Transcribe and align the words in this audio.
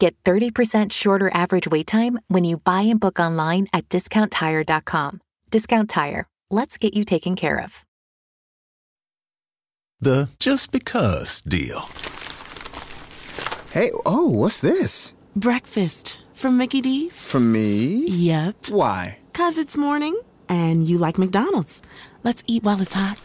Get 0.00 0.16
30% 0.24 0.92
shorter 0.92 1.30
average 1.34 1.68
wait 1.68 1.86
time 1.86 2.18
when 2.28 2.42
you 2.42 2.56
buy 2.56 2.80
and 2.80 2.98
book 2.98 3.20
online 3.20 3.66
at 3.74 3.86
discounttire.com. 3.90 5.20
Discount 5.50 5.90
Tire. 5.90 6.26
Let's 6.50 6.78
get 6.78 6.94
you 6.94 7.04
taken 7.04 7.36
care 7.36 7.62
of. 7.62 7.84
The 10.00 10.30
just 10.38 10.72
because 10.72 11.42
deal. 11.42 11.86
Hey, 13.72 13.92
oh, 14.06 14.30
what's 14.30 14.58
this? 14.58 15.14
Breakfast 15.36 16.22
from 16.32 16.56
Mickey 16.56 16.80
D's. 16.80 17.30
From 17.30 17.52
me? 17.52 18.06
Yep. 18.06 18.70
Why? 18.70 19.18
Cause 19.34 19.58
it's 19.58 19.76
morning 19.76 20.18
and 20.48 20.82
you 20.82 20.96
like 20.96 21.18
McDonald's. 21.18 21.82
Let's 22.22 22.42
eat 22.46 22.62
while 22.62 22.80
it's 22.80 22.94
hot. 22.94 23.20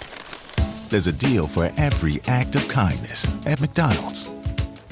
There's 0.90 1.08
a 1.08 1.14
deal 1.14 1.48
for 1.48 1.72
every 1.78 2.20
act 2.28 2.58
of 2.58 2.68
kindness 2.68 3.32
at 3.46 3.62
McDonald's. 3.62 4.30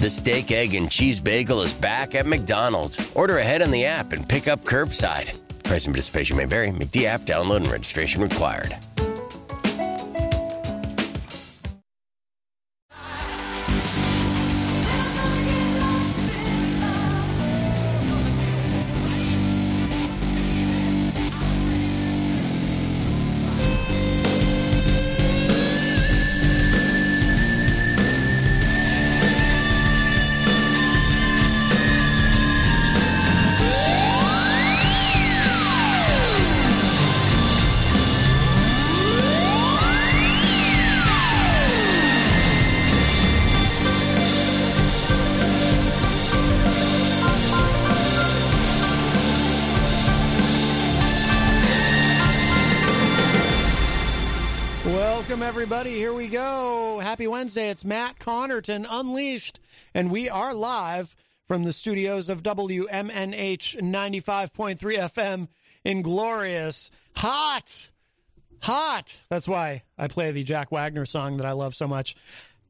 The 0.04 0.10
steak, 0.10 0.52
egg, 0.52 0.76
and 0.76 0.92
cheese 0.92 1.22
bagel 1.22 1.62
is 1.62 1.74
back 1.74 2.14
at 2.14 2.26
McDonald's. 2.26 3.00
Order 3.16 3.38
ahead 3.38 3.62
on 3.62 3.72
the 3.72 3.86
app 3.86 4.12
and 4.12 4.28
pick 4.28 4.50
up 4.50 4.66
curbside. 4.66 5.40
Price 5.64 5.86
and 5.86 5.94
participation 5.94 6.36
may 6.36 6.44
vary. 6.44 6.72
McD 6.72 7.06
app 7.06 7.22
download 7.22 7.62
and 7.62 7.72
registration 7.72 8.22
required. 8.22 8.76
Happy 57.14 57.28
Wednesday. 57.28 57.70
It's 57.70 57.86
Matt 57.86 58.18
Connarton 58.18 58.88
Unleashed, 58.90 59.60
and 59.94 60.10
we 60.10 60.30
are 60.30 60.52
live 60.52 61.16
from 61.48 61.64
the 61.64 61.72
studios 61.72 62.28
of 62.28 62.42
WMNH 62.42 63.80
95.3 63.80 64.80
FM 64.80 65.48
in 65.84 66.02
glorious, 66.02 66.90
hot, 67.16 67.92
hot. 68.64 69.20
That's 69.30 69.48
why 69.48 69.84
I 69.96 70.08
play 70.08 70.32
the 70.32 70.44
Jack 70.44 70.72
Wagner 70.72 71.06
song 71.06 71.38
that 71.38 71.46
I 71.46 71.52
love 71.52 71.76
so 71.76 71.88
much. 71.88 72.16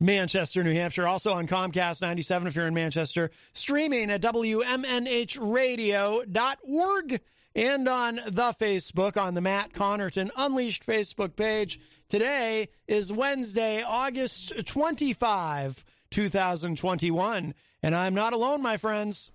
Manchester, 0.01 0.61
New 0.61 0.73
Hampshire. 0.73 1.07
Also 1.07 1.31
on 1.31 1.47
Comcast 1.47 2.01
97 2.01 2.45
if 2.45 2.57
you're 2.57 2.67
in 2.67 2.73
Manchester. 2.73 3.31
Streaming 3.53 4.11
at 4.11 4.21
WMNHradio.org 4.21 7.21
and 7.55 7.87
on 7.87 8.15
the 8.15 8.53
Facebook 8.59 9.15
on 9.15 9.35
the 9.35 9.41
Matt 9.41 9.71
Connarton 9.71 10.31
Unleashed 10.35 10.85
Facebook 10.85 11.37
page. 11.37 11.79
Today 12.13 12.69
is 12.87 13.11
Wednesday, 13.11 13.81
August 13.81 14.67
25, 14.67 15.83
2021. 16.11 17.55
And 17.81 17.95
I'm 17.95 18.13
not 18.13 18.33
alone, 18.33 18.61
my 18.61 18.77
friends. 18.77 19.31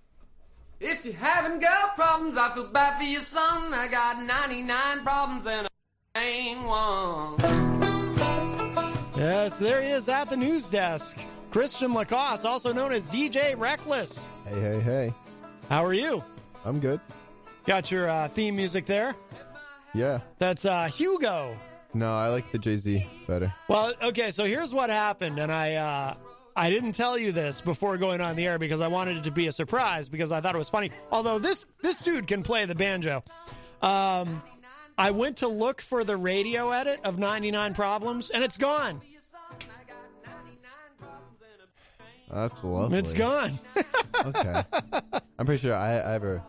If 0.79 1.03
you're 1.03 1.13
having 1.15 1.59
girl 1.59 1.91
problems, 1.97 2.37
I 2.37 2.53
feel 2.53 2.67
bad 2.67 2.97
for 2.97 3.03
your 3.03 3.19
son. 3.19 3.73
I 3.73 3.89
got 3.89 4.23
99 4.23 5.03
problems 5.03 5.45
and 5.45 5.67
a 5.67 6.19
ain't 6.19 6.63
one. 6.63 7.35
Yes, 9.17 9.59
there 9.59 9.81
he 9.81 9.89
is 9.89 10.07
at 10.07 10.29
the 10.29 10.37
news 10.37 10.69
desk. 10.69 11.19
Christian 11.51 11.91
LaCoss, 11.91 12.45
also 12.45 12.71
known 12.71 12.93
as 12.93 13.05
DJ 13.07 13.59
Reckless. 13.59 14.29
Hey, 14.45 14.61
hey, 14.61 14.79
hey. 14.79 15.13
How 15.67 15.83
are 15.83 15.93
you? 15.93 16.23
I'm 16.63 16.79
good. 16.79 17.01
Got 17.65 17.91
your 17.91 18.09
uh, 18.09 18.29
theme 18.29 18.55
music 18.55 18.85
there? 18.85 19.17
Yeah. 19.93 20.21
That's 20.37 20.63
uh, 20.63 20.85
Hugo. 20.87 21.57
No, 21.93 22.15
I 22.15 22.29
like 22.29 22.51
the 22.51 22.57
Jay 22.57 22.77
Z 22.77 23.07
better. 23.27 23.53
Well, 23.67 23.93
okay, 24.01 24.31
so 24.31 24.45
here's 24.45 24.73
what 24.73 24.89
happened, 24.89 25.39
and 25.39 25.51
I 25.51 25.75
uh, 25.75 26.13
I 26.55 26.69
didn't 26.69 26.93
tell 26.93 27.17
you 27.17 27.31
this 27.31 27.61
before 27.61 27.97
going 27.97 28.21
on 28.21 28.35
the 28.35 28.45
air 28.45 28.59
because 28.59 28.81
I 28.81 28.87
wanted 28.87 29.17
it 29.17 29.23
to 29.23 29.31
be 29.31 29.47
a 29.47 29.51
surprise 29.51 30.09
because 30.09 30.31
I 30.31 30.41
thought 30.41 30.55
it 30.55 30.57
was 30.59 30.69
funny. 30.69 30.91
Although 31.11 31.39
this 31.39 31.65
this 31.81 32.01
dude 32.01 32.27
can 32.27 32.43
play 32.43 32.65
the 32.65 32.75
banjo. 32.75 33.23
Um, 33.81 34.43
I 34.97 35.11
went 35.11 35.37
to 35.37 35.47
look 35.47 35.79
for 35.79 36.03
the 36.03 36.17
radio 36.17 36.71
edit 36.71 36.99
of 37.05 37.17
99 37.17 37.73
Problems, 37.73 38.29
and 38.31 38.43
it's 38.43 38.57
gone. 38.57 39.01
That's 42.29 42.63
lovely. 42.63 42.99
It's 42.99 43.13
gone. 43.13 43.59
okay. 44.25 44.63
I'm 45.39 45.45
pretty 45.45 45.61
sure 45.61 45.73
I, 45.73 45.93
I 45.93 46.11
have 46.11 46.23
a. 46.23 46.43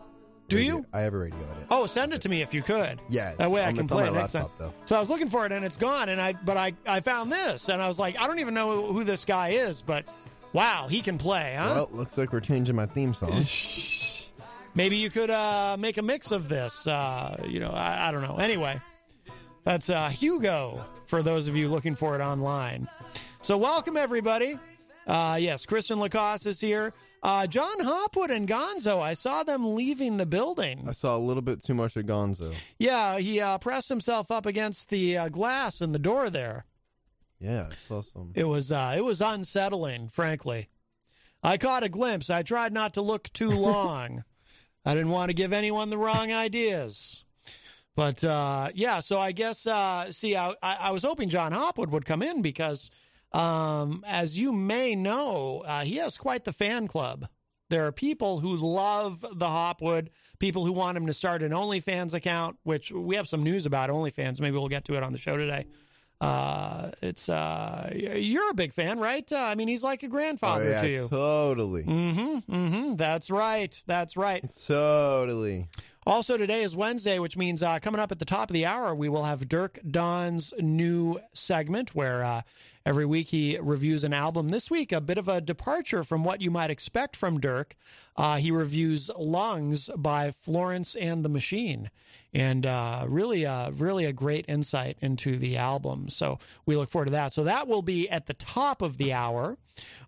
Do 0.51 0.57
radio- 0.57 0.75
you? 0.77 0.85
I 0.93 1.01
have 1.01 1.13
a 1.13 1.17
radio 1.17 1.39
edit. 1.39 1.67
Oh, 1.71 1.85
send 1.85 2.13
it 2.13 2.21
to 2.21 2.29
me 2.29 2.41
if 2.41 2.53
you 2.53 2.61
could. 2.61 3.01
Yeah, 3.09 3.33
that 3.37 3.49
way 3.49 3.63
I 3.65 3.73
can 3.73 3.87
play 3.87 4.07
it 4.07 4.13
next 4.13 4.33
laptop, 4.33 4.57
time. 4.57 4.67
though. 4.67 4.73
So 4.85 4.95
I 4.95 4.99
was 4.99 5.09
looking 5.09 5.29
for 5.29 5.45
it 5.45 5.51
and 5.51 5.65
it's 5.65 5.77
gone. 5.77 6.09
And 6.09 6.21
I, 6.21 6.33
but 6.33 6.57
I, 6.57 6.73
I 6.85 6.99
found 6.99 7.31
this 7.31 7.69
and 7.69 7.81
I 7.81 7.87
was 7.87 7.97
like, 7.97 8.19
I 8.19 8.27
don't 8.27 8.39
even 8.39 8.53
know 8.53 8.91
who 8.91 9.03
this 9.03 9.25
guy 9.25 9.49
is, 9.49 9.81
but 9.81 10.05
wow, 10.53 10.87
he 10.89 11.01
can 11.01 11.17
play, 11.17 11.55
huh? 11.57 11.71
Well, 11.73 11.89
looks 11.91 12.17
like 12.17 12.33
we're 12.33 12.39
changing 12.41 12.75
my 12.75 12.85
theme 12.85 13.13
song. 13.13 13.41
Maybe 14.75 14.95
you 14.97 15.09
could 15.09 15.29
uh, 15.29 15.75
make 15.79 15.97
a 15.97 16.01
mix 16.01 16.31
of 16.31 16.47
this. 16.47 16.87
Uh, 16.87 17.41
you 17.47 17.59
know, 17.59 17.71
I, 17.71 18.09
I 18.09 18.11
don't 18.11 18.21
know. 18.21 18.37
Anyway, 18.37 18.79
that's 19.63 19.89
uh, 19.89 20.09
Hugo 20.09 20.85
for 21.05 21.21
those 21.21 21.47
of 21.47 21.55
you 21.57 21.67
looking 21.67 21.95
for 21.95 22.15
it 22.15 22.21
online. 22.21 22.87
So 23.41 23.57
welcome 23.57 23.97
everybody. 23.97 24.57
Uh, 25.07 25.37
yes, 25.41 25.65
Christian 25.65 25.97
LaCoss 25.99 26.45
is 26.47 26.59
here. 26.61 26.93
Uh, 27.23 27.45
Jon 27.45 27.79
Hopwood 27.81 28.31
and 28.31 28.47
Gonzo. 28.47 28.99
I 28.99 29.13
saw 29.13 29.43
them 29.43 29.75
leaving 29.75 30.17
the 30.17 30.25
building. 30.25 30.85
I 30.87 30.91
saw 30.91 31.15
a 31.15 31.19
little 31.19 31.43
bit 31.43 31.63
too 31.63 31.75
much 31.75 31.95
of 31.95 32.05
Gonzo. 32.05 32.53
Yeah, 32.79 33.19
he 33.19 33.39
uh, 33.39 33.59
pressed 33.59 33.89
himself 33.89 34.31
up 34.31 34.45
against 34.47 34.89
the 34.89 35.17
uh, 35.17 35.29
glass 35.29 35.81
in 35.81 35.91
the 35.91 35.99
door 35.99 36.31
there. 36.31 36.65
Yeah, 37.39 37.67
I 37.71 37.75
saw 37.75 38.01
some. 38.01 38.31
It 38.35 38.45
was 38.45 38.71
uh, 38.71 38.95
it 38.97 39.03
was 39.03 39.21
unsettling, 39.21 40.09
frankly. 40.09 40.69
I 41.43 41.57
caught 41.57 41.83
a 41.83 41.89
glimpse. 41.89 42.29
I 42.29 42.43
tried 42.43 42.73
not 42.73 42.93
to 42.95 43.01
look 43.01 43.31
too 43.33 43.49
long. 43.51 44.23
I 44.85 44.93
didn't 44.95 45.09
want 45.09 45.29
to 45.29 45.35
give 45.35 45.53
anyone 45.53 45.89
the 45.91 45.97
wrong 45.97 46.31
ideas. 46.31 47.23
But 47.95 48.23
uh, 48.23 48.69
yeah, 48.73 48.99
so 48.99 49.19
I 49.19 49.31
guess 49.31 49.67
uh, 49.67 50.11
see, 50.11 50.35
I, 50.35 50.51
I 50.63 50.75
I 50.81 50.91
was 50.91 51.03
hoping 51.03 51.29
Jon 51.29 51.51
Hopwood 51.51 51.91
would 51.91 52.05
come 52.05 52.23
in 52.23 52.41
because, 52.41 52.89
um, 53.33 54.03
as 54.07 54.37
you 54.37 54.51
may 54.53 54.95
know, 54.95 55.63
uh, 55.65 55.81
he 55.81 55.95
has 55.97 56.17
quite 56.17 56.43
the 56.43 56.53
fan 56.53 56.87
club. 56.87 57.27
There 57.69 57.87
are 57.87 57.91
people 57.93 58.39
who 58.41 58.57
love 58.57 59.25
the 59.33 59.47
Hopwood, 59.47 60.09
people 60.39 60.65
who 60.65 60.73
want 60.73 60.97
him 60.97 61.07
to 61.07 61.13
start 61.13 61.41
an 61.41 61.51
OnlyFans 61.53 62.13
account, 62.13 62.57
which 62.63 62.91
we 62.91 63.15
have 63.15 63.29
some 63.29 63.43
news 63.43 63.65
about 63.65 63.89
OnlyFans. 63.89 64.41
Maybe 64.41 64.57
we'll 64.57 64.67
get 64.67 64.83
to 64.85 64.95
it 64.95 65.03
on 65.03 65.13
the 65.13 65.17
show 65.17 65.37
today. 65.37 65.65
Uh, 66.19 66.91
it's 67.01 67.29
uh, 67.29 67.89
you're 67.95 68.51
a 68.51 68.53
big 68.53 68.73
fan, 68.73 68.99
right? 68.99 69.31
Uh, 69.31 69.37
I 69.39 69.55
mean, 69.55 69.67
he's 69.69 69.83
like 69.83 70.03
a 70.03 70.05
Oh, 70.05 70.09
grandfather 70.09 70.69
yeah, 70.69 70.81
to 70.81 70.89
you. 70.89 71.07
totally. 71.09 71.83
Mm-hmm. 71.83 72.53
Mm-hmm. 72.53 72.95
That's 72.97 73.31
right. 73.31 73.81
That's 73.87 74.15
right. 74.17 74.43
Totally. 74.67 75.67
Also, 76.05 76.35
today 76.35 76.61
is 76.63 76.75
Wednesday, 76.75 77.19
which 77.19 77.37
means 77.37 77.63
uh, 77.63 77.79
coming 77.79 78.01
up 78.01 78.11
at 78.11 78.19
the 78.19 78.25
top 78.25 78.49
of 78.49 78.53
the 78.53 78.65
hour, 78.65 78.93
we 78.93 79.07
will 79.07 79.23
have 79.23 79.47
Dirk 79.47 79.79
Don's 79.89 80.53
new 80.59 81.19
segment 81.33 81.93
where 81.95 82.23
uh, 82.23 82.41
every 82.85 83.05
week 83.05 83.29
he 83.29 83.57
reviews 83.61 84.03
an 84.03 84.13
album. 84.13 84.49
This 84.49 84.69
week, 84.69 84.91
a 84.91 85.01
bit 85.01 85.17
of 85.17 85.27
a 85.27 85.41
departure 85.41 86.03
from 86.03 86.23
what 86.23 86.41
you 86.41 86.51
might 86.51 86.69
expect 86.69 87.15
from 87.15 87.39
Dirk. 87.39 87.75
Uh, 88.15 88.37
he 88.37 88.51
reviews 88.51 89.09
Lungs 89.17 89.89
by 89.97 90.31
Florence 90.31 90.95
and 90.95 91.23
the 91.23 91.29
Machine. 91.29 91.89
And 92.33 92.65
uh, 92.65 93.05
really, 93.07 93.45
uh, 93.45 93.71
really 93.71 94.05
a 94.05 94.13
great 94.13 94.45
insight 94.47 94.97
into 95.01 95.37
the 95.37 95.57
album. 95.57 96.09
So 96.09 96.39
we 96.65 96.77
look 96.77 96.89
forward 96.89 97.05
to 97.05 97.11
that. 97.11 97.33
So 97.33 97.43
that 97.43 97.67
will 97.67 97.81
be 97.81 98.09
at 98.09 98.25
the 98.27 98.33
top 98.33 98.81
of 98.81 98.97
the 98.97 99.11
hour 99.11 99.57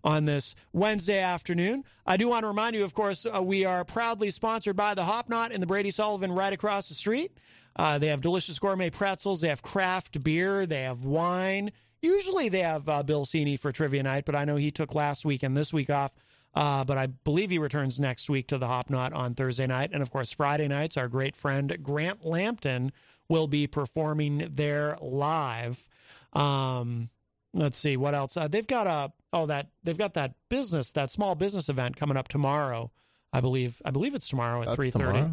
on 0.02 0.24
this 0.24 0.54
Wednesday 0.72 1.20
afternoon. 1.20 1.84
I 2.06 2.16
do 2.16 2.28
want 2.28 2.44
to 2.44 2.48
remind 2.48 2.76
you, 2.76 2.84
of 2.84 2.94
course, 2.94 3.26
uh, 3.26 3.42
we 3.42 3.64
are 3.64 3.84
proudly 3.84 4.30
sponsored 4.30 4.76
by 4.76 4.94
the 4.94 5.04
Hop 5.04 5.28
Knot 5.28 5.52
in 5.52 5.60
the 5.60 5.66
Brady 5.66 5.90
Sullivan 5.90 6.32
right 6.32 6.52
across 6.52 6.88
the 6.88 6.94
street. 6.94 7.32
Uh, 7.76 7.98
they 7.98 8.06
have 8.06 8.20
delicious 8.20 8.58
gourmet 8.58 8.90
pretzels. 8.90 9.40
They 9.40 9.48
have 9.48 9.62
craft 9.62 10.22
beer. 10.22 10.64
They 10.64 10.82
have 10.82 11.04
wine. 11.04 11.72
Usually 12.04 12.48
they 12.48 12.60
have 12.60 12.88
uh, 12.88 13.02
Bill 13.02 13.24
Cini 13.24 13.58
for 13.58 13.72
trivia 13.72 14.02
night, 14.02 14.24
but 14.26 14.34
I 14.36 14.44
know 14.44 14.56
he 14.56 14.70
took 14.70 14.94
last 14.94 15.24
week 15.24 15.42
and 15.42 15.56
this 15.56 15.72
week 15.72 15.88
off. 15.90 16.12
Uh, 16.54 16.84
but 16.84 16.96
I 16.96 17.06
believe 17.06 17.50
he 17.50 17.58
returns 17.58 17.98
next 17.98 18.30
week 18.30 18.46
to 18.48 18.58
the 18.58 18.68
Hop 18.68 18.88
Knot 18.88 19.12
on 19.12 19.34
Thursday 19.34 19.66
night. 19.66 19.90
And 19.92 20.02
of 20.02 20.10
course, 20.12 20.30
Friday 20.30 20.68
nights, 20.68 20.96
our 20.96 21.08
great 21.08 21.34
friend 21.34 21.76
Grant 21.82 22.24
Lampton 22.24 22.92
will 23.28 23.48
be 23.48 23.66
performing 23.66 24.50
there 24.54 24.96
live. 25.00 25.88
Um, 26.32 27.08
let's 27.54 27.76
see 27.78 27.96
what 27.96 28.14
else. 28.14 28.36
Uh, 28.36 28.46
they've 28.46 28.66
got 28.66 28.86
a 28.86 29.12
oh 29.32 29.46
that 29.46 29.70
they've 29.82 29.98
got 29.98 30.14
that 30.14 30.34
business 30.48 30.92
that 30.92 31.10
small 31.10 31.34
business 31.34 31.68
event 31.68 31.96
coming 31.96 32.16
up 32.16 32.28
tomorrow. 32.28 32.92
I 33.32 33.40
believe 33.40 33.82
I 33.84 33.90
believe 33.90 34.14
it's 34.14 34.28
tomorrow 34.28 34.62
at 34.62 34.76
three 34.76 34.90
thirty, 34.92 35.24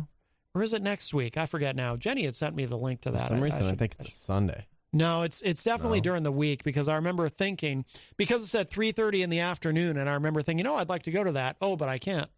or 0.55 0.63
is 0.63 0.73
it 0.73 0.81
next 0.81 1.13
week? 1.13 1.37
I 1.37 1.45
forget 1.45 1.75
now. 1.75 1.97
Jenny 1.97 2.23
had 2.23 2.35
sent 2.35 2.55
me 2.55 2.65
the 2.65 2.77
link 2.79 3.01
to 3.01 3.09
For 3.11 3.17
that. 3.17 3.27
some 3.27 3.37
I- 3.37 3.41
reason, 3.41 3.63
I, 3.65 3.69
should- 3.69 3.79
think 3.79 3.95
I 3.99 4.03
it's 4.05 4.15
a 4.15 4.17
Sunday. 4.19 4.65
No, 4.93 5.23
it's 5.23 5.41
it's 5.41 5.63
definitely 5.63 5.99
No? 5.99 6.03
during 6.03 6.23
the 6.23 6.31
week 6.31 6.63
because 6.63 6.89
I 6.89 6.95
remember 6.95 7.29
thinking 7.29 7.85
because 8.17 8.43
it 8.43 8.47
said 8.47 8.69
three 8.69 8.91
thirty 8.91 9.21
in 9.21 9.29
the 9.29 9.39
afternoon, 9.39 9.97
and 9.97 10.09
I 10.09 10.13
remember 10.15 10.41
thinking, 10.41 10.67
oh, 10.67 10.75
I'd 10.75 10.89
like 10.89 11.03
to 11.03 11.11
go 11.11 11.23
to 11.23 11.31
that. 11.33 11.57
Oh, 11.61 11.75
but 11.75 11.89
I 11.89 11.97
can't. 11.97 12.29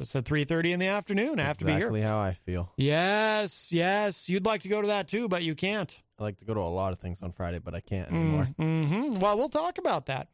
It 0.00 0.06
said 0.06 0.24
three 0.24 0.44
thirty 0.44 0.72
in 0.72 0.80
the 0.80 0.86
afternoon. 0.86 1.38
I 1.40 1.44
have 1.44 1.58
to 1.58 1.64
be 1.64 1.72
exactly 1.72 2.00
here. 2.00 2.08
how 2.08 2.18
I 2.18 2.32
feel. 2.34 2.72
Yes, 2.76 3.72
yes, 3.72 4.28
you'd 4.28 4.46
like 4.46 4.62
to 4.62 4.68
go 4.68 4.80
to 4.80 4.88
that 4.88 5.08
too, 5.08 5.28
but 5.28 5.42
you 5.42 5.54
can't. 5.54 6.00
I 6.18 6.22
like 6.22 6.38
to 6.38 6.44
go 6.44 6.54
to 6.54 6.60
a 6.60 6.62
lot 6.62 6.92
of 6.92 7.00
things 7.00 7.22
on 7.22 7.32
Friday, 7.32 7.58
but 7.58 7.74
I 7.74 7.80
can't 7.80 8.10
anymore. 8.10 8.48
Mm-hmm. 8.58 9.18
Well, 9.20 9.36
we'll 9.38 9.48
talk 9.48 9.78
about 9.78 10.06
that. 10.06 10.28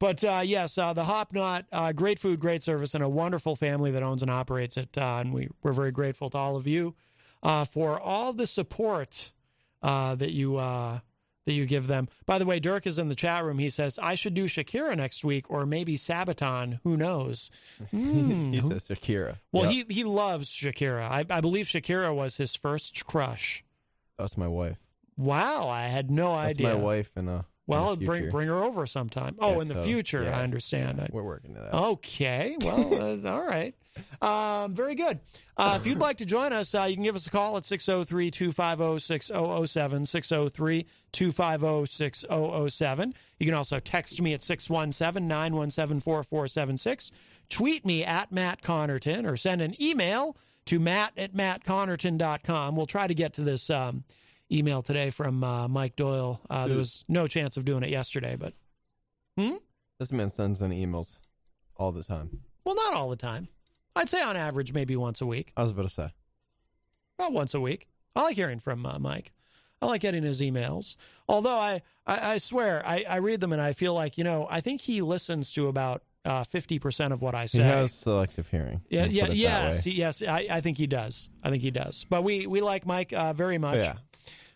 But 0.00 0.24
uh, 0.24 0.40
yes, 0.44 0.76
uh, 0.78 0.92
the 0.92 1.04
Hop 1.04 1.32
Knot, 1.32 1.66
uh, 1.70 1.92
great 1.92 2.18
food, 2.18 2.40
great 2.40 2.62
service, 2.62 2.94
and 2.94 3.04
a 3.04 3.08
wonderful 3.08 3.54
family 3.54 3.90
that 3.90 4.02
owns 4.02 4.22
and 4.22 4.30
operates 4.30 4.76
it. 4.76 4.96
Uh, 4.96 5.18
and 5.20 5.32
we, 5.32 5.48
we're 5.62 5.72
very 5.72 5.92
grateful 5.92 6.30
to 6.30 6.38
all 6.38 6.56
of 6.56 6.66
you 6.66 6.94
uh, 7.42 7.64
for 7.64 8.00
all 8.00 8.32
the 8.32 8.46
support 8.46 9.30
uh, 9.82 10.14
that 10.16 10.32
you 10.32 10.56
uh, 10.56 11.00
that 11.46 11.52
you 11.54 11.64
give 11.66 11.86
them. 11.86 12.08
By 12.26 12.38
the 12.38 12.44
way, 12.44 12.60
Dirk 12.60 12.86
is 12.86 12.98
in 12.98 13.08
the 13.08 13.14
chat 13.14 13.44
room. 13.44 13.58
He 13.58 13.70
says 13.70 13.98
I 14.00 14.14
should 14.14 14.34
do 14.34 14.44
Shakira 14.44 14.96
next 14.96 15.24
week, 15.24 15.50
or 15.50 15.64
maybe 15.66 15.96
Sabaton. 15.96 16.80
Who 16.84 16.96
knows? 16.96 17.50
Hmm. 17.90 18.52
he 18.52 18.60
says 18.60 18.88
Shakira. 18.88 19.36
Well, 19.52 19.70
Yep, 19.70 19.86
he 19.90 19.94
he 19.94 20.04
loves 20.04 20.50
Shakira. 20.50 21.02
I, 21.10 21.24
I 21.30 21.40
believe 21.40 21.66
Shakira 21.66 22.14
was 22.14 22.36
his 22.36 22.54
first 22.54 23.06
crush. 23.06 23.64
that's 24.18 24.36
my 24.36 24.48
wife. 24.48 24.76
Wow, 25.18 25.68
I 25.68 25.82
had 25.88 26.10
no 26.10 26.34
That's 26.36 26.50
idea. 26.58 26.68
my 26.68 26.74
wife 26.74 27.10
and 27.16 27.28
a. 27.28 27.44
Well, 27.70 27.96
bring 27.96 28.30
bring 28.30 28.48
her 28.48 28.62
over 28.62 28.86
sometime. 28.86 29.36
Oh, 29.38 29.54
Yeah, 29.56 29.60
in 29.62 29.68
the 29.68 29.74
so, 29.74 29.82
future, 29.84 30.22
yeah. 30.24 30.38
I 30.38 30.42
understand. 30.42 31.00
I- 31.00 31.08
We're 31.12 31.22
working 31.22 31.52
it 31.52 31.60
that. 31.70 31.74
Okay, 31.74 32.56
well, 32.60 32.94
uh, 33.26 33.30
all 33.30 33.46
right. 33.46 33.74
Um, 34.22 34.72
very 34.74 34.94
good. 34.94 35.18
Uh, 35.56 35.76
if 35.78 35.86
you'd 35.86 35.98
like 35.98 36.18
to 36.18 36.24
join 36.24 36.52
us, 36.52 36.74
uh, 36.74 36.84
you 36.84 36.94
can 36.94 37.02
give 37.02 37.16
us 37.16 37.26
a 37.26 37.30
call 37.30 37.56
at 37.56 37.64
603 37.64 38.30
250 38.30 38.98
6007. 39.00 40.06
603 40.06 40.86
250 41.12 41.86
6007. 41.86 43.14
You 43.38 43.46
can 43.46 43.54
also 43.54 43.78
text 43.78 44.20
me 44.22 44.32
at 44.32 44.42
617 44.42 45.26
917 45.28 46.00
4476. 46.00 47.10
Tweet 47.50 47.84
me 47.84 48.04
at 48.04 48.30
Matt 48.32 48.62
Connarton 48.62 49.26
or 49.26 49.36
send 49.36 49.60
an 49.60 49.74
email 49.82 50.36
to 50.66 50.78
matt 50.78 51.12
at 51.16 51.34
mattconnarton.com. 51.34 52.76
We'll 52.76 52.86
try 52.86 53.06
to 53.06 53.14
get 53.14 53.32
to 53.34 53.42
this 53.42 53.70
um, 53.70 54.04
email 54.52 54.82
today 54.82 55.10
from 55.10 55.42
uh, 55.44 55.68
Mike 55.68 55.96
Doyle. 55.96 56.40
Uh, 56.50 56.66
there 56.68 56.76
was 56.76 57.04
no 57.08 57.26
chance 57.26 57.56
of 57.56 57.64
doing 57.64 57.82
it 57.82 57.90
yesterday, 57.90 58.36
but 58.36 58.54
This 59.98 60.12
man 60.12 60.30
sends 60.30 60.62
in 60.62 60.70
emails 60.70 61.16
all 61.76 61.92
the 61.92 62.02
time. 62.02 62.40
well, 62.64 62.74
not 62.74 62.94
all 62.94 63.10
the 63.10 63.16
time. 63.16 63.48
I'd 63.96 64.08
say 64.08 64.22
on 64.22 64.36
average, 64.36 64.72
maybe 64.72 64.96
once 64.96 65.20
a 65.20 65.26
week. 65.26 65.52
I 65.56 65.62
was 65.62 65.70
about 65.70 65.82
to 65.82 65.88
say. 65.90 66.10
about 67.18 67.32
once 67.32 67.54
a 67.54 67.60
week. 67.60 67.86
I 68.16 68.22
like 68.22 68.36
hearing 68.36 68.60
from 68.60 68.84
uh, 68.86 68.98
Mike. 68.98 69.32
I 69.82 69.86
like 69.86 70.00
getting 70.02 70.22
his 70.22 70.40
emails. 70.40 70.96
Although 71.28 71.58
I, 71.58 71.82
I, 72.06 72.32
I 72.34 72.38
swear, 72.38 72.82
I, 72.86 73.04
I 73.08 73.16
read 73.16 73.40
them 73.40 73.52
and 73.52 73.60
I 73.62 73.72
feel 73.72 73.94
like, 73.94 74.18
you 74.18 74.24
know, 74.24 74.46
I 74.50 74.60
think 74.60 74.80
he 74.82 75.00
listens 75.00 75.52
to 75.54 75.68
about 75.68 76.02
uh, 76.24 76.44
50% 76.44 77.12
of 77.12 77.22
what 77.22 77.34
I 77.34 77.46
say. 77.46 77.58
He 77.62 77.64
has 77.64 77.92
selective 77.92 78.46
hearing. 78.48 78.82
yeah, 78.90 79.06
yeah, 79.06 79.22
put 79.24 79.30
it 79.30 79.32
that 79.32 79.36
yes, 79.36 79.86
yes. 79.86 80.22
I, 80.22 80.46
I 80.50 80.60
think 80.60 80.76
he 80.76 80.86
does. 80.86 81.30
I 81.42 81.50
think 81.50 81.62
he 81.62 81.70
does. 81.70 82.04
But 82.10 82.24
we, 82.24 82.46
we 82.46 82.60
like 82.60 82.84
Mike 82.86 83.12
uh, 83.14 83.32
very 83.32 83.56
much. 83.58 83.78
Yeah. 83.84 83.94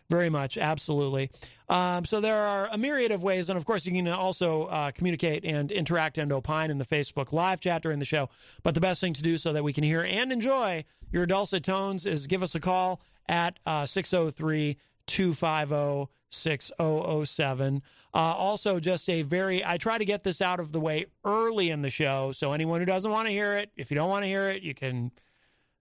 Very 0.09 0.29
much, 0.29 0.57
absolutely. 0.57 1.31
Um, 1.67 2.05
so 2.05 2.21
there 2.21 2.37
are 2.37 2.69
a 2.71 2.77
myriad 2.77 3.11
of 3.11 3.23
ways, 3.23 3.49
and 3.49 3.57
of 3.57 3.65
course, 3.65 3.87
you 3.87 3.91
can 3.91 4.07
also 4.07 4.65
uh, 4.65 4.91
communicate 4.91 5.43
and 5.43 5.71
interact 5.71 6.19
and 6.19 6.31
opine 6.31 6.69
in 6.69 6.77
the 6.77 6.85
Facebook 6.85 7.31
live 7.31 7.59
chat 7.59 7.81
during 7.81 7.97
the 7.97 8.05
show. 8.05 8.29
But 8.61 8.75
the 8.75 8.81
best 8.81 9.01
thing 9.01 9.13
to 9.13 9.23
do 9.23 9.37
so 9.37 9.51
that 9.53 9.63
we 9.63 9.73
can 9.73 9.83
hear 9.83 10.03
and 10.03 10.31
enjoy 10.31 10.85
your 11.11 11.25
dulcet 11.25 11.63
tones 11.63 12.05
is 12.05 12.27
give 12.27 12.43
us 12.43 12.53
a 12.53 12.59
call 12.59 13.01
at 13.27 13.57
uh, 13.65 13.87
603 13.87 14.77
250 15.07 16.11
6007. 16.29 17.81
Uh, 18.13 18.17
Also, 18.17 18.79
just 18.79 19.09
a 19.09 19.21
very, 19.23 19.65
I 19.65 19.77
try 19.77 19.97
to 19.97 20.05
get 20.05 20.23
this 20.23 20.41
out 20.41 20.59
of 20.59 20.71
the 20.71 20.79
way 20.79 21.05
early 21.23 21.69
in 21.69 21.81
the 21.81 21.89
show. 21.89 22.31
So 22.31 22.51
anyone 22.53 22.79
who 22.79 22.85
doesn't 22.85 23.09
want 23.09 23.27
to 23.27 23.31
hear 23.31 23.55
it, 23.55 23.71
if 23.75 23.89
you 23.89 23.95
don't 23.95 24.09
want 24.09 24.23
to 24.23 24.27
hear 24.27 24.49
it, 24.49 24.61
you 24.61 24.73
can 24.73 25.11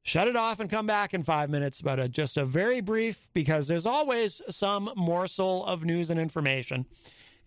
shut 0.05 0.29
it 0.29 0.37
off 0.37 0.61
and 0.61 0.71
come 0.71 0.87
back 0.87 1.13
in 1.13 1.25
five 1.25 1.51
minutes. 1.51 1.83
But 1.83 1.99
uh, 1.99 2.09
just 2.09 2.37
a 2.37 2.45
very 2.45 2.81
brief, 2.81 3.29
because 3.35 3.67
there's 3.67 3.87
always 3.87 4.41
some 4.49 4.93
morsel 4.95 5.67
of 5.67 5.85
news 5.85 6.11
and 6.11 6.21
information. 6.21 6.87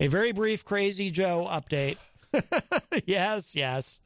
A 0.00 0.08
very 0.08 0.32
brief 0.32 0.64
Crazy 0.64 1.10
Joe 1.10 1.48
update. 1.50 1.96
yes, 3.06 3.56
yes. 3.56 4.00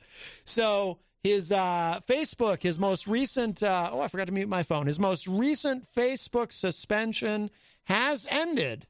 So 0.44 0.99
his 1.22 1.52
uh, 1.52 2.00
Facebook, 2.08 2.62
his 2.62 2.78
most 2.78 3.06
recent, 3.06 3.62
uh, 3.62 3.90
oh, 3.93 4.00
I 4.00 4.08
forgot 4.08 4.28
to 4.28 4.32
mute 4.32 4.49
my 4.49 4.62
phone. 4.62 4.87
His 4.87 5.00
most 5.00 5.26
recent 5.26 5.84
Facebook 5.94 6.52
suspension 6.52 7.50
has 7.84 8.26
ended. 8.31 8.87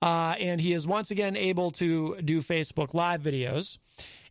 Uh, 0.00 0.34
and 0.38 0.60
he 0.60 0.72
is 0.72 0.86
once 0.86 1.10
again 1.10 1.36
able 1.36 1.72
to 1.72 2.16
do 2.22 2.40
Facebook 2.40 2.94
Live 2.94 3.22
videos. 3.22 3.78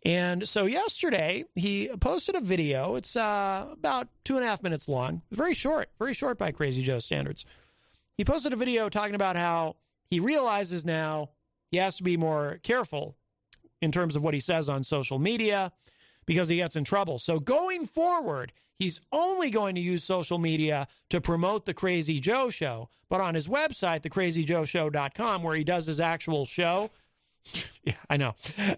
And 0.06 0.48
so 0.48 0.66
yesterday 0.66 1.46
he 1.56 1.90
posted 2.00 2.36
a 2.36 2.42
video. 2.42 2.96
It's 2.96 3.16
uh, 3.16 3.68
about 3.72 4.08
two 4.24 4.36
and 4.36 4.46
a 4.46 4.48
half 4.48 4.64
minutes 4.64 4.88
long, 4.88 5.22
very 5.32 5.54
short, 5.54 5.90
very 6.00 6.14
short 6.14 6.38
by 6.38 6.52
Crazy 6.52 6.84
Joe 6.84 7.00
standards. 7.00 7.46
He 8.18 8.26
posted 8.26 8.54
a 8.54 8.58
video 8.58 8.90
talking 8.90 9.16
about 9.16 9.36
how 9.36 9.76
he 10.10 10.20
realizes 10.20 10.86
now 10.86 11.30
he 11.72 11.78
has 11.78 11.98
to 11.98 12.04
be 12.04 12.18
more 12.18 12.60
careful 12.64 13.18
in 13.82 13.92
terms 13.92 14.16
of 14.16 14.24
what 14.24 14.34
he 14.34 14.40
says 14.40 14.70
on 14.70 14.84
social 14.84 15.20
media 15.20 15.72
because 16.26 16.50
he 16.50 16.58
gets 16.58 16.76
in 16.76 16.84
trouble. 16.84 17.20
So 17.20 17.40
going 17.40 17.86
forward, 17.86 18.54
he's 18.80 19.00
only 19.12 19.50
going 19.50 19.76
to 19.76 19.82
use 19.82 20.04
social 20.04 20.38
media 20.38 20.88
to 21.10 21.22
promote 21.22 21.66
the 21.66 21.74
Crazy 21.74 22.20
Joe 22.20 22.50
show. 22.50 22.90
But 23.10 23.22
on 23.22 23.36
his 23.36 23.48
website, 23.48 24.02
thecrazyjoeshow.com, 24.02 25.44
where 25.44 25.56
he 25.56 25.64
does 25.64 25.86
his 25.86 26.00
actual 26.00 26.46
show, 26.46 26.92
yeah, 27.84 27.94
I 28.10 28.18
know. 28.18 28.36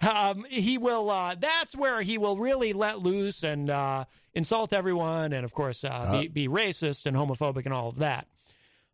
Um, 0.10 0.46
he 0.50 0.78
will. 0.78 1.10
Uh, 1.10 1.36
that's 1.36 1.76
where 1.76 2.02
he 2.02 2.18
will 2.18 2.38
really 2.38 2.74
let 2.74 3.00
loose 3.00 3.44
and 3.44 3.70
uh, 3.70 4.06
insult 4.34 4.74
everyone, 4.74 5.34
and 5.34 5.46
of 5.46 5.54
course, 5.54 5.84
uh, 5.84 6.22
be, 6.22 6.28
be 6.28 6.48
racist 6.48 7.06
and 7.06 7.16
homophobic 7.16 7.66
and 7.66 7.74
all 7.74 7.90
of 7.90 7.98
that. 7.98 8.28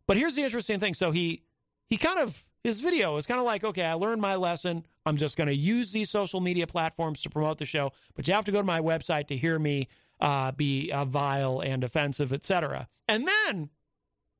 But 0.06 0.16
here's 0.16 0.34
the 0.34 0.42
interesting 0.42 0.80
thing. 0.80 0.94
So 0.94 1.10
he 1.10 1.42
he 1.88 1.96
kind 1.96 2.18
of 2.18 2.46
his 2.64 2.80
video 2.80 3.16
is 3.16 3.26
kind 3.26 3.38
of 3.38 3.46
like, 3.46 3.64
okay, 3.64 3.84
I 3.84 3.94
learned 3.94 4.20
my 4.20 4.34
lesson. 4.34 4.84
I'm 5.04 5.16
just 5.16 5.36
going 5.36 5.48
to 5.48 5.54
use 5.54 5.92
these 5.92 6.10
social 6.10 6.40
media 6.40 6.66
platforms 6.66 7.22
to 7.22 7.30
promote 7.30 7.58
the 7.58 7.64
show, 7.64 7.92
but 8.14 8.26
you 8.26 8.34
have 8.34 8.44
to 8.46 8.52
go 8.52 8.58
to 8.58 8.64
my 8.64 8.80
website 8.80 9.28
to 9.28 9.36
hear 9.36 9.58
me 9.58 9.88
uh, 10.20 10.50
be 10.52 10.90
uh, 10.90 11.04
vile 11.04 11.60
and 11.60 11.84
offensive, 11.84 12.32
etc. 12.32 12.88
And 13.06 13.28
then, 13.28 13.70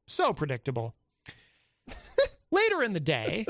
so 0.07 0.33
predictable. 0.33 0.97
later 2.51 2.83
in 2.83 2.93
the 2.93 3.01
day, 3.01 3.47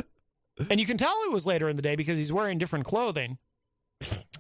and 0.70 0.80
you 0.80 0.86
can 0.86 0.96
tell 0.96 1.16
it 1.26 1.32
was 1.32 1.46
later 1.46 1.68
in 1.68 1.76
the 1.76 1.82
day 1.82 1.96
because 1.96 2.18
he's 2.18 2.32
wearing 2.32 2.58
different 2.58 2.84
clothing. 2.84 3.38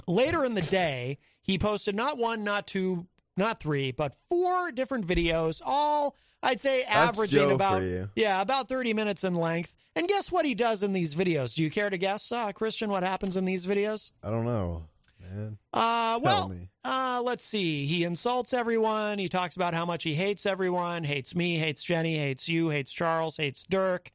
Later 0.06 0.44
in 0.44 0.54
the 0.54 0.62
day, 0.62 1.18
he 1.42 1.58
posted 1.58 1.94
not 1.94 2.18
one, 2.18 2.44
not 2.44 2.66
two, 2.66 3.06
not 3.36 3.60
three, 3.60 3.90
but 3.92 4.14
four 4.28 4.70
different 4.72 5.06
videos, 5.06 5.62
all 5.64 6.14
I'd 6.42 6.60
say 6.60 6.84
averaging 6.84 7.50
about 7.50 7.82
yeah, 8.14 8.40
about 8.40 8.68
30 8.68 8.94
minutes 8.94 9.24
in 9.24 9.34
length. 9.34 9.74
And 9.94 10.06
guess 10.06 10.30
what 10.30 10.44
he 10.44 10.54
does 10.54 10.82
in 10.82 10.92
these 10.92 11.14
videos? 11.14 11.54
Do 11.54 11.62
you 11.62 11.70
care 11.70 11.88
to 11.88 11.96
guess, 11.96 12.30
uh, 12.30 12.52
Christian, 12.52 12.90
what 12.90 13.02
happens 13.02 13.36
in 13.36 13.46
these 13.46 13.66
videos? 13.66 14.12
I 14.22 14.30
don't 14.30 14.44
know, 14.44 14.84
man. 15.18 15.58
Uh, 15.72 16.20
well, 16.22 16.54
uh, 16.84 17.22
let's 17.24 17.44
see. 17.44 17.86
He 17.86 18.04
insults 18.04 18.52
everyone. 18.52 19.18
He 19.18 19.28
talks 19.28 19.56
about 19.56 19.72
how 19.72 19.86
much 19.86 20.04
he 20.04 20.14
hates 20.14 20.44
everyone, 20.44 21.04
hates 21.04 21.34
me, 21.34 21.58
hates 21.58 21.82
Jenny, 21.82 22.18
hates 22.18 22.46
you, 22.46 22.68
hates 22.68 22.92
Charles, 22.92 23.38
hates 23.38 23.64
Dirk, 23.64 24.12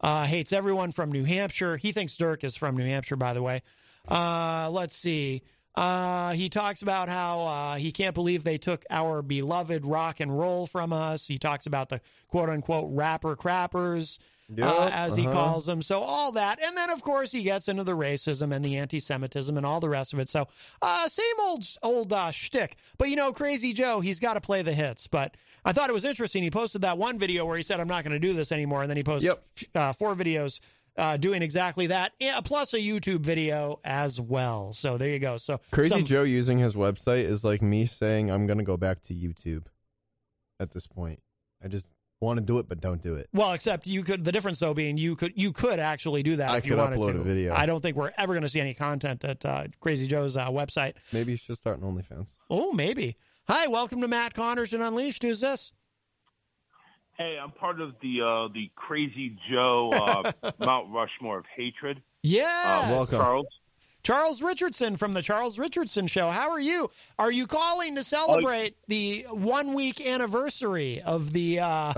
uh, 0.00 0.24
hates 0.24 0.52
everyone 0.52 0.92
from 0.92 1.12
New 1.12 1.24
Hampshire. 1.24 1.76
He 1.76 1.92
thinks 1.92 2.16
Dirk 2.16 2.44
is 2.44 2.56
from 2.56 2.76
New 2.76 2.86
Hampshire, 2.86 3.16
by 3.16 3.34
the 3.34 3.42
way. 3.42 3.62
Uh, 4.08 4.68
let's 4.70 4.96
see. 4.96 5.42
Uh, 5.74 6.32
he 6.32 6.48
talks 6.48 6.82
about 6.82 7.08
how 7.08 7.40
uh, 7.42 7.76
he 7.76 7.92
can't 7.92 8.14
believe 8.14 8.42
they 8.42 8.58
took 8.58 8.84
our 8.90 9.22
beloved 9.22 9.86
rock 9.86 10.20
and 10.20 10.36
roll 10.36 10.66
from 10.66 10.92
us. 10.92 11.26
He 11.26 11.38
talks 11.38 11.66
about 11.66 11.88
the 11.90 12.00
quote 12.28 12.48
unquote 12.48 12.90
rapper 12.92 13.36
crappers, 13.36 14.18
uh, 14.58 14.90
as 14.92 15.16
he 15.16 15.26
uh-huh. 15.26 15.32
calls 15.32 15.66
them. 15.66 15.82
So, 15.82 16.00
all 16.00 16.32
that. 16.32 16.62
And 16.62 16.76
then, 16.76 16.90
of 16.90 17.02
course, 17.02 17.32
he 17.32 17.42
gets 17.42 17.68
into 17.68 17.84
the 17.84 17.96
racism 17.96 18.54
and 18.54 18.64
the 18.64 18.76
anti 18.76 19.00
Semitism 19.00 19.56
and 19.56 19.66
all 19.66 19.80
the 19.80 19.88
rest 19.88 20.12
of 20.12 20.18
it. 20.18 20.28
So, 20.28 20.48
uh, 20.82 21.08
same 21.08 21.24
old, 21.40 21.64
old 21.82 22.12
uh, 22.12 22.30
shtick. 22.30 22.76
But, 22.98 23.10
you 23.10 23.16
know, 23.16 23.32
Crazy 23.32 23.72
Joe, 23.72 24.00
he's 24.00 24.20
got 24.20 24.34
to 24.34 24.40
play 24.40 24.62
the 24.62 24.72
hits. 24.72 25.06
But 25.06 25.36
I 25.64 25.72
thought 25.72 25.90
it 25.90 25.94
was 25.94 26.04
interesting. 26.04 26.42
He 26.42 26.50
posted 26.50 26.82
that 26.82 26.98
one 26.98 27.18
video 27.18 27.44
where 27.44 27.56
he 27.56 27.62
said, 27.62 27.80
I'm 27.80 27.88
not 27.88 28.04
going 28.04 28.12
to 28.12 28.18
do 28.18 28.34
this 28.34 28.52
anymore. 28.52 28.82
And 28.82 28.90
then 28.90 28.96
he 28.96 29.04
posts 29.04 29.26
Yep. 29.26 29.44
uh, 29.74 29.92
four 29.92 30.14
videos 30.14 30.60
uh, 30.96 31.16
doing 31.16 31.42
exactly 31.42 31.86
that, 31.88 32.12
yeah, 32.18 32.40
plus 32.40 32.74
a 32.74 32.78
YouTube 32.78 33.20
video 33.20 33.80
as 33.84 34.20
well. 34.20 34.72
So 34.72 34.98
there 34.98 35.08
you 35.08 35.18
go. 35.18 35.36
So 35.36 35.58
Crazy 35.70 35.88
some- 35.88 36.04
Joe 36.04 36.22
using 36.22 36.58
his 36.58 36.74
website 36.74 37.24
is 37.24 37.44
like 37.44 37.62
me 37.62 37.86
saying 37.86 38.30
I'm 38.30 38.46
gonna 38.46 38.64
go 38.64 38.76
back 38.76 39.02
to 39.02 39.14
YouTube. 39.14 39.66
At 40.58 40.72
this 40.72 40.86
point, 40.86 41.20
I 41.64 41.68
just 41.68 41.90
Want 42.20 42.38
to 42.38 42.44
do 42.44 42.58
it, 42.58 42.68
but 42.68 42.82
don't 42.82 43.00
do 43.00 43.14
it. 43.14 43.28
Well, 43.32 43.52
except 43.54 43.86
you 43.86 44.02
could. 44.04 44.24
The 44.26 44.32
difference 44.32 44.58
though 44.58 44.74
being 44.74 44.98
you 44.98 45.16
could 45.16 45.32
you 45.36 45.52
could 45.52 45.78
actually 45.80 46.22
do 46.22 46.36
that 46.36 46.50
I 46.50 46.58
if 46.58 46.66
you 46.66 46.72
could 46.72 46.78
wanted 46.78 46.98
upload 46.98 47.12
to. 47.14 47.20
a 47.20 47.24
video. 47.24 47.54
I 47.54 47.64
don't 47.64 47.80
think 47.80 47.96
we're 47.96 48.12
ever 48.18 48.34
going 48.34 48.42
to 48.42 48.48
see 48.50 48.60
any 48.60 48.74
content 48.74 49.24
at 49.24 49.42
uh, 49.46 49.64
Crazy 49.80 50.06
Joe's 50.06 50.36
uh, 50.36 50.48
website. 50.50 50.94
Maybe 51.14 51.32
you 51.32 51.38
should 51.38 51.56
start 51.56 51.78
an 51.78 51.84
OnlyFans. 51.84 52.28
Oh, 52.50 52.72
maybe. 52.74 53.16
Hi, 53.48 53.68
welcome 53.68 54.02
to 54.02 54.08
Matt 54.08 54.34
Connarton 54.34 54.86
Unleashed. 54.86 55.22
Who's 55.22 55.40
this? 55.40 55.72
Hey, 57.16 57.38
I'm 57.42 57.52
part 57.52 57.80
of 57.80 57.94
the 58.02 58.20
uh, 58.20 58.52
the 58.52 58.70
Crazy 58.76 59.38
Joe 59.50 59.90
uh, 59.90 60.32
Mount 60.60 60.90
Rushmore 60.90 61.38
of 61.38 61.44
hatred. 61.56 62.02
Yeah, 62.22 62.82
Uh, 62.84 62.90
Welcome. 62.90 63.18
Charles. 63.18 63.46
Charles 64.02 64.40
Richardson 64.42 64.96
from 64.96 65.12
the 65.12 65.22
Charles 65.22 65.58
Richardson 65.58 66.06
Show. 66.06 66.30
How 66.30 66.50
are 66.50 66.60
you? 66.60 66.90
Are 67.18 67.30
you 67.30 67.46
calling 67.46 67.96
to 67.96 68.02
celebrate 68.04 68.76
the 68.88 69.26
one 69.30 69.74
week 69.74 70.00
anniversary 70.06 71.02
of 71.02 71.32
the 71.32 71.60
uh, 71.60 71.92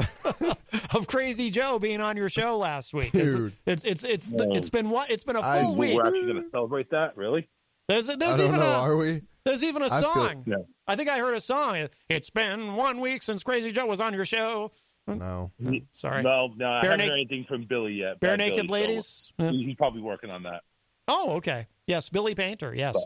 of 0.95 1.07
Crazy 1.07 1.51
Joe 1.51 1.79
being 1.79 2.01
on 2.01 2.17
your 2.17 2.29
show 2.29 2.57
last 2.59 2.93
week? 2.93 3.15
It's- 3.15 3.35
Dude. 3.35 3.53
It's 3.67 3.85
it's 3.85 4.05
it's 4.05 4.33
it's 4.37 4.71
been 4.71 4.91
what? 4.91 5.11
It's 5.11 5.25
been 5.25 5.37
a 5.37 5.41
I- 5.41 5.63
full 5.63 5.77
week. 5.77 5.97
We're 5.97 6.07
actually 6.07 6.23
going 6.33 6.43
to 6.43 6.51
celebrate 6.51 6.91
that, 6.91 7.17
really? 7.17 7.49
There's 7.89 8.09
I 8.09 8.17
there's 8.17 8.37
don't 8.37 8.49
even 8.49 8.61
know. 8.61 8.67
a 8.67 8.79
Are 8.81 8.97
we? 8.97 9.23
there's 9.45 9.63
even 9.63 9.83
a 9.83 9.87
I 9.87 10.01
feel- 10.01 10.15
song. 10.15 10.45
Yeah. 10.47 10.57
I 10.89 10.97
think 10.97 11.09
I 11.09 11.19
heard 11.21 11.35
a 11.35 11.41
song. 11.41 11.89
It's 12.09 12.31
been 12.31 12.75
one 12.75 12.99
week 13.01 13.23
since 13.23 13.43
Crazy 13.45 13.71
Joe 13.71 13.87
was 13.87 14.01
on 14.01 14.13
your 14.13 14.25
show. 14.25 14.73
No. 15.07 15.51
Sorry. 15.93 16.23
No, 16.23 16.53
no, 16.57 16.67
I 16.67 16.83
Bare 16.83 16.91
haven't 16.93 16.99
naked- 16.99 17.11
heard 17.11 17.19
anything 17.19 17.45
from 17.49 17.65
Billy 17.65 17.95
yet. 17.95 18.19
Bare 18.21 18.37
naked 18.37 18.67
Billy, 18.69 18.87
ladies. 18.87 19.33
Uh, 19.39 19.51
He's 19.51 19.75
probably 19.77 20.01
working 20.01 20.31
on 20.31 20.43
that. 20.45 20.63
Oh, 21.09 21.33
okay. 21.37 21.67
Yes, 21.87 22.09
Billy 22.09 22.35
Painter. 22.35 22.75
Yes, 22.75 22.97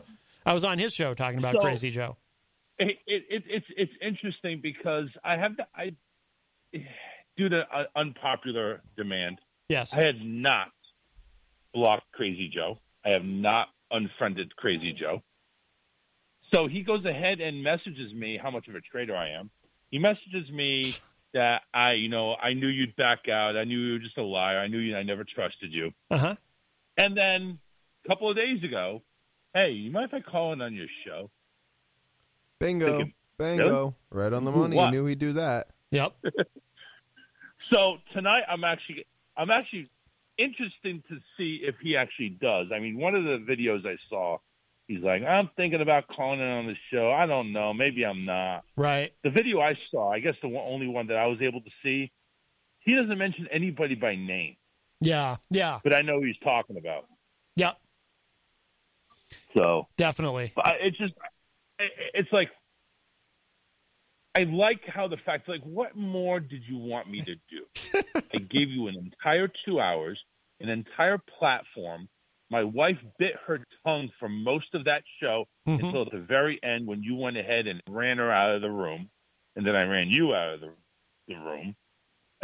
I 0.44 0.52
was 0.52 0.64
on 0.64 0.78
his 0.78 0.92
show 0.94 1.14
talking 1.14 1.38
about 1.38 1.54
So- 1.56 1.60
Crazy 1.60 1.90
Joe. 1.90 2.16
It, 2.78 2.98
it, 3.06 3.22
it, 3.30 3.42
it's 3.48 3.66
it's 3.74 3.92
interesting 4.02 4.60
because 4.62 5.06
I 5.24 5.38
have 5.38 5.56
to, 5.56 5.66
I 5.74 5.92
due 7.38 7.48
to 7.48 7.60
uh, 7.74 7.84
unpopular 7.96 8.82
demand, 8.98 9.38
Yes. 9.70 9.96
I 9.96 10.02
had 10.04 10.22
not 10.22 10.68
blocked 11.72 12.12
Crazy 12.12 12.50
Joe. 12.54 12.78
I 13.04 13.10
have 13.10 13.24
not 13.24 13.68
unfriended 13.90 14.54
Crazy 14.56 14.92
Joe. 14.92 15.22
So 16.54 16.66
he 16.68 16.82
goes 16.82 17.04
ahead 17.06 17.40
and 17.40 17.62
messages 17.62 18.12
me 18.14 18.38
how 18.40 18.50
much 18.50 18.68
of 18.68 18.74
a 18.74 18.80
traitor 18.82 19.16
I 19.16 19.30
am. 19.30 19.50
He 19.90 19.98
messages 19.98 20.50
me 20.52 20.82
that 21.34 21.62
I, 21.72 21.92
you 21.92 22.08
know, 22.10 22.34
I 22.34 22.52
knew 22.52 22.68
you'd 22.68 22.94
back 22.96 23.28
out. 23.30 23.56
I 23.56 23.64
knew 23.64 23.78
you 23.78 23.92
were 23.94 23.98
just 24.00 24.18
a 24.18 24.22
liar. 24.22 24.58
I 24.60 24.66
knew 24.68 24.78
you. 24.78 24.96
I 24.96 25.02
never 25.02 25.24
trusted 25.24 25.72
you. 25.72 25.92
Uh 26.10 26.18
huh. 26.18 26.34
And 26.98 27.16
then 27.16 27.58
a 28.06 28.08
couple 28.08 28.30
of 28.30 28.36
days 28.36 28.62
ago, 28.62 29.02
hey, 29.54 29.70
you 29.70 29.90
mind 29.90 30.10
if 30.12 30.14
I 30.14 30.20
call 30.20 30.52
in 30.52 30.60
on 30.60 30.74
your 30.74 30.86
show? 31.06 31.30
Bingo. 32.60 32.86
Thinking, 32.98 33.12
Bingo. 33.38 33.94
Right 34.10 34.32
on 34.32 34.44
the 34.44 34.52
money. 34.52 34.76
What? 34.76 34.86
You 34.86 34.90
knew 35.00 35.06
he'd 35.06 35.18
do 35.18 35.32
that. 35.34 35.68
Yep. 35.90 36.14
So 37.72 37.96
tonight, 38.14 38.42
I'm 38.48 38.62
actually, 38.62 39.06
I'm 39.36 39.50
actually 39.50 39.90
interested 40.38 41.02
to 41.08 41.18
see 41.36 41.60
if 41.62 41.74
he 41.82 41.96
actually 41.96 42.28
does. 42.28 42.68
I 42.72 42.78
mean, 42.78 42.96
one 42.96 43.16
of 43.16 43.24
the 43.24 43.38
videos 43.44 43.84
I 43.84 43.96
saw, 44.08 44.38
he's 44.86 45.00
like, 45.02 45.22
I'm 45.22 45.50
thinking 45.56 45.80
about 45.80 46.06
calling 46.06 46.38
in 46.38 46.46
on 46.46 46.66
the 46.68 46.76
show. 46.92 47.10
I 47.10 47.26
don't 47.26 47.52
know. 47.52 47.74
Maybe 47.74 48.04
I'm 48.04 48.24
not. 48.24 48.62
Right. 48.76 49.12
The 49.24 49.30
video 49.30 49.60
I 49.60 49.74
saw, 49.90 50.12
I 50.12 50.20
guess 50.20 50.34
the 50.42 50.48
one, 50.48 50.64
only 50.64 50.86
one 50.86 51.08
that 51.08 51.16
I 51.16 51.26
was 51.26 51.38
able 51.42 51.60
to 51.60 51.70
see, 51.82 52.12
he 52.78 52.94
doesn't 52.94 53.18
mention 53.18 53.48
anybody 53.50 53.96
by 53.96 54.14
name, 54.14 54.54
Yeah. 55.00 55.36
Yeah. 55.50 55.80
but 55.82 55.92
I 55.92 56.02
know 56.02 56.20
who 56.20 56.26
he's 56.26 56.38
talking 56.44 56.76
about. 56.76 57.06
Yep. 57.56 57.78
So 59.56 59.88
Definitely. 59.96 60.52
It's 60.80 60.98
just 60.98 61.14
it's 61.78 62.32
like, 62.32 62.48
I 64.34 64.44
like 64.44 64.80
how 64.86 65.08
the 65.08 65.16
fact, 65.24 65.48
like, 65.48 65.62
what 65.62 65.96
more 65.96 66.40
did 66.40 66.62
you 66.68 66.76
want 66.76 67.10
me 67.10 67.22
to 67.22 67.34
do? 67.34 68.20
I 68.34 68.38
gave 68.38 68.68
you 68.68 68.88
an 68.88 68.96
entire 68.96 69.50
two 69.64 69.80
hours, 69.80 70.18
an 70.60 70.68
entire 70.68 71.18
platform. 71.38 72.08
My 72.50 72.62
wife 72.62 72.98
bit 73.18 73.32
her 73.46 73.64
tongue 73.84 74.10
for 74.20 74.28
most 74.28 74.74
of 74.74 74.84
that 74.84 75.02
show 75.20 75.46
Mhm. 75.66 75.84
until 75.84 76.02
at 76.02 76.12
the 76.12 76.20
very 76.20 76.62
end 76.62 76.86
when 76.86 77.02
you 77.02 77.16
went 77.16 77.36
ahead 77.36 77.66
and 77.66 77.80
ran 77.88 78.18
her 78.18 78.30
out 78.30 78.54
of 78.54 78.62
the 78.62 78.70
room, 78.70 79.10
and 79.56 79.66
then 79.66 79.74
I 79.74 79.84
ran 79.84 80.08
you 80.10 80.34
out 80.34 80.54
of 80.54 80.60
the, 80.60 80.72
the 81.28 81.34
room. 81.34 81.74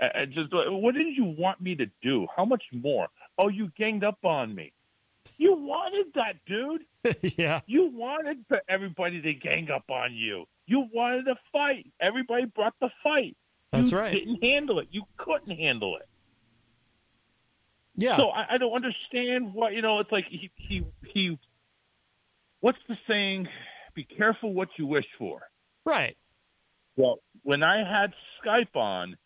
I, 0.01 0.23
I 0.23 0.25
just, 0.27 0.49
what 0.53 0.95
did 0.95 1.15
you 1.17 1.25
want 1.25 1.61
me 1.61 1.75
to 1.77 1.87
do? 2.03 2.27
How 2.35 2.45
much 2.45 2.65
more? 2.73 3.09
Oh, 3.39 3.49
you 3.49 3.71
ganged 3.77 4.03
up 4.03 4.25
on 4.25 4.55
me. 4.55 4.73
You 5.37 5.55
wanted 5.57 6.07
that, 6.15 6.35
dude. 6.47 6.85
yeah. 7.39 7.61
You 7.67 7.91
wanted 7.93 8.45
for 8.49 8.61
everybody 8.69 9.21
to 9.21 9.35
gang 9.35 9.71
up 9.71 9.85
on 9.91 10.15
you. 10.15 10.45
You 10.67 10.87
wanted 10.93 11.29
a 11.29 11.37
fight. 11.53 11.91
Everybody 12.01 12.45
brought 12.47 12.75
the 12.81 12.91
fight. 13.03 13.37
That's 13.73 13.91
you 13.91 13.99
right. 13.99 14.13
Didn't 14.13 14.43
handle 14.43 14.79
it. 14.79 14.89
You 14.91 15.03
couldn't 15.17 15.57
handle 15.57 15.97
it. 15.97 16.09
Yeah. 17.97 18.17
So 18.17 18.29
I, 18.29 18.55
I 18.55 18.59
don't 18.59 18.73
understand 18.73 19.55
what 19.55 19.73
you 19.73 19.83
know. 19.83 20.01
It's 20.01 20.13
like 20.13 20.25
he 20.29 20.51
he 20.57 20.87
he. 21.13 21.39
What's 22.61 22.79
the 22.89 22.97
saying? 23.09 23.49
Be 23.95 24.05
careful 24.05 24.55
what 24.55 24.69
you 24.79 24.87
wish 24.87 25.07
for. 25.19 25.43
right. 25.85 26.17
Well, 26.97 27.21
when 27.43 27.65
I 27.65 27.79
had 27.79 28.13
Skype 28.45 28.77
on, 28.77 29.17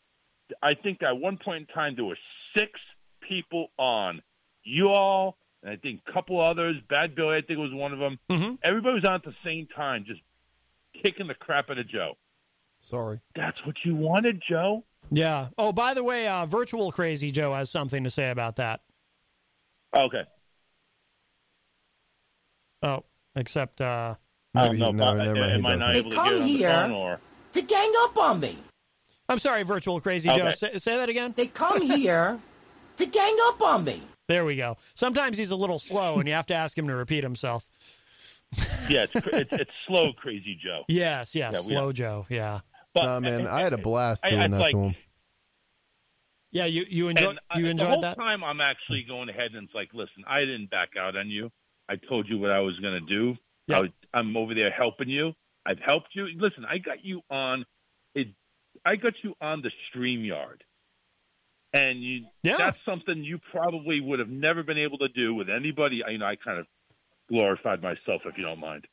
I 0.62 0.75
think 0.75 1.03
at 1.03 1.17
one 1.17 1.37
point 1.37 1.69
in 1.69 1.75
time 1.75 1.95
there 1.97 2.05
were 2.05 2.19
six 2.57 2.71
people 3.29 3.69
on. 3.76 4.23
You 4.62 4.88
all, 4.88 5.37
and 5.67 5.73
I 5.73 5.77
think 5.77 6.01
a 6.09 6.13
couple 6.13 6.41
others. 6.41 6.77
Bad 6.89 7.15
Billy, 7.17 7.37
I 7.37 7.41
think 7.43 7.59
was 7.59 7.73
one 7.75 7.93
of 7.93 7.99
them. 7.99 8.19
hmm 8.31 8.55
Everybody 8.63 8.95
was 8.95 9.05
on 9.05 9.15
at 9.17 9.25
the 9.25 9.35
same 9.45 9.67
time, 9.75 10.05
just 10.07 10.21
kicking 11.05 11.27
the 11.27 11.35
crap 11.35 11.71
out 11.71 11.79
of 11.79 11.89
Joe. 11.89 12.15
Sorry. 12.81 13.19
That's 13.35 13.65
what 13.67 13.75
you 13.85 13.97
wanted, 13.97 14.41
Joe. 14.49 14.85
Yeah. 15.11 15.49
Oh, 15.59 15.73
by 15.73 15.93
the 15.95 16.05
way, 16.05 16.29
uh, 16.29 16.47
virtual 16.47 16.93
Crazy 16.93 17.31
Joe 17.33 17.53
has 17.55 17.69
something 17.71 18.05
to 18.05 18.11
say 18.11 18.31
about 18.31 18.57
that. 18.57 18.81
Okay. 19.97 20.23
Oh, 22.83 23.05
except 23.35 23.81
uh, 23.81 24.15
Maybe 24.55 24.79
don't 24.79 24.95
he 24.95 24.99
never, 25.01 25.21
I- 25.21 25.25
never 25.25 25.35
mind. 25.41 25.53
He 25.53 25.59
am 25.59 25.67
I 25.67 25.75
not 25.75 25.79
doesn't. 25.93 25.97
able 25.97 26.11
to 26.11 26.17
come 26.17 26.35
it 26.35 26.41
on 26.43 26.47
here. 26.49 26.89
the 26.89 26.95
or? 26.95 27.21
to 27.55 27.63
gang 27.63 27.93
up 27.99 28.19
on 28.19 28.41
me. 28.41 28.59
I'm 29.29 29.39
sorry, 29.41 29.65
virtual 29.65 30.01
Crazy 30.01 30.29
Joe. 30.29 30.51
Say, 30.51 30.77
say 30.77 30.97
that 30.97 31.09
again. 31.09 31.35
They 31.37 31.47
come 31.49 31.81
here 31.97 32.39
to 32.97 33.07
gang 33.07 33.37
up 33.45 33.61
on 33.63 33.83
me. 33.85 34.03
There 34.28 34.45
we 34.45 34.56
go. 34.56 34.76
Sometimes 34.95 35.38
he's 35.38 35.50
a 35.52 35.56
little 35.56 35.78
slow, 35.78 36.18
and 36.18 36.26
you 36.28 36.35
have 36.35 36.47
to 36.47 36.54
ask 36.54 36.76
him 36.76 36.88
to 36.88 36.95
repeat 36.97 37.23
himself. 37.25 37.68
Yeah, 38.88 39.06
it's, 39.12 39.26
it's 39.26 39.52
it's 39.52 39.71
slow, 39.88 40.12
crazy 40.12 40.56
Joe. 40.62 40.85
Yes. 40.87 41.35
Yes. 41.35 41.52
Yeah, 41.54 41.59
we- 41.59 41.75
slow 41.75 41.90
Joe. 41.92 42.25
Yeah. 42.30 42.61
But 42.95 43.02
Nah, 43.02 43.18
man, 43.18 43.45
I 43.49 43.62
had 43.62 43.73
a 43.73 43.78
blast 43.78 44.23
doing 44.23 44.40
I 44.40 44.47
that 44.47 44.59
like- 44.61 44.75
to 44.76 44.78
him. 44.78 44.95
Yeah. 46.52 46.66
You 46.66 46.87
you 46.88 47.09
enjoy 47.09 47.30
and 47.30 47.40
I- 47.50 47.59
you 47.59 47.64
the 47.64 47.71
enjoyed 47.73 47.88
whole 47.88 48.00
that? 48.02 48.16
time. 48.16 48.45
I'm 48.45 48.61
actually 48.61 49.02
going 49.09 49.28
ahead 49.28 49.50
and 49.54 49.64
it's 49.64 49.75
like, 49.75 49.88
listen, 49.92 50.23
I 50.28 50.40
didn't 50.40 50.71
back 50.71 50.90
out 50.97 51.16
on 51.16 51.28
you. 51.28 51.50
I 51.88 51.97
told 51.97 52.28
you 52.28 52.38
what 52.38 52.52
I 52.52 52.61
was 52.61 52.78
going 52.78 52.95
to 53.04 53.06
do. 53.12 53.35
Yeah. 53.66 53.78
I 53.78 53.80
was, 53.80 53.90
I'm 54.14 54.37
over 54.37 54.54
there 54.54 54.71
helping 54.71 55.09
you. 55.09 55.33
I've 55.66 55.80
helped 55.85 56.11
you. 56.14 56.28
Listen, 56.38 56.64
I 56.64 56.78
got 56.78 57.04
you 57.04 57.23
on 57.28 57.64
it. 58.14 58.28
I 58.85 58.95
got 58.95 59.14
you 59.25 59.35
on 59.40 59.62
the 59.62 59.73
stream 59.90 60.25
yard, 60.25 60.62
and 61.76 62.02
you. 62.02 62.26
Yeah. 62.42 62.56
That's 62.56 62.78
something 62.85 63.23
you 63.25 63.38
probably 63.50 64.00
would 64.00 64.18
have 64.18 64.28
never 64.28 64.62
been 64.62 64.78
able 64.78 64.99
to 64.99 65.09
do 65.09 65.35
with 65.35 65.49
anybody. 65.49 66.02
You 66.09 66.18
know, 66.18 66.26
I 66.26 66.37
kind 66.37 66.59
of 66.59 66.66
glorified 67.28 67.83
myself, 67.83 68.23
if 68.25 68.37
you 68.37 68.45
don't 68.45 68.61
mind. 68.61 68.87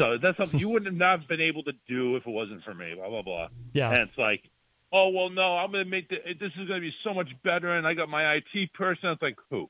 So 0.00 0.16
that's 0.22 0.36
something 0.38 0.58
you 0.58 0.68
wouldn't 0.70 0.86
have 0.92 0.96
not 1.20 1.28
been 1.28 1.40
able 1.40 1.62
to 1.64 1.72
do 1.88 2.16
if 2.16 2.26
it 2.26 2.30
wasn't 2.30 2.62
for 2.64 2.74
me. 2.74 2.94
Blah 2.94 3.08
blah 3.08 3.22
blah. 3.22 3.48
Yeah. 3.72 3.90
And 3.90 3.98
it's 4.08 4.16
like, 4.18 4.42
oh 4.92 5.08
well, 5.10 5.28
no, 5.30 5.56
I'm 5.58 5.70
going 5.72 5.84
to 5.84 5.90
make 5.90 6.08
the, 6.08 6.16
this 6.38 6.52
is 6.58 6.68
going 6.68 6.80
to 6.80 6.86
be 6.86 6.94
so 7.04 7.12
much 7.12 7.28
better, 7.44 7.76
and 7.76 7.86
I 7.86 7.94
got 7.94 8.08
my 8.08 8.34
IT 8.34 8.72
person. 8.74 9.10
It's 9.10 9.22
like 9.22 9.36
who? 9.50 9.68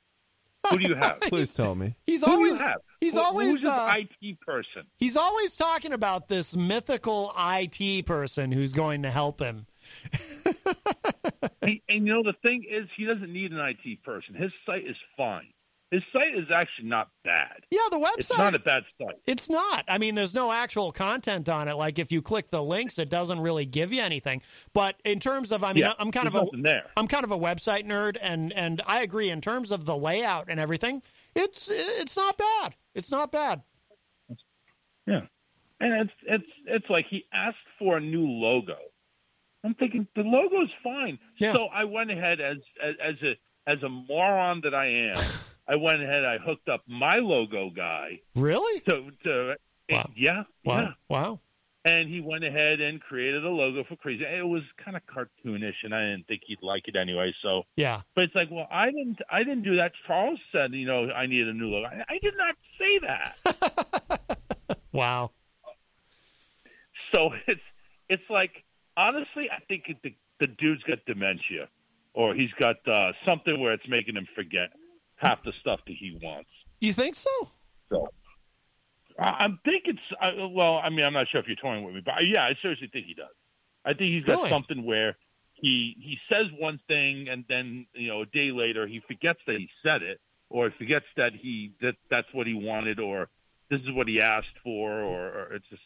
Who 0.70 0.78
do 0.78 0.88
you 0.88 0.94
have? 0.94 1.20
Please 1.22 1.54
tell 1.54 1.74
me. 1.74 1.94
He's 2.06 2.20
Who 2.20 2.26
do 2.26 2.32
you 2.32 2.36
always 2.48 2.60
have? 2.60 2.76
he's 3.00 3.14
Who- 3.14 3.20
always 3.22 3.46
who's 3.48 3.62
this 3.62 3.70
uh, 3.72 3.94
IT 4.20 4.40
person? 4.40 4.82
he's 4.98 5.16
always 5.16 5.56
talking 5.56 5.92
about 5.94 6.28
this 6.28 6.54
mythical 6.54 7.32
IT 7.38 8.04
person 8.04 8.52
who's 8.52 8.74
going 8.74 9.02
to 9.04 9.10
help 9.10 9.40
him. 9.40 9.66
He, 11.64 11.82
and 11.88 12.06
you 12.06 12.12
know 12.12 12.22
the 12.22 12.34
thing 12.46 12.64
is, 12.70 12.86
he 12.96 13.04
doesn't 13.04 13.32
need 13.32 13.52
an 13.52 13.58
IT 13.58 14.02
person. 14.02 14.34
His 14.34 14.50
site 14.66 14.86
is 14.86 14.96
fine. 15.16 15.48
His 15.90 16.02
site 16.12 16.36
is 16.36 16.46
actually 16.54 16.88
not 16.88 17.08
bad. 17.24 17.64
Yeah, 17.70 17.80
the 17.90 17.98
website. 17.98 18.18
It's 18.18 18.38
not 18.38 18.54
a 18.54 18.60
bad 18.60 18.84
site. 18.96 19.16
It's 19.26 19.50
not. 19.50 19.84
I 19.88 19.98
mean, 19.98 20.14
there's 20.14 20.34
no 20.34 20.52
actual 20.52 20.92
content 20.92 21.48
on 21.48 21.66
it. 21.66 21.74
Like 21.74 21.98
if 21.98 22.12
you 22.12 22.22
click 22.22 22.50
the 22.50 22.62
links, 22.62 22.98
it 23.00 23.10
doesn't 23.10 23.40
really 23.40 23.66
give 23.66 23.92
you 23.92 24.00
anything. 24.00 24.40
But 24.72 25.00
in 25.04 25.18
terms 25.18 25.50
of, 25.50 25.64
I 25.64 25.72
mean, 25.72 25.82
Yeah, 25.82 25.94
I'm 25.98 26.12
kind 26.12 26.28
of 26.28 26.36
a, 26.36 26.46
there. 26.62 26.84
I'm 26.96 27.08
kind 27.08 27.24
of 27.24 27.32
a 27.32 27.38
website 27.38 27.86
nerd, 27.86 28.18
and 28.22 28.52
and 28.52 28.80
I 28.86 29.00
agree 29.00 29.30
in 29.30 29.40
terms 29.40 29.72
of 29.72 29.84
the 29.84 29.96
layout 29.96 30.46
and 30.48 30.60
everything. 30.60 31.02
It's 31.34 31.68
it's 31.72 32.16
not 32.16 32.38
bad. 32.38 32.76
It's 32.94 33.10
not 33.10 33.32
bad. 33.32 33.62
Yeah, 35.08 35.22
and 35.80 36.02
it's 36.02 36.12
it's 36.22 36.52
it's 36.66 36.86
like 36.88 37.06
he 37.10 37.24
asked 37.32 37.56
for 37.80 37.96
a 37.96 38.00
new 38.00 38.26
logo. 38.28 38.76
I'm 39.64 39.74
thinking 39.74 40.06
the 40.16 40.22
logo's 40.22 40.70
fine. 40.82 41.18
Yeah. 41.38 41.52
So 41.52 41.66
I 41.66 41.84
went 41.84 42.10
ahead 42.10 42.40
as 42.40 42.56
as, 42.82 42.94
as 43.04 43.14
a 43.22 43.70
as 43.70 43.82
a 43.82 43.88
moron 43.88 44.60
that 44.64 44.74
I 44.74 44.86
am. 44.86 45.22
I 45.68 45.76
went 45.76 46.02
ahead. 46.02 46.24
I 46.24 46.38
hooked 46.38 46.68
up 46.68 46.82
my 46.88 47.16
logo 47.16 47.70
guy 47.70 48.20
Really? 48.34 48.80
to 48.80 49.10
to 49.24 49.54
Wow. 49.90 50.10
yeah 50.16 50.42
Wow. 50.64 50.80
yeah. 50.80 50.88
Wow. 51.08 51.40
And 51.84 52.08
he 52.10 52.20
went 52.20 52.44
ahead 52.44 52.80
and 52.82 53.00
created 53.00 53.42
a 53.44 53.48
logo 53.48 53.84
for 53.88 53.96
Crazy. 53.96 54.22
It 54.24 54.46
was 54.46 54.62
kind 54.84 54.96
of 54.98 55.02
cartoonish, 55.06 55.76
and 55.82 55.94
I 55.94 56.00
didn't 56.10 56.26
think 56.26 56.42
he'd 56.46 56.58
like 56.62 56.82
it 56.88 56.94
anyway. 56.94 57.32
So, 57.42 57.62
Yeah. 57.76 58.02
but 58.14 58.24
it's 58.24 58.34
like, 58.34 58.48
well, 58.50 58.68
I 58.70 58.86
didn't, 58.90 59.18
I 59.30 59.38
didn't 59.38 59.62
do 59.62 59.76
that. 59.76 59.92
Charles 60.06 60.38
said, 60.52 60.72
you 60.74 60.86
know, 60.86 61.10
I 61.10 61.24
needed 61.24 61.48
a 61.48 61.54
new 61.54 61.68
logo. 61.68 61.86
I, 61.86 62.04
I 62.06 62.18
did 62.18 62.34
not 62.36 62.54
say 62.78 62.98
that. 62.98 64.36
Wow. 64.92 65.30
so 67.14 67.30
it's, 67.46 67.60
it's 68.08 68.22
like, 68.28 68.50
honestly, 69.08 69.48
I 69.50 69.60
think 69.68 69.84
the 70.02 70.14
the 70.40 70.46
dude's 70.46 70.82
got 70.84 70.98
dementia, 71.06 71.68
or 72.14 72.34
he's 72.34 72.50
got 72.58 72.76
uh, 72.88 73.12
something 73.26 73.60
where 73.60 73.72
it's 73.72 73.88
making 73.88 74.16
him 74.16 74.26
forget 74.34 74.70
half 75.16 75.42
the 75.44 75.52
stuff 75.60 75.80
that 75.86 75.96
he 75.98 76.18
wants. 76.22 76.48
You 76.80 76.92
think 76.92 77.14
so? 77.14 77.30
So 77.90 78.08
I, 79.18 79.28
I 79.28 79.46
think 79.64 79.84
it's 79.86 79.98
uh, 80.20 80.48
well. 80.48 80.80
I 80.82 80.90
mean, 80.90 81.04
I'm 81.04 81.12
not 81.12 81.26
sure 81.30 81.40
if 81.40 81.46
you're 81.46 81.56
toying 81.56 81.84
with 81.84 81.94
me, 81.94 82.02
but 82.04 82.14
yeah, 82.24 82.42
I 82.42 82.54
seriously 82.62 82.88
think 82.92 83.06
he 83.06 83.14
does. 83.14 83.34
I 83.84 83.94
think 83.94 84.12
he's 84.12 84.24
got 84.24 84.38
Really? 84.38 84.50
something 84.50 84.84
where 84.84 85.16
he 85.54 85.96
he 85.98 86.18
says 86.32 86.46
one 86.58 86.80
thing 86.88 87.28
and 87.30 87.44
then 87.48 87.86
you 87.94 88.08
know 88.08 88.22
a 88.22 88.26
day 88.26 88.50
later 88.52 88.86
he 88.86 89.00
forgets 89.06 89.40
that 89.46 89.56
he 89.56 89.68
said 89.82 90.02
it, 90.02 90.20
or 90.48 90.70
he 90.70 90.76
forgets 90.78 91.06
that 91.16 91.32
he 91.34 91.72
that 91.80 91.94
that's 92.10 92.28
what 92.32 92.46
he 92.46 92.54
wanted, 92.54 92.98
or 92.98 93.28
this 93.70 93.80
is 93.80 93.92
what 93.92 94.08
he 94.08 94.20
asked 94.20 94.58
for, 94.64 94.90
or, 95.00 95.28
or 95.28 95.52
it's 95.54 95.68
just 95.68 95.82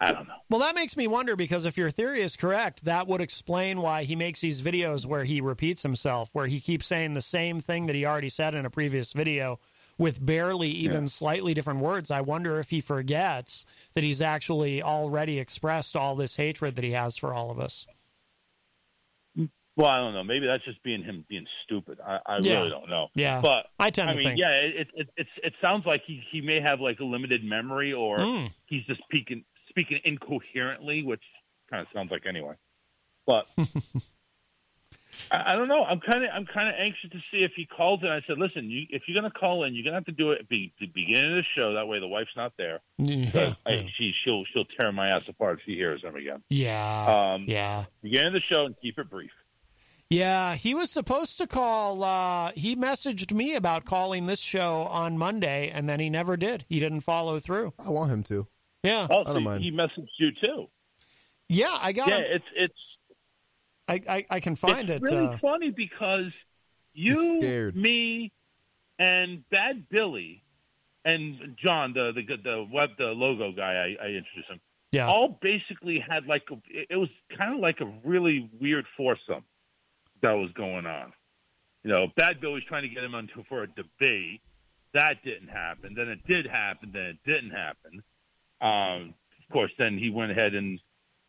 I 0.00 0.12
don't 0.12 0.26
know. 0.28 0.34
Well, 0.48 0.60
that 0.60 0.74
makes 0.74 0.96
me 0.96 1.06
wonder 1.06 1.36
because 1.36 1.66
if 1.66 1.76
your 1.76 1.90
theory 1.90 2.22
is 2.22 2.36
correct, 2.36 2.84
that 2.84 3.06
would 3.06 3.20
explain 3.20 3.80
why 3.80 4.04
he 4.04 4.16
makes 4.16 4.40
these 4.40 4.62
videos 4.62 5.04
where 5.04 5.24
he 5.24 5.40
repeats 5.40 5.82
himself, 5.82 6.30
where 6.32 6.46
he 6.46 6.60
keeps 6.60 6.86
saying 6.86 7.14
the 7.14 7.20
same 7.20 7.60
thing 7.60 7.86
that 7.86 7.96
he 7.96 8.06
already 8.06 8.30
said 8.30 8.54
in 8.54 8.64
a 8.64 8.70
previous 8.70 9.12
video 9.12 9.58
with 9.98 10.24
barely 10.24 10.68
even 10.70 11.08
slightly 11.08 11.52
different 11.54 11.80
words. 11.80 12.10
I 12.10 12.20
wonder 12.20 12.60
if 12.60 12.70
he 12.70 12.80
forgets 12.80 13.66
that 13.94 14.04
he's 14.04 14.22
actually 14.22 14.80
already 14.82 15.38
expressed 15.40 15.96
all 15.96 16.14
this 16.14 16.36
hatred 16.36 16.76
that 16.76 16.84
he 16.84 16.92
has 16.92 17.16
for 17.16 17.34
all 17.34 17.50
of 17.50 17.58
us. 17.58 17.86
Well, 19.76 19.86
I 19.88 19.98
don't 19.98 20.12
know. 20.12 20.24
Maybe 20.24 20.46
that's 20.46 20.64
just 20.64 20.82
being 20.82 21.04
him 21.04 21.24
being 21.28 21.46
stupid. 21.64 21.98
I, 22.04 22.18
I 22.26 22.38
Yeah. 22.42 22.58
really 22.58 22.70
don't 22.70 22.88
know. 22.90 23.08
Yeah. 23.14 23.40
but 23.40 23.66
I 23.78 23.90
tend 23.90 24.10
I 24.10 24.12
to 24.14 24.18
mean, 24.18 24.26
think. 24.28 24.40
yeah, 24.40 24.50
it, 24.56 24.88
it 24.94 25.08
it 25.16 25.26
it 25.44 25.52
sounds 25.62 25.86
like 25.86 26.02
he 26.04 26.20
he 26.32 26.40
may 26.40 26.60
have 26.60 26.80
like 26.80 26.98
a 26.98 27.04
limited 27.04 27.44
memory, 27.44 27.92
or 27.92 28.18
Mm. 28.18 28.52
he's 28.66 28.84
just 28.86 29.00
speaking 29.04 29.44
speaking 29.78 30.00
incoherently, 30.04 31.02
which 31.02 31.22
kind 31.70 31.82
of 31.82 31.88
sounds 31.94 32.10
like 32.10 32.26
anyway. 32.26 32.54
But 33.26 33.46
I, 35.30 35.52
I 35.52 35.56
don't 35.56 35.68
know. 35.68 35.84
I'm 35.84 36.00
kind 36.00 36.24
of 36.24 36.30
I'm 36.34 36.46
kind 36.46 36.68
of 36.68 36.74
anxious 36.78 37.10
to 37.10 37.18
see 37.30 37.44
if 37.44 37.52
he 37.54 37.66
calls 37.66 38.00
in. 38.02 38.08
I 38.08 38.20
said, 38.26 38.38
listen, 38.38 38.70
you, 38.70 38.86
if 38.90 39.02
you're 39.06 39.20
going 39.20 39.30
to 39.30 39.38
call 39.38 39.64
in, 39.64 39.74
you're 39.74 39.84
going 39.84 39.92
to 39.92 39.98
have 39.98 40.06
to 40.06 40.12
do 40.12 40.32
it 40.32 40.40
at 40.40 40.48
the, 40.48 40.72
the 40.80 40.86
beginning 40.86 41.38
of 41.38 41.44
the 41.44 41.44
show. 41.56 41.74
That 41.74 41.86
way, 41.86 42.00
the 42.00 42.08
wife's 42.08 42.36
not 42.36 42.52
there. 42.56 42.80
Yeah. 42.98 43.54
I, 43.66 43.86
she 43.96 44.12
she'll 44.24 44.44
she'll 44.52 44.64
tear 44.78 44.92
my 44.92 45.08
ass 45.08 45.22
apart 45.28 45.58
if 45.58 45.64
she 45.66 45.74
hears 45.74 46.02
him 46.02 46.16
again. 46.16 46.42
Yeah. 46.48 47.34
Um, 47.34 47.44
yeah. 47.46 47.84
Beginning 48.02 48.28
of 48.28 48.32
the 48.34 48.54
show 48.54 48.66
and 48.66 48.74
keep 48.80 48.98
it 48.98 49.10
brief. 49.10 49.30
Yeah, 50.10 50.54
he 50.54 50.74
was 50.74 50.90
supposed 50.90 51.36
to 51.36 51.46
call. 51.46 52.02
Uh, 52.02 52.52
he 52.54 52.74
messaged 52.74 53.30
me 53.30 53.54
about 53.54 53.84
calling 53.84 54.24
this 54.24 54.40
show 54.40 54.84
on 54.84 55.18
Monday, 55.18 55.68
and 55.68 55.86
then 55.86 56.00
he 56.00 56.08
never 56.08 56.38
did. 56.38 56.64
He 56.66 56.80
didn't 56.80 57.00
follow 57.00 57.38
through. 57.38 57.74
I 57.78 57.90
want 57.90 58.10
him 58.10 58.22
to. 58.24 58.46
Yeah, 58.82 59.06
Oh, 59.10 59.20
I 59.20 59.24
don't 59.24 59.34
so 59.36 59.40
mind. 59.40 59.62
he 59.64 59.70
messaged 59.72 60.08
you 60.18 60.30
too. 60.40 60.68
yeah, 61.48 61.76
I 61.80 61.92
got 61.92 62.08
Yeah, 62.08 62.18
him. 62.18 62.24
it's 62.30 62.44
it's 62.56 62.74
I, 63.88 64.02
I, 64.08 64.26
I 64.30 64.40
can 64.40 64.54
find 64.54 64.90
it. 64.90 65.02
it's 65.02 65.10
it. 65.12 65.14
really 65.14 65.26
uh, 65.26 65.38
funny 65.38 65.70
because 65.70 66.30
you, 66.92 67.38
scared. 67.40 67.74
me, 67.74 68.32
and 68.98 69.48
Bad 69.50 69.88
Billy, 69.88 70.42
and 71.04 71.56
John, 71.64 71.92
the 71.94 72.12
the 72.14 72.22
the 72.42 72.66
web 72.72 72.90
the 72.98 73.06
logo 73.06 73.50
guy, 73.52 73.72
I, 74.00 74.04
I 74.04 74.08
introduced 74.08 74.50
him. 74.50 74.60
yeah, 74.92 75.08
All 75.08 75.38
basically 75.40 75.98
had 76.06 76.26
like 76.26 76.42
a, 76.52 76.56
it 76.70 76.96
was 76.96 77.08
kind 77.36 77.54
of 77.54 77.60
like 77.60 77.80
a 77.80 77.86
really 78.04 78.48
weird 78.60 78.84
foursome 78.96 79.44
that 80.22 80.32
was 80.32 80.50
going 80.52 80.86
on. 80.86 81.12
You 81.84 81.92
know, 81.94 82.06
Bad 82.16 82.40
Billy 82.40 82.54
was 82.54 82.64
trying 82.68 82.82
to 82.82 82.88
get 82.88 83.02
him 83.04 83.14
onto 83.14 83.42
for 83.48 83.62
a 83.62 83.66
debate. 83.68 84.40
That 84.94 85.22
didn't 85.24 85.48
happen. 85.48 85.94
Then 85.96 86.08
it 86.08 86.26
did 86.26 86.46
happen. 86.46 86.90
Then 86.92 87.02
it 87.04 87.18
didn't 87.24 87.50
happen. 87.50 88.02
Um, 88.60 89.14
of 89.38 89.52
course, 89.52 89.72
then 89.78 89.98
he 89.98 90.10
went 90.10 90.32
ahead 90.32 90.54
and 90.54 90.78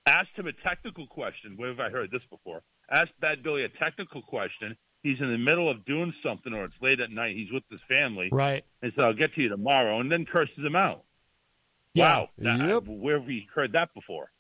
asked 0.06 0.32
him 0.36 0.48
a 0.48 0.54
technical 0.54 1.08
question. 1.08 1.54
Where 1.56 1.70
have 1.70 1.80
I 1.80 1.90
heard 1.90 2.12
this 2.12 2.24
before? 2.30 2.62
Asked 2.92 3.12
Bad 3.22 3.44
Billy 3.44 3.64
a 3.64 3.70
technical 3.70 4.22
question. 4.22 4.76
He's 5.04 5.20
in 5.22 5.32
the 5.32 5.38
middle 5.38 5.70
of 5.70 5.86
doing 5.86 6.14
something, 6.24 6.54
or 6.54 6.66
it's 6.66 6.74
late 6.82 7.00
at 7.00 7.12
night. 7.12 7.36
He's 7.36 7.52
with 7.52 7.64
his 7.72 7.80
family, 7.88 8.30
right. 8.32 8.66
and 8.82 8.92
said, 8.96 9.06
"I'll 9.06 9.14
get 9.14 9.34
to 9.36 9.42
you 9.42 9.48
tomorrow," 9.50 10.00
and 10.02 10.12
then 10.12 10.26
curses 10.26 10.58
him 10.58 10.76
out. 10.76 11.04
Yeah. 11.94 12.04
Wow, 12.18 12.30
that- 12.40 12.68
Yep. 12.68 12.84
where 12.88 13.18
have 13.20 13.26
we 13.28 13.48
heard 13.54 13.72
that 13.74 13.94
before? 13.94 14.32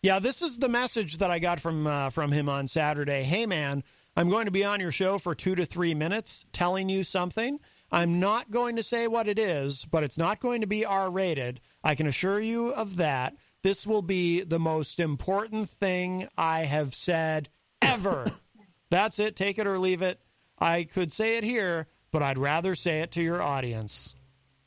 Yeah, 0.00 0.20
this 0.20 0.42
is 0.42 0.60
the 0.60 0.68
message 0.68 1.18
that 1.18 1.30
I 1.30 1.40
got 1.40 1.58
from 1.60 1.86
uh, 1.86 2.10
from 2.10 2.30
him 2.30 2.48
on 2.48 2.68
Saturday. 2.68 3.24
Hey, 3.24 3.46
man, 3.46 3.82
I'm 4.16 4.30
going 4.30 4.44
to 4.44 4.52
be 4.52 4.64
on 4.64 4.78
your 4.78 4.92
show 4.92 5.18
for 5.18 5.34
two 5.34 5.56
to 5.56 5.66
three 5.66 5.94
minutes, 5.94 6.46
telling 6.52 6.88
you 6.88 7.02
something. 7.02 7.58
I'm 7.90 8.20
not 8.20 8.50
going 8.50 8.76
to 8.76 8.82
say 8.82 9.06
what 9.06 9.28
it 9.28 9.38
is, 9.38 9.84
but 9.86 10.04
it's 10.04 10.18
not 10.18 10.40
going 10.40 10.60
to 10.60 10.66
be 10.66 10.84
R 10.84 11.10
rated. 11.10 11.60
I 11.82 11.94
can 11.94 12.06
assure 12.06 12.40
you 12.40 12.68
of 12.72 12.96
that. 12.96 13.34
This 13.62 13.86
will 13.86 14.02
be 14.02 14.42
the 14.42 14.58
most 14.58 15.00
important 15.00 15.68
thing 15.70 16.28
I 16.36 16.60
have 16.60 16.94
said 16.94 17.48
ever. 17.82 18.26
That's 18.90 19.18
it. 19.18 19.36
Take 19.36 19.58
it 19.58 19.66
or 19.66 19.78
leave 19.78 20.02
it. 20.02 20.20
I 20.58 20.84
could 20.84 21.12
say 21.12 21.36
it 21.36 21.44
here, 21.44 21.86
but 22.12 22.22
I'd 22.22 22.38
rather 22.38 22.74
say 22.74 23.00
it 23.00 23.12
to 23.12 23.22
your 23.22 23.40
audience. 23.42 24.14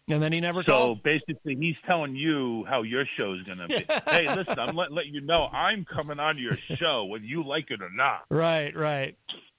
And 0.10 0.22
then 0.22 0.34
he 0.34 0.42
never 0.42 0.62
So 0.64 0.72
called. 0.72 1.04
basically, 1.04 1.56
he's 1.56 1.76
telling 1.86 2.16
you 2.16 2.66
how 2.68 2.82
your 2.82 3.06
show 3.06 3.34
is 3.34 3.44
going 3.44 3.60
to 3.60 3.68
be. 3.68 3.86
hey, 4.12 4.28
listen, 4.36 4.60
I'm 4.60 4.76
letting 4.76 4.96
let 4.96 5.06
you 5.08 5.22
know 5.22 5.48
I'm 5.54 5.86
coming 5.86 6.20
on 6.20 6.38
your 6.38 6.58
show, 6.76 7.06
whether 7.06 7.24
you 7.24 7.44
like 7.46 7.72
it 7.72 7.82
or 7.82 7.90
not. 7.94 8.24
Right, 8.30 8.76
right. 8.76 9.16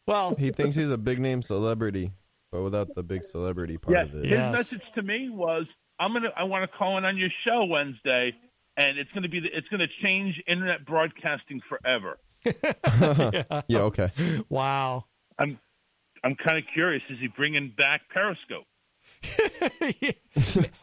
Well, 0.07 0.35
He 0.35 0.51
thinks 0.51 0.77
he's 0.77 0.91
a 0.91 0.99
big 0.99 1.21
name 1.21 1.43
celebrity, 1.43 2.11
but 2.53 2.63
without 2.63 2.95
the 2.95 3.03
big 3.03 3.25
celebrity 3.25 3.79
part 3.79 3.97
Yeah, 3.97 4.03
of 4.03 4.15
it. 4.15 4.23
his 4.25 4.31
Yes. 4.31 4.53
message 4.53 4.83
to 4.95 5.03
me 5.03 5.31
was, 5.31 5.67
"I'm 5.99 6.13
gonna, 6.13 6.29
I 6.37 6.45
want 6.45 6.71
to 6.71 6.77
call 6.79 6.99
in 6.99 7.05
on 7.05 7.17
your 7.17 7.31
show 7.47 7.65
Wednesday, 7.65 8.33
and 8.77 8.99
it's 8.99 9.11
gonna 9.13 9.29
be, 9.29 9.41
the, 9.41 9.49
it's 9.53 9.67
gonna 9.69 9.89
change 10.03 10.41
internet 10.47 10.85
broadcasting 10.85 11.61
forever." 11.69 12.19
Yeah, 13.69 13.81
okay. 13.83 14.11
wow. 14.49 15.07
I'm, 15.39 15.59
I'm 16.23 16.37
kind 16.37 16.59
of 16.59 16.65
curious. 16.73 17.03
Is 17.11 17.19
he 17.21 17.27
bringing 17.29 17.73
back 17.77 18.03
Periscope? 18.11 18.65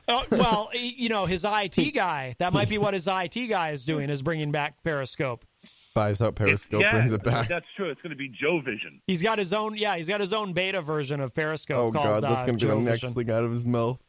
Oh, 0.08 0.26
well, 0.32 0.70
you 0.74 1.08
know, 1.10 1.26
his 1.26 1.46
IT 1.48 1.94
guy, 1.94 2.36
that 2.40 2.52
might 2.52 2.68
be 2.70 2.78
what 2.78 2.94
his 2.94 3.08
IT 3.08 3.48
guy 3.48 3.70
is 3.72 3.86
doing, 3.86 4.10
is 4.10 4.22
bringing 4.22 4.52
back 4.52 4.84
Periscope. 4.84 5.46
Buys 6.00 6.22
out 6.22 6.36
Periscope, 6.36 6.82
yeah, 6.82 6.92
brings 6.92 7.12
it 7.12 7.22
back. 7.24 7.50
That's 7.50 7.66
true. 7.76 7.90
It's 7.90 8.02
going 8.02 8.12
to 8.12 8.16
be 8.16 8.30
Joe 8.30 8.62
Vision. 8.62 9.02
He's 9.06 9.22
got 9.22 9.38
his 9.38 9.52
own, 9.52 9.76
yeah, 9.76 9.98
he's 9.98 10.08
got 10.08 10.22
his 10.22 10.32
own 10.32 10.54
beta 10.54 10.82
version 10.82 11.20
of 11.20 11.34
Periscope 11.34 11.78
Oh 11.78 11.92
called 11.92 12.22
god, 12.22 12.24
that's 12.24 12.40
uh, 12.42 12.46
gonna 12.46 12.58
be 12.58 12.66
the 12.66 12.76
next 12.76 13.02
Vision. 13.02 13.16
thing 13.16 13.30
out 13.30 13.44
of 13.44 13.52
his 13.52 13.66
mouth. 13.66 14.00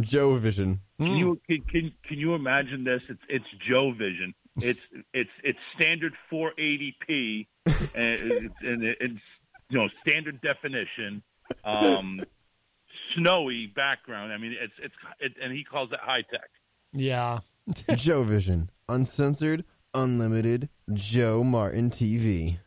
Joe 0.00 0.36
Vision. 0.36 0.80
Hmm. 0.98 1.06
Can 1.06 1.16
you 1.16 1.40
can, 1.48 1.60
can 1.62 1.92
can 2.06 2.18
you 2.18 2.34
imagine 2.34 2.84
this? 2.84 3.02
It's 3.08 3.20
it's 3.28 3.44
Joe 3.68 3.90
Vision. 3.90 4.34
It's 4.60 4.78
it's 5.12 5.30
it's 5.42 5.58
standard 5.76 6.12
480p 6.32 7.46
and 7.66 7.76
it's, 7.96 8.54
and 8.62 8.84
it's 8.84 9.20
you 9.70 9.78
know 9.78 9.88
standard 10.06 10.40
definition, 10.42 11.24
um, 11.64 12.20
snowy 13.16 13.66
background. 13.74 14.32
I 14.32 14.38
mean, 14.38 14.54
it's 14.60 14.74
it's 14.80 14.94
it, 15.18 15.32
and 15.42 15.52
he 15.52 15.64
calls 15.64 15.90
it 15.90 15.98
high 16.00 16.22
tech. 16.22 16.50
Yeah. 16.92 17.40
Joe 17.96 18.22
Vision. 18.22 18.70
Uncensored, 18.88 19.64
unlimited, 19.94 20.68
Joe 20.92 21.42
Martin 21.44 21.90
TV. 21.90 22.58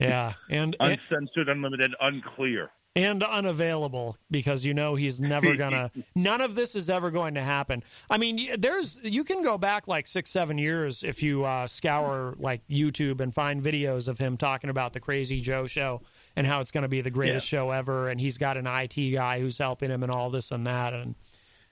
Yeah. 0.00 0.34
And, 0.50 0.76
and 0.80 0.98
Uncensored, 1.10 1.48
unlimited, 1.48 1.94
unclear. 2.00 2.70
and 2.96 3.22
unavailable 3.22 4.16
because 4.30 4.64
you 4.64 4.72
know 4.74 4.94
he's 4.94 5.20
never 5.20 5.56
gonna 5.56 5.90
none 6.14 6.40
of 6.40 6.54
this 6.54 6.76
is 6.76 6.88
ever 6.88 7.10
going 7.10 7.34
to 7.34 7.40
happen 7.40 7.82
i 8.08 8.16
mean 8.16 8.38
there's 8.56 9.00
you 9.02 9.24
can 9.24 9.42
go 9.42 9.58
back 9.58 9.88
like 9.88 10.06
six 10.06 10.30
seven 10.30 10.58
years 10.58 11.02
if 11.02 11.20
you 11.20 11.44
uh, 11.44 11.66
scour 11.66 12.34
like 12.38 12.60
youtube 12.68 13.20
and 13.20 13.34
find 13.34 13.62
videos 13.64 14.06
of 14.06 14.18
him 14.18 14.36
talking 14.36 14.70
about 14.70 14.92
the 14.92 15.00
crazy 15.00 15.40
joe 15.40 15.66
show 15.66 16.00
and 16.36 16.46
how 16.46 16.60
it's 16.60 16.70
going 16.70 16.82
to 16.82 16.88
be 16.88 17.00
the 17.00 17.10
greatest 17.10 17.48
show 17.48 17.70
ever 17.72 18.08
and 18.08 18.20
he's 18.20 18.38
got 18.38 18.56
an 18.56 18.66
it 18.66 19.12
guy 19.12 19.40
who's 19.40 19.58
helping 19.58 19.90
him 19.90 20.04
and 20.04 20.12
all 20.12 20.30
this 20.30 20.52
and 20.52 20.64
that 20.64 20.92
and 20.92 21.16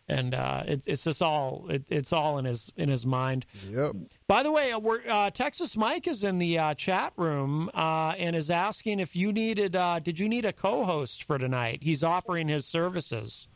and 0.08 0.34
uh, 0.34 0.62
it's 0.66 0.86
it's 0.86 1.04
just 1.04 1.22
all 1.22 1.66
it, 1.68 1.84
it's 1.88 2.12
all 2.12 2.38
in 2.38 2.44
his 2.44 2.72
in 2.76 2.88
his 2.88 3.06
mind 3.06 3.46
Yep. 3.70 3.92
by 4.26 4.42
the 4.42 4.50
way, 4.50 4.72
uh, 4.72 4.78
we're, 4.78 5.00
uh, 5.08 5.30
Texas 5.30 5.76
Mike 5.76 6.06
is 6.06 6.24
in 6.24 6.38
the 6.38 6.58
uh, 6.58 6.74
chat 6.74 7.12
room 7.16 7.70
uh, 7.74 8.14
and 8.18 8.34
is 8.36 8.50
asking 8.50 9.00
if 9.00 9.14
you 9.14 9.32
needed. 9.32 9.76
Uh, 9.76 9.98
did 9.98 10.18
you 10.18 10.28
need 10.28 10.44
a 10.44 10.52
co-host 10.52 11.22
for 11.24 11.38
tonight? 11.38 11.78
He's 11.82 12.02
offering 12.02 12.48
his 12.48 12.66
services. 12.66 13.48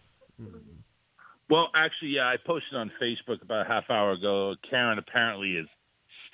Well, 1.48 1.68
actually, 1.74 2.10
yeah, 2.10 2.26
I 2.26 2.36
posted 2.44 2.74
on 2.74 2.90
Facebook 3.00 3.42
about 3.42 3.66
a 3.66 3.68
half 3.68 3.84
hour 3.88 4.12
ago. 4.12 4.54
Karen 4.68 4.98
apparently 4.98 5.52
is 5.52 5.66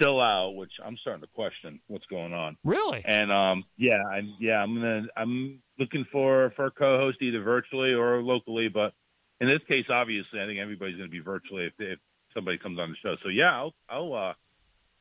still 0.00 0.20
out, 0.20 0.54
which 0.56 0.72
I'm 0.84 0.96
starting 1.02 1.20
to 1.20 1.28
question 1.34 1.80
what's 1.88 2.06
going 2.06 2.32
on. 2.32 2.56
Really? 2.64 3.02
And 3.04 3.30
um, 3.30 3.64
yeah, 3.76 4.02
I'm 4.10 4.34
yeah, 4.40 4.62
I'm 4.62 4.74
gonna 4.74 5.02
I'm 5.16 5.60
looking 5.78 6.06
for 6.10 6.52
for 6.56 6.66
a 6.66 6.70
co-host 6.70 7.18
either 7.20 7.42
virtually 7.42 7.92
or 7.92 8.22
locally. 8.22 8.68
But 8.68 8.94
in 9.42 9.48
this 9.48 9.62
case, 9.68 9.84
obviously, 9.90 10.40
I 10.40 10.46
think 10.46 10.58
everybody's 10.58 10.96
gonna 10.96 11.08
be 11.08 11.18
virtually 11.20 11.66
if, 11.66 11.72
if 11.78 11.98
somebody 12.32 12.56
comes 12.56 12.78
on 12.78 12.90
the 12.90 12.96
show. 13.02 13.16
So 13.22 13.28
yeah, 13.28 13.54
I'll 13.54 13.74
I'll 13.90 14.14
uh, 14.14 14.32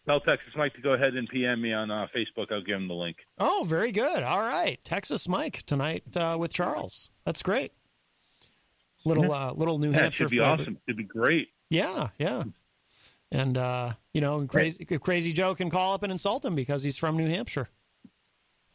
tell 0.06 0.19
Texas 0.19 0.51
Mike 0.58 0.73
to 0.73 0.82
go 0.82 0.93
ahead 0.93 1.15
and 1.15 1.30
PM 1.30 1.62
me 1.62 1.71
on 1.73 1.89
uh, 1.91 2.08
Facebook. 2.15 2.51
I'll 2.51 2.62
give 2.63 2.75
him 2.75 2.88
the 2.88 2.93
link. 2.93 3.17
Oh, 3.38 3.63
very 3.67 3.91
good. 3.91 4.23
All 4.23 4.39
right, 4.41 4.80
Texas 4.84 5.27
Mike 5.30 5.63
tonight 5.65 6.04
uh, 6.17 6.36
with 6.39 6.51
Charles. 6.54 7.10
That's 7.25 7.41
great. 7.41 7.71
Little 9.06 9.32
uh, 9.32 9.54
little 9.54 9.77
New 9.80 9.91
Yeah, 9.91 10.01
Hampshire 10.01 10.23
should 10.25 10.32
be 10.32 10.38
flavor. 10.38 10.62
awesome. 10.62 10.77
It'd 10.88 10.97
be 10.97 11.04
great. 11.04 11.49
Yeah, 11.69 12.10
yeah. 12.19 12.43
And 13.32 13.58
uh, 13.58 13.93
you 14.13 14.21
know, 14.21 14.45
crazy 14.45 14.84
crazy 14.86 15.32
Joe 15.34 15.56
can 15.56 15.69
call 15.69 15.93
up 15.93 16.04
and 16.04 16.12
insult 16.12 16.43
him 16.43 16.54
because 16.56 16.84
he's 16.84 16.97
from 16.97 17.15
New 17.17 17.27
Hampshire. 17.27 17.69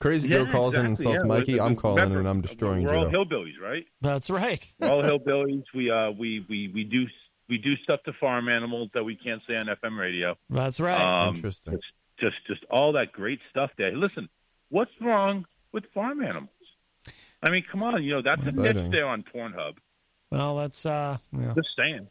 Crazy 0.00 0.28
Yeah, 0.28 0.44
Joe 0.44 0.46
calls 0.46 0.74
in 0.74 0.80
and 0.80 0.90
exactly, 0.90 1.12
insults 1.14 1.28
yeah. 1.28 1.38
Mikey. 1.54 1.60
I'm 1.60 1.76
calling 1.76 1.96
remember, 2.02 2.18
and 2.20 2.28
I'm 2.28 2.40
destroying 2.42 2.84
We're 2.84 2.94
all 2.96 3.10
Joe. 3.10 3.24
hillbillies, 3.24 3.58
right? 3.62 3.84
That's 4.02 4.28
right. 4.30 4.70
We're 4.78 4.90
all 4.90 5.02
hillbillies. 5.02 5.64
We 5.74 5.90
uh 5.90 6.10
we 6.10 6.44
we 6.48 6.68
we 6.74 6.84
do 6.84 7.06
we 7.48 7.58
do 7.58 7.76
stuff 7.76 8.00
to 8.04 8.12
farm 8.20 8.48
animals 8.48 8.90
that 8.94 9.04
we 9.04 9.16
can't 9.16 9.40
say 9.48 9.56
on 9.56 9.66
FM 9.66 9.98
radio. 9.98 10.36
That's 10.50 10.80
right. 10.80 11.00
Um, 11.00 11.36
Interesting. 11.36 11.74
Just, 11.74 11.84
just 12.20 12.46
just 12.46 12.64
all 12.70 12.92
that 12.92 13.12
great 13.12 13.40
stuff 13.50 13.70
there. 13.78 13.92
Listen, 13.96 14.28
what's 14.68 14.90
wrong 15.00 15.46
with 15.72 15.84
farm 15.94 16.22
animals? 16.22 16.50
I 17.42 17.50
mean, 17.50 17.64
come 17.70 17.82
on, 17.82 18.02
you 18.02 18.12
know 18.14 18.22
that's 18.22 18.46
a 18.46 18.52
niche 18.52 18.90
there 18.90 19.06
on 19.06 19.22
Pornhub. 19.34 19.76
Well, 20.30 20.56
that's 20.56 20.84
uh, 20.84 21.18
yeah, 21.32 21.54
Just 21.54 21.68
saying. 21.78 22.08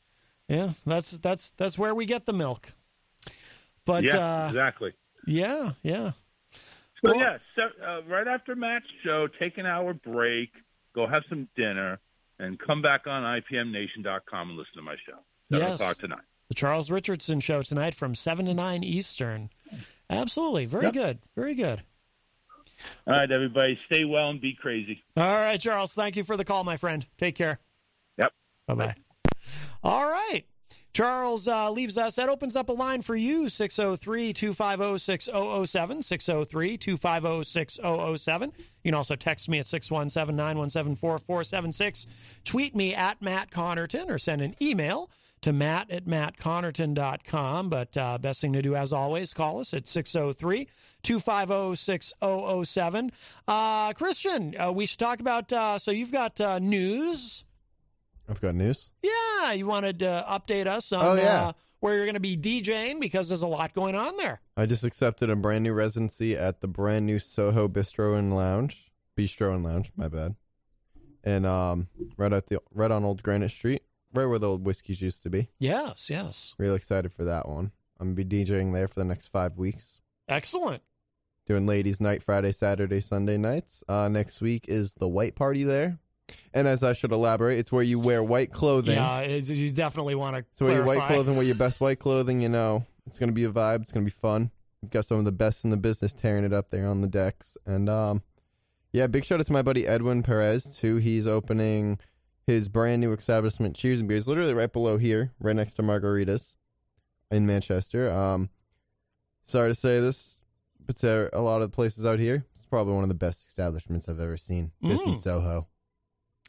yeah. 0.47 0.71
That's 0.85 1.17
that's 1.19 1.51
that's 1.51 1.77
where 1.77 1.93
we 1.93 2.05
get 2.05 2.25
the 2.25 2.33
milk. 2.33 2.71
But 3.85 4.03
yeah, 4.05 4.17
uh, 4.17 4.47
exactly. 4.47 4.93
yeah, 5.27 5.73
yeah. 5.83 6.11
So 7.01 7.11
Well- 7.11 7.19
yeah, 7.19 7.37
so, 7.55 7.63
uh, 7.83 8.01
right 8.07 8.27
after 8.27 8.55
Matt's 8.55 8.85
show, 9.03 9.27
take 9.27 9.57
an 9.57 9.65
hour 9.65 9.93
break, 9.93 10.49
go 10.93 11.05
have 11.07 11.23
some 11.29 11.47
dinner, 11.55 11.99
and 12.39 12.57
come 12.59 12.81
back 12.81 13.05
on 13.07 13.23
IPMNation.com 13.23 14.49
and 14.49 14.57
listen 14.57 14.75
to 14.77 14.81
my 14.81 14.95
show. 15.05 15.19
Seven 15.51 15.67
Yes. 15.67 15.79
o'clock 15.79 15.97
tonight. 15.97 16.23
The 16.49 16.53
Charles 16.55 16.91
Richardson 16.91 17.39
Show 17.39 17.63
tonight 17.63 17.95
from 17.95 18.13
seven 18.15 18.45
to 18.45 18.53
nine 18.53 18.83
Eastern. 18.83 19.49
Absolutely, 20.09 20.65
very 20.65 20.85
Yep. 20.85 20.93
good, 20.93 21.19
very 21.35 21.55
good. 21.55 21.81
All 23.07 23.13
right, 23.13 23.31
everybody, 23.31 23.79
stay 23.87 24.05
well 24.05 24.29
and 24.29 24.39
be 24.41 24.53
crazy. 24.53 25.03
All 25.17 25.23
right, 25.35 25.59
Charles. 25.59 25.95
Thank 25.95 26.15
you 26.17 26.23
for 26.23 26.37
the 26.37 26.45
call, 26.45 26.63
my 26.63 26.77
friend. 26.77 27.05
Take 27.17 27.35
care. 27.35 27.59
Yep. 28.17 28.33
Bye 28.67 28.75
bye. 28.75 28.95
All 29.83 30.05
right. 30.05 30.45
Charles 30.95 31.49
uh, 31.49 31.69
leaves 31.71 31.97
us. 31.97 32.15
That 32.15 32.29
opens 32.29 32.55
up 32.55 32.69
a 32.69 32.71
line 32.71 33.01
for 33.01 33.17
you 33.17 33.49
603 33.49 34.31
250 34.31 34.97
6007. 34.97 36.01
603 36.01 36.77
250 36.77 37.43
6007. 37.43 38.53
You 38.57 38.91
can 38.91 38.95
also 38.95 39.17
text 39.17 39.49
me 39.49 39.59
at 39.59 39.65
617 39.65 40.33
917 40.33 40.95
4476. 40.95 42.07
Tweet 42.45 42.77
me 42.77 42.95
at 42.95 43.21
Matt 43.21 43.51
Connarton 43.51 44.09
or 44.09 44.17
send 44.17 44.41
an 44.41 44.55
email 44.61 45.09
to 45.41 45.51
matt 45.51 45.91
at 45.91 46.05
mattconnarton.com. 46.05 47.69
But 47.69 47.97
uh, 47.97 48.17
best 48.17 48.39
thing 48.39 48.53
to 48.53 48.61
do, 48.61 48.77
as 48.77 48.93
always, 48.93 49.33
call 49.33 49.59
us 49.59 49.73
at 49.73 49.89
603 49.89 50.69
250 51.03 51.75
6007. 51.75 53.11
Uh, 53.49 53.91
Christian, 53.91 54.55
uh, 54.57 54.71
we 54.71 54.85
should 54.85 54.99
talk 54.99 55.19
about. 55.19 55.51
Uh, 55.51 55.77
so 55.77 55.91
you've 55.91 56.13
got 56.13 56.39
uh, 56.39 56.59
news. 56.59 57.44
I've 58.29 58.41
got 58.41 58.55
news. 58.55 58.89
Yeah, 59.03 59.51
you 59.53 59.67
wanted 59.67 59.99
to 59.99 60.25
update 60.27 60.67
us 60.67 60.91
on 60.91 61.05
Oh, 61.05 61.13
yeah. 61.21 61.47
uh, 61.49 61.53
where 61.79 61.95
you're 61.95 62.05
going 62.05 62.15
to 62.15 62.19
be 62.19 62.35
DJing 62.37 62.99
because 62.99 63.27
there's 63.29 63.43
a 63.43 63.47
lot 63.47 63.73
going 63.73 63.95
on 63.95 64.17
there. 64.17 64.41
I 64.57 64.65
just 64.65 64.83
accepted 64.83 65.29
a 65.29 65.35
brand 65.35 65.63
new 65.63 65.73
residency 65.73 66.35
at 66.35 66.61
the 66.61 66.67
brand 66.67 67.05
new 67.05 67.19
Soho 67.19 67.67
Bistro 67.67 68.17
and 68.17 68.35
Lounge, 68.35 68.91
Bistro 69.17 69.53
and 69.53 69.63
Lounge. 69.63 69.91
My 69.95 70.07
bad. 70.07 70.35
And 71.23 71.45
um, 71.45 71.87
right 72.17 72.31
at 72.33 72.47
the 72.47 72.59
right 72.73 72.91
on 72.91 73.03
Old 73.03 73.21
Granite 73.23 73.49
Street, 73.51 73.81
right 74.13 74.25
where 74.25 74.39
the 74.39 74.47
old 74.49 74.65
whiskeys 74.65 75.01
used 75.01 75.23
to 75.23 75.29
be. 75.29 75.49
Yes, 75.59 76.09
yes. 76.09 76.53
Real 76.57 76.75
excited 76.75 77.11
for 77.13 77.23
that 77.23 77.47
one. 77.47 77.71
I'm 77.99 78.13
gonna 78.13 78.25
be 78.25 78.25
DJing 78.25 78.73
there 78.73 78.87
for 78.87 78.95
the 78.95 79.05
next 79.05 79.27
five 79.27 79.57
weeks. 79.57 79.99
Excellent. 80.27 80.81
Doing 81.47 81.65
ladies' 81.67 82.01
night 82.01 82.23
Friday, 82.23 82.51
Saturday, 82.51 83.01
Sunday 83.01 83.37
nights. 83.37 83.83
Uh, 83.87 84.07
next 84.07 84.41
week 84.41 84.65
is 84.67 84.95
the 84.95 85.07
white 85.07 85.35
party 85.35 85.63
there, 85.63 85.99
and 86.53 86.67
as 86.67 86.83
I 86.83 86.93
should 86.93 87.11
elaborate, 87.11 87.59
it's 87.59 87.71
where 87.71 87.83
you 87.83 87.99
wear 87.99 88.23
white 88.23 88.51
clothing. 88.51 88.95
Yeah, 88.95 89.21
it's- 89.21 89.49
you 89.49 89.71
definitely 89.71 90.15
want 90.15 90.35
to 90.37 90.45
So 90.57 90.65
wear 90.65 90.75
your 90.75 90.85
white 90.85 91.07
clothing, 91.07 91.35
wear 91.35 91.45
your 91.45 91.55
best 91.55 91.79
white 91.81 91.99
clothing. 92.05 92.41
You 92.41 92.49
know, 92.49 92.85
it's 93.07 93.19
gonna 93.19 93.31
be 93.31 93.43
a 93.43 93.49
vibe. 93.51 93.81
It's 93.81 93.91
gonna 93.91 94.05
be 94.05 94.11
fun. 94.11 94.51
We've 94.81 94.91
got 94.91 95.05
some 95.05 95.17
of 95.17 95.25
the 95.25 95.31
best 95.31 95.63
in 95.63 95.69
the 95.71 95.77
business 95.77 96.13
tearing 96.13 96.43
it 96.43 96.53
up 96.53 96.69
there 96.69 96.87
on 96.87 97.01
the 97.01 97.07
decks, 97.07 97.57
and 97.65 97.89
um, 97.89 98.21
yeah, 98.93 99.07
big 99.07 99.25
shout 99.25 99.39
out 99.39 99.45
to 99.47 99.53
my 99.53 99.61
buddy 99.61 99.87
Edwin 99.87 100.21
Perez 100.23 100.77
too. 100.77 100.97
He's 100.97 101.27
opening 101.27 101.97
his 102.47 102.67
brand 102.69 103.01
new 103.01 103.11
establishment, 103.11 103.75
Cheers 103.75 103.99
and 103.99 104.07
Beers, 104.07 104.27
literally 104.27 104.53
right 104.53 104.71
below 104.71 104.97
here, 104.97 105.33
right 105.39 105.55
next 105.55 105.73
to 105.75 105.81
Margaritas 105.81 106.53
in 107.31 107.47
Manchester. 107.47 108.09
Um, 108.11 108.49
sorry 109.45 109.71
to 109.71 109.75
say 109.75 109.99
this, 109.99 110.43
but 110.85 110.95
to 110.97 111.29
a 111.33 111.41
lot 111.41 111.63
of 111.63 111.71
the 111.71 111.75
places 111.75 112.05
out 112.05 112.19
here, 112.19 112.45
it's 112.55 112.67
probably 112.67 112.93
one 112.93 113.01
of 113.03 113.09
the 113.09 113.15
best 113.15 113.47
establishments 113.47 114.07
I've 114.07 114.19
ever 114.19 114.37
seen. 114.37 114.71
This 114.81 115.01
Mm. 115.01 115.17
Soho 115.19 115.57
are 115.57 115.65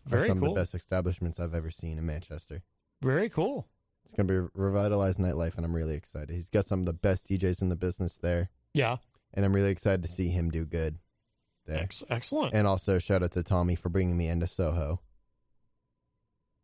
Very 0.06 0.28
some 0.28 0.38
cool. 0.40 0.48
of 0.48 0.54
the 0.54 0.60
best 0.60 0.74
establishments 0.74 1.40
I've 1.40 1.54
ever 1.54 1.70
seen 1.70 1.98
in 1.98 2.06
Manchester. 2.06 2.62
Very 3.02 3.28
cool. 3.28 3.68
It's 4.04 4.14
gonna 4.14 4.26
be 4.28 4.34
a 4.36 4.48
revitalized 4.54 5.18
nightlife, 5.18 5.56
and 5.56 5.64
I'm 5.64 5.74
really 5.74 5.94
excited. 5.94 6.30
He's 6.30 6.48
got 6.48 6.64
some 6.66 6.80
of 6.80 6.86
the 6.86 6.92
best 6.92 7.28
DJs 7.28 7.60
in 7.62 7.68
the 7.68 7.76
business 7.76 8.16
there, 8.16 8.50
Yeah, 8.72 8.98
and 9.34 9.44
I'm 9.44 9.52
really 9.52 9.70
excited 9.70 10.02
to 10.04 10.08
see 10.08 10.28
him 10.28 10.50
do 10.50 10.64
good 10.64 10.98
there. 11.66 11.78
Ex- 11.82 12.04
excellent. 12.08 12.54
And 12.54 12.66
also 12.66 12.98
shout 13.00 13.22
out 13.24 13.32
to 13.32 13.42
Tommy 13.42 13.74
for 13.74 13.88
bringing 13.88 14.16
me 14.16 14.28
into 14.28 14.46
Soho. 14.46 15.00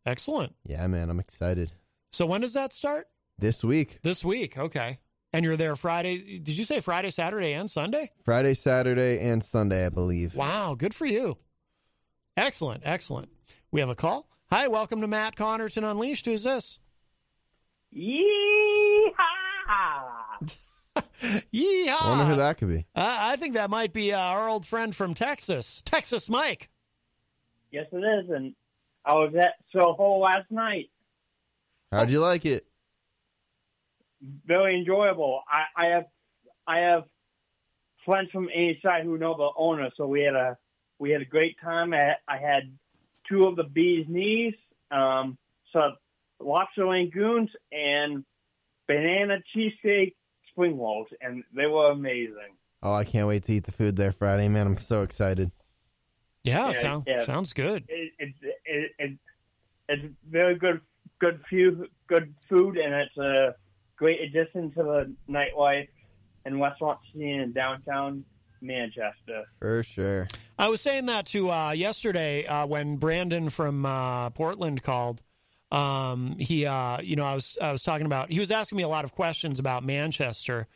excellent. 0.06 0.54
Yeah, 0.64 0.86
man, 0.86 1.10
I'm 1.10 1.20
excited. 1.20 1.72
So 2.12 2.26
when 2.26 2.40
does 2.42 2.54
that 2.54 2.72
start? 2.72 3.08
This 3.38 3.64
week, 3.64 3.98
This 4.02 4.24
week. 4.24 4.56
Okay. 4.58 4.98
And 5.32 5.44
you're 5.44 5.56
there 5.56 5.74
Friday. 5.76 6.38
Did 6.38 6.58
you 6.58 6.64
say 6.64 6.80
Friday, 6.80 7.10
Saturday, 7.10 7.54
and 7.54 7.70
Sunday? 7.70 8.10
Friday, 8.24 8.52
Saturday, 8.54 9.18
and 9.18 9.42
Sunday, 9.42 9.86
I 9.86 9.88
believe. 9.88 10.34
Wow, 10.34 10.74
good 10.74 10.94
for 10.94 11.06
you. 11.06 11.38
Excellent, 12.36 12.82
excellent. 12.84 13.28
We 13.70 13.80
have 13.80 13.90
a 13.90 13.94
call. 13.94 14.26
Hi, 14.50 14.66
welcome 14.66 15.00
to 15.02 15.06
Matt 15.06 15.36
Connarton 15.36 15.88
Unleashed. 15.88 16.24
Who's 16.24 16.44
this? 16.44 16.78
Yeehaw! 17.94 19.12
Yeehaw! 21.52 22.02
I 22.02 22.08
wonder 22.08 22.24
who 22.24 22.36
that 22.36 22.56
could 22.56 22.68
be. 22.68 22.86
Uh, 22.94 23.16
I 23.20 23.36
think 23.36 23.54
that 23.54 23.68
might 23.68 23.92
be 23.92 24.14
uh, 24.14 24.18
our 24.18 24.48
old 24.48 24.64
friend 24.64 24.96
from 24.96 25.12
Texas, 25.12 25.82
Texas 25.84 26.30
Mike. 26.30 26.70
Yes, 27.70 27.86
it 27.92 27.98
is. 27.98 28.30
And 28.30 28.54
I 29.04 29.14
was 29.14 29.34
at 29.38 29.54
Soho 29.70 30.18
last 30.18 30.50
night. 30.50 30.90
How'd 31.90 32.10
you 32.10 32.20
like 32.20 32.46
it? 32.46 32.66
Very 34.46 34.78
enjoyable. 34.78 35.42
I, 35.50 35.84
I 35.84 35.86
have 35.88 36.04
I 36.66 36.78
have 36.78 37.04
friends 38.06 38.30
from 38.30 38.48
inside 38.48 39.04
who 39.04 39.18
know 39.18 39.36
the 39.36 39.50
owner, 39.56 39.90
so 39.96 40.06
we 40.06 40.22
had 40.22 40.34
a 40.34 40.56
we 41.02 41.10
had 41.10 41.20
a 41.20 41.24
great 41.26 41.56
time. 41.60 41.92
I, 41.92 42.14
I 42.28 42.38
had 42.38 42.72
two 43.28 43.42
of 43.42 43.56
the 43.56 43.64
bee's 43.64 44.06
knees, 44.08 44.54
um, 44.92 45.36
some 45.72 45.96
lobster 46.38 46.84
rangoons, 46.84 47.48
and 47.72 48.24
banana 48.86 49.38
cheesecake 49.52 50.14
spring 50.48 50.78
rolls, 50.78 51.08
and 51.20 51.42
they 51.52 51.66
were 51.66 51.90
amazing. 51.90 52.54
Oh, 52.84 52.94
I 52.94 53.02
can't 53.02 53.26
wait 53.26 53.42
to 53.44 53.52
eat 53.52 53.64
the 53.64 53.72
food 53.72 53.96
there 53.96 54.12
Friday, 54.12 54.48
man. 54.48 54.68
I'm 54.68 54.76
so 54.76 55.02
excited. 55.02 55.50
Yeah, 56.44 56.68
Yeah, 56.68 56.80
sound, 56.80 57.04
yeah. 57.08 57.24
sounds 57.24 57.52
good. 57.52 57.84
It, 57.88 58.12
it, 58.20 58.34
it, 58.64 58.90
it, 58.98 59.18
it's 59.88 60.14
very 60.30 60.54
good 60.54 60.80
good 61.18 61.40
few 61.48 61.88
good 62.06 62.32
food, 62.48 62.76
and 62.76 62.94
it's 62.94 63.16
a 63.16 63.56
great 63.96 64.20
addition 64.20 64.70
to 64.74 64.82
the 64.84 65.12
nightlife 65.28 65.88
and 66.44 66.60
restaurant 66.60 67.00
scene 67.12 67.40
in 67.40 67.52
downtown 67.52 68.24
Manchester. 68.60 69.44
For 69.58 69.82
sure. 69.82 70.28
I 70.62 70.68
was 70.68 70.80
saying 70.80 71.06
that 71.06 71.26
to 71.26 71.50
uh, 71.50 71.72
yesterday 71.72 72.46
uh, 72.46 72.66
when 72.66 72.94
Brandon 72.94 73.48
from 73.48 73.84
uh, 73.84 74.30
Portland 74.30 74.80
called. 74.80 75.20
Um, 75.72 76.36
he, 76.38 76.66
uh, 76.66 77.00
you 77.00 77.16
know, 77.16 77.24
I 77.24 77.34
was 77.34 77.58
I 77.60 77.72
was 77.72 77.82
talking 77.82 78.06
about. 78.06 78.30
He 78.30 78.38
was 78.38 78.52
asking 78.52 78.76
me 78.76 78.84
a 78.84 78.88
lot 78.88 79.04
of 79.04 79.10
questions 79.10 79.58
about 79.58 79.82
Manchester, 79.82 80.68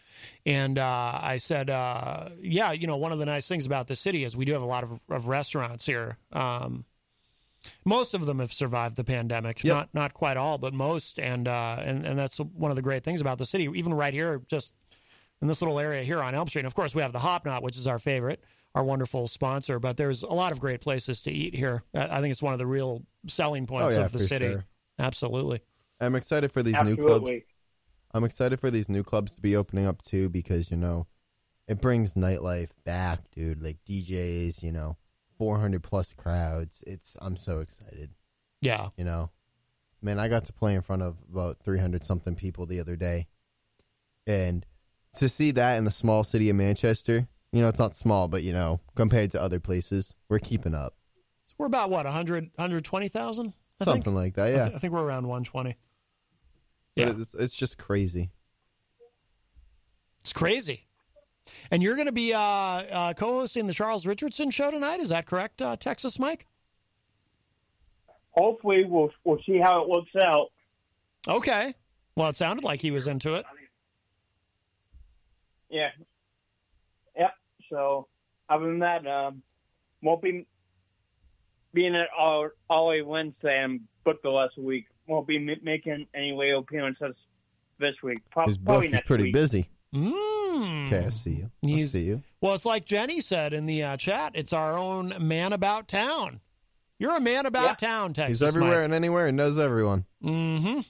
and 0.45 0.77
uh, 0.77 1.21
I 1.23 1.37
said, 1.37 1.71
uh, 1.71 2.31
yeah, 2.41 2.73
you 2.73 2.89
know, 2.89 2.97
one 2.97 3.13
of 3.13 3.21
the 3.21 3.27
nice 3.27 3.47
things 3.47 3.65
about 3.65 3.87
the 3.87 3.95
city 3.95 4.25
is 4.25 4.37
we 4.37 4.45
do 4.45 4.55
have 4.55 4.63
a 4.63 4.67
lot 4.67 4.83
of, 4.83 5.05
of 5.09 5.29
restaurants 5.29 5.87
here. 5.87 6.17
Um, 6.33 6.85
most 7.85 8.13
of 8.13 8.27
them 8.27 8.41
have 8.41 8.53
survived 8.53 8.97
the 8.97 9.05
pandemic. 9.05 9.63
Yep. 9.63 9.77
Not 9.77 9.89
not 9.95 10.15
quite 10.15 10.37
all, 10.37 10.59
but 10.59 10.75
most, 10.75 11.21
and 11.21 11.47
uh, 11.47 11.77
and 11.79 12.05
and 12.05 12.19
that's 12.19 12.39
one 12.39 12.73
of 12.73 12.77
the 12.77 12.83
great 12.83 13.05
things 13.05 13.21
about 13.21 13.39
the 13.39 13.47
city. 13.47 13.69
Even 13.73 13.95
right 13.95 14.15
here, 14.15 14.43
just 14.49 14.73
in 15.41 15.47
this 15.47 15.63
little 15.63 15.79
area 15.79 16.03
here 16.03 16.23
on 16.23 16.35
Elm 16.35 16.49
Street. 16.49 16.63
And 16.63 16.67
of 16.67 16.75
course, 16.75 16.93
we 16.93 17.03
have 17.03 17.13
the 17.13 17.19
Hop 17.19 17.45
Knot, 17.45 17.63
which 17.63 17.77
is 17.77 17.87
our 17.87 17.99
favorite, 17.99 18.43
our 18.77 18.85
wonderful 18.85 19.27
sponsor. 19.27 19.81
But 19.81 19.97
there's 19.97 20.23
a 20.23 20.29
lot 20.29 20.53
of 20.53 20.61
great 20.61 20.81
places 20.81 21.23
to 21.23 21.33
eat 21.33 21.57
here. 21.57 21.83
I 21.95 22.19
I 22.19 22.21
think 22.21 22.31
it's 22.31 22.43
one 22.43 22.53
of 22.53 22.59
the 22.59 22.67
real 22.67 23.03
selling 23.27 23.65
oh, 23.65 23.67
points 23.67 23.97
oh, 23.97 24.01
yeah, 24.01 24.07
of 24.07 24.13
the 24.13 24.21
city. 24.21 24.47
sure. 24.47 24.65
Absolutely. 24.99 25.63
I'm 26.01 26.15
excited 26.15 26.53
for 26.53 26.63
these 26.63 26.81
new 26.85 26.97
clubs. 26.97 27.43
I'm 28.13 28.25
excited 28.25 28.61
for 28.61 28.71
these 28.71 28.89
new 28.89 29.03
clubs 29.03 29.33
to 29.33 29.41
be 29.41 29.57
opening 29.57 29.87
up 29.87 30.03
too 30.03 30.29
because 30.29 30.71
you 30.71 30.77
know 30.77 31.07
it 31.67 31.81
brings 31.81 32.15
nightlife 32.15 32.71
back, 32.85 33.31
dude. 33.33 33.63
Like 33.63 33.79
DJs, 33.89 34.63
you 34.63 34.73
know, 34.73 34.97
400 35.39 35.83
plus 35.83 36.13
crowds. 36.13 36.85
It's 36.87 37.17
I'm 37.21 37.37
so 37.37 37.61
excited. 37.61 38.11
Yeah. 38.61 38.89
You 38.97 39.05
know, 39.05 39.31
man, 40.03 40.19
I 40.19 40.29
got 40.29 40.45
to 40.45 40.53
play 40.53 40.75
in 40.75 40.83
front 40.83 41.03
of 41.03 41.17
about 41.31 41.59
300 41.61 42.05
something 42.05 42.35
people 42.35 42.67
the 42.67 42.81
other 42.81 42.97
day. 42.97 43.27
And 44.27 44.67
to 45.15 45.29
see 45.29 45.51
that 45.53 45.77
in 45.77 45.85
the 45.85 45.91
small 45.91 46.25
city 46.25 46.51
of 46.51 46.57
Manchester, 46.57 47.29
you 47.57 47.63
know, 47.63 47.69
it's 47.69 47.79
not 47.79 47.97
small, 47.97 48.29
but, 48.29 48.43
you 48.43 48.53
know, 48.53 48.81
compared 48.95 49.31
to 49.33 49.41
other 49.41 49.61
places, 49.61 50.15
we're 50.29 50.39
keeping 50.39 50.75
up. 50.75 50.95
So 51.45 51.55
we're 51.59 51.67
about 51.67 51.91
what 51.91 52.05
100 52.05 52.51
120,000? 52.57 53.55
Something 53.83 54.03
think? 54.03 54.17
like 54.17 54.35
that, 54.35 54.47
I, 54.47 54.51
yeah. 54.51 54.71
I 54.75 54.79
think 54.79 54.93
we're 54.93 55.03
around 55.03 55.27
120. 55.27 55.77
Yeah. 56.97 57.13
It's, 57.19 57.35
it's 57.35 57.55
just 57.55 57.79
crazy. 57.79 58.31
It's 60.21 60.33
crazy. 60.33 60.87
And 61.71 61.83
you're 61.83 61.95
going 61.95 62.07
to 62.07 62.13
be 62.13 62.35
uh, 62.35 62.41
uh, 62.41 63.15
co-hosting 63.15 63.67
the 63.67 63.75
Charles 63.75 64.07
Richardson 64.07 64.51
show 64.51 64.71
tonight. 64.71 65.01
Is 65.01 65.11
that 65.11 65.27
correct, 65.27 65.63
uh, 65.63 65.77
Texas 65.77 66.19
Mike? 66.19 66.47
Hopefully, 68.33 68.85
we'll 68.85 69.11
we'll 69.25 69.39
see 69.47 69.59
how 69.59 69.83
it 69.83 69.89
works 69.89 70.11
out. 70.23 70.49
Okay. 71.27 71.75
Well, 72.17 72.29
it 72.29 72.37
sounded 72.37 72.65
like 72.65 72.83
he 72.83 72.91
was 72.91 73.07
into 73.09 73.35
it. 73.35 73.47
Yeah. 75.71 75.89
Yep. 77.71 77.79
So, 77.79 78.09
other 78.49 78.67
than 78.67 78.79
that, 78.81 79.07
um, 79.07 79.43
won't 80.03 80.23
be 80.23 80.47
being 81.73 81.95
at 81.97 82.09
all 82.17 82.49
all 82.69 82.93
day 82.93 83.03
Wednesday. 83.03 83.63
I'm 83.63 83.83
booked 84.05 84.23
the 84.23 84.31
last 84.31 84.57
week. 84.59 84.87
Won't 85.07 85.27
be 85.27 85.37
m- 85.37 85.61
making 85.63 86.07
any 86.15 86.33
radio 86.33 86.59
appearances 86.59 87.15
this 87.79 87.95
week. 88.03 88.19
Pro- 88.31 88.47
His 88.47 88.59
probably 88.59 88.75
book 88.79 88.85
is 88.87 88.93
next 88.93 89.07
pretty 89.07 89.25
week. 89.25 89.35
busy. 89.35 89.69
Mm. 89.95 90.87
Okay, 90.87 91.07
I 91.07 91.11
see 91.11 91.31
you. 91.35 91.51
I 91.65 91.67
He's- 91.69 91.91
see 91.91 92.05
you. 92.05 92.23
Well, 92.41 92.55
it's 92.55 92.67
like 92.67 92.85
Jenny 92.85 93.21
said 93.21 93.53
in 93.53 93.67
the 93.67 93.83
uh, 93.83 93.97
chat. 93.97 94.33
It's 94.35 94.53
our 94.53 94.77
own 94.79 95.15
man 95.21 95.53
about 95.53 95.89
town. 95.89 96.41
You're 96.99 97.17
a 97.17 97.21
man 97.21 97.45
about 97.47 97.79
town, 97.79 98.15
Texas. 98.15 98.41
He's 98.41 98.49
everywhere 98.49 98.83
and 98.83 98.95
anywhere 98.95 99.27
and 99.27 99.37
knows 99.37 99.59
everyone. 99.59 100.07
Mm-hmm. 100.25 100.81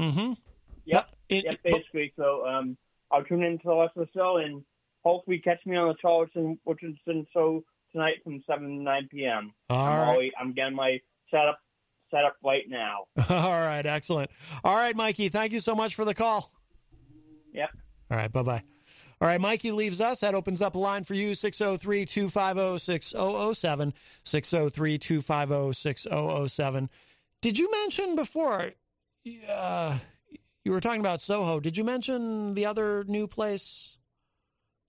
Mm-hmm. 0.00 0.32
Yep. 0.84 1.08
It- 1.28 1.44
yep. 1.44 1.54
it- 1.54 1.62
Basically, 1.64 2.12
so 2.16 2.46
um, 2.46 2.76
I'll 3.10 3.24
tune 3.24 3.42
into 3.42 3.64
the 3.66 3.74
rest 3.76 3.96
of 3.96 4.06
the 4.06 4.12
show 4.18 4.36
and 4.36 4.62
hopefully 5.06 5.38
catch 5.38 5.64
me 5.64 5.76
on 5.76 5.88
the 5.88 5.94
Charleston 6.00 6.58
Richardson 6.66 7.26
show 7.32 7.62
tonight 7.92 8.16
from 8.24 8.42
seven 8.46 8.78
to 8.78 8.82
nine 8.82 9.08
p.m. 9.10 9.52
All 9.70 9.86
I'm, 9.86 9.98
right. 10.00 10.08
already, 10.08 10.32
I'm 10.38 10.52
getting 10.52 10.74
my 10.74 11.00
setup 11.30 11.60
set 12.10 12.24
up 12.24 12.36
right 12.44 12.64
now. 12.68 13.06
All 13.30 13.50
right, 13.50 13.86
excellent. 13.86 14.30
All 14.64 14.74
right, 14.74 14.96
Mikey, 14.96 15.28
thank 15.28 15.52
you 15.52 15.60
so 15.60 15.74
much 15.74 15.94
for 15.94 16.04
the 16.04 16.14
call. 16.14 16.52
Yep. 17.52 17.70
All 18.10 18.16
right, 18.16 18.32
bye 18.32 18.42
bye. 18.42 18.62
All 19.20 19.28
right, 19.28 19.40
Mikey 19.40 19.70
leaves 19.70 20.00
us. 20.00 20.20
That 20.20 20.34
opens 20.34 20.60
up 20.60 20.74
a 20.74 20.78
line 20.78 21.04
for 21.04 21.14
you 21.14 21.34
603 21.34 22.04
250 22.04 22.78
6007. 22.78 23.94
603 24.24 24.98
250 24.98 25.72
6007. 25.72 26.90
Did 27.40 27.58
you 27.58 27.70
mention 27.70 28.16
before 28.16 28.72
uh, 29.50 29.98
you 30.64 30.72
were 30.72 30.80
talking 30.80 31.00
about 31.00 31.20
Soho? 31.22 31.60
Did 31.60 31.78
you 31.78 31.84
mention 31.84 32.52
the 32.52 32.66
other 32.66 33.04
new 33.04 33.26
place 33.26 33.96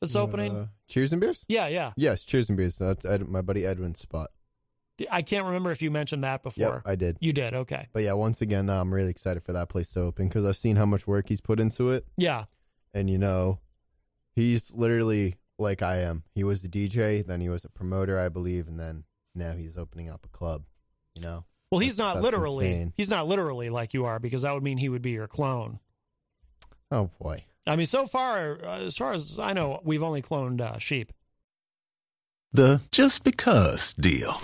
that's 0.01 0.15
opening? 0.15 0.55
Uh, 0.55 0.67
Cheers 0.87 1.11
and 1.11 1.21
beers. 1.21 1.45
Yeah, 1.47 1.67
yeah. 1.67 1.91
Yes, 1.97 2.23
Cheers 2.23 2.49
and 2.49 2.57
beers. 2.57 2.75
That's 2.77 3.05
Ed, 3.05 3.27
my 3.27 3.41
buddy 3.41 3.65
Edwin's 3.65 3.99
spot. 3.99 4.31
I 5.11 5.21
can't 5.21 5.45
remember 5.45 5.71
if 5.71 5.81
you 5.83 5.91
mentioned 5.91 6.23
that 6.23 6.41
before. 6.41 6.75
Yep, 6.75 6.81
I 6.85 6.95
did. 6.95 7.17
You 7.19 7.31
did, 7.31 7.53
okay. 7.53 7.87
But 7.93 8.01
yeah, 8.01 8.13
once 8.13 8.41
again, 8.41 8.67
I'm 8.69 8.91
really 8.91 9.11
excited 9.11 9.43
for 9.43 9.53
that 9.53 9.69
place 9.69 9.91
to 9.91 9.99
open 10.01 10.27
because 10.27 10.43
I've 10.43 10.57
seen 10.57 10.75
how 10.75 10.87
much 10.87 11.05
work 11.05 11.29
he's 11.29 11.41
put 11.41 11.59
into 11.59 11.91
it. 11.91 12.07
Yeah. 12.17 12.45
And 12.95 13.07
you 13.09 13.19
know, 13.19 13.59
he's 14.33 14.73
literally 14.73 15.35
like 15.59 15.83
I 15.83 15.97
am. 15.97 16.23
He 16.33 16.43
was 16.43 16.63
the 16.63 16.67
DJ, 16.69 17.23
then 17.23 17.41
he 17.41 17.49
was 17.49 17.63
a 17.63 17.69
promoter, 17.69 18.17
I 18.17 18.29
believe, 18.29 18.67
and 18.67 18.79
then 18.79 19.03
now 19.35 19.51
he's 19.53 19.77
opening 19.77 20.09
up 20.09 20.25
a 20.25 20.29
club. 20.29 20.63
You 21.13 21.21
know. 21.21 21.45
Well, 21.71 21.79
he's 21.79 21.97
That's- 21.97 22.15
not 22.15 22.21
that's 22.21 22.23
literally 22.23 22.67
insane. 22.69 22.93
he's 22.95 23.09
not 23.09 23.27
literally 23.27 23.69
like 23.69 23.93
you 23.93 24.05
are 24.05 24.19
because 24.19 24.43
that 24.43 24.53
would 24.53 24.63
mean 24.63 24.77
he 24.79 24.89
would 24.89 25.01
be 25.03 25.11
your 25.11 25.27
clone. 25.27 25.79
Oh 26.89 27.11
boy. 27.21 27.43
I 27.67 27.75
mean, 27.75 27.85
so 27.85 28.07
far, 28.07 28.59
uh, 28.63 28.79
as 28.79 28.97
far 28.97 29.11
as 29.11 29.37
I 29.39 29.53
know, 29.53 29.81
we've 29.83 30.03
only 30.03 30.21
cloned 30.21 30.61
uh, 30.61 30.79
sheep. 30.79 31.11
The 32.53 32.81
just 32.91 33.23
because 33.23 33.93
deal. 33.95 34.39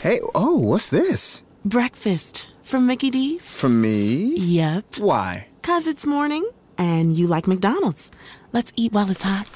Hey, 0.00 0.20
oh, 0.34 0.58
what's 0.58 0.88
this? 0.88 1.44
Breakfast 1.64 2.48
from 2.62 2.86
Mickey 2.86 3.10
D's. 3.10 3.54
From 3.54 3.80
me? 3.80 4.34
Yep. 4.36 4.96
Why? 4.98 5.48
Cause 5.62 5.86
it's 5.86 6.06
morning 6.06 6.48
and 6.78 7.12
you 7.12 7.26
like 7.26 7.46
McDonald's. 7.46 8.10
Let's 8.52 8.72
eat 8.76 8.92
while 8.92 9.10
it's 9.10 9.22
hot. 9.22 9.48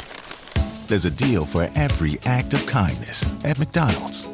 There's 0.88 1.04
a 1.04 1.10
deal 1.10 1.44
for 1.44 1.70
every 1.74 2.18
act 2.24 2.54
of 2.54 2.64
kindness 2.66 3.26
at 3.44 3.58
McDonald's. 3.58 4.28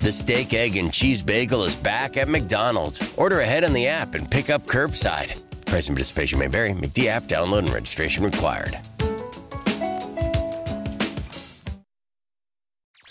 The 0.00 0.12
steak, 0.12 0.54
egg, 0.54 0.76
and 0.76 0.90
cheese 0.92 1.22
bagel 1.22 1.64
is 1.64 1.76
back 1.76 2.16
at 2.16 2.28
McDonald's. 2.28 3.02
Order 3.16 3.40
ahead 3.40 3.64
on 3.64 3.74
the 3.74 3.86
app 3.86 4.14
and 4.14 4.30
pick 4.30 4.48
up 4.48 4.66
curbside. 4.66 5.38
Price 5.70 5.86
and 5.86 5.96
participation 5.96 6.40
may 6.40 6.48
vary. 6.48 6.72
McD 6.72 7.06
app 7.06 7.28
download 7.28 7.60
and 7.60 7.72
registration 7.72 8.24
required. 8.24 8.76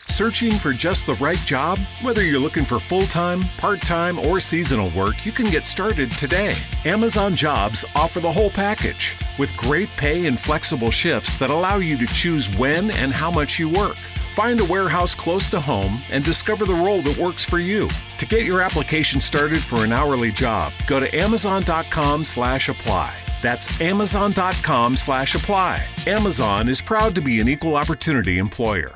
Searching 0.10 0.52
for 0.52 0.74
just 0.74 1.06
the 1.06 1.14
right 1.22 1.38
job? 1.38 1.80
Whether 2.02 2.26
you're 2.26 2.42
looking 2.42 2.66
for 2.66 2.78
full 2.78 3.06
time, 3.06 3.44
part 3.58 3.80
time, 3.80 4.20
or 4.20 4.42
seasonal 4.42 4.90
work, 4.90 5.26
you 5.26 5.32
can 5.32 5.46
get 5.46 5.66
started 5.66 6.12
today. 6.12 6.54
Amazon 6.84 7.34
Jobs 7.34 7.86
offer 7.96 8.20
the 8.20 8.30
whole 8.30 8.50
package 8.50 9.16
with 9.38 9.56
great 9.56 9.88
pay 9.96 10.28
and 10.28 10.38
flexible 10.38 10.92
shifts 10.92 11.40
that 11.40 11.50
allow 11.50 11.78
you 11.78 11.98
to 11.98 12.06
choose 12.08 12.54
when 12.58 12.92
and 12.92 13.14
how 13.14 13.32
much 13.32 13.58
you 13.58 13.70
work. 13.70 13.96
Find 14.36 14.60
a 14.60 14.66
warehouse 14.66 15.16
close 15.16 15.50
to 15.52 15.62
home 15.62 16.02
and 16.12 16.26
discover 16.26 16.66
the 16.66 16.76
role 16.76 17.02
that 17.04 17.18
works 17.18 17.46
for 17.46 17.60
you. 17.60 17.88
To 18.20 18.26
get 18.26 18.46
your 18.46 18.62
application 18.62 19.22
started 19.22 19.60
for 19.62 19.84
an 19.86 19.94
hourly 19.94 20.32
job, 20.32 20.74
go 20.88 21.00
to 21.00 21.14
amazon.com 21.18 22.26
slash 22.26 22.68
apply. 22.70 23.16
That's 23.42 23.80
amazon.com 23.80 24.96
slash 24.98 25.36
apply. 25.36 25.86
Amazon 26.06 26.68
is 26.68 26.82
proud 26.82 27.16
to 27.16 27.22
be 27.22 27.40
an 27.40 27.48
equal 27.48 27.78
opportunity 27.78 28.38
employer. 28.38 28.94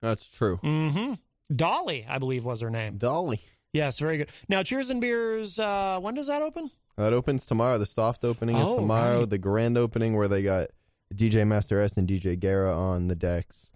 That's 0.00 0.28
true. 0.28 0.58
Mm-hmm. 0.62 1.14
Dolly, 1.54 2.06
I 2.08 2.18
believe, 2.18 2.46
was 2.46 2.62
her 2.62 2.70
name. 2.70 2.96
Dolly. 2.96 3.40
Yes, 3.74 3.98
very 3.98 4.16
good. 4.16 4.30
Now, 4.48 4.62
Cheers 4.62 4.88
and 4.88 5.02
Beers. 5.02 5.58
Uh, 5.58 5.98
when 6.00 6.14
does 6.14 6.28
that 6.28 6.40
open? 6.40 6.70
That 6.96 7.12
opens 7.12 7.44
tomorrow. 7.44 7.76
The 7.76 7.84
soft 7.84 8.24
opening 8.24 8.56
Oh, 8.56 8.72
is 8.72 8.80
tomorrow. 8.80 9.18
right. 9.20 9.28
The 9.30 9.36
grand 9.36 9.76
opening 9.76 10.16
where 10.16 10.28
they 10.28 10.42
got 10.42 10.68
DJ 11.14 11.46
Master 11.46 11.78
S 11.80 11.98
and 11.98 12.08
DJ 12.08 12.40
Guerra 12.40 12.74
on 12.74 13.08
the 13.08 13.14
decks 13.14 13.70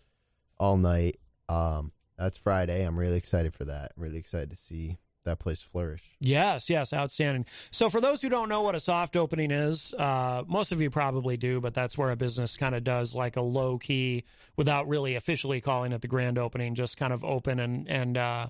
all 0.59 0.79
night. 0.79 1.17
Um, 1.51 1.93
that's 2.21 2.39
Friday. 2.39 2.85
I'm 2.85 2.99
really 2.99 3.17
excited 3.17 3.55
for 3.55 3.65
that. 3.65 3.93
I'm 3.97 4.03
really 4.03 4.19
excited 4.19 4.51
to 4.51 4.57
see 4.57 4.99
that 5.25 5.39
place 5.39 5.63
flourish. 5.63 6.17
Yes, 6.21 6.71
yes, 6.71 6.93
outstanding. 6.93 7.47
So, 7.71 7.89
for 7.89 8.01
those 8.01 8.23
who 8.23 8.29
don't 8.29 8.49
know 8.49 8.63
what 8.63 8.75
a 8.75 8.81
soft 8.81 9.17
opening 9.17 9.51
is, 9.51 9.95
uh, 9.95 10.45
most 10.47 10.73
of 10.73 10.81
you 10.81 10.91
probably 10.91 11.37
do, 11.37 11.61
but 11.61 11.75
that's 11.75 11.97
where 11.99 12.11
a 12.11 12.17
business 12.17 12.57
kind 12.57 12.75
of 12.75 12.85
does 12.85 13.15
like 13.15 13.37
a 13.37 13.41
low 13.41 13.79
key, 13.79 14.25
without 14.57 14.89
really 14.89 15.15
officially 15.17 15.61
calling 15.61 15.93
it 15.93 16.01
the 16.01 16.09
grand 16.09 16.39
opening, 16.39 16.75
just 16.75 16.97
kind 16.97 17.13
of 17.13 17.25
open 17.25 17.59
and 17.59 17.89
and 17.89 18.19
uh, 18.19 18.49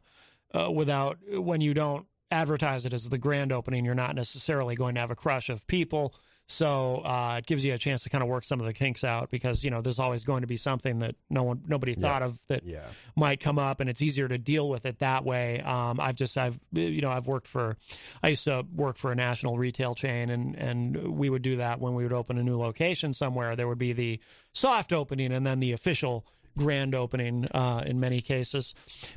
uh, 0.52 0.70
without 0.70 1.18
when 1.32 1.60
you 1.60 1.74
don't 1.74 2.06
advertise 2.30 2.86
it 2.86 2.92
as 2.92 3.08
the 3.08 3.18
grand 3.18 3.52
opening, 3.52 3.84
you're 3.84 3.94
not 3.94 4.14
necessarily 4.14 4.74
going 4.74 4.94
to 4.94 5.00
have 5.00 5.10
a 5.10 5.16
crush 5.16 5.48
of 5.48 5.66
people. 5.66 6.14
So 6.50 6.96
uh, 7.04 7.36
it 7.38 7.46
gives 7.46 7.64
you 7.64 7.74
a 7.74 7.78
chance 7.78 8.02
to 8.02 8.10
kind 8.10 8.22
of 8.22 8.28
work 8.28 8.44
some 8.44 8.58
of 8.60 8.66
the 8.66 8.72
kinks 8.72 9.04
out 9.04 9.30
because 9.30 9.62
you 9.64 9.70
know 9.70 9.80
there's 9.80 9.98
always 10.00 10.24
going 10.24 10.40
to 10.40 10.46
be 10.48 10.56
something 10.56 10.98
that 10.98 11.14
no 11.30 11.44
one 11.44 11.62
nobody 11.66 11.92
Yeah. 11.92 12.00
thought 12.08 12.22
of 12.22 12.38
that 12.48 12.64
Yeah. 12.64 12.86
might 13.16 13.38
come 13.40 13.58
up 13.58 13.80
and 13.80 13.88
it's 13.88 14.02
easier 14.02 14.26
to 14.28 14.36
deal 14.36 14.68
with 14.68 14.84
it 14.84 14.98
that 14.98 15.24
way. 15.24 15.60
Um, 15.60 16.00
I've 16.00 16.16
just, 16.16 16.36
I've, 16.36 16.58
you 16.72 17.00
know, 17.00 17.10
I've 17.10 17.26
worked 17.28 17.46
for, 17.46 17.76
I 18.22 18.28
used 18.30 18.44
to 18.44 18.66
work 18.74 18.96
for 18.96 19.12
a 19.12 19.14
national 19.14 19.58
retail 19.58 19.94
chain 19.94 20.28
and, 20.30 20.56
and 20.56 21.16
we 21.16 21.30
would 21.30 21.42
do 21.42 21.56
that 21.56 21.80
when 21.80 21.94
we 21.94 22.02
would 22.02 22.12
open 22.12 22.36
a 22.36 22.42
new 22.42 22.58
location 22.58 23.12
somewhere. 23.12 23.54
There 23.54 23.68
would 23.68 23.78
be 23.78 23.92
the 23.92 24.20
soft 24.52 24.92
opening 24.92 25.32
and 25.32 25.46
then 25.46 25.60
the 25.60 25.72
official 25.72 26.26
grand 26.56 26.94
opening 26.96 27.46
uh, 27.54 27.84
in 27.86 28.00
many 28.00 28.20
cases. 28.20 28.74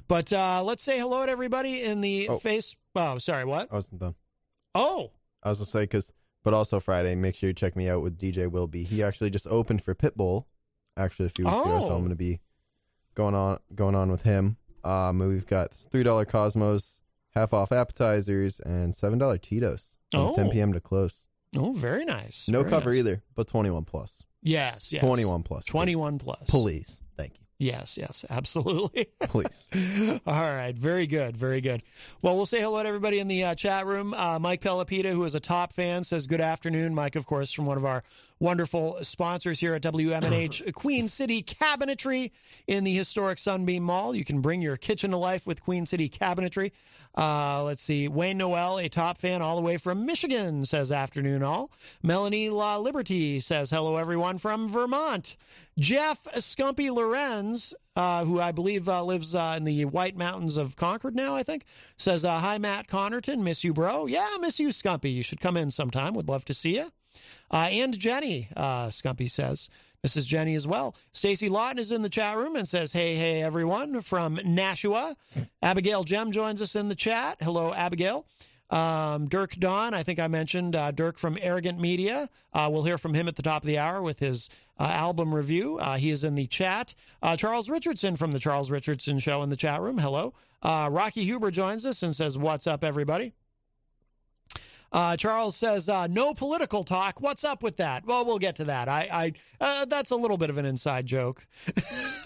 But 0.08 0.32
uh, 0.32 0.62
let's 0.64 0.84
say 0.84 1.00
hello 1.00 1.26
to 1.26 1.32
everybody 1.32 1.82
in 1.82 2.02
the 2.02 2.30
Oh. 2.30 2.38
face. 2.38 2.76
Oh, 2.96 3.18
sorry, 3.18 3.44
what? 3.46 3.70
I 3.72 3.76
wasn't 3.76 4.02
done. 4.02 4.16
Oh, 4.76 5.12
I 5.42 5.50
was 5.50 5.58
gonna 5.58 5.66
say 5.66 5.82
because, 5.84 6.12
but 6.44 6.54
also 6.54 6.80
Friday. 6.80 7.16
Make 7.16 7.36
sure 7.36 7.50
you 7.50 7.54
check 7.54 7.76
me 7.76 7.90
out 7.90 8.02
with 8.02 8.18
DJ 8.20 8.50
Will 8.50 8.68
Be. 8.68 8.84
He 8.84 9.02
actually 9.04 9.30
just 9.30 9.48
opened 9.48 9.82
for 9.84 9.96
Pitbull, 9.96 10.46
actually 10.98 11.28
a 11.28 11.30
few 11.30 11.46
weeks 11.46 11.56
ago. 11.58 11.80
So 11.80 11.90
Oh. 11.90 11.96
I'm 11.96 12.02
gonna 12.04 12.16
be 12.16 12.40
going 13.16 13.36
on 13.36 13.60
going 13.76 13.96
on 13.96 14.10
with 14.12 14.24
him. 14.24 14.58
Um, 14.84 15.20
we've 15.20 15.46
got 15.48 15.74
three 15.74 16.04
dollar 16.04 16.26
Cosmos, 16.26 17.00
half 17.36 17.54
off 17.54 17.72
appetizers, 17.72 18.60
and 18.60 18.96
seven 18.96 19.18
dollar 19.20 19.38
Tito's 19.38 19.96
from 20.12 20.22
Oh. 20.22 20.36
10 20.36 20.50
p.m. 20.52 20.74
to 20.74 20.80
close. 20.82 21.22
oh, 21.56 21.72
very 21.74 22.04
nice. 22.06 22.48
No 22.50 22.60
Very 22.60 22.70
cover 22.72 22.90
nice. 22.92 23.00
either, 23.00 23.24
but 23.36 23.48
21 23.48 23.86
plus. 23.86 24.24
Yes, 24.42 24.92
yes. 24.92 25.02
21 25.02 25.44
plus. 25.44 25.64
21 25.66 26.20
plus. 26.20 26.50
Please, 26.50 26.88
thank 26.88 27.00
you. 27.00 27.03
Yes, 27.64 27.98
yes, 27.98 28.26
absolutely. 28.30 29.06
Please. 29.22 29.70
All 30.28 30.42
right, 30.42 30.78
very 30.78 31.08
good, 31.08 31.38
very 31.38 31.62
good. 31.62 31.82
Well, 32.22 32.36
we'll 32.36 32.46
say 32.46 32.60
hello 32.60 32.84
to 32.84 32.88
everybody 32.90 33.20
in 33.20 33.30
the 33.30 33.44
uh, 33.46 33.56
chat 33.56 33.86
room. 33.86 34.14
Uh, 34.14 34.38
Mike 34.38 34.60
Pelopita, 34.62 35.12
who 35.12 35.24
is 35.24 35.34
a 35.34 35.40
top 35.40 35.72
fan, 35.72 36.04
says 36.04 36.28
good 36.28 36.42
afternoon. 36.42 36.94
Mike, 36.94 37.16
of 37.16 37.26
course, 37.26 37.54
from 37.54 37.66
one 37.66 37.78
of 37.78 37.86
our 37.86 38.04
wonderful 38.44 38.98
sponsors 39.02 39.62
here 39.62 39.74
at 39.74 39.82
WMNH 39.82 40.74
Queen 40.76 41.08
City 41.08 41.42
Cabinetry 41.42 42.32
in 42.68 42.84
the 42.84 42.94
historic 42.94 43.40
Sunbeam 43.40 43.84
Mall. 43.84 44.14
You 44.14 44.26
can 44.26 44.42
bring 44.42 44.62
your 44.62 44.76
kitchen 44.76 45.12
to 45.12 45.18
life 45.18 45.48
with 45.48 45.64
Queen 45.64 45.86
City 45.86 46.10
Cabinetry. 46.10 46.74
Uh, 47.18 47.64
let's 47.64 47.82
see. 47.82 48.10
Wayne 48.10 48.38
Noel, 48.38 48.80
a 48.80 48.90
top 48.90 49.18
fan 49.18 49.42
all 49.42 49.56
the 49.56 49.62
way 49.62 49.78
from 49.78 50.06
Michigan, 50.06 50.66
says 50.66 50.92
afternoon 50.92 51.42
all. 51.42 51.72
Melanie 52.04 52.50
La 52.50 52.76
Liberty 52.76 53.40
says 53.40 53.72
hello, 53.72 53.96
everyone 53.96 54.38
from 54.38 54.68
Vermont. 54.68 55.38
Jeff 55.80 56.26
Scumpy 56.36 56.92
Lorenz, 56.92 57.74
uh, 57.96 58.26
who 58.26 58.42
I 58.42 58.52
believe 58.52 58.90
uh, 58.90 59.06
lives 59.06 59.36
uh, 59.36 59.54
in 59.56 59.64
the 59.64 59.86
White 59.86 60.18
Mountains 60.18 60.58
of 60.58 60.76
Concord 60.76 61.16
now, 61.16 61.34
I 61.34 61.44
think, 61.44 61.64
says, 61.96 62.26
uh, 62.26 62.40
Hi, 62.40 62.58
Matt 62.58 62.88
Connarton. 62.88 63.40
Miss 63.40 63.64
you, 63.64 63.72
bro. 63.72 64.06
Yeah, 64.06 64.36
miss 64.42 64.60
you, 64.60 64.68
Scumpy. 64.68 65.14
You 65.14 65.24
should 65.24 65.40
come 65.40 65.56
in 65.56 65.72
sometime. 65.72 66.14
Would 66.16 66.28
love 66.28 66.44
to 66.46 66.54
see 66.54 66.76
you. 66.76 66.90
Uh, 67.52 67.70
and 67.72 67.98
Jenny, 67.98 68.50
uh, 68.56 68.88
Scumpy 68.88 69.30
says. 69.30 69.70
Mrs. 70.06 70.28
Jenny 70.28 70.54
as 70.54 70.68
well. 70.68 70.96
Stacy 71.14 71.48
Lawton 71.48 71.80
is 71.80 71.94
in 71.94 72.02
the 72.02 72.10
chat 72.10 72.36
room 72.38 72.58
and 72.58 72.68
says, 72.68 72.92
Hey, 72.92 73.16
hey, 73.16 73.42
everyone 73.42 74.02
from 74.02 74.38
Nashua. 74.44 75.16
Abigail 75.62 76.04
Jem 76.04 76.32
joins 76.34 76.62
us 76.62 76.76
in 76.76 76.90
the 76.90 76.96
chat. 76.96 77.38
Hello, 77.42 77.74
Abigail. 77.74 78.26
Um, 78.70 79.28
Dirk 79.28 79.56
Don, 79.58 79.94
I 79.94 80.02
think 80.02 80.20
I 80.20 80.28
mentioned 80.28 80.76
uh, 80.76 80.92
Dirk 80.92 81.18
from 81.18 81.38
Arrogant 81.40 81.80
Media. 81.80 82.28
Uh, 82.54 82.70
we'll 82.72 82.84
hear 82.84 82.98
from 82.98 83.14
him 83.14 83.28
at 83.28 83.36
the 83.36 83.44
top 83.44 83.62
of 83.62 83.68
the 83.68 83.78
hour 83.78 84.02
with 84.02 84.20
his 84.20 84.50
uh, 84.80 84.84
album 84.84 85.34
review. 85.34 85.78
Uh, 85.78 85.98
he 85.98 86.10
is 86.10 86.24
in 86.24 86.34
the 86.36 86.48
chat. 86.48 86.96
Uh, 87.22 87.36
Charles 87.38 87.70
Richardson 87.70 88.16
from 88.16 88.32
the 88.32 88.40
Charles 88.40 88.72
Richardson 88.72 89.20
Show 89.20 89.44
in 89.44 89.50
the 89.50 89.56
chat 89.56 89.80
room. 89.80 90.00
Hello. 90.00 90.34
Uh, 90.64 90.90
Rocky 90.92 91.24
Huber 91.24 91.52
joins 91.52 91.86
us 91.86 92.02
and 92.02 92.16
says, 92.16 92.38
What's 92.38 92.66
up, 92.66 92.84
everybody? 92.84 93.34
Uh, 94.94 95.18
Charles 95.18 95.56
says, 95.56 95.90
uh, 95.90 96.06
no 96.06 96.36
political 96.36 96.84
talk. 96.84 97.20
What's 97.20 97.44
up 97.44 97.64
with 97.64 97.78
that? 97.78 98.06
Well, 98.06 98.24
we'll 98.26 98.38
get 98.38 98.56
to 98.58 98.66
that. 98.66 98.88
I, 98.88 99.10
I 99.12 99.34
uh, 99.60 99.86
that's 99.86 100.12
a 100.12 100.16
little 100.16 100.38
bit 100.38 100.52
of 100.52 100.60
an 100.60 100.66
inside 100.66 101.08
joke. 101.08 101.48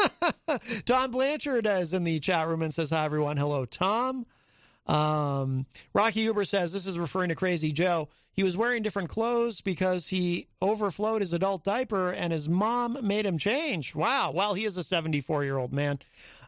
Tom 0.85 1.11
Blanchard 1.11 1.65
is 1.65 1.93
in 1.93 2.03
the 2.03 2.19
chat 2.19 2.45
room 2.49 2.61
and 2.61 2.73
says, 2.73 2.89
hi, 2.89 3.05
everyone. 3.05 3.37
Hello, 3.37 3.63
Tom. 3.63 4.25
Um, 4.85 5.65
Rocky 5.93 6.21
Uber 6.21 6.43
says, 6.43 6.73
this 6.73 6.85
is 6.85 6.99
referring 6.99 7.29
to 7.29 7.35
Crazy 7.35 7.71
Joe. 7.71 8.09
He 8.31 8.43
was 8.43 8.57
wearing 8.57 8.83
different 8.83 9.09
clothes 9.09 9.61
because 9.61 10.09
he 10.09 10.47
overflowed 10.61 11.21
his 11.21 11.33
adult 11.33 11.63
diaper 11.63 12.11
and 12.11 12.33
his 12.33 12.49
mom 12.49 12.97
made 13.01 13.25
him 13.25 13.37
change. 13.37 13.95
Wow. 13.95 14.31
Well, 14.31 14.53
he 14.53 14.65
is 14.65 14.77
a 14.77 14.83
74 14.83 15.45
year 15.45 15.57
old 15.57 15.71
man. 15.71 15.99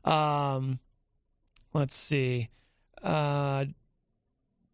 Um, 0.04 0.80
let's 1.74 1.96
see. 1.96 2.50
Uh, 3.02 3.66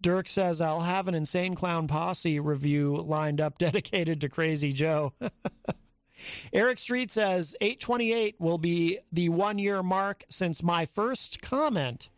Dirk 0.06 0.28
says, 0.28 0.62
I'll 0.62 0.82
have 0.82 1.08
an 1.08 1.15
Insane 1.15 1.56
Clown 1.56 1.88
Posse 1.88 2.39
review 2.39 2.96
lined 2.96 3.41
up 3.41 3.58
dedicated 3.58 4.22
to 4.22 4.30
Crazy 4.30 4.72
Joe. 4.72 5.13
Eric 6.54 6.78
Street 6.78 7.10
says, 7.10 7.56
828 7.60 8.36
will 8.38 8.60
be 8.60 9.00
the 9.12 9.30
one 9.30 9.58
year 9.58 9.82
mark 9.82 10.24
since 10.30 10.62
my 10.62 10.86
first 10.86 11.41
comment, 11.41 12.12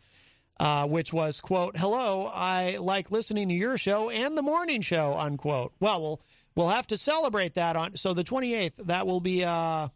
uh, 0.60 0.86
which 0.86 1.14
was, 1.14 1.40
quote, 1.40 1.78
hello, 1.78 2.30
I 2.34 2.76
like 2.76 3.10
listening 3.10 3.48
to 3.48 3.54
your 3.54 3.78
show 3.78 4.10
and 4.10 4.36
the 4.36 4.42
morning 4.42 4.82
show, 4.82 5.16
unquote. 5.16 5.72
Well, 5.80 6.02
we'll, 6.02 6.20
we'll 6.54 6.68
have 6.68 6.88
to 6.88 6.98
celebrate 6.98 7.54
that 7.54 7.74
on, 7.74 7.96
so 7.96 8.12
the 8.12 8.22
28th, 8.22 8.84
that 8.84 9.06
will 9.06 9.20
be, 9.20 9.44
uh, 9.44 9.88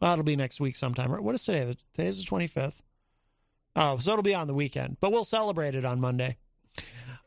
well, 0.00 0.12
it'll 0.12 0.22
be 0.22 0.36
next 0.36 0.60
week 0.60 0.76
sometime. 0.76 1.10
What 1.12 1.34
is 1.34 1.44
today? 1.44 1.74
Today's 1.94 2.22
the 2.22 2.30
25th. 2.30 2.82
Oh, 3.74 3.96
so 3.96 4.12
it'll 4.12 4.22
be 4.22 4.34
on 4.34 4.48
the 4.48 4.54
weekend, 4.54 4.98
but 5.00 5.12
we'll 5.12 5.24
celebrate 5.24 5.74
it 5.74 5.86
on 5.86 5.98
Monday. 5.98 6.36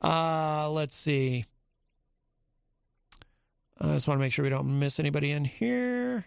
Uh, 0.02 0.70
let's 0.72 0.96
see. 0.96 1.46
I 3.80 3.94
just 3.94 4.08
want 4.08 4.20
to 4.20 4.22
make 4.22 4.34
sure 4.34 4.44
we 4.44 4.50
don't 4.50 4.80
miss 4.80 5.00
anybody 5.00 5.32
in 5.32 5.46
here. 5.46 6.26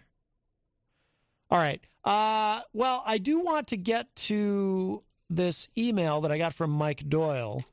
All 1.49 1.57
right. 1.57 1.81
Uh, 2.03 2.61
well, 2.73 3.03
I 3.05 3.17
do 3.17 3.39
want 3.39 3.67
to 3.67 3.77
get 3.77 4.13
to 4.15 5.03
this 5.29 5.67
email 5.77 6.21
that 6.21 6.31
I 6.31 6.37
got 6.37 6.53
from 6.53 6.69
Mike 6.69 7.07
Doyle, 7.09 7.63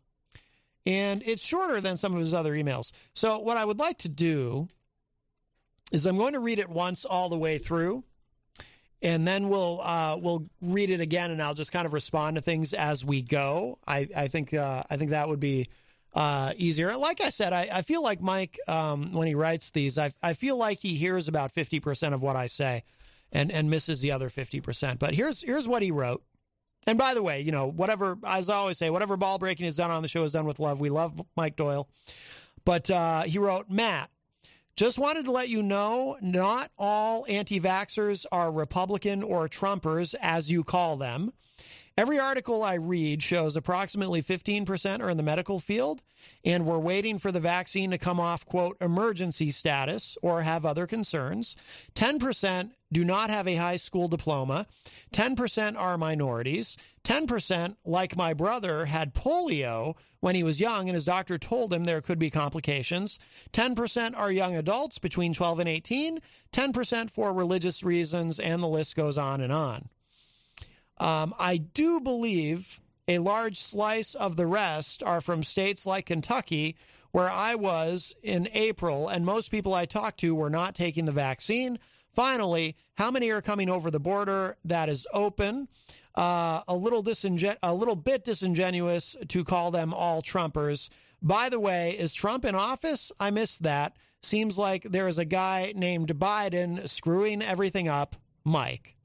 and 0.87 1.23
it's 1.27 1.45
shorter 1.45 1.81
than 1.81 1.97
some 1.97 2.15
of 2.15 2.21
his 2.21 2.33
other 2.33 2.55
emails. 2.55 2.93
So, 3.15 3.39
what 3.41 3.57
I 3.57 3.65
would 3.65 3.79
like 3.79 3.99
to 3.99 4.09
do 4.09 4.69
is 5.91 6.07
I'm 6.07 6.17
going 6.17 6.33
to 6.33 6.41
read 6.41 6.59
it 6.59 6.69
once 6.69 7.05
all 7.05 7.29
the 7.29 7.37
way 7.37 7.59
through, 7.59 8.05
and 9.03 9.27
then 9.27 9.49
we'll 9.49 9.81
uh, 9.83 10.17
we'll 10.17 10.47
read 10.63 10.91
it 10.91 11.01
again, 11.01 11.31
and 11.31 11.43
I'll 11.43 11.55
just 11.55 11.73
kind 11.73 11.87
of 11.87 11.93
respond 11.93 12.37
to 12.37 12.41
things 12.41 12.73
as 12.73 13.05
we 13.05 13.21
go. 13.21 13.79
I 13.87 14.09
I 14.17 14.29
think 14.29 14.55
uh, 14.55 14.85
I 14.89 14.97
think 14.97 15.11
that 15.11 15.29
would 15.29 15.41
be 15.41 15.69
uh, 16.15 16.53
easier. 16.57 16.97
Like 16.97 17.21
I 17.21 17.31
said, 17.31 17.53
I, 17.53 17.69
I 17.73 17.83
feel 17.83 18.03
like 18.03 18.21
Mike, 18.21 18.59
um, 18.69 19.13
when 19.13 19.27
he 19.27 19.35
writes 19.35 19.71
these, 19.71 19.99
I, 19.99 20.11
I 20.23 20.35
feel 20.35 20.57
like 20.57 20.81
he 20.81 20.95
hears 20.95 21.29
about 21.29 21.55
50% 21.55 22.13
of 22.13 22.23
what 22.23 22.37
I 22.37 22.47
say 22.47 22.85
and, 23.31 23.51
and 23.51 23.71
misses 23.71 24.01
the 24.01 24.13
other 24.13 24.29
50%. 24.29 24.99
But 24.99 25.15
here's, 25.15 25.43
here's 25.43 25.67
what 25.67 25.83
he 25.83 25.91
wrote. 25.91 26.23
And 26.87 26.99
by 26.99 27.15
the 27.15 27.23
way, 27.23 27.41
you 27.41 27.53
know, 27.53 27.67
whatever, 27.67 28.19
as 28.27 28.51
I 28.51 28.57
always 28.57 28.77
say, 28.77 28.91
whatever 28.91 29.17
ball 29.17 29.39
breaking 29.39 29.67
is 29.67 29.77
done 29.77 29.91
on 29.91 30.03
the 30.03 30.09
show 30.09 30.25
is 30.25 30.33
done 30.33 30.47
with 30.47 30.59
love. 30.59 30.81
We 30.81 30.91
love 30.91 31.25
Mike 31.37 31.57
Doyle. 31.57 31.89
But 32.65 32.91
uh, 32.91 33.23
he 33.23 33.39
wrote, 33.39 33.71
Matt, 33.71 34.11
just 34.77 34.99
wanted 34.99 35.27
to 35.27 35.33
let 35.33 35.49
you 35.49 35.63
know 35.63 36.17
not 36.21 36.71
all 36.79 37.25
anti 37.29 37.61
vaxxers 37.61 38.27
are 38.33 38.51
Republican 38.51 39.23
or 39.23 39.49
Trumpers, 39.49 40.15
as 40.21 40.51
you 40.51 40.65
call 40.65 40.97
them. 40.97 41.33
Every 41.95 42.19
article 42.19 42.63
I 42.63 42.75
read 42.75 43.23
shows 43.23 43.55
approximately 43.55 44.23
15% 44.23 45.01
are 45.01 45.11
in 45.11 45.19
the 45.19 45.23
medical 45.23 45.61
field, 45.61 46.03
and 46.43 46.65
we're 46.65 46.79
waiting 46.79 47.19
for 47.19 47.31
the 47.31 47.39
vaccine 47.39 47.91
to 47.91 47.99
come 47.99 48.19
off, 48.19 48.47
quote, 48.47 48.79
emergency 48.81 49.51
status 49.51 50.17
or 50.23 50.41
have 50.41 50.65
other 50.65 50.87
concerns. 50.87 51.55
10% 51.95 52.71
do 52.91 53.05
not 53.05 53.29
have 53.29 53.47
a 53.47 53.57
high 53.57 53.77
school 53.77 54.09
diploma. 54.09 54.67
10% 55.13 55.77
are 55.77 55.99
minorities. 55.99 56.79
10%, 57.05 57.77
like 57.85 58.17
my 58.17 58.33
brother, 58.33 58.87
had 58.87 59.13
polio 59.13 59.95
when 60.21 60.35
he 60.35 60.43
was 60.43 60.61
young 60.61 60.89
and 60.89 60.95
his 60.95 61.05
doctor 61.05 61.37
told 61.37 61.75
him 61.75 61.85
there 61.85 62.01
could 62.01 62.19
be 62.19 62.31
complications. 62.31 63.19
10% 63.53 64.17
are 64.17 64.33
young 64.33 64.57
adults 64.57 64.99
between 64.99 65.35
12 65.35 65.59
and 65.59 65.69
18. 65.69 66.21
10% 66.53 67.11
for 67.11 67.35
religious 67.35 67.83
reasons, 67.83 68.41
and 68.41 68.63
the 68.63 68.69
list 68.69 68.97
goes 68.97 69.19
on 69.19 69.43
and 69.43 69.53
on. 69.53 69.91
Um, 70.99 71.35
I 71.39 71.57
do 71.57 72.01
believe 72.01 72.81
a 73.09 73.19
large 73.19 73.59
slice 73.59 74.15
of 74.15 74.37
the 74.37 74.47
rest 74.47 75.03
are 75.03 75.21
from 75.21 75.43
states 75.43 75.87
like 75.87 76.07
Kentucky, 76.07 76.77
where 77.11 77.31
I 77.31 77.55
was 77.55 78.15
in 78.23 78.49
April, 78.53 79.09
and 79.09 79.27
most 79.27 79.51
people 79.51 79.75
I 79.75 79.85
talked 79.85 80.21
to 80.21 80.35
were 80.35 80.51
not 80.51 80.75
taking 80.75 81.05
the 81.05 81.13
vaccine. 81.13 81.79
Finally, 82.15 82.77
how 82.97 83.11
many 83.11 83.31
are 83.31 83.43
coming 83.43 83.69
over 83.69 83.91
the 83.91 84.01
border? 84.01 84.57
That 84.65 84.89
is 84.89 85.07
open. 85.13 85.69
Uh, 86.15 86.61
a 86.69 86.77
little 86.77 87.03
disingen- 87.03 87.57
a 87.63 87.75
little 87.75 87.97
bit 87.97 88.25
disingenuous 88.25 89.17
to 89.29 89.45
call 89.45 89.71
them 89.71 89.95
all 89.95 90.23
Trumpers. 90.23 90.91
By 91.23 91.49
the 91.49 91.61
way, 91.61 91.97
is 91.99 92.13
Trump 92.15 92.45
in 92.45 92.55
office? 92.55 93.13
I 93.19 93.31
missed 93.31 93.63
that. 93.63 93.97
Seems 94.23 94.59
like 94.59 94.85
there 94.85 95.09
is 95.09 95.19
a 95.19 95.25
guy 95.25 95.73
named 95.75 96.19
Biden 96.19 96.89
screwing 96.89 97.43
everything 97.43 97.89
up. 97.89 98.17
Mike. 98.45 98.97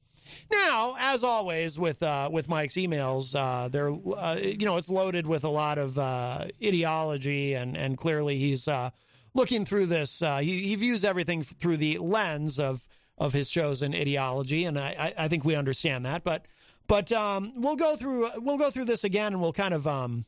Now, 0.51 0.95
as 0.99 1.23
always 1.23 1.77
with 1.77 2.01
uh, 2.03 2.29
with 2.31 2.49
Mike's 2.49 2.75
emails, 2.75 3.35
uh, 3.35 3.67
they're 3.67 3.89
uh, 3.89 4.37
you 4.41 4.65
know 4.65 4.77
it's 4.77 4.89
loaded 4.89 5.27
with 5.27 5.43
a 5.43 5.49
lot 5.49 5.77
of 5.77 5.97
uh, 5.97 6.45
ideology, 6.63 7.53
and 7.53 7.77
and 7.77 7.97
clearly 7.97 8.37
he's 8.37 8.67
uh, 8.67 8.89
looking 9.33 9.65
through 9.65 9.87
this. 9.87 10.21
Uh, 10.21 10.37
he, 10.37 10.59
he 10.63 10.75
views 10.75 11.03
everything 11.03 11.43
through 11.43 11.77
the 11.77 11.97
lens 11.97 12.59
of 12.59 12.87
of 13.17 13.33
his 13.33 13.49
chosen 13.49 13.93
ideology, 13.93 14.65
and 14.65 14.77
I, 14.77 15.13
I 15.17 15.27
think 15.27 15.43
we 15.43 15.55
understand 15.55 16.05
that. 16.05 16.23
But 16.23 16.45
but 16.87 17.11
um, 17.11 17.53
we'll 17.55 17.75
go 17.75 17.95
through 17.95 18.29
we'll 18.37 18.57
go 18.57 18.69
through 18.69 18.85
this 18.85 19.03
again, 19.03 19.33
and 19.33 19.41
we'll 19.41 19.53
kind 19.53 19.73
of. 19.73 19.87
Um, 19.87 20.25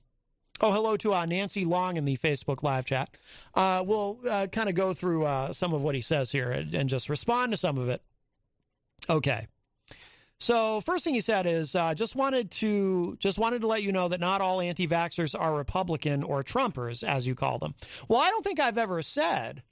Oh, 0.62 0.74
hello 0.74 0.98
to 0.98 1.14
uh, 1.14 1.26
Nancy 1.26 1.64
Long 1.64 1.96
in 1.96 2.04
the 2.04 2.18
Facebook 2.18 2.64
live 2.64 2.84
chat. 2.84 3.16
Uh, 3.56 3.82
we'll 3.88 4.20
uh, 4.30 4.48
kind 4.52 4.68
of 4.68 4.76
go 4.76 4.94
through 4.94 5.26
some 5.54 5.74
of 5.74 5.84
what 5.84 5.96
he 5.96 6.02
says 6.02 6.34
here 6.34 6.52
and, 6.52 6.76
and, 6.76 6.90
just 6.90 7.08
respond 7.08 7.54
to 7.54 7.58
some 7.58 7.78
of 7.78 7.88
it. 7.88 8.02
Okay. 9.10 9.48
So 10.39 10.80
first 10.82 11.04
thing 11.04 11.13
he 11.13 11.21
said 11.21 11.45
is 11.45 11.75
uh, 11.75 11.93
just 11.93 12.15
wanted 12.15 12.49
to 12.52 13.17
just 13.19 13.38
wanted 13.38 13.62
to 13.62 13.67
let 13.67 13.84
you 13.84 13.91
know 13.91 14.08
that 14.08 14.21
not 14.21 14.39
all 14.39 14.62
anti-vaxxers 14.62 15.38
are 15.38 15.54
Republican 15.54 16.23
or 16.23 16.43
Trumpers, 16.43 17.04
as 17.04 17.28
you 17.28 17.36
call 17.36 17.60
them. 17.60 17.75
Well, 18.08 18.19
I 18.19 18.30
don't 18.30 18.43
think 18.43 18.60
I've 18.60 18.78
ever 18.78 19.02
said 19.02 19.63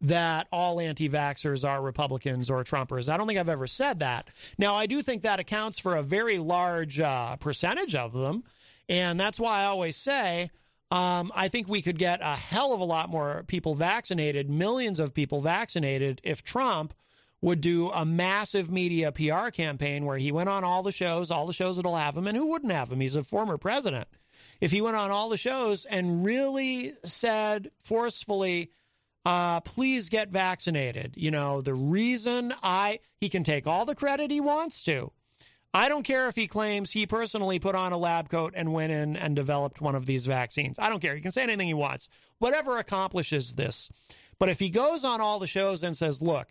that 0.00 0.46
all 0.50 0.80
anti-vaxxers 0.80 1.68
are 1.68 1.82
Republicans 1.82 2.48
or 2.48 2.64
Trumpers. 2.64 3.12
I 3.12 3.18
don't 3.18 3.26
think 3.26 3.38
I've 3.38 3.50
ever 3.50 3.66
said 3.66 3.98
that. 3.98 4.28
Now, 4.56 4.74
I 4.74 4.86
do 4.86 5.02
think 5.02 5.22
that 5.22 5.38
accounts 5.38 5.78
for 5.78 5.94
a 5.94 6.02
very 6.02 6.38
large 6.38 6.98
uh, 6.98 7.36
percentage 7.36 7.94
of 7.94 8.14
them, 8.14 8.44
and 8.88 9.20
that's 9.20 9.38
why 9.38 9.60
I 9.60 9.64
always 9.66 9.96
say. 9.96 10.50
Um, 10.90 11.30
I 11.36 11.48
think 11.48 11.68
we 11.68 11.82
could 11.82 11.98
get 11.98 12.20
a 12.22 12.34
hell 12.34 12.72
of 12.72 12.80
a 12.80 12.84
lot 12.84 13.10
more 13.10 13.44
people 13.46 13.74
vaccinated, 13.74 14.48
millions 14.48 14.98
of 14.98 15.12
people 15.12 15.40
vaccinated, 15.40 16.20
if 16.24 16.42
Trump 16.42 16.94
would 17.42 17.60
do 17.60 17.90
a 17.90 18.04
massive 18.04 18.70
media 18.70 19.12
PR 19.12 19.48
campaign 19.50 20.04
where 20.04 20.18
he 20.18 20.32
went 20.32 20.48
on 20.48 20.64
all 20.64 20.82
the 20.82 20.92
shows, 20.92 21.30
all 21.30 21.46
the 21.46 21.52
shows 21.52 21.76
that'll 21.76 21.96
have 21.96 22.16
him, 22.16 22.26
and 22.26 22.36
who 22.36 22.46
wouldn't 22.46 22.72
have 22.72 22.92
him? 22.92 23.00
He's 23.00 23.16
a 23.16 23.22
former 23.22 23.56
president. 23.56 24.08
If 24.60 24.72
he 24.72 24.80
went 24.80 24.96
on 24.96 25.10
all 25.10 25.28
the 25.28 25.36
shows 25.36 25.86
and 25.86 26.24
really 26.24 26.92
said 27.02 27.70
forcefully, 27.82 28.70
uh, 29.24 29.60
please 29.60 30.08
get 30.08 30.30
vaccinated. 30.30 31.14
You 31.16 31.30
know, 31.30 31.60
the 31.60 31.74
reason 31.74 32.52
I, 32.62 33.00
he 33.20 33.28
can 33.28 33.44
take 33.44 33.66
all 33.66 33.84
the 33.84 33.94
credit 33.94 34.30
he 34.30 34.40
wants 34.40 34.82
to. 34.84 35.12
I 35.72 35.88
don't 35.88 36.02
care 36.02 36.26
if 36.26 36.34
he 36.34 36.48
claims 36.48 36.90
he 36.90 37.06
personally 37.06 37.60
put 37.60 37.76
on 37.76 37.92
a 37.92 37.96
lab 37.96 38.28
coat 38.28 38.54
and 38.56 38.72
went 38.72 38.92
in 38.92 39.16
and 39.16 39.36
developed 39.36 39.80
one 39.80 39.94
of 39.94 40.04
these 40.04 40.26
vaccines. 40.26 40.78
I 40.80 40.88
don't 40.88 41.00
care. 41.00 41.14
He 41.14 41.20
can 41.20 41.30
say 41.30 41.44
anything 41.44 41.68
he 41.68 41.74
wants, 41.74 42.08
whatever 42.38 42.78
accomplishes 42.78 43.54
this. 43.54 43.88
But 44.38 44.48
if 44.48 44.58
he 44.58 44.68
goes 44.68 45.04
on 45.04 45.20
all 45.20 45.38
the 45.38 45.46
shows 45.46 45.84
and 45.84 45.96
says, 45.96 46.20
look, 46.20 46.48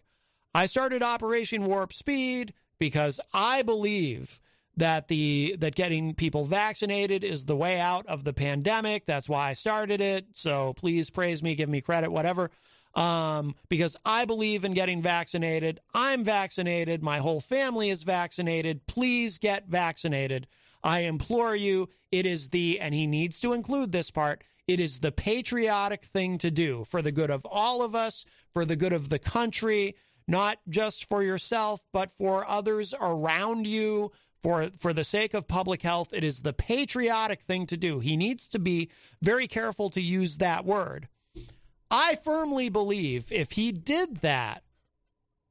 I 0.53 0.65
started 0.65 1.03
Operation 1.03 1.65
Warp 1.65 1.93
Speed 1.93 2.53
because 2.79 3.19
I 3.33 3.61
believe 3.61 4.39
that 4.77 5.09
the 5.09 5.55
that 5.59 5.75
getting 5.75 6.15
people 6.15 6.45
vaccinated 6.45 7.23
is 7.23 7.45
the 7.45 7.55
way 7.55 7.79
out 7.79 8.07
of 8.07 8.23
the 8.23 8.33
pandemic. 8.33 9.05
That's 9.05 9.29
why 9.29 9.49
I 9.49 9.53
started 9.53 10.01
it. 10.01 10.25
So 10.33 10.73
please 10.73 11.09
praise 11.09 11.43
me, 11.43 11.55
give 11.55 11.69
me 11.69 11.81
credit, 11.81 12.11
whatever. 12.11 12.49
Um, 12.95 13.55
because 13.69 13.95
I 14.03 14.25
believe 14.25 14.65
in 14.65 14.73
getting 14.73 15.01
vaccinated. 15.01 15.79
I'm 15.93 16.23
vaccinated. 16.23 17.03
My 17.03 17.19
whole 17.19 17.41
family 17.41 17.91
is 17.91 18.01
vaccinated. 18.01 18.87
Please 18.87 19.37
get 19.37 19.67
vaccinated. 19.67 20.47
I 20.83 21.01
implore 21.01 21.55
you. 21.55 21.89
It 22.11 22.25
is 22.25 22.49
the, 22.49 22.79
and 22.79 22.95
he 22.95 23.05
needs 23.05 23.39
to 23.41 23.53
include 23.53 23.91
this 23.91 24.09
part, 24.09 24.43
it 24.67 24.79
is 24.79 24.99
the 24.99 25.11
patriotic 25.11 26.03
thing 26.03 26.37
to 26.39 26.51
do 26.51 26.83
for 26.83 27.01
the 27.01 27.11
good 27.11 27.31
of 27.31 27.45
all 27.45 27.81
of 27.81 27.95
us, 27.95 28.25
for 28.53 28.65
the 28.65 28.75
good 28.75 28.93
of 28.93 29.09
the 29.09 29.19
country, 29.19 29.95
not 30.29 30.59
just 30.69 31.05
for 31.05 31.23
yourself, 31.23 31.83
but 31.91 32.11
for 32.11 32.47
others 32.47 32.93
around 33.01 33.65
you, 33.65 34.11
for 34.41 34.69
for 34.77 34.93
the 34.93 35.03
sake 35.03 35.33
of 35.33 35.47
public 35.47 35.81
health 35.81 36.13
it 36.13 36.23
is 36.23 36.41
the 36.41 36.53
patriotic 36.53 37.41
thing 37.41 37.65
to 37.67 37.75
do. 37.75 37.99
He 37.99 38.15
needs 38.15 38.47
to 38.49 38.59
be 38.59 38.89
very 39.21 39.47
careful 39.47 39.89
to 39.89 40.01
use 40.01 40.37
that 40.37 40.65
word. 40.65 41.07
I 41.91 42.15
firmly 42.15 42.69
believe 42.69 43.31
if 43.31 43.53
he 43.53 43.71
did 43.71 44.17
that 44.17 44.63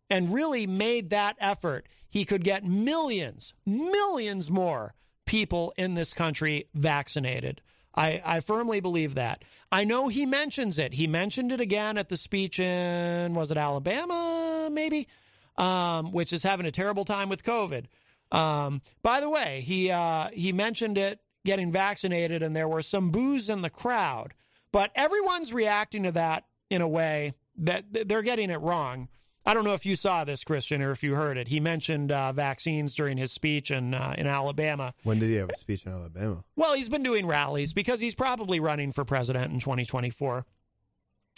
and 0.08 0.32
really 0.32 0.66
made 0.66 1.10
that 1.10 1.36
effort 1.40 1.86
he 2.08 2.24
could 2.24 2.44
get 2.44 2.64
millions 2.64 3.52
millions 3.66 4.50
more 4.50 4.94
people 5.26 5.74
in 5.76 5.94
this 5.94 6.14
country 6.14 6.68
vaccinated 6.72 7.60
I, 7.94 8.22
I 8.24 8.40
firmly 8.40 8.80
believe 8.80 9.14
that. 9.16 9.44
I 9.72 9.84
know 9.84 10.08
he 10.08 10.26
mentions 10.26 10.78
it. 10.78 10.94
He 10.94 11.06
mentioned 11.06 11.52
it 11.52 11.60
again 11.60 11.98
at 11.98 12.08
the 12.08 12.16
speech 12.16 12.60
in, 12.60 13.34
was 13.34 13.50
it 13.50 13.56
Alabama, 13.56 14.68
maybe? 14.70 15.08
Um, 15.56 16.12
which 16.12 16.32
is 16.32 16.42
having 16.42 16.66
a 16.66 16.70
terrible 16.70 17.04
time 17.04 17.28
with 17.28 17.42
COVID. 17.42 17.86
Um, 18.30 18.82
by 19.02 19.20
the 19.20 19.28
way, 19.28 19.62
he 19.64 19.90
uh, 19.90 20.28
he 20.28 20.52
mentioned 20.52 20.98
it 20.98 21.20
getting 21.44 21.72
vaccinated, 21.72 22.42
and 22.42 22.54
there 22.54 22.68
were 22.68 22.82
some 22.82 23.10
boos 23.10 23.48
in 23.48 23.62
the 23.62 23.70
crowd, 23.70 24.34
but 24.70 24.90
everyone's 24.94 25.52
reacting 25.52 26.02
to 26.04 26.12
that 26.12 26.44
in 26.70 26.82
a 26.82 26.88
way 26.88 27.32
that 27.56 27.84
they're 28.08 28.22
getting 28.22 28.50
it 28.50 28.60
wrong. 28.60 29.08
I 29.46 29.54
don't 29.54 29.64
know 29.64 29.72
if 29.72 29.86
you 29.86 29.96
saw 29.96 30.24
this, 30.24 30.44
Christian, 30.44 30.82
or 30.82 30.90
if 30.90 31.02
you 31.02 31.14
heard 31.14 31.38
it. 31.38 31.48
He 31.48 31.58
mentioned 31.58 32.12
uh, 32.12 32.32
vaccines 32.32 32.94
during 32.94 33.16
his 33.16 33.32
speech 33.32 33.70
in 33.70 33.94
uh, 33.94 34.14
in 34.18 34.26
Alabama. 34.26 34.92
When 35.04 35.18
did 35.18 35.30
he 35.30 35.36
have 35.36 35.50
a 35.50 35.56
speech 35.56 35.86
in 35.86 35.92
Alabama? 35.92 36.44
Well, 36.56 36.74
he's 36.74 36.88
been 36.88 37.02
doing 37.02 37.26
rallies 37.26 37.72
because 37.72 38.00
he's 38.00 38.14
probably 38.14 38.60
running 38.60 38.92
for 38.92 39.04
president 39.04 39.52
in 39.52 39.60
2024. 39.60 40.44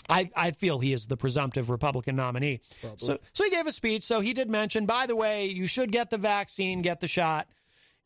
I, 0.09 0.31
I 0.35 0.51
feel 0.51 0.81
he 0.81 0.93
is 0.93 1.07
the 1.07 1.17
presumptive 1.17 1.71
Republican 1.71 2.17
nominee. 2.17 2.61
Probably. 2.81 2.99
So, 2.99 3.19
so 3.33 3.45
he 3.45 3.51
gave 3.51 3.67
a 3.67 3.73
speech. 3.73 4.03
So 4.03 4.21
he 4.21 4.33
did 4.33 4.49
mention, 4.49 4.87
by 4.87 5.07
the 5.07 5.15
way, 5.15 5.47
you 5.47 5.67
should 5.67 5.93
get 5.93 6.11
the 6.11 6.19
vaccine, 6.19 6.83
get 6.83 7.01
the 7.01 7.07
shot, 7.07 7.49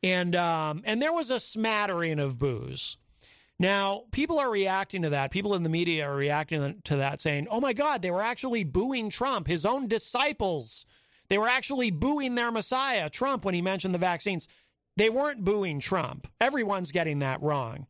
and 0.03 0.37
um, 0.37 0.83
and 0.85 1.01
there 1.01 1.13
was 1.13 1.31
a 1.31 1.41
smattering 1.41 2.19
of 2.19 2.39
boos. 2.39 2.99
Now, 3.59 4.05
people 4.11 4.39
are 4.39 4.51
reacting 4.51 5.03
to 5.03 5.11
that. 5.11 5.31
People 5.31 5.55
in 5.55 5.63
the 5.63 5.69
media 5.69 6.07
are 6.09 6.17
reacting 6.17 6.81
to 6.85 6.97
that, 6.97 7.21
saying, 7.21 7.47
"Oh 7.51 7.61
my 7.61 7.73
God, 7.73 8.03
they 8.03 8.11
were 8.11 8.23
actually 8.23 8.65
booing 8.65 9.11
Trump, 9.11 9.47
his 9.47 9.65
own 9.65 9.87
disciples. 9.87 10.87
They 11.29 11.39
were 11.39 11.49
actually 11.49 11.91
booing 11.91 12.35
their 12.35 12.51
Messiah, 12.51 13.09
Trump, 13.09 13.45
when 13.45 13.55
he 13.55 13.63
mentioned 13.63 13.95
the 13.95 13.99
vaccines. 13.99 14.49
They 14.97 15.11
weren't 15.11 15.45
booing 15.45 15.81
Trump. 15.81 16.29
Everyone's 16.41 16.93
getting 16.93 17.21
that 17.21 17.43
wrong." 17.43 17.87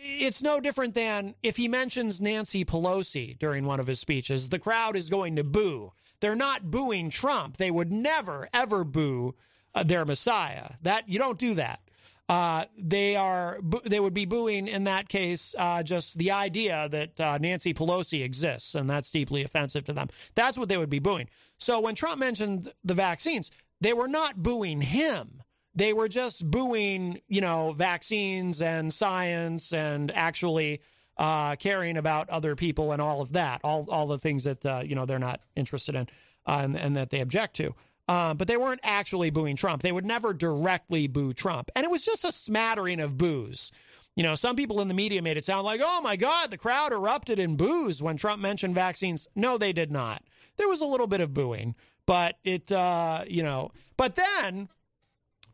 it's 0.00 0.42
no 0.42 0.60
different 0.60 0.94
than 0.94 1.34
if 1.42 1.56
he 1.56 1.68
mentions 1.68 2.20
Nancy 2.20 2.64
Pelosi 2.64 3.38
during 3.38 3.64
one 3.64 3.80
of 3.80 3.86
his 3.86 3.98
speeches, 3.98 4.48
the 4.48 4.58
crowd 4.58 4.96
is 4.96 5.08
going 5.08 5.36
to 5.36 5.44
boo. 5.44 5.92
They're 6.20 6.36
not 6.36 6.70
booing 6.70 7.10
Trump. 7.10 7.56
They 7.56 7.70
would 7.70 7.92
never, 7.92 8.48
ever 8.52 8.84
boo 8.84 9.34
uh, 9.74 9.82
their 9.82 10.04
Messiah. 10.04 10.70
That 10.82 11.08
you 11.08 11.18
don't 11.18 11.38
do 11.38 11.54
that. 11.54 11.80
Uh, 12.28 12.66
they 12.76 13.16
are 13.16 13.58
they 13.86 14.00
would 14.00 14.12
be 14.12 14.26
booing 14.26 14.68
in 14.68 14.84
that 14.84 15.08
case 15.08 15.54
uh, 15.58 15.82
just 15.82 16.18
the 16.18 16.30
idea 16.30 16.86
that 16.90 17.18
uh, 17.18 17.38
Nancy 17.38 17.72
Pelosi 17.72 18.22
exists, 18.22 18.74
and 18.74 18.88
that's 18.88 19.10
deeply 19.10 19.42
offensive 19.42 19.84
to 19.84 19.94
them. 19.94 20.08
That's 20.34 20.58
what 20.58 20.68
they 20.68 20.76
would 20.76 20.90
be 20.90 20.98
booing. 20.98 21.28
So 21.56 21.80
when 21.80 21.94
Trump 21.94 22.18
mentioned 22.18 22.72
the 22.84 22.94
vaccines, 22.94 23.50
they 23.80 23.94
were 23.94 24.08
not 24.08 24.42
booing 24.42 24.82
him 24.82 25.42
they 25.78 25.92
were 25.92 26.08
just 26.08 26.50
booing, 26.50 27.20
you 27.28 27.40
know, 27.40 27.72
vaccines 27.72 28.60
and 28.60 28.92
science 28.92 29.72
and 29.72 30.10
actually 30.10 30.80
uh, 31.16 31.54
caring 31.56 31.96
about 31.96 32.28
other 32.30 32.56
people 32.56 32.90
and 32.90 33.00
all 33.00 33.20
of 33.20 33.32
that, 33.32 33.60
all 33.62 33.86
all 33.90 34.06
the 34.06 34.18
things 34.18 34.44
that 34.44 34.64
uh, 34.66 34.82
you 34.84 34.94
know 34.94 35.06
they're 35.06 35.18
not 35.18 35.40
interested 35.56 35.94
in 35.94 36.08
uh, 36.46 36.60
and, 36.62 36.76
and, 36.76 36.96
that 36.96 37.10
they 37.10 37.20
object 37.20 37.56
to. 37.56 37.74
Um, 38.08 38.38
but 38.38 38.48
they 38.48 38.56
weren't 38.56 38.80
actually 38.82 39.28
booing 39.28 39.56
Trump. 39.56 39.82
They 39.82 39.92
would 39.92 40.06
never 40.06 40.32
directly 40.32 41.06
boo 41.06 41.34
Trump, 41.34 41.70
and 41.76 41.84
it 41.84 41.90
was 41.90 42.04
just 42.04 42.24
a 42.24 42.32
smattering 42.32 43.00
of 43.00 43.18
boos. 43.18 43.70
You 44.16 44.22
know, 44.22 44.34
some 44.34 44.56
people 44.56 44.80
in 44.80 44.88
the 44.88 44.94
media 44.94 45.22
made 45.22 45.36
it 45.36 45.44
sound 45.44 45.64
like, 45.64 45.80
"Oh 45.84 46.00
my 46.00 46.16
God, 46.16 46.50
the 46.50 46.56
crowd 46.58 46.92
erupted 46.92 47.38
in 47.38 47.56
boos 47.56 48.02
when 48.02 48.16
Trump 48.16 48.40
mentioned 48.40 48.74
vaccines." 48.74 49.28
No, 49.36 49.58
they 49.58 49.72
did 49.72 49.92
not. 49.92 50.22
There 50.56 50.68
was 50.68 50.80
a 50.80 50.86
little 50.86 51.06
bit 51.06 51.20
of 51.20 51.34
booing, 51.34 51.74
but 52.06 52.38
it, 52.44 52.72
uh, 52.72 53.24
you 53.28 53.42
know, 53.42 53.70
but 53.96 54.16
then 54.16 54.70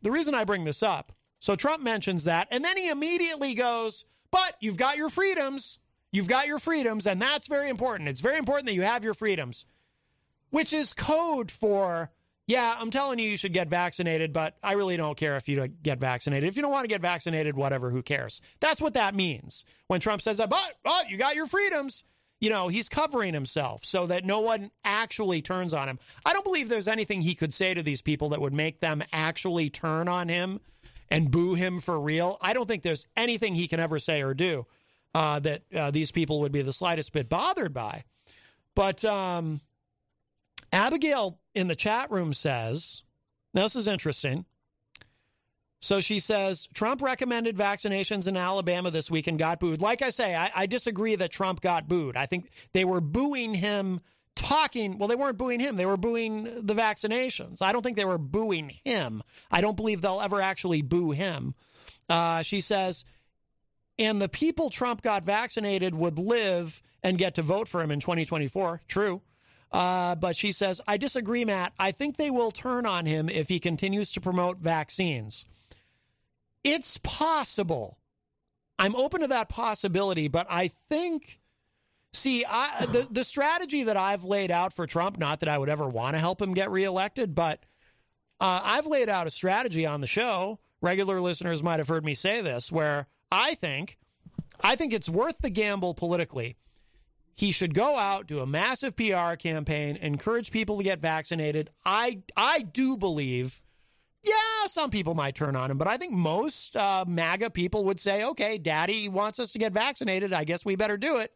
the 0.01 0.11
reason 0.11 0.33
I 0.33 0.45
bring 0.45 0.63
this 0.63 0.81
up, 0.81 1.11
so 1.39 1.55
Trump 1.55 1.83
mentions 1.83 2.23
that, 2.23 2.47
and 2.51 2.63
then 2.63 2.77
he 2.77 2.89
immediately 2.89 3.53
goes, 3.53 4.05
but 4.31 4.55
you've 4.59 4.77
got 4.77 4.97
your 4.97 5.09
freedoms. 5.09 5.79
You've 6.11 6.27
got 6.27 6.47
your 6.47 6.59
freedoms, 6.59 7.05
and 7.05 7.21
that's 7.21 7.47
very 7.47 7.69
important. 7.69 8.07
It's 8.07 8.21
very 8.21 8.37
important 8.37 8.67
that 8.67 8.73
you 8.73 8.83
have 8.83 9.03
your 9.03 9.13
freedoms, 9.13 9.65
which 10.49 10.71
is 10.71 10.93
code 10.93 11.51
for, 11.51 12.11
yeah, 12.47 12.75
I'm 12.79 12.91
telling 12.91 13.19
you, 13.19 13.29
you 13.29 13.37
should 13.37 13.53
get 13.53 13.69
vaccinated, 13.69 14.31
but 14.31 14.55
I 14.63 14.73
really 14.73 14.97
don't 14.97 15.17
care 15.17 15.35
if 15.35 15.49
you 15.49 15.67
get 15.67 15.99
vaccinated. 15.99 16.47
If 16.47 16.55
you 16.55 16.61
don't 16.61 16.71
want 16.71 16.83
to 16.83 16.89
get 16.89 17.01
vaccinated, 17.01 17.55
whatever, 17.55 17.89
who 17.89 18.03
cares? 18.03 18.41
That's 18.59 18.79
what 18.79 18.93
that 18.93 19.15
means. 19.15 19.65
When 19.87 19.99
Trump 19.99 20.21
says 20.21 20.37
that, 20.37 20.49
but, 20.49 20.73
but 20.83 21.09
you 21.09 21.17
got 21.17 21.35
your 21.35 21.47
freedoms 21.47 22.03
you 22.41 22.49
know, 22.49 22.67
he's 22.67 22.89
covering 22.89 23.33
himself 23.33 23.85
so 23.85 24.05
that 24.07 24.25
no 24.25 24.39
one 24.39 24.69
actually 24.83 25.41
turns 25.41 25.73
on 25.73 25.87
him. 25.87 25.99
I 26.25 26.33
don't 26.33 26.43
believe 26.43 26.69
there's 26.69 26.87
anything 26.87 27.21
he 27.21 27.33
could 27.33 27.53
say 27.53 27.73
to 27.73 27.81
these 27.81 28.01
people 28.01 28.29
that 28.29 28.41
would 28.41 28.53
make 28.53 28.81
them 28.81 29.03
actually 29.13 29.69
turn 29.69 30.07
on 30.07 30.27
him 30.27 30.59
and 31.09 31.31
boo 31.31 31.53
him 31.53 31.79
for 31.79 31.99
real. 31.99 32.37
I 32.41 32.53
don't 32.53 32.67
think 32.67 32.83
there's 32.83 33.07
anything 33.15 33.55
he 33.55 33.67
can 33.67 33.79
ever 33.79 33.99
say 33.99 34.21
or 34.21 34.33
do 34.33 34.65
uh, 35.13 35.39
that 35.39 35.63
uh, 35.73 35.91
these 35.91 36.11
people 36.11 36.41
would 36.41 36.51
be 36.51 36.61
the 36.61 36.73
slightest 36.73 37.13
bit 37.13 37.29
bothered 37.29 37.73
by. 37.73 38.03
But 38.75 39.05
um, 39.05 39.61
Abigail 40.75 41.39
in 41.53 41.69
the 41.69 41.75
chat 41.75 42.11
room 42.11 42.33
says, 42.33 43.03
now 43.53 43.63
this 43.63 43.77
is 43.77 43.87
interesting. 43.87 44.45
So 45.79 46.01
she 46.01 46.19
says 46.19 46.67
Trump 46.73 47.01
recommended 47.01 47.55
vaccinations 47.55 48.27
in 48.27 48.35
Alabama 48.35 48.91
this 48.91 49.09
week 49.09 49.27
and 49.27 49.39
got 49.39 49.61
booed. 49.61 49.81
Like 49.81 50.01
I 50.01 50.09
say, 50.09 50.35
I, 50.35 50.51
I, 50.53 50.65
disagree 50.65 51.15
that 51.15 51.31
Trump 51.31 51.61
got 51.61 51.87
booed. 51.87 52.17
I 52.17 52.25
think 52.25 52.49
they 52.73 52.83
were 52.83 52.99
booing 52.99 53.53
him 53.53 54.01
talking. 54.35 54.97
Well, 54.97 55.07
they 55.07 55.15
weren't 55.15 55.37
booing 55.37 55.61
him, 55.61 55.77
they 55.77 55.85
were 55.85 55.95
booing 55.95 56.43
the 56.43 56.75
vaccinations. 56.75 57.61
I 57.61 57.71
don't 57.71 57.81
think 57.81 57.95
they 57.95 58.03
were 58.03 58.17
booing 58.17 58.69
him. 58.83 59.23
I 59.49 59.61
don't 59.61 59.77
believe 59.77 60.01
they'll 60.01 60.21
ever 60.21 60.41
actually 60.41 60.81
boo 60.81 61.11
him. 61.11 61.55
Uh, 62.09 62.41
she 62.41 62.59
says, 62.59 63.05
and 63.97 64.21
the 64.21 64.27
people 64.27 64.69
Trump 64.69 65.01
got 65.03 65.23
vaccinated 65.23 65.95
would 65.95 66.19
live 66.19 66.81
and 67.01 67.17
get 67.17 67.35
to 67.35 67.43
vote 67.43 67.69
for 67.69 67.81
him 67.81 67.91
in 67.91 68.01
2024. 68.01 68.81
True. 68.89 69.21
Uh, 69.75 70.15
but 70.15 70.37
she 70.37 70.53
says, 70.53 70.79
I 70.87 70.95
disagree, 70.95 71.43
Matt. 71.43 71.73
I 71.77 71.91
think 71.91 72.15
they 72.15 72.31
will 72.31 72.51
turn 72.51 72.85
on 72.85 73.05
him 73.05 73.27
if 73.27 73.49
he 73.49 73.59
continues 73.59 74.13
to 74.13 74.21
promote 74.21 74.59
vaccines. 74.59 75.45
It's 76.63 76.97
possible. 76.99 77.97
I'm 78.79 78.95
open 78.95 79.19
to 79.19 79.27
that 79.27 79.49
possibility, 79.49 80.29
but 80.29 80.47
I 80.49 80.71
think 80.89 81.41
see 82.13 82.45
I, 82.45 82.85
the 82.85 83.05
the 83.11 83.25
strategy 83.25 83.83
that 83.83 83.97
I've 83.97 84.23
laid 84.23 84.49
out 84.49 84.71
for 84.71 84.87
Trump, 84.87 85.17
not 85.17 85.41
that 85.41 85.49
I 85.49 85.57
would 85.57 85.67
ever 85.67 85.89
want 85.89 86.15
to 86.15 86.19
help 86.19 86.41
him 86.41 86.53
get 86.53 86.71
reelected, 86.71 87.35
but 87.35 87.65
uh, 88.39 88.61
I've 88.63 88.85
laid 88.85 89.09
out 89.09 89.27
a 89.27 89.29
strategy 89.29 89.85
on 89.85 89.99
the 89.99 90.07
show. 90.07 90.59
Regular 90.79 91.19
listeners 91.19 91.61
might 91.61 91.79
have 91.79 91.89
heard 91.89 92.05
me 92.05 92.15
say 92.15 92.39
this, 92.39 92.71
where 92.71 93.07
I 93.29 93.55
think 93.55 93.97
I 94.61 94.77
think 94.77 94.93
it's 94.93 95.09
worth 95.09 95.39
the 95.39 95.49
gamble 95.49 95.93
politically. 95.93 96.55
He 97.35 97.51
should 97.51 97.73
go 97.73 97.97
out, 97.97 98.27
do 98.27 98.39
a 98.39 98.45
massive 98.45 98.95
PR 98.95 99.35
campaign, 99.35 99.97
encourage 99.97 100.51
people 100.51 100.77
to 100.77 100.83
get 100.83 100.99
vaccinated. 100.99 101.69
I 101.83 102.23
I 102.35 102.61
do 102.61 102.95
believe, 102.95 103.61
yeah, 104.23 104.67
some 104.67 104.89
people 104.89 105.15
might 105.15 105.35
turn 105.35 105.55
on 105.55 105.69
him, 105.69 105.77
but 105.77 105.87
I 105.87 105.97
think 105.97 106.13
most 106.13 106.77
uh, 106.77 107.03
MAGA 107.05 107.49
people 107.49 107.83
would 107.83 107.99
say, 107.99 108.23
okay, 108.23 108.57
Daddy 108.57 109.09
wants 109.09 109.39
us 109.39 109.51
to 109.51 109.59
get 109.59 109.73
vaccinated. 109.73 110.31
I 110.31 110.45
guess 110.45 110.63
we 110.63 110.77
better 110.77 110.97
do 110.97 111.17
it. 111.17 111.33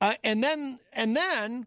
Uh, 0.00 0.14
and 0.24 0.42
then 0.42 0.78
and 0.94 1.14
then, 1.14 1.66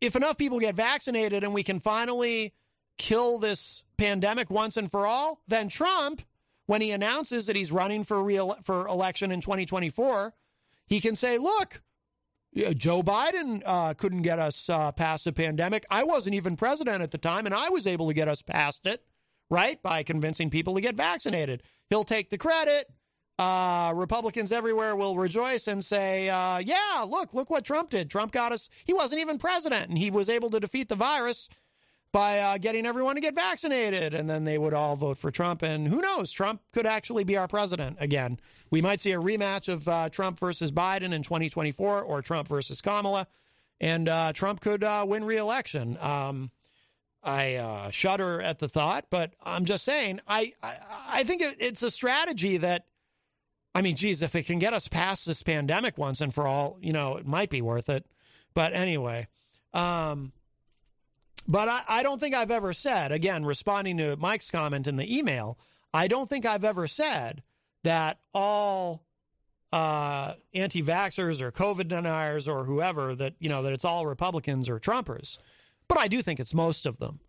if 0.00 0.14
enough 0.14 0.38
people 0.38 0.60
get 0.60 0.76
vaccinated 0.76 1.42
and 1.42 1.52
we 1.52 1.64
can 1.64 1.80
finally 1.80 2.54
kill 2.96 3.40
this 3.40 3.82
pandemic 3.96 4.50
once 4.50 4.76
and 4.76 4.88
for 4.88 5.04
all, 5.04 5.42
then 5.48 5.68
Trump, 5.68 6.22
when 6.66 6.80
he 6.80 6.92
announces 6.92 7.46
that 7.46 7.56
he's 7.56 7.72
running 7.72 8.04
for 8.04 8.22
real 8.22 8.56
for 8.62 8.86
election 8.86 9.32
in 9.32 9.40
2024, 9.40 10.32
he 10.86 11.00
can 11.00 11.16
say, 11.16 11.38
"Look, 11.38 11.82
Joe 12.54 13.02
Biden 13.02 13.62
uh, 13.66 13.94
couldn't 13.94 14.22
get 14.22 14.38
us 14.38 14.68
uh, 14.68 14.92
past 14.92 15.24
the 15.24 15.32
pandemic. 15.32 15.84
I 15.90 16.04
wasn't 16.04 16.36
even 16.36 16.56
president 16.56 17.02
at 17.02 17.10
the 17.10 17.18
time, 17.18 17.46
and 17.46 17.54
I 17.54 17.68
was 17.68 17.86
able 17.86 18.08
to 18.08 18.14
get 18.14 18.28
us 18.28 18.42
past 18.42 18.86
it, 18.86 19.04
right? 19.50 19.82
By 19.82 20.02
convincing 20.02 20.50
people 20.50 20.74
to 20.74 20.80
get 20.80 20.94
vaccinated. 20.94 21.62
He'll 21.90 22.04
take 22.04 22.30
the 22.30 22.38
credit. 22.38 22.88
Uh, 23.36 23.92
Republicans 23.96 24.52
everywhere 24.52 24.94
will 24.94 25.16
rejoice 25.16 25.66
and 25.66 25.84
say, 25.84 26.28
uh, 26.28 26.58
yeah, 26.58 27.04
look, 27.08 27.34
look 27.34 27.50
what 27.50 27.64
Trump 27.64 27.90
did. 27.90 28.08
Trump 28.08 28.30
got 28.30 28.52
us, 28.52 28.68
he 28.84 28.92
wasn't 28.92 29.20
even 29.20 29.38
president, 29.38 29.88
and 29.88 29.98
he 29.98 30.10
was 30.10 30.28
able 30.28 30.50
to 30.50 30.60
defeat 30.60 30.88
the 30.88 30.94
virus 30.94 31.48
by 32.14 32.38
uh, 32.38 32.58
getting 32.58 32.86
everyone 32.86 33.16
to 33.16 33.20
get 33.20 33.34
vaccinated. 33.34 34.14
And 34.14 34.30
then 34.30 34.44
they 34.44 34.56
would 34.56 34.72
all 34.72 34.94
vote 34.94 35.18
for 35.18 35.32
Trump. 35.32 35.62
And 35.62 35.88
who 35.88 36.00
knows? 36.00 36.30
Trump 36.30 36.62
could 36.72 36.86
actually 36.86 37.24
be 37.24 37.36
our 37.36 37.48
president 37.48 37.96
again. 37.98 38.38
We 38.70 38.80
might 38.80 39.00
see 39.00 39.10
a 39.10 39.20
rematch 39.20 39.68
of 39.68 39.88
uh, 39.88 40.10
Trump 40.10 40.38
versus 40.38 40.70
Biden 40.70 41.12
in 41.12 41.24
2024 41.24 42.02
or 42.02 42.22
Trump 42.22 42.46
versus 42.46 42.80
Kamala. 42.80 43.26
And 43.80 44.08
uh, 44.08 44.32
Trump 44.32 44.60
could 44.60 44.84
uh, 44.84 45.04
win 45.08 45.24
reelection. 45.24 45.98
Um, 46.00 46.52
I 47.24 47.56
uh, 47.56 47.90
shudder 47.90 48.40
at 48.40 48.60
the 48.60 48.68
thought, 48.68 49.06
but 49.10 49.32
I'm 49.42 49.64
just 49.64 49.84
saying, 49.84 50.20
I, 50.28 50.52
I, 50.62 50.74
I 51.08 51.24
think 51.24 51.42
it, 51.42 51.56
it's 51.58 51.82
a 51.82 51.90
strategy 51.90 52.58
that, 52.58 52.86
I 53.74 53.82
mean, 53.82 53.96
geez, 53.96 54.22
if 54.22 54.36
it 54.36 54.46
can 54.46 54.60
get 54.60 54.72
us 54.72 54.86
past 54.86 55.26
this 55.26 55.42
pandemic 55.42 55.98
once 55.98 56.20
and 56.20 56.32
for 56.32 56.46
all, 56.46 56.78
you 56.80 56.92
know, 56.92 57.16
it 57.16 57.26
might 57.26 57.50
be 57.50 57.60
worth 57.60 57.88
it. 57.88 58.06
But 58.54 58.72
anyway, 58.72 59.26
um, 59.72 60.30
but 61.46 61.68
I, 61.68 61.82
I 61.88 62.02
don't 62.02 62.20
think 62.20 62.34
I've 62.34 62.50
ever 62.50 62.72
said, 62.72 63.12
again, 63.12 63.44
responding 63.44 63.98
to 63.98 64.16
Mike's 64.16 64.50
comment 64.50 64.86
in 64.86 64.96
the 64.96 65.18
email, 65.18 65.58
I 65.92 66.08
don't 66.08 66.28
think 66.28 66.46
I've 66.46 66.64
ever 66.64 66.86
said 66.86 67.42
that 67.82 68.18
all 68.32 69.04
uh, 69.72 70.34
anti 70.54 70.82
vaxxers 70.82 71.40
or 71.40 71.52
COVID 71.52 71.88
deniers 71.88 72.48
or 72.48 72.64
whoever, 72.64 73.14
that, 73.14 73.34
you 73.38 73.48
know, 73.48 73.62
that 73.62 73.72
it's 73.72 73.84
all 73.84 74.06
Republicans 74.06 74.68
or 74.68 74.78
Trumpers. 74.78 75.38
But 75.88 75.98
I 75.98 76.08
do 76.08 76.22
think 76.22 76.40
it's 76.40 76.54
most 76.54 76.86
of 76.86 76.98
them. 76.98 77.20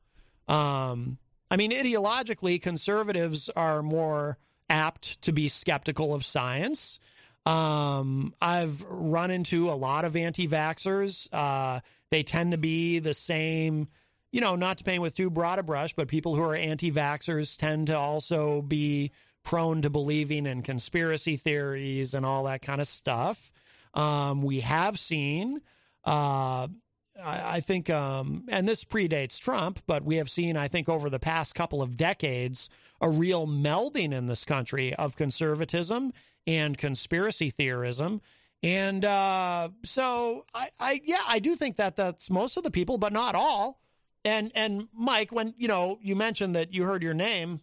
Um, 0.47 1.17
I 1.51 1.57
mean, 1.57 1.71
ideologically, 1.71 2.61
conservatives 2.61 3.49
are 3.49 3.83
more 3.83 4.37
apt 4.69 5.21
to 5.23 5.31
be 5.31 5.47
skeptical 5.47 6.13
of 6.13 6.25
science. 6.25 6.99
Um, 7.45 8.33
I've 8.41 8.83
run 8.89 9.29
into 9.29 9.69
a 9.69 9.73
lot 9.73 10.05
of 10.05 10.15
anti 10.15 10.47
vaxxers. 10.47 11.27
Uh, 11.31 11.81
they 12.09 12.23
tend 12.23 12.51
to 12.51 12.57
be 12.57 12.99
the 12.99 13.13
same 13.13 13.87
you 14.35 14.41
know, 14.41 14.57
not 14.57 14.77
to 14.77 14.83
paint 14.83 15.01
with 15.01 15.15
too 15.15 15.29
broad 15.29 15.59
a 15.59 15.63
brush, 15.63 15.93
but 15.93 16.09
people 16.09 16.35
who 16.35 16.43
are 16.43 16.57
anti 16.57 16.91
vaxxers 16.91 17.55
tend 17.55 17.87
to 17.87 17.97
also 17.97 18.61
be 18.61 19.13
prone 19.43 19.81
to 19.81 19.89
believing 19.89 20.45
in 20.45 20.61
conspiracy 20.61 21.37
theories 21.37 22.13
and 22.13 22.25
all 22.25 22.43
that 22.43 22.61
kind 22.61 22.81
of 22.81 22.87
stuff. 22.89 23.53
Um, 23.93 24.41
we 24.41 24.59
have 24.59 24.99
seen, 24.99 25.61
uh, 26.03 26.67
I, 26.67 27.43
I, 27.45 27.59
think, 27.61 27.89
um, 27.89 28.43
and 28.49 28.67
this 28.67 28.83
predates 28.83 29.39
Trump, 29.39 29.79
but 29.87 30.03
we 30.03 30.17
have 30.17 30.29
seen, 30.29 30.57
I 30.57 30.67
think, 30.67 30.89
over 30.89 31.09
the 31.09 31.17
past 31.17 31.55
couple 31.55 31.81
of 31.81 31.95
decades, 31.95 32.69
a 32.99 33.09
real 33.09 33.47
melding 33.47 34.11
in 34.11 34.27
this 34.27 34.43
country 34.43 34.93
of 34.95 35.15
conservatism 35.15 36.11
and 36.45 36.77
conspiracy 36.77 37.49
theorism. 37.49 38.19
And 38.61 39.05
uh, 39.05 39.69
so, 39.85 40.43
I, 40.53 40.67
I, 40.77 41.01
yeah, 41.05 41.21
I 41.25 41.39
do 41.39 41.55
think 41.55 41.77
that 41.77 41.95
that's 41.95 42.29
most 42.29 42.57
of 42.57 42.63
the 42.63 42.71
people, 42.71 42.97
but 42.97 43.13
not 43.13 43.33
all. 43.33 43.79
And 44.25 44.51
and 44.55 44.89
Mike, 44.91 45.31
when 45.31 45.53
you 45.57 45.67
know 45.67 45.99
you 46.01 46.15
mentioned 46.15 46.55
that 46.55 46.73
you 46.73 46.83
heard 46.83 47.03
your 47.03 47.13
name 47.13 47.61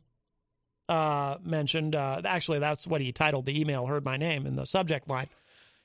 uh, 0.88 1.36
mentioned, 1.44 1.96
uh, 1.96 2.22
actually 2.24 2.60
that's 2.60 2.86
what 2.86 3.00
he 3.00 3.12
titled 3.12 3.46
the 3.46 3.60
email. 3.60 3.86
Heard 3.86 4.04
my 4.04 4.16
name 4.16 4.46
in 4.46 4.54
the 4.56 4.64
subject 4.64 5.08
line. 5.10 5.28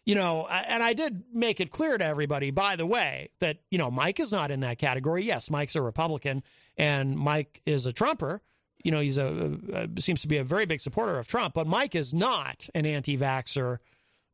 You 0.06 0.16
know, 0.16 0.48
and 0.48 0.82
I 0.82 0.94
did 0.94 1.24
make 1.34 1.60
it 1.60 1.70
clear 1.70 1.98
to 1.98 2.06
everybody, 2.06 2.50
by 2.52 2.78
the 2.78 2.86
way, 2.86 3.30
that 3.40 3.58
you 3.72 3.78
know 3.78 3.92
Mike 3.92 4.20
is 4.20 4.32
not 4.32 4.52
in 4.52 4.62
that 4.62 4.78
category. 4.78 5.24
Yes, 5.24 5.50
Mike's 5.50 5.76
a 5.76 5.82
Republican, 5.82 6.44
and 6.78 7.18
Mike 7.18 7.62
is 7.66 7.86
a 7.86 7.92
Trumper. 7.92 8.42
You 8.84 8.92
know, 8.92 9.02
he's 9.02 9.18
a, 9.18 9.58
a 9.74 10.02
seems 10.02 10.22
to 10.22 10.28
be 10.28 10.38
a 10.38 10.44
very 10.44 10.66
big 10.66 10.80
supporter 10.80 11.18
of 11.18 11.28
Trump, 11.28 11.56
but 11.56 11.68
Mike 11.68 11.96
is 11.96 12.14
not 12.14 12.70
an 12.76 12.86
anti-vaxer 12.86 13.80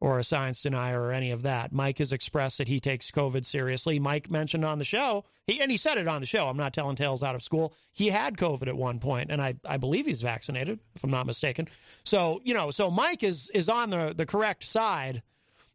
or 0.04 0.20
a 0.20 0.24
science 0.24 0.62
denier 0.62 1.02
or 1.02 1.14
any 1.14 1.32
of 1.32 1.44
that. 1.44 1.72
Mike 1.72 2.00
has 2.00 2.12
expressed 2.12 2.58
that 2.58 2.68
he 2.68 2.82
takes 2.82 3.10
COVID 3.10 3.46
seriously. 3.46 4.00
Mike 4.00 4.30
mentioned 4.30 4.66
on 4.66 4.78
the 4.78 4.84
show, 4.84 5.24
he, 5.48 5.62
and 5.62 5.72
he 5.72 5.78
said 5.78 5.98
it 5.98 6.10
on 6.10 6.20
the 6.20 6.28
show. 6.28 6.50
I'm 6.50 6.58
not 6.58 6.74
telling 6.74 6.98
tales 6.98 7.24
out 7.24 7.36
of 7.36 7.42
school. 7.42 7.74
He 7.94 8.10
had 8.10 8.36
COVID 8.36 8.68
at 8.68 8.76
one 8.76 9.00
point, 9.00 9.32
and 9.32 9.42
I, 9.42 9.56
I 9.64 9.78
believe 9.78 10.06
he's 10.06 10.22
vaccinated, 10.22 10.78
if 10.94 11.06
I'm 11.06 11.10
not 11.10 11.26
mistaken. 11.26 11.70
So, 12.04 12.42
you 12.44 12.54
know, 12.54 12.70
so 12.70 12.92
Mike 12.92 13.24
is 13.24 13.50
is 13.52 13.70
on 13.70 13.92
the, 13.92 14.14
the 14.14 14.26
correct 14.26 14.66
side 14.66 15.24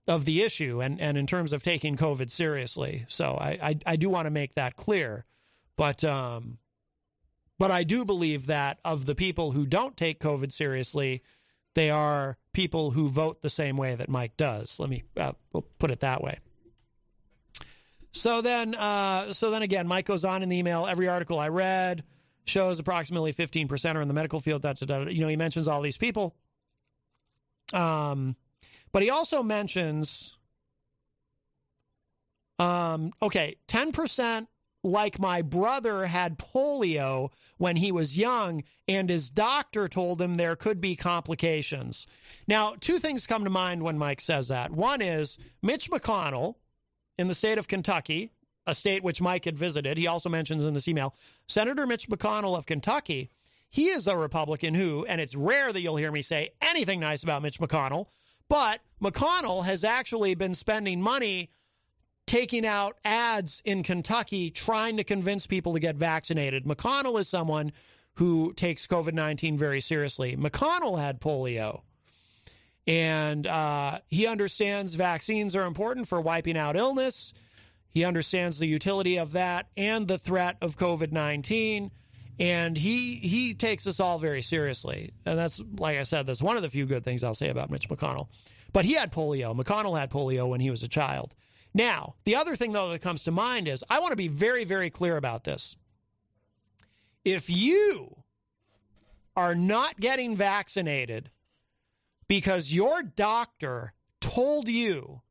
of 0.07 0.27
the 0.27 0.43
issue 0.43 0.83
and, 0.83 1.01
and 1.01 1.17
in 1.17 1.27
terms 1.27 1.55
of 1.55 1.63
taking 1.63 1.97
COVID 1.97 2.31
seriously. 2.31 3.07
So 3.09 3.35
I, 3.41 3.59
I, 3.63 3.79
I 3.87 3.97
do 3.97 4.11
want 4.11 4.27
to 4.27 4.31
make 4.31 4.57
that 4.57 4.77
clear. 4.77 5.25
But 5.77 6.05
um 6.05 6.59
but 7.59 7.71
I 7.71 7.83
do 7.83 8.05
believe 8.05 8.47
that 8.47 8.79
of 8.85 9.07
the 9.07 9.15
people 9.15 9.53
who 9.53 9.67
don't 9.67 9.97
take 9.97 10.21
COVID 10.21 10.53
seriously, 10.53 11.23
they 11.75 11.91
are 11.91 12.37
people 12.53 12.91
who 12.91 13.09
vote 13.09 13.43
the 13.43 13.51
same 13.51 13.77
way 13.77 13.95
that 13.95 14.09
Mike 14.09 14.37
does. 14.37 14.81
Let 14.81 14.91
me 14.91 15.05
uh, 15.17 15.33
we'll 15.53 15.67
put 15.79 15.91
it 15.91 16.01
that 16.01 16.23
way. 16.23 16.39
So 18.13 18.41
then, 18.41 18.75
uh, 18.75 19.33
so 19.33 19.51
then 19.51 19.63
again, 19.63 19.87
Mike 19.87 20.07
goes 20.07 20.25
on 20.25 20.43
in 20.43 20.49
the 20.49 20.57
email. 20.57 20.87
Every 20.87 21.09
article 21.09 21.39
I 21.39 21.49
read 21.49 22.05
shows 22.47 22.79
approximately 22.79 23.33
15% 23.33 23.95
are 23.95 24.01
in 24.01 24.09
the 24.09 24.15
medical 24.15 24.41
field. 24.41 24.63
Da, 24.63 24.73
da, 24.73 24.87
da, 24.87 25.11
you 25.11 25.21
know, 25.21 25.29
he 25.29 25.37
mentions 25.37 25.69
all 25.69 25.83
these 25.83 25.99
people. 25.99 26.35
Um, 27.73 28.35
but 28.93 29.03
he 29.03 29.11
also 29.11 29.43
mentions, 29.43 30.37
um, 32.59 33.13
okay, 33.21 33.57
10% 33.69 34.47
like 34.85 35.19
my 35.19 35.43
brother 35.43 36.07
had 36.07 36.39
polio 36.39 37.31
when 37.57 37.77
he 37.77 37.91
was 37.91 38.19
young, 38.19 38.63
and 38.87 39.11
his 39.11 39.31
doctor 39.31 39.89
told 39.89 40.23
him 40.23 40.37
there 40.37 40.57
could 40.57 40.81
be 40.81 40.95
complications. 40.97 42.07
Now, 42.47 42.75
two 42.79 42.99
things 42.99 43.27
come 43.27 43.45
to 43.45 43.51
mind 43.51 43.83
when 43.83 43.99
Mike 43.99 44.21
says 44.21 44.49
that. 44.49 44.71
One 44.71 45.03
is 45.03 45.39
Mitch 45.63 45.91
McConnell 45.91 46.55
in 47.19 47.29
the 47.29 47.35
state 47.35 47.59
of 47.59 47.69
Kentucky, 47.69 48.31
a 48.67 48.75
state 48.75 49.03
which 49.03 49.21
Mike 49.21 49.45
had 49.45 49.59
visited. 49.59 49.99
He 49.99 50.07
also 50.07 50.29
mentions 50.29 50.65
in 50.65 50.75
this 50.75 50.89
email 50.89 51.15
Senator 51.49 51.87
Mitch 51.87 52.09
McConnell 52.09 52.57
of 52.57 52.67
Kentucky. 52.67 53.31
He 53.71 53.89
is 53.89 54.07
a 54.07 54.17
Republican 54.17 54.75
who, 54.75 55.05
and 55.07 55.21
it's 55.21 55.35
rare 55.35 55.73
that 55.73 55.81
you'll 55.81 55.97
hear 55.97 56.13
me 56.13 56.23
say 56.23 56.51
anything 56.63 57.01
nice 57.01 57.23
about 57.23 57.43
Mitch 57.43 57.59
McConnell, 57.59 58.07
but 58.49 58.81
McConnell 59.03 59.65
has 59.67 59.85
actually 59.85 60.35
been 60.35 60.55
spending 60.55 61.03
money 61.03 61.51
taking 62.29 62.65
out 62.65 62.99
ads 63.05 63.61
in 63.65 63.83
Kentucky 63.83 64.51
trying 64.51 64.99
to 64.99 65.05
convince 65.05 65.47
people 65.47 65.73
to 65.73 65.81
get 65.81 65.97
vaccinated. 65.97 66.65
McConnell 66.65 67.19
is 67.19 67.29
someone 67.29 67.73
who 68.15 68.53
takes 68.53 68.87
COVID 68.87 69.15
19 69.15 69.59
very 69.59 69.81
seriously. 69.81 70.37
McConnell 70.37 71.01
had 71.01 71.21
polio. 71.21 71.83
And 72.87 73.47
uh, 73.47 73.99
he 74.09 74.27
understands 74.27 74.95
vaccines 74.95 75.55
are 75.55 75.67
important 75.67 76.09
for 76.09 76.21
wiping 76.21 76.57
out 76.57 76.77
illness. 76.77 77.35
He 77.91 78.05
understands 78.05 78.59
the 78.59 78.67
utility 78.67 79.19
of 79.19 79.33
that 79.33 79.69
and 79.77 80.07
the 80.07 80.19
threat 80.19 80.57
of 80.63 80.77
COVID 80.77 81.13
19. 81.13 81.91
And 82.41 82.77
he 82.77 83.17
he 83.17 83.55
takes 83.55 83.87
us 83.87 84.01
all 84.01 84.19
very 84.19 84.43
seriously. 84.43 85.13
And 85.27 85.39
that's, 85.39 85.61
like 85.79 85.99
I 85.99 86.05
said, 86.05 86.27
that's 86.27 86.43
one 86.43 86.57
of 86.57 86.63
the 86.63 86.71
few 86.71 86.87
good 86.87 87.05
things 87.05 87.25
I'll 87.25 87.35
say 87.35 87.49
about 87.49 87.71
Mitch 87.71 87.89
McConnell. 87.89 88.29
But 88.73 88.85
he 88.85 88.95
had 88.95 89.13
polio. 89.13 89.59
McConnell 89.59 89.99
had 89.99 90.11
polio 90.11 90.49
when 90.49 90.61
he 90.61 90.71
was 90.71 90.83
a 90.83 90.89
child. 90.89 91.35
Now, 91.75 92.15
the 92.25 92.37
other 92.37 92.57
thing, 92.57 92.73
though, 92.73 92.91
that 92.91 93.03
comes 93.03 93.25
to 93.25 93.31
mind 93.31 93.69
is 93.69 93.85
I 93.89 94.01
want 94.01 94.13
to 94.13 94.17
be 94.17 94.29
very, 94.29 94.65
very 94.65 94.91
clear 94.91 95.17
about 95.17 95.45
this. 95.45 95.77
If 97.25 97.51
you 97.51 98.25
are 99.37 99.55
not 99.55 100.01
getting 100.01 100.35
vaccinated 100.35 101.31
because 102.27 102.73
your 102.73 103.03
doctor 103.03 103.93
told 104.21 104.69
you 104.69 105.23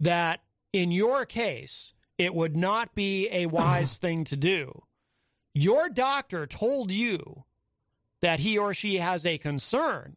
that 0.00 0.40
in 0.72 0.90
your 0.92 1.24
case, 1.24 1.92
it 2.16 2.34
would 2.34 2.56
not 2.56 2.94
be 2.94 3.28
a 3.30 3.46
wise 3.46 3.98
thing 3.98 4.24
to 4.24 4.36
do. 4.36 4.82
Your 5.54 5.88
doctor 5.88 6.46
told 6.46 6.92
you 6.92 7.44
that 8.20 8.40
he 8.40 8.58
or 8.58 8.74
she 8.74 8.96
has 8.96 9.26
a 9.26 9.38
concern 9.38 10.16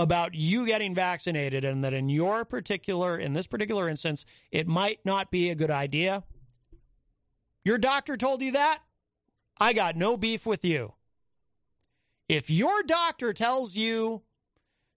about 0.00 0.34
you 0.34 0.66
getting 0.66 0.94
vaccinated 0.94 1.62
and 1.62 1.84
that 1.84 1.92
in 1.92 2.08
your 2.08 2.44
particular, 2.44 3.18
in 3.18 3.34
this 3.34 3.46
particular 3.46 3.88
instance, 3.88 4.24
it 4.50 4.66
might 4.66 4.98
not 5.04 5.30
be 5.30 5.50
a 5.50 5.54
good 5.54 5.70
idea, 5.70 6.24
your 7.64 7.76
doctor 7.76 8.16
told 8.16 8.40
you 8.40 8.52
that, 8.52 8.80
I 9.60 9.74
got 9.74 9.96
no 9.96 10.16
beef 10.16 10.46
with 10.46 10.64
you. 10.64 10.94
If 12.28 12.48
your 12.48 12.82
doctor 12.82 13.34
tells 13.34 13.76
you 13.76 14.22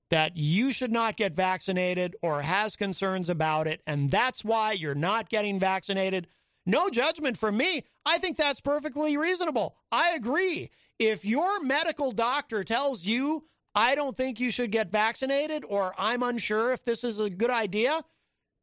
that 0.09 0.37
you 0.37 0.71
should 0.71 0.91
not 0.91 1.17
get 1.17 1.35
vaccinated 1.35 2.15
or 2.21 2.41
has 2.41 2.77
concerns 2.77 3.29
about 3.29 3.67
it, 3.67 3.81
and 3.85 4.09
that's 4.09 4.45
why 4.45 4.71
you're 4.71 4.95
not 4.95 5.27
getting 5.27 5.59
vaccinated, 5.59 6.27
no 6.65 6.89
judgment 6.89 7.37
from 7.37 7.57
me. 7.57 7.83
I 8.05 8.19
think 8.19 8.37
that's 8.37 8.61
perfectly 8.61 9.17
reasonable. 9.17 9.75
I 9.91 10.11
agree. 10.11 10.69
If 10.97 11.25
your 11.25 11.61
medical 11.61 12.13
doctor 12.13 12.63
tells 12.63 13.05
you, 13.05 13.45
I 13.75 13.95
don't 13.95 14.15
think 14.15 14.39
you 14.39 14.51
should 14.51 14.71
get 14.71 14.91
vaccinated, 14.91 15.63
or 15.67 15.93
I'm 15.97 16.23
unsure 16.23 16.73
if 16.73 16.85
this 16.85 17.03
is 17.03 17.19
a 17.19 17.29
good 17.29 17.49
idea, 17.49 18.01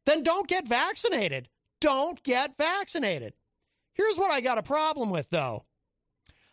then 0.06 0.22
don't 0.22 0.46
get 0.46 0.68
vaccinated. 0.68 1.48
Don't 1.80 2.22
get 2.22 2.56
vaccinated. 2.56 3.34
Here's 3.94 4.18
what 4.18 4.30
I 4.30 4.40
got 4.40 4.58
a 4.58 4.62
problem 4.62 5.10
with, 5.10 5.30
though 5.30 5.64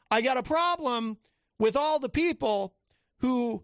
I 0.09 0.21
got 0.21 0.37
a 0.37 0.43
problem 0.43 1.17
with 1.59 1.75
all 1.75 1.99
the 1.99 2.09
people 2.09 2.75
who 3.19 3.63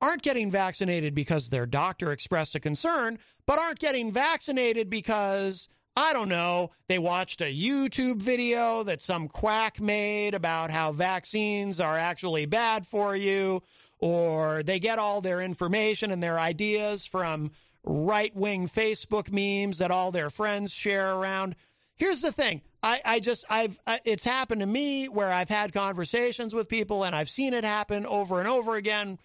aren't 0.00 0.22
getting 0.22 0.50
vaccinated 0.50 1.14
because 1.14 1.50
their 1.50 1.66
doctor 1.66 2.10
expressed 2.10 2.54
a 2.54 2.60
concern, 2.60 3.18
but 3.46 3.58
aren't 3.58 3.78
getting 3.78 4.10
vaccinated 4.10 4.88
because, 4.88 5.68
I 5.96 6.12
don't 6.12 6.28
know, 6.28 6.70
they 6.88 6.98
watched 6.98 7.40
a 7.40 7.54
YouTube 7.54 8.22
video 8.22 8.82
that 8.84 9.02
some 9.02 9.28
quack 9.28 9.80
made 9.80 10.34
about 10.34 10.70
how 10.70 10.92
vaccines 10.92 11.80
are 11.80 11.98
actually 11.98 12.46
bad 12.46 12.86
for 12.86 13.16
you, 13.16 13.62
or 13.98 14.62
they 14.62 14.78
get 14.78 14.98
all 14.98 15.20
their 15.20 15.40
information 15.40 16.10
and 16.10 16.22
their 16.22 16.38
ideas 16.38 17.06
from 17.06 17.50
right 17.84 18.34
wing 18.34 18.68
Facebook 18.68 19.30
memes 19.32 19.78
that 19.78 19.90
all 19.90 20.10
their 20.10 20.30
friends 20.30 20.72
share 20.72 21.14
around. 21.14 21.56
Here's 21.96 22.22
the 22.22 22.32
thing. 22.32 22.62
I, 22.82 23.00
I 23.04 23.20
just 23.20 23.44
I've 23.50 23.78
it's 24.04 24.24
happened 24.24 24.60
to 24.62 24.66
me 24.66 25.06
where 25.08 25.30
I've 25.30 25.50
had 25.50 25.72
conversations 25.72 26.54
with 26.54 26.68
people 26.68 27.04
and 27.04 27.14
I've 27.14 27.28
seen 27.28 27.52
it 27.52 27.64
happen 27.64 28.06
over 28.06 28.38
and 28.38 28.48
over 28.48 28.76
again. 28.76 29.18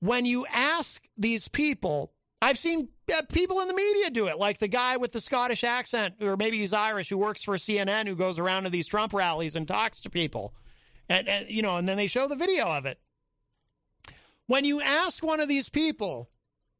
When 0.00 0.24
you 0.24 0.46
ask 0.52 1.06
these 1.16 1.46
people, 1.48 2.12
I've 2.42 2.58
seen 2.58 2.88
uh, 3.10 3.22
people 3.32 3.60
in 3.60 3.68
the 3.68 3.74
media 3.74 4.10
do 4.10 4.28
it, 4.28 4.38
like 4.38 4.58
the 4.58 4.68
guy 4.68 4.96
with 4.96 5.12
the 5.12 5.20
Scottish 5.20 5.64
accent, 5.64 6.14
or 6.20 6.36
maybe 6.36 6.58
he's 6.58 6.72
Irish, 6.72 7.08
who 7.08 7.18
works 7.18 7.42
for 7.42 7.56
CNN, 7.56 8.06
who 8.06 8.14
goes 8.14 8.38
around 8.38 8.64
to 8.64 8.70
these 8.70 8.86
Trump 8.86 9.12
rallies 9.12 9.56
and 9.56 9.66
talks 9.66 10.00
to 10.02 10.10
people, 10.10 10.54
and, 11.08 11.28
and 11.28 11.48
you 11.48 11.62
know, 11.62 11.76
and 11.76 11.88
then 11.88 11.96
they 11.96 12.06
show 12.06 12.28
the 12.28 12.36
video 12.36 12.66
of 12.66 12.86
it. 12.86 12.98
When 14.46 14.64
you 14.64 14.80
ask 14.80 15.24
one 15.24 15.40
of 15.40 15.48
these 15.48 15.68
people, 15.68 16.30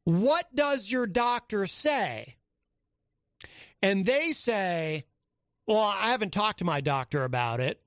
"What 0.03 0.53
does 0.53 0.91
your 0.91 1.07
doctor 1.07 1.65
say?" 1.67 2.37
and 3.81 4.05
they 4.05 4.31
say, 4.31 5.05
Well, 5.67 5.79
I 5.79 6.11
haven't 6.11 6.33
talked 6.33 6.59
to 6.59 6.65
my 6.65 6.81
doctor 6.81 7.23
about 7.23 7.59
it. 7.59 7.81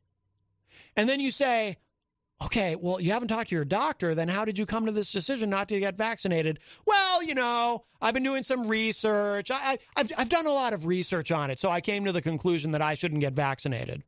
And 0.97 1.09
then 1.09 1.20
you 1.20 1.30
say, 1.30 1.76
Okay, 2.43 2.76
well, 2.76 3.01
you 3.01 3.12
haven't 3.12 3.28
talked 3.28 3.51
to 3.51 3.55
your 3.55 3.64
doctor. 3.64 4.14
Then 4.14 4.28
how 4.28 4.45
did 4.45 4.59
you 4.59 4.66
come 4.66 4.87
to 4.87 4.93
this 4.93 5.12
decision 5.12 5.51
not 5.51 5.68
to 5.68 5.78
get 5.78 5.97
vaccinated? 5.97 6.59
Well, 6.85 7.22
you 7.22 7.35
know, 7.35 7.85
I've 8.01 8.12
been 8.12 8.24
doing 8.24 8.43
some 8.43 8.66
research. 8.66 9.51
I, 9.51 9.78
have 9.97 10.11
I've 10.18 10.28
done 10.28 10.47
a 10.47 10.53
lot 10.53 10.72
of 10.72 10.85
research 10.85 11.30
on 11.30 11.51
it. 11.51 11.59
So 11.59 11.70
I 11.70 11.80
came 11.80 12.05
to 12.05 12.12
the 12.12 12.20
conclusion 12.20 12.72
that 12.72 12.82
I 12.82 12.95
shouldn't 12.95 13.20
get 13.20 13.35
vaccinated. 13.35 14.03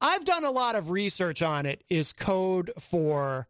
I've 0.00 0.24
done 0.24 0.44
a 0.44 0.50
lot 0.50 0.76
of 0.76 0.90
research 0.90 1.42
on 1.42 1.66
it 1.66 1.82
is 1.88 2.12
code 2.12 2.70
for 2.78 3.48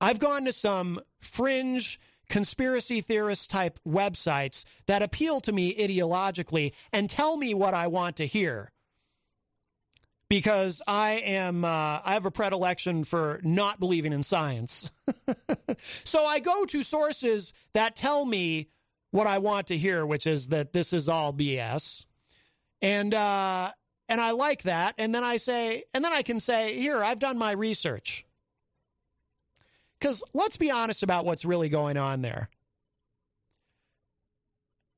I've 0.00 0.18
gone 0.18 0.44
to 0.46 0.52
some 0.52 1.00
fringe 1.20 2.00
conspiracy 2.28 3.00
theorist 3.00 3.50
type 3.50 3.78
websites 3.86 4.64
that 4.86 5.02
appeal 5.02 5.40
to 5.40 5.52
me 5.52 5.76
ideologically 5.76 6.72
and 6.92 7.10
tell 7.10 7.36
me 7.36 7.52
what 7.52 7.74
I 7.74 7.88
want 7.88 8.16
to 8.16 8.26
hear. 8.26 8.72
Because 10.32 10.80
I 10.88 11.20
am, 11.26 11.62
uh, 11.62 12.00
I 12.02 12.14
have 12.14 12.24
a 12.24 12.30
predilection 12.30 13.04
for 13.04 13.38
not 13.42 13.78
believing 13.78 14.14
in 14.14 14.22
science. 14.22 14.90
so 15.78 16.24
I 16.24 16.38
go 16.38 16.64
to 16.64 16.82
sources 16.82 17.52
that 17.74 17.96
tell 17.96 18.24
me 18.24 18.70
what 19.10 19.26
I 19.26 19.36
want 19.36 19.66
to 19.66 19.76
hear, 19.76 20.06
which 20.06 20.26
is 20.26 20.48
that 20.48 20.72
this 20.72 20.94
is 20.94 21.06
all 21.06 21.34
BS. 21.34 22.06
And, 22.80 23.12
uh, 23.12 23.72
and 24.08 24.22
I 24.22 24.30
like 24.30 24.62
that. 24.62 24.94
And 24.96 25.14
then 25.14 25.22
I 25.22 25.36
say, 25.36 25.84
and 25.92 26.02
then 26.02 26.14
I 26.14 26.22
can 26.22 26.40
say, 26.40 26.78
here, 26.78 27.04
I've 27.04 27.20
done 27.20 27.36
my 27.36 27.50
research. 27.50 28.24
Because 30.00 30.22
let's 30.32 30.56
be 30.56 30.70
honest 30.70 31.02
about 31.02 31.26
what's 31.26 31.44
really 31.44 31.68
going 31.68 31.98
on 31.98 32.22
there. 32.22 32.48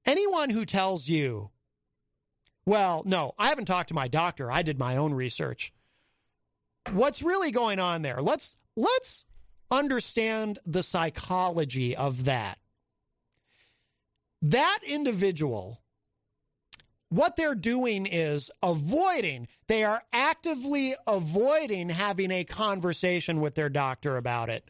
Anyone 0.06 0.50
who 0.50 0.64
tells 0.64 1.08
you, 1.08 1.50
well, 2.66 3.02
no, 3.06 3.34
I 3.38 3.48
haven't 3.48 3.66
talked 3.66 3.88
to 3.88 3.94
my 3.94 4.08
doctor. 4.08 4.50
I 4.50 4.62
did 4.62 4.78
my 4.78 4.96
own 4.96 5.14
research. 5.14 5.72
What's 6.92 7.22
really 7.22 7.50
going 7.50 7.78
on 7.78 8.02
there? 8.02 8.20
Let's 8.20 8.56
let's 8.76 9.26
understand 9.70 10.58
the 10.66 10.82
psychology 10.82 11.96
of 11.96 12.24
that. 12.24 12.58
That 14.42 14.80
individual 14.86 15.80
what 17.14 17.36
they're 17.36 17.54
doing 17.54 18.06
is 18.06 18.50
avoiding, 18.60 19.46
they 19.68 19.84
are 19.84 20.02
actively 20.12 20.96
avoiding 21.06 21.90
having 21.90 22.32
a 22.32 22.42
conversation 22.42 23.40
with 23.40 23.54
their 23.54 23.68
doctor 23.68 24.16
about 24.16 24.48
it. 24.48 24.68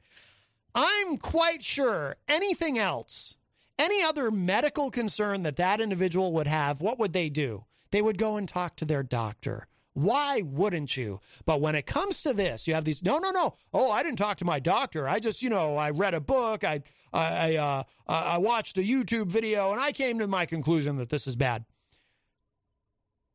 I'm 0.75 1.17
quite 1.17 1.63
sure 1.63 2.17
anything 2.29 2.79
else, 2.79 3.37
any 3.79 4.03
other 4.03 4.31
medical 4.31 4.91
concern 4.91 5.43
that 5.45 5.57
that 5.57 5.81
individual 5.81 6.35
would 6.35 6.47
have, 6.47 6.83
what 6.83 6.99
would 6.99 7.15
they 7.15 7.31
do? 7.31 7.65
They 7.91 8.03
would 8.03 8.19
go 8.19 8.37
and 8.37 8.49
talk 8.49 8.77
to 8.77 8.85
their 8.85 9.03
doctor. 9.03 9.67
Why 9.95 10.43
wouldn't 10.45 10.97
you? 10.97 11.21
But 11.47 11.61
when 11.61 11.77
it 11.77 11.87
comes 11.87 12.23
to 12.25 12.35
this, 12.35 12.67
you 12.67 12.75
have 12.75 12.85
these. 12.85 13.03
No, 13.03 13.19
no, 13.19 13.31
no. 13.31 13.55
Oh, 13.73 13.93
I 13.93 14.03
didn't 14.03 14.19
talk 14.19 14.39
to 14.39 14.45
my 14.45 14.59
doctor. 14.59 15.09
I 15.09 15.21
just, 15.21 15.41
you 15.41 15.49
know, 15.49 15.77
I 15.77 15.91
read 15.91 16.15
a 16.15 16.21
book. 16.21 16.65
I, 16.65 16.83
I, 17.13 17.57
uh, 17.57 17.85
I 18.09 18.39
watched 18.39 18.77
a 18.77 18.83
YouTube 18.83 19.29
video, 19.29 19.71
and 19.71 19.81
I 19.81 19.93
came 19.93 20.19
to 20.19 20.27
my 20.27 20.47
conclusion 20.47 20.97
that 20.97 21.11
this 21.11 21.29
is 21.29 21.37
bad. 21.37 21.65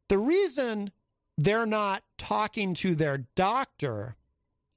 The 0.10 0.18
reason 0.18 0.92
they're 1.38 1.66
not 1.66 2.04
talking 2.18 2.74
to 2.76 2.94
their 2.94 3.20
doctor 3.36 4.18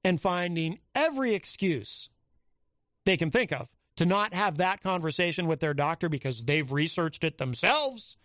and 0.05 0.21
finding 0.21 0.79
every 0.95 1.35
excuse 1.35 2.11
they 3.05 3.17
can 3.17 3.31
think 3.31 3.51
of 3.51 3.71
to 3.97 4.07
not 4.07 4.35
have 4.35 4.59
that 4.59 4.83
conversation 4.83 5.49
with 5.49 5.59
their 5.59 5.75
doctor 5.75 6.09
because 6.09 6.45
they've 6.45 6.71
researched 6.71 7.25
it 7.25 7.39
themselves 7.39 8.17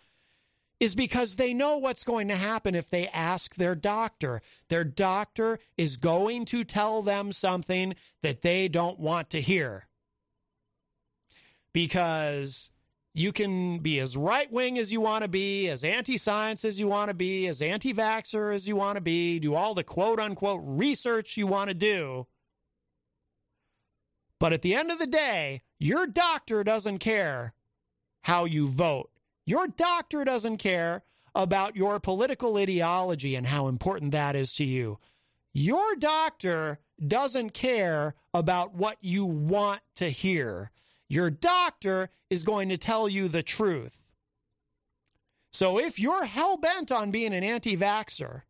is 0.80 0.95
because 0.95 1.36
they 1.36 1.53
know 1.53 1.78
what's 1.78 2.03
going 2.03 2.28
to 2.28 2.36
happen 2.36 2.75
if 2.75 2.89
they 2.89 3.07
ask 3.07 3.55
their 3.55 3.75
doctor. 3.75 4.41
Their 4.69 4.84
doctor 4.84 5.59
is 5.78 5.97
going 5.97 6.45
to 6.45 6.63
tell 6.63 7.01
them 7.01 7.32
something 7.32 7.95
that 8.21 8.41
they 8.41 8.67
don't 8.67 8.99
want 8.99 9.30
to 9.32 9.41
hear. 9.41 9.88
Because 11.73 12.71
you 13.13 13.32
can 13.32 13.80
be 13.80 13.99
as 13.99 14.15
right 14.15 14.51
wing 14.51 14.78
as 14.78 14.93
you 14.93 15.01
want 15.01 15.23
to 15.23 15.28
be, 15.28 15.67
as 15.69 15.84
anti 15.84 16.17
science 16.17 16.63
as 16.63 16.80
you 16.80 16.88
want 16.88 17.09
to 17.09 17.15
be, 17.15 17.47
as 17.47 17.61
anti 17.61 17.93
vaxxer 17.93 18.53
as 18.53 18.67
you 18.67 18.75
want 18.75 18.95
to 18.95 19.01
be, 19.01 19.39
do 19.39 19.55
all 19.55 19.73
the 19.73 19.84
quote 19.84 20.19
unquote 20.19 20.61
research 20.63 21.38
you 21.38 21.47
want 21.47 21.69
to 21.69 21.73
do. 21.73 22.28
But 24.39 24.53
at 24.53 24.61
the 24.61 24.75
end 24.75 24.91
of 24.91 24.99
the 24.99 25.07
day, 25.07 25.63
your 25.80 26.05
doctor 26.05 26.63
doesn't 26.63 26.99
care 26.99 27.53
how 28.21 28.45
you 28.45 28.67
vote. 28.67 29.09
Your 29.48 29.66
doctor 29.66 30.26
doesn't 30.26 30.58
care 30.58 31.04
about 31.34 31.78
your 31.78 32.02
political 32.02 32.58
ideology 32.58 33.34
and 33.34 33.48
how 33.48 33.70
important 33.70 34.12
that 34.12 34.36
is 34.36 34.52
to 34.56 34.66
you. 34.66 35.00
Your 35.54 35.95
doctor 35.95 36.80
doesn't 37.08 37.54
care 37.54 38.16
about 38.34 38.76
what 38.76 38.98
you 39.00 39.24
want 39.24 39.80
to 39.95 40.10
hear. 40.10 40.70
Your 41.08 41.30
doctor 41.30 42.10
is 42.30 42.43
going 42.43 42.68
to 42.68 42.78
tell 42.78 43.08
you 43.08 43.30
the 43.30 43.41
truth. 43.41 44.04
So 45.54 45.80
if 45.80 45.98
you're 45.98 46.26
hell 46.26 46.58
bent 46.58 46.91
on 46.91 47.12
being 47.12 47.34
an 47.34 47.45
anti 47.45 47.78
vaxxer, 47.78 48.41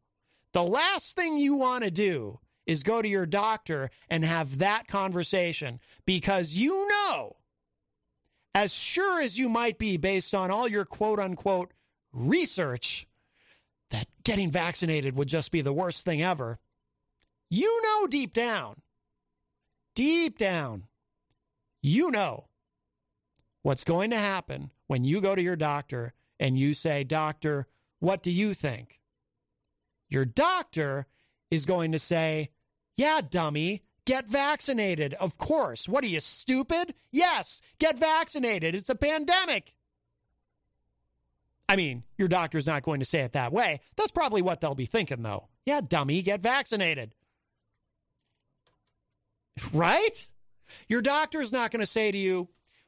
the 0.52 0.64
last 0.64 1.16
thing 1.16 1.38
you 1.38 1.54
want 1.54 1.84
to 1.84 1.92
do 1.92 2.40
is 2.66 2.82
go 2.82 3.04
to 3.04 3.08
your 3.08 3.28
doctor 3.28 3.92
and 4.10 4.26
have 4.26 4.58
that 4.58 4.88
conversation 4.88 5.80
because 6.08 6.56
you 6.56 6.88
know, 6.88 7.36
as 8.58 8.74
sure 8.74 9.22
as 9.22 9.38
you 9.38 9.50
might 9.50 9.78
be 9.78 9.98
based 9.98 10.34
on 10.34 10.50
all 10.50 10.68
your 10.68 10.84
quote 10.84 11.20
unquote 11.20 11.74
research, 12.12 13.06
that 13.92 14.08
getting 14.24 14.50
vaccinated 14.50 15.16
would 15.16 15.28
just 15.28 15.52
be 15.52 15.62
the 15.62 15.72
worst 15.72 16.04
thing 16.04 16.24
ever. 16.24 16.58
You 17.52 17.82
know 17.84 18.08
deep 18.08 18.34
down, 18.34 18.78
deep 19.94 20.40
down, 20.40 20.86
you 21.84 22.10
know 22.10 22.48
what's 23.62 23.84
going 23.84 24.10
to 24.10 24.18
happen 24.18 24.72
when 24.88 25.04
you 25.04 25.22
go 25.22 25.36
to 25.36 25.42
your 25.42 25.56
doctor 25.56 26.14
and 26.40 26.58
you 26.58 26.74
say, 26.74 27.04
Doctor, 27.04 27.68
what 28.00 28.24
do 28.24 28.32
you 28.32 28.56
think? 28.56 29.00
Your 30.10 30.26
doctor 30.26 31.06
is 31.52 31.68
going 31.68 31.92
to 31.92 32.00
say, 32.00 32.50
yeah, 32.96 33.22
dummy, 33.22 33.84
Get 34.08 34.26
vaccinated. 34.26 35.16
Of 35.16 35.38
course. 35.38 35.90
What 35.90 36.02
are 36.02 36.08
you, 36.08 36.22
stupid? 36.22 36.94
Yes, 37.12 37.62
get 37.78 38.00
vaccinated. 38.00 38.74
It's 38.74 38.90
a 38.90 38.96
pandemic. 38.96 39.74
I 41.68 41.76
mean, 41.76 42.04
your 42.18 42.30
doctor's 42.30 42.66
not 42.66 42.84
going 42.84 43.02
to 43.02 43.06
say 43.06 43.20
it 43.20 43.34
that 43.34 43.52
way. 43.52 43.82
That's 43.98 44.12
probably 44.12 44.42
what 44.42 44.62
they'll 44.62 44.76
be 44.76 44.86
thinking, 44.86 45.24
though. 45.24 45.50
Yeah, 45.66 45.82
dummy, 45.82 46.22
get 46.22 46.40
vaccinated. 46.40 47.12
Right? 49.74 50.30
Your 50.88 51.02
doctor's 51.02 51.52
not 51.52 51.72
going 51.72 51.82
to 51.82 51.86
say 51.86 52.10
to 52.10 52.18
you, 52.18 52.48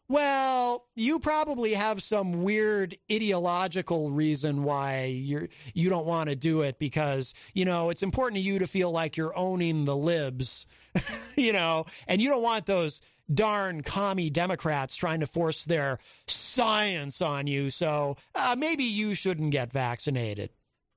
well, 0.09 0.87
you 0.95 1.19
probably 1.19 1.75
have 1.75 2.01
some 2.01 2.41
weird 2.41 2.97
ideological 3.11 4.09
reason 4.09 4.63
why 4.63 5.05
you're 5.05 5.49
you 5.75 5.91
don't 5.91 6.07
want 6.07 6.29
to 6.29 6.35
do 6.35 6.61
it 6.63 6.79
because, 6.79 7.35
you 7.53 7.63
know, 7.63 7.91
it's 7.91 8.01
important 8.01 8.37
to 8.37 8.41
you 8.41 8.57
to 8.57 8.65
feel 8.65 8.89
like 8.89 9.17
you're 9.17 9.37
owning 9.37 9.85
the 9.85 9.95
libs, 9.95 10.65
you 11.37 11.53
know, 11.53 11.85
and 12.07 12.21
you 12.21 12.29
don't 12.29 12.43
want 12.43 12.65
those 12.65 13.01
darn 13.33 13.81
commie 13.81 14.29
Democrats 14.29 14.95
trying 14.95 15.19
to 15.19 15.27
force 15.27 15.65
their 15.65 15.99
science 16.27 17.21
on 17.21 17.47
you. 17.47 17.69
So 17.69 18.17
uh, 18.35 18.55
maybe 18.57 18.83
you 18.83 19.13
shouldn't 19.13 19.51
get 19.51 19.71
vaccinated. 19.71 20.49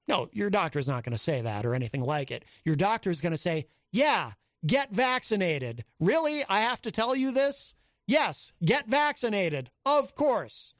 No, 0.09 0.29
your 0.33 0.51
doctor's 0.51 0.89
not 0.89 1.05
going 1.05 1.13
to 1.13 1.19
say 1.19 1.41
that 1.43 1.65
or 1.65 1.75
anything 1.75 2.03
like 2.03 2.31
it. 2.31 2.45
Your 2.65 2.77
doctor's 2.77 3.21
going 3.21 3.33
to 3.33 3.39
say, 3.39 3.67
yeah, 3.93 4.33
get 4.67 4.91
vaccinated. 4.91 5.85
Really? 6.01 6.45
I 6.49 6.61
have 6.61 6.83
to 6.83 6.91
tell 6.91 7.15
you 7.15 7.31
this? 7.31 7.75
Yes, 8.07 8.53
get 8.65 8.89
vaccinated. 8.89 9.71
Of 9.87 10.15
course. 10.15 10.75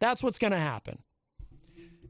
That's 0.00 0.22
what's 0.22 0.38
going 0.38 0.52
to 0.52 0.58
happen. 0.58 0.98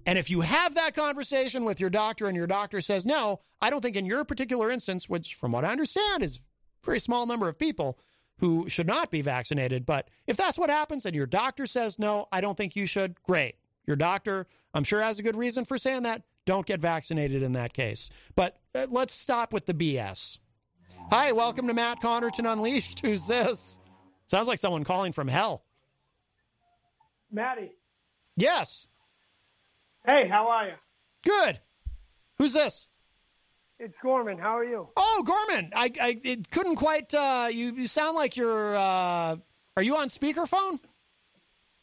And 0.08 0.16
if 0.16 0.30
you 0.30 0.40
have 0.40 0.74
that 0.74 0.94
conversation 0.94 1.66
with 1.66 1.80
your 1.80 1.90
doctor 1.90 2.28
and 2.28 2.34
your 2.34 2.46
doctor 2.46 2.80
says, 2.80 3.04
no, 3.04 3.40
I 3.60 3.68
don't 3.68 3.82
think 3.82 3.94
in 3.94 4.06
your 4.06 4.24
particular 4.24 4.70
instance, 4.70 5.06
which 5.06 5.34
from 5.34 5.52
what 5.52 5.66
I 5.66 5.72
understand 5.72 6.22
is 6.22 6.36
a 6.36 6.40
very 6.86 6.98
small 6.98 7.26
number 7.26 7.46
of 7.46 7.58
people 7.58 7.98
who 8.38 8.70
should 8.70 8.86
not 8.86 9.10
be 9.10 9.20
vaccinated, 9.20 9.84
but 9.84 10.08
if 10.26 10.34
that's 10.34 10.58
what 10.58 10.70
happens 10.70 11.04
and 11.04 11.14
your 11.14 11.26
doctor 11.26 11.66
says, 11.66 11.98
no, 11.98 12.26
I 12.32 12.40
don't 12.40 12.56
think 12.56 12.74
you 12.74 12.86
should, 12.86 13.22
great. 13.22 13.56
Your 13.86 13.96
doctor, 13.96 14.46
I'm 14.72 14.82
sure, 14.82 15.02
has 15.02 15.18
a 15.18 15.22
good 15.22 15.36
reason 15.36 15.66
for 15.66 15.76
saying 15.76 16.04
that. 16.04 16.22
Don't 16.46 16.64
get 16.64 16.80
vaccinated 16.80 17.42
in 17.42 17.52
that 17.52 17.74
case. 17.74 18.08
But 18.34 18.56
uh, 18.74 18.86
let's 18.88 19.12
stop 19.12 19.52
with 19.52 19.66
the 19.66 19.74
BS. 19.74 20.38
Hi, 21.10 21.32
welcome 21.32 21.66
to 21.66 21.74
Matt 21.74 22.00
Connarton 22.00 22.50
Unleashed. 22.50 23.00
Who's 23.04 23.26
this? 23.26 23.78
Sounds 24.26 24.48
like 24.48 24.58
someone 24.58 24.84
calling 24.84 25.12
from 25.12 25.28
hell. 25.28 25.64
Maddie. 27.30 27.72
Yes. 28.38 28.87
Hey, 30.08 30.26
how 30.26 30.48
are 30.48 30.68
you? 30.68 30.74
Good. 31.22 31.60
Who's 32.38 32.54
this? 32.54 32.88
It's 33.78 33.94
Gorman. 34.02 34.38
How 34.38 34.56
are 34.56 34.64
you? 34.64 34.88
Oh, 34.96 35.22
Gorman. 35.26 35.70
I, 35.76 35.92
I 36.00 36.18
it 36.24 36.50
couldn't 36.50 36.76
quite. 36.76 37.12
Uh, 37.12 37.48
you, 37.52 37.74
you 37.74 37.86
sound 37.86 38.16
like 38.16 38.34
you're. 38.34 38.74
Uh, 38.74 39.36
are 39.76 39.82
you 39.82 39.96
on 39.96 40.08
speakerphone? 40.08 40.80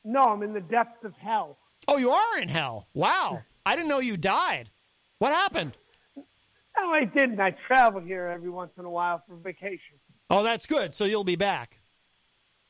No, 0.04 0.22
I'm 0.22 0.42
in 0.42 0.54
the 0.54 0.62
depths 0.62 1.06
of 1.06 1.14
hell. 1.18 1.60
Oh, 1.88 1.98
you 1.98 2.10
are 2.10 2.40
in 2.40 2.50
hell. 2.50 2.88
Wow. 2.96 3.44
I 3.64 3.76
didn't 3.76 3.90
know 3.90 4.00
you 4.00 4.18
died. 4.18 4.72
What 5.20 5.32
happened? 5.32 5.78
No, 6.16 6.90
I 6.90 7.06
didn't. 7.06 7.40
I 7.40 7.56
travel 7.68 8.02
here 8.02 8.26
every 8.26 8.50
once 8.50 8.72
in 8.80 8.86
a 8.86 8.90
while 8.90 9.24
for 9.28 9.36
vacation. 9.36 10.00
Oh, 10.32 10.42
that's 10.42 10.66
good. 10.66 10.96
So 10.96 11.06
you'll 11.06 11.24
be 11.24 11.36
back. 11.36 11.80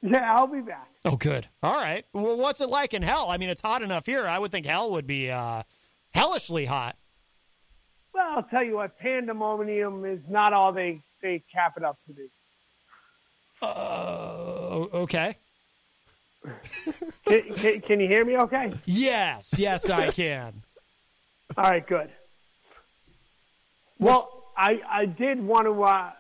Yeah, 0.05 0.35
I'll 0.35 0.47
be 0.47 0.61
back. 0.61 0.87
Oh, 1.03 1.15
good. 1.15 1.47
All 1.63 1.73
right. 1.73 2.05
Well, 2.13 2.37
what's 2.37 2.61
it 2.61 2.69
like 2.69 2.93
in 2.93 3.01
hell? 3.01 3.29
I 3.29 3.37
mean, 3.37 3.49
it's 3.49 3.61
hot 3.61 3.81
enough 3.81 4.05
here. 4.05 4.27
I 4.27 4.37
would 4.37 4.51
think 4.51 4.65
hell 4.65 4.91
would 4.91 5.07
be 5.07 5.31
uh, 5.31 5.63
hellishly 6.13 6.65
hot. 6.65 6.95
Well, 8.13 8.37
I'll 8.37 8.43
tell 8.43 8.63
you 8.63 8.75
what, 8.75 8.97
pandemonium 8.99 10.05
is 10.05 10.19
not 10.29 10.53
all 10.53 10.71
they, 10.71 11.01
they 11.21 11.43
cap 11.51 11.73
it 11.75 11.83
up 11.83 11.97
to 12.07 12.13
be. 12.13 12.29
Uh, 13.61 14.85
okay. 14.93 15.35
can, 17.25 17.41
can, 17.55 17.81
can 17.81 17.99
you 17.99 18.07
hear 18.07 18.23
me 18.23 18.37
okay? 18.37 18.73
Yes, 18.85 19.55
yes, 19.57 19.89
I 19.89 20.11
can. 20.11 20.61
All 21.57 21.63
right, 21.63 21.85
good. 21.87 22.09
Well, 23.97 24.43
I 24.57 24.81
I 24.89 25.05
did 25.05 25.41
want 25.41 25.65
to 25.67 25.83
uh, 25.83 26.11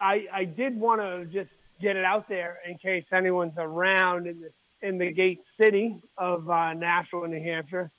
I 0.00 0.26
I 0.32 0.44
did 0.44 0.78
want 0.78 1.00
to 1.00 1.24
just 1.24 1.50
get 1.80 1.96
it 1.96 2.04
out 2.04 2.28
there 2.28 2.58
in 2.68 2.78
case 2.78 3.04
anyone's 3.12 3.54
around 3.56 4.26
in 4.26 4.40
the 4.40 4.50
in 4.80 4.98
the 4.98 5.12
gate 5.12 5.40
city 5.60 5.98
of 6.16 6.48
uh, 6.48 6.72
Nashua, 6.72 7.26
New 7.26 7.42
Hampshire, 7.42 7.90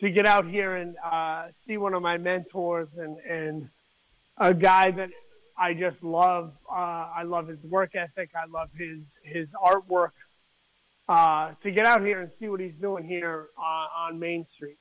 to 0.00 0.10
get 0.10 0.26
out 0.26 0.46
here 0.46 0.76
and 0.76 0.96
uh, 1.02 1.46
see 1.66 1.78
one 1.78 1.94
of 1.94 2.02
my 2.02 2.18
mentors 2.18 2.88
and 2.96 3.16
and 3.18 3.68
a 4.38 4.52
guy 4.52 4.90
that 4.90 5.10
I 5.56 5.74
just 5.74 6.02
love. 6.02 6.52
Uh, 6.70 6.74
I 6.74 7.22
love 7.24 7.48
his 7.48 7.62
work 7.62 7.94
ethic. 7.94 8.30
I 8.34 8.46
love 8.50 8.68
his 8.76 8.98
his 9.22 9.48
artwork. 9.64 10.12
Uh, 11.08 11.52
to 11.62 11.70
get 11.70 11.84
out 11.84 12.00
here 12.00 12.20
and 12.20 12.30
see 12.38 12.48
what 12.48 12.60
he's 12.60 12.74
doing 12.80 13.04
here 13.04 13.48
on, 13.58 13.88
on 13.98 14.18
Main 14.18 14.46
Street. 14.54 14.78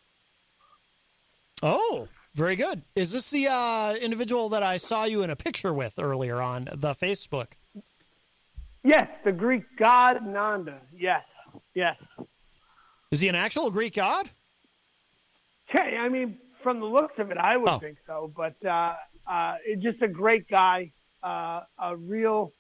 Oh, 1.64 2.08
very 2.36 2.56
good. 2.56 2.84
Is 2.96 3.12
this 3.12 3.30
the 3.32 3.48
uh, 3.48 3.96
individual 3.96 4.48
that 4.50 4.64
I 4.64 4.78
saw 4.78 5.04
you 5.04 5.24
in 5.24 5.30
a 5.30 5.36
picture 5.36 5.74
with 5.74 6.00
earlier 6.00 6.42
on 6.42 6.70
the 6.72 6.94
Facebook? 6.94 7.54
Yes, 8.84 9.08
the 9.24 9.32
Greek 9.32 9.64
god 9.78 10.26
Nanda. 10.26 10.80
Yes, 10.98 11.24
yes. 11.76 11.96
Is 13.12 13.22
he 13.22 13.28
an 13.28 13.36
actual 13.36 13.70
Greek 13.70 13.96
god? 13.96 14.30
Okay, 15.70 15.98
I 15.98 16.10
mean, 16.10 16.38
from 16.64 16.80
the 16.80 16.86
looks 16.86 17.14
of 17.20 17.32
it, 17.32 17.38
I 17.38 17.58
would 17.58 17.70
Oh. 17.70 17.78
think 17.80 17.98
so. 18.08 18.32
But 18.36 18.56
uh, 18.66 18.96
uh, 19.28 19.56
just 19.80 20.02
a 20.02 20.08
great 20.08 20.48
guy, 20.50 20.92
uh, 21.24 21.62
a 21.78 21.96
real, 21.96 22.52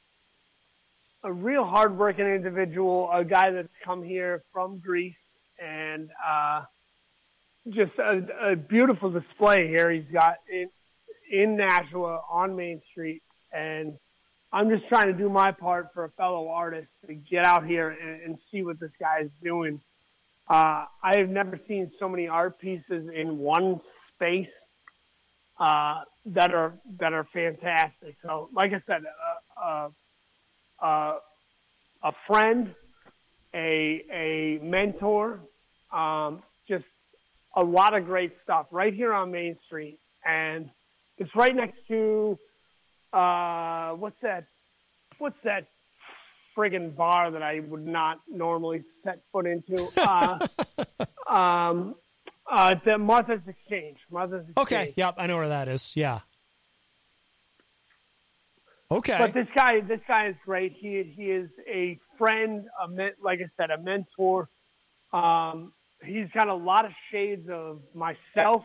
a 1.23 1.31
real 1.33 1.65
hardworking 1.65 2.25
individual, 2.25 3.09
a 3.11 3.23
guy 3.25 3.51
that's 3.51 3.67
come 3.83 4.03
here 4.03 4.43
from 4.53 4.77
Greece, 4.79 5.15
and 5.59 6.09
uh, 6.25 6.63
just 7.69 7.93
a, 7.97 8.51
a 8.51 8.55
beautiful 8.55 9.09
display 9.09 9.67
here. 9.67 9.89
He's 9.91 10.09
got 10.11 10.35
in 10.51 10.69
in 11.31 11.55
Nashua 11.55 12.21
on 12.29 12.55
Main 12.55 12.81
Street, 12.91 13.23
and 13.53 13.97
I'm 14.53 14.69
just 14.69 14.87
trying 14.89 15.07
to 15.07 15.13
do 15.13 15.29
my 15.29 15.51
part 15.51 15.89
for 15.93 16.03
a 16.03 16.09
fellow 16.09 16.49
artist 16.49 16.87
to 17.07 17.13
get 17.13 17.45
out 17.45 17.65
here 17.65 17.89
and, 17.89 18.21
and 18.21 18.37
see 18.51 18.63
what 18.63 18.79
this 18.79 18.91
guy 18.99 19.21
is 19.21 19.31
doing. 19.41 19.79
Uh, 20.49 20.85
I 21.01 21.17
have 21.17 21.29
never 21.29 21.59
seen 21.67 21.91
so 21.99 22.09
many 22.09 22.27
art 22.27 22.59
pieces 22.59 23.09
in 23.15 23.37
one 23.37 23.79
space 24.15 24.49
uh, 25.57 26.01
that 26.25 26.53
are 26.53 26.73
that 26.99 27.13
are 27.13 27.25
fantastic. 27.31 28.15
So, 28.23 28.49
like 28.53 28.73
I 28.73 28.81
said, 28.85 29.03
uh, 29.57 29.89
uh, 30.81 30.85
uh, 30.85 31.19
a 32.03 32.11
friend, 32.27 32.73
a 33.53 34.03
a 34.11 34.59
mentor, 34.61 35.39
um, 35.93 36.43
just 36.67 36.85
a 37.55 37.63
lot 37.63 37.95
of 37.95 38.05
great 38.05 38.33
stuff 38.43 38.65
right 38.71 38.93
here 38.93 39.13
on 39.13 39.31
Main 39.31 39.57
Street, 39.67 39.99
and 40.25 40.69
it's 41.17 41.33
right 41.35 41.55
next 41.55 41.77
to 41.87 42.37
uh, 43.13 43.91
what's 43.91 44.19
that? 44.21 44.45
What's 45.17 45.37
that 45.43 45.67
friggin' 46.57 46.95
bar 46.95 47.31
that 47.31 47.43
I 47.43 47.59
would 47.59 47.85
not 47.85 48.19
normally 48.29 48.83
set 49.03 49.21
foot 49.31 49.45
into? 49.45 49.87
Uh, 49.97 50.39
um, 51.27 51.95
uh, 52.49 52.75
the 52.83 52.97
Martha's 52.97 53.41
Exchange. 53.47 53.97
Martha's 54.09 54.45
Exchange. 54.49 54.57
Okay. 54.57 54.93
Yep, 54.97 55.15
I 55.17 55.27
know 55.27 55.37
where 55.37 55.49
that 55.49 55.67
is. 55.67 55.95
Yeah. 55.95 56.19
Okay. 58.91 59.17
But 59.17 59.33
this 59.33 59.47
guy, 59.55 59.79
this 59.79 60.01
guy 60.05 60.27
is 60.27 60.35
great. 60.45 60.73
He 60.77 61.13
he 61.15 61.31
is 61.31 61.49
a 61.67 61.97
friend, 62.17 62.65
a 62.83 62.89
men, 62.89 63.11
like 63.23 63.39
I 63.39 63.49
said, 63.55 63.71
a 63.71 63.77
mentor. 63.77 64.49
Um, 65.13 65.71
he's 66.03 66.27
got 66.33 66.49
a 66.49 66.53
lot 66.53 66.83
of 66.85 66.91
shades 67.09 67.49
of 67.49 67.79
myself, 67.95 68.63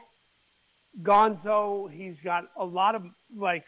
Gonzo. 1.01 1.89
He's 1.93 2.17
got 2.25 2.45
a 2.57 2.65
lot 2.65 2.97
of 2.97 3.05
like 3.37 3.65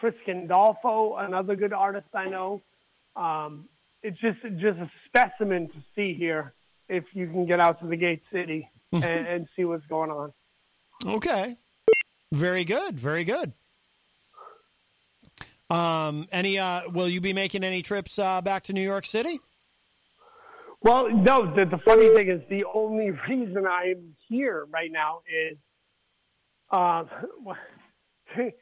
Chris 0.00 0.14
Gandolfo, 0.26 1.24
another 1.24 1.56
good 1.56 1.72
artist 1.72 2.06
I 2.14 2.28
know. 2.28 2.62
Um, 3.14 3.68
it's 4.02 4.18
just 4.20 4.40
just 4.60 4.78
a 4.78 4.90
specimen 5.06 5.68
to 5.68 5.82
see 5.94 6.14
here 6.14 6.52
if 6.88 7.04
you 7.12 7.26
can 7.26 7.46
get 7.46 7.60
out 7.60 7.80
to 7.80 7.86
the 7.86 7.96
Gate 7.96 8.22
City 8.32 8.68
and, 8.92 9.04
and 9.04 9.48
see 9.56 9.64
what's 9.64 9.86
going 9.86 10.10
on. 10.10 10.32
Okay. 11.04 11.56
Very 12.32 12.64
good. 12.64 12.98
Very 12.98 13.24
good. 13.24 13.52
Um, 15.68 16.28
any, 16.30 16.58
uh, 16.58 16.82
will 16.90 17.08
you 17.08 17.20
be 17.20 17.32
making 17.32 17.64
any 17.64 17.82
trips, 17.82 18.18
uh, 18.18 18.40
back 18.40 18.62
to 18.64 18.72
New 18.72 18.82
York 18.82 19.04
City? 19.04 19.40
Well, 20.82 21.10
no. 21.10 21.52
The, 21.54 21.64
the 21.64 21.78
funny 21.84 22.14
thing 22.14 22.28
is, 22.28 22.40
the 22.48 22.64
only 22.72 23.10
reason 23.28 23.66
I'm 23.66 24.14
here 24.28 24.66
right 24.70 24.90
now 24.92 25.22
is, 25.28 25.56
um, 26.70 27.08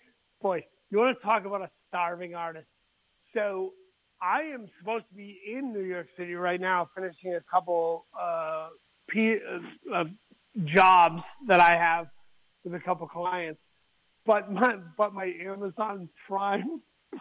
boy, 0.42 0.64
you 0.94 1.04
want 1.04 1.18
to 1.18 1.24
talk 1.24 1.44
about 1.44 1.62
a 1.62 1.70
starving 1.88 2.34
artist? 2.34 2.66
So 3.34 3.72
I 4.22 4.42
am 4.42 4.68
supposed 4.78 5.04
to 5.10 5.14
be 5.14 5.40
in 5.52 5.72
New 5.72 5.82
York 5.82 6.06
City 6.16 6.34
right 6.34 6.60
now, 6.60 6.88
finishing 6.94 7.34
a 7.34 7.40
couple 7.52 8.06
uh, 8.20 8.68
P, 9.08 9.36
uh, 9.36 9.94
uh, 9.94 10.04
jobs 10.64 11.22
that 11.48 11.60
I 11.60 11.76
have 11.76 12.06
with 12.62 12.74
a 12.74 12.80
couple 12.80 13.08
clients. 13.08 13.60
But 14.24 14.50
my 14.50 14.76
but 14.96 15.12
my 15.12 15.32
Amazon 15.44 16.08
Prime 16.28 16.80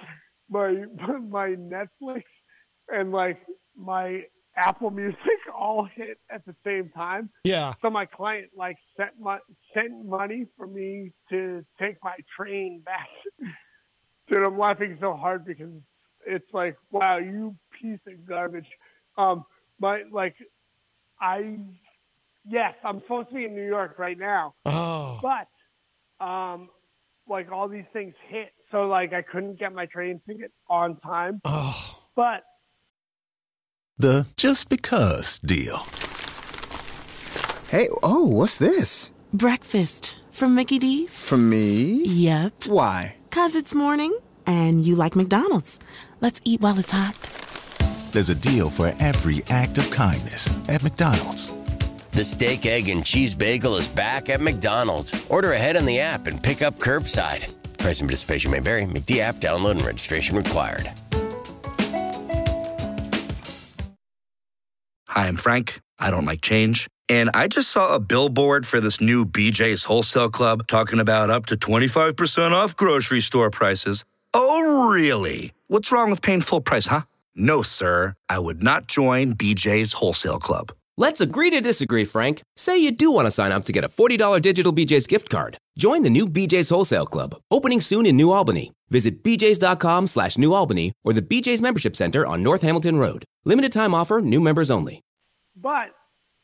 my 0.49 0.85
my 1.29 1.49
Netflix 1.49 2.23
and 2.89 3.11
like 3.11 3.39
my 3.75 4.21
Apple 4.55 4.91
Music 4.91 5.17
all 5.57 5.87
hit 5.95 6.19
at 6.29 6.45
the 6.45 6.55
same 6.65 6.89
time. 6.95 7.29
Yeah. 7.43 7.73
So 7.81 7.89
my 7.89 8.05
client 8.05 8.49
like 8.55 8.77
sent 8.95 9.11
my 9.19 9.39
sent 9.73 10.05
money 10.05 10.45
for 10.55 10.67
me 10.67 11.11
to 11.29 11.65
take 11.79 11.97
my 12.03 12.15
train 12.37 12.81
back. 12.85 13.09
Dude, 14.33 14.47
I'm 14.47 14.57
laughing 14.57 14.97
so 14.99 15.13
hard 15.13 15.45
because 15.45 15.69
it's 16.25 16.51
like, 16.53 16.75
wow, 16.89 17.17
you 17.17 17.55
piece 17.79 17.99
of 18.07 18.25
garbage. 18.27 18.65
Um, 19.15 19.45
my 19.79 20.01
like, 20.11 20.35
I 21.21 21.57
yes, 22.43 22.73
I'm 22.83 23.01
supposed 23.01 23.29
to 23.29 23.35
be 23.35 23.45
in 23.45 23.53
New 23.53 23.67
York 23.67 23.99
right 23.99 24.17
now. 24.17 24.55
Oh. 24.65 25.19
But 25.21 26.25
um, 26.25 26.69
like 27.29 27.51
all 27.51 27.67
these 27.67 27.85
things 27.93 28.15
hit, 28.27 28.49
so 28.71 28.87
like 28.87 29.13
I 29.13 29.21
couldn't 29.21 29.59
get 29.59 29.71
my 29.71 29.85
train 29.85 30.19
ticket 30.27 30.51
on 30.67 30.97
time. 31.01 31.39
Oh. 31.45 31.99
But 32.15 32.43
The 33.99 34.25
just 34.35 34.67
because 34.67 35.37
deal. 35.39 35.85
Hey, 37.67 37.87
oh, 38.01 38.27
what's 38.27 38.57
this? 38.57 39.13
Breakfast 39.31 40.17
from 40.31 40.55
Mickey 40.55 40.79
D's. 40.79 41.23
From 41.23 41.51
me? 41.51 42.03
Yep. 42.03 42.65
Why? 42.65 43.17
Cause 43.29 43.55
it's 43.55 43.73
morning 43.75 44.15
and 44.45 44.81
you 44.81 44.95
like 44.95 45.15
McDonald's. 45.15 45.79
Let's 46.21 46.41
eat 46.43 46.61
while 46.61 46.79
it's 46.79 46.91
hot. 46.91 47.17
There's 48.11 48.29
a 48.29 48.35
deal 48.35 48.69
for 48.69 48.93
every 48.99 49.43
act 49.49 49.77
of 49.77 49.89
kindness 49.89 50.49
at 50.69 50.83
McDonald's. 50.83 51.51
The 52.11 52.23
steak, 52.23 52.67
egg, 52.67 52.89
and 52.89 53.03
cheese 53.03 53.33
bagel 53.33 53.75
is 53.75 53.87
back 53.87 54.29
at 54.29 54.39
McDonald's. 54.39 55.13
Order 55.29 55.53
ahead 55.53 55.75
on 55.75 55.85
the 55.85 55.99
app 55.99 56.27
and 56.27 56.41
pick 56.41 56.61
up 56.61 56.77
curbside. 56.77 57.51
Price 57.79 58.01
and 58.01 58.07
participation 58.07 58.51
may 58.51 58.59
vary. 58.59 58.83
McD 58.85 59.17
app 59.17 59.37
download 59.37 59.71
and 59.71 59.85
registration 59.85 60.37
required. 60.37 60.91
Hi, 65.09 65.27
I'm 65.27 65.37
Frank. 65.37 65.81
I 65.99 66.11
don't 66.11 66.25
like 66.25 66.41
change. 66.41 66.87
And 67.09 67.29
I 67.33 67.47
just 67.47 67.69
saw 67.69 67.95
a 67.95 67.99
billboard 67.99 68.65
for 68.65 68.79
this 68.79 69.01
new 69.01 69.25
BJ's 69.25 69.83
Wholesale 69.83 70.29
Club 70.29 70.67
talking 70.67 70.99
about 70.99 71.29
up 71.29 71.47
to 71.47 71.57
25% 71.57 72.51
off 72.51 72.75
grocery 72.75 73.21
store 73.21 73.49
prices. 73.49 74.03
Oh, 74.33 74.89
really? 74.91 75.51
What's 75.67 75.91
wrong 75.91 76.09
with 76.09 76.21
paying 76.21 76.41
full 76.41 76.61
price, 76.61 76.87
huh? 76.87 77.01
No, 77.35 77.61
sir. 77.61 78.15
I 78.29 78.39
would 78.39 78.63
not 78.63 78.87
join 78.87 79.35
BJ's 79.35 79.93
Wholesale 79.93 80.39
Club. 80.39 80.71
Let's 80.97 81.21
agree 81.21 81.49
to 81.51 81.61
disagree, 81.61 82.05
Frank. 82.05 82.41
Say 82.55 82.77
you 82.77 82.91
do 82.91 83.11
want 83.11 83.25
to 83.25 83.31
sign 83.31 83.51
up 83.51 83.65
to 83.65 83.71
get 83.73 83.83
a 83.83 83.87
$40 83.87 84.41
digital 84.41 84.71
BJ's 84.71 85.07
gift 85.07 85.29
card. 85.29 85.57
Join 85.77 86.03
the 86.03 86.09
new 86.09 86.27
BJ's 86.27 86.69
Wholesale 86.69 87.05
Club, 87.07 87.35
opening 87.49 87.81
soon 87.81 88.05
in 88.05 88.15
New 88.15 88.31
Albany. 88.31 88.71
Visit 88.89 89.23
bjs.com 89.23 90.05
slash 90.07 90.37
New 90.37 90.53
Albany 90.53 90.93
or 91.03 91.13
the 91.13 91.21
BJ's 91.23 91.61
Membership 91.63 91.95
Center 91.95 92.25
on 92.25 92.43
North 92.43 92.61
Hamilton 92.61 92.97
Road. 92.97 93.25
Limited 93.43 93.71
time 93.73 93.95
offer, 93.95 94.21
new 94.21 94.39
members 94.39 94.69
only. 94.69 95.01
but 95.55 95.89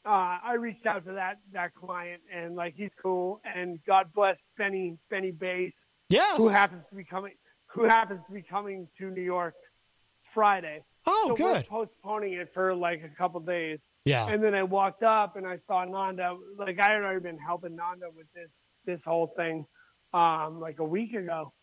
uh, 0.05 0.39
I 0.43 0.53
reached 0.59 0.87
out 0.87 1.05
to 1.05 1.11
that 1.13 1.35
that 1.53 1.75
client 1.75 2.21
and 2.33 2.55
like 2.55 2.73
he's 2.75 2.89
cool 3.03 3.41
and 3.43 3.79
God 3.85 4.07
bless 4.15 4.37
Benny 4.57 4.97
Benny 5.11 5.29
Bass. 5.31 5.73
Yes. 6.09 6.37
Who 6.37 6.47
happens 6.47 6.83
to 6.89 6.95
be 6.95 7.03
coming 7.03 7.33
who 7.69 7.83
happens 7.85 8.21
to 8.27 8.33
be 8.33 8.41
coming 8.41 8.87
to 8.97 9.09
New 9.09 9.21
York 9.21 9.55
Friday. 10.33 10.83
Oh, 11.05 11.25
so 11.29 11.35
good. 11.35 11.67
We're 11.71 11.85
postponing 11.85 12.33
it 12.33 12.49
for 12.53 12.75
like 12.75 13.01
a 13.03 13.15
couple 13.17 13.39
days. 13.41 13.79
Yeah. 14.05 14.27
And 14.27 14.43
then 14.43 14.55
I 14.55 14.63
walked 14.63 15.03
up 15.03 15.35
and 15.35 15.45
I 15.45 15.59
saw 15.67 15.85
Nanda. 15.85 16.37
Like 16.57 16.79
I 16.79 16.91
had 16.91 17.01
already 17.01 17.21
been 17.21 17.37
helping 17.37 17.75
Nanda 17.75 18.07
with 18.15 18.27
this 18.33 18.49
this 18.85 18.99
whole 19.05 19.33
thing, 19.35 19.65
um, 20.13 20.59
like 20.59 20.79
a 20.79 20.83
week 20.83 21.13
ago. 21.13 21.53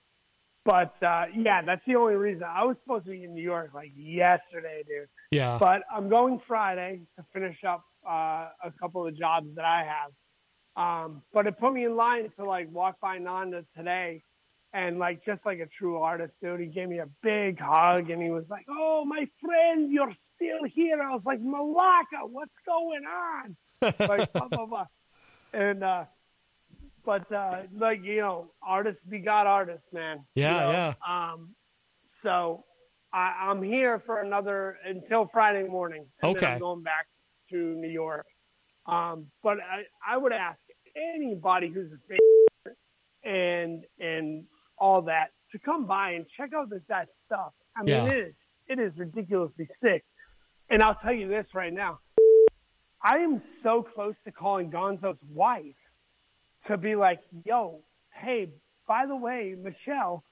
But 0.64 0.94
uh, 1.00 1.26
yeah, 1.34 1.62
that's 1.62 1.82
the 1.86 1.94
only 1.94 2.14
reason. 2.14 2.42
I 2.42 2.64
was 2.64 2.76
supposed 2.82 3.04
to 3.04 3.12
be 3.12 3.22
in 3.22 3.34
New 3.34 3.42
York 3.42 3.70
like 3.72 3.92
yesterday, 3.96 4.82
dude. 4.86 5.08
Yeah. 5.30 5.58
But 5.58 5.82
I'm 5.94 6.08
going 6.08 6.40
Friday 6.46 7.02
to 7.16 7.24
finish 7.32 7.58
up 7.66 7.84
uh, 8.08 8.48
a 8.64 8.72
couple 8.80 9.06
of 9.06 9.16
jobs 9.16 9.46
that 9.54 9.64
I 9.64 9.84
have. 9.84 10.12
Um, 10.76 11.22
but 11.32 11.46
it 11.46 11.58
put 11.58 11.72
me 11.72 11.84
in 11.84 11.96
line 11.96 12.30
to 12.36 12.44
like 12.44 12.70
walk 12.70 13.00
by 13.00 13.18
Nanda 13.18 13.64
today, 13.76 14.22
and 14.72 14.98
like 14.98 15.24
just 15.24 15.44
like 15.44 15.58
a 15.60 15.66
true 15.78 15.98
artist, 15.98 16.32
dude, 16.42 16.60
he 16.60 16.66
gave 16.66 16.88
me 16.88 16.98
a 16.98 17.08
big 17.22 17.58
hug 17.60 18.10
and 18.10 18.22
he 18.22 18.30
was 18.30 18.44
like, 18.48 18.66
"Oh, 18.68 19.04
my 19.04 19.26
friend, 19.42 19.90
you're 19.90 20.14
still 20.36 20.64
here." 20.74 21.00
I 21.02 21.14
was 21.14 21.22
like, 21.24 21.40
"Malaka, 21.40 22.28
what's 22.28 22.50
going 22.66 23.04
on?" 23.04 23.56
like 24.08 24.32
blah 24.32 24.48
blah 24.48 24.66
blah, 24.66 24.86
and 25.52 25.82
uh, 25.82 26.04
but 27.04 27.30
uh, 27.32 27.62
like 27.76 28.02
you 28.02 28.20
know, 28.20 28.52
artists 28.62 29.00
be 29.08 29.18
begot 29.18 29.46
artists, 29.46 29.86
man. 29.92 30.24
You 30.34 30.42
Yeah, 30.42 30.60
know? 30.60 30.70
yeah. 30.70 31.32
Um, 31.32 31.54
so 32.22 32.64
I, 33.12 33.48
I'm 33.48 33.62
here 33.62 34.02
for 34.04 34.20
another 34.20 34.76
until 34.84 35.28
Friday 35.32 35.66
morning. 35.66 36.06
And 36.20 36.34
then 36.34 36.42
Okay. 36.42 36.52
I'm 36.54 36.58
going 36.58 36.82
back 36.82 37.06
to 37.50 37.56
New 37.56 37.88
York. 37.88 38.26
Um, 38.86 39.26
but 39.42 39.58
I, 39.58 39.84
I 40.06 40.16
would 40.16 40.32
ask 40.32 40.58
anybody 41.14 41.72
who's 41.72 41.90
a 41.92 41.98
fan 42.08 42.74
and 43.24 43.84
and 43.98 44.44
all 44.78 45.02
that 45.02 45.30
to 45.52 45.58
come 45.58 45.86
by 45.86 46.10
and 46.12 46.26
check 46.36 46.50
out 46.54 46.70
this 46.70 46.82
that 46.88 47.08
stuff. 47.26 47.52
I 47.76 47.82
mean, 47.82 47.88
Yeah. 47.94 48.06
it 48.06 48.16
is 48.28 48.34
it 48.68 48.78
is 48.80 48.92
ridiculously 48.98 49.68
sick. 49.84 50.04
And 50.68 50.82
I'll 50.82 50.96
tell 50.96 51.12
you 51.12 51.28
this 51.28 51.46
right 51.54 51.72
now. 51.72 52.00
I 53.02 53.18
am 53.18 53.40
so 53.62 53.82
close 53.94 54.14
to 54.24 54.32
calling 54.32 54.70
Gonzo's 54.70 55.18
wife 55.32 55.76
to 56.66 56.76
be 56.76 56.96
like, 56.96 57.20
yo, 57.44 57.82
hey, 58.12 58.48
by 58.88 59.06
the 59.06 59.14
way, 59.14 59.54
Michelle, 59.56 60.24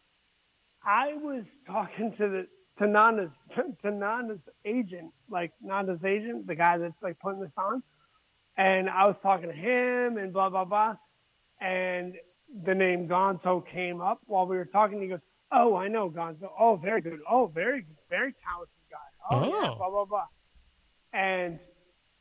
I 0.85 1.15
was 1.15 1.45
talking 1.67 2.13
to 2.19 2.29
the 2.29 2.47
to 2.81 2.89
Nana's 2.89 3.31
to 3.83 3.91
Nana's 3.91 4.41
agent, 4.65 5.13
like 5.31 5.53
Nana's 5.63 6.03
agent, 6.05 6.47
the 6.49 6.57
guy 6.57 6.79
that's 6.79 7.01
like 7.03 7.19
putting 7.21 7.41
this 7.41 7.53
on, 7.57 7.83
and 8.57 8.91
I 8.91 9.07
was 9.07 9.17
talking 9.23 9.49
to 9.49 9.55
him 9.55 10.19
and 10.19 10.33
blah 10.33 10.49
blah 10.51 10.65
blah, 10.65 10.97
and 11.61 12.17
the 12.65 12.75
name 12.75 13.09
Gonzo 13.09 13.65
came 13.73 14.01
up 14.01 14.21
while 14.27 14.47
we 14.47 14.57
were 14.57 14.65
talking. 14.67 15.01
He 15.03 15.09
goes, 15.09 15.21
"Oh, 15.51 15.75
I 15.77 15.89
know 15.89 16.09
Gonzo. 16.11 16.49
Oh, 16.59 16.77
very 16.77 17.01
good. 17.01 17.19
Oh, 17.29 17.47
very 17.47 17.83
good. 17.83 17.97
Very 18.09 18.35
talented 18.45 18.75
guy. 18.91 18.99
Oh, 19.31 19.45
yeah, 19.49 19.71
Oh. 19.71 19.75
blah 19.77 19.91
blah 19.91 20.05
blah." 20.05 20.27
And 21.13 21.59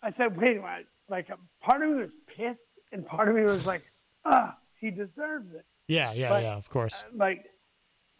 I 0.02 0.12
said, 0.18 0.36
"Wait 0.38 0.58
a 0.58 0.62
minute." 0.62 0.88
Like, 1.10 1.28
part 1.62 1.84
of 1.84 1.90
me 1.90 1.96
was 1.96 2.10
pissed, 2.36 2.60
and 2.92 3.06
part 3.06 3.28
of 3.30 3.36
me 3.36 3.44
was 3.44 3.66
like, 3.68 3.84
"Ah, 4.26 4.58
he 4.80 4.90
deserves 4.90 5.54
it." 5.54 5.66
Yeah, 5.88 6.14
yeah, 6.14 6.30
But, 6.30 6.44
yeah, 6.44 6.56
of 6.56 6.70
course. 6.70 7.06
like 7.14 7.46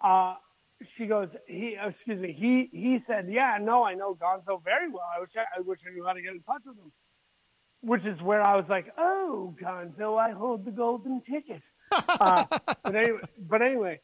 uh 0.04 0.36
she 0.98 1.06
goes 1.06 1.30
he 1.48 1.78
uh, 1.82 1.88
excuse 1.90 2.20
me 2.20 2.34
he 2.34 2.68
he 2.78 3.00
said 3.08 3.28
yeah 3.30 3.58
no 3.62 3.84
i 3.86 3.94
know 3.94 4.14
gonzo 4.16 4.62
very 4.62 4.90
well 4.90 5.08
i 5.16 5.22
wish 5.22 5.30
i, 5.38 5.46
I 5.58 5.62
wish 5.62 5.80
i 5.90 5.94
knew 5.94 6.04
how 6.06 6.12
to 6.12 6.22
get 6.22 6.34
in 6.34 6.42
touch 6.42 6.64
with 6.66 6.76
him 6.78 6.92
which 7.82 8.04
is 8.04 8.22
where 8.22 8.42
i 8.46 8.58
was 8.58 8.66
like 8.68 8.88
oh 8.98 9.56
gonzo 9.64 10.18
i 10.20 10.32
hold 10.32 10.66
the 10.66 10.72
golden 10.72 11.22
ticket 11.22 11.62
uh, 12.20 12.46
but 12.84 12.96
anyway 12.96 13.20
but 13.48 13.62
anyway 13.62 14.00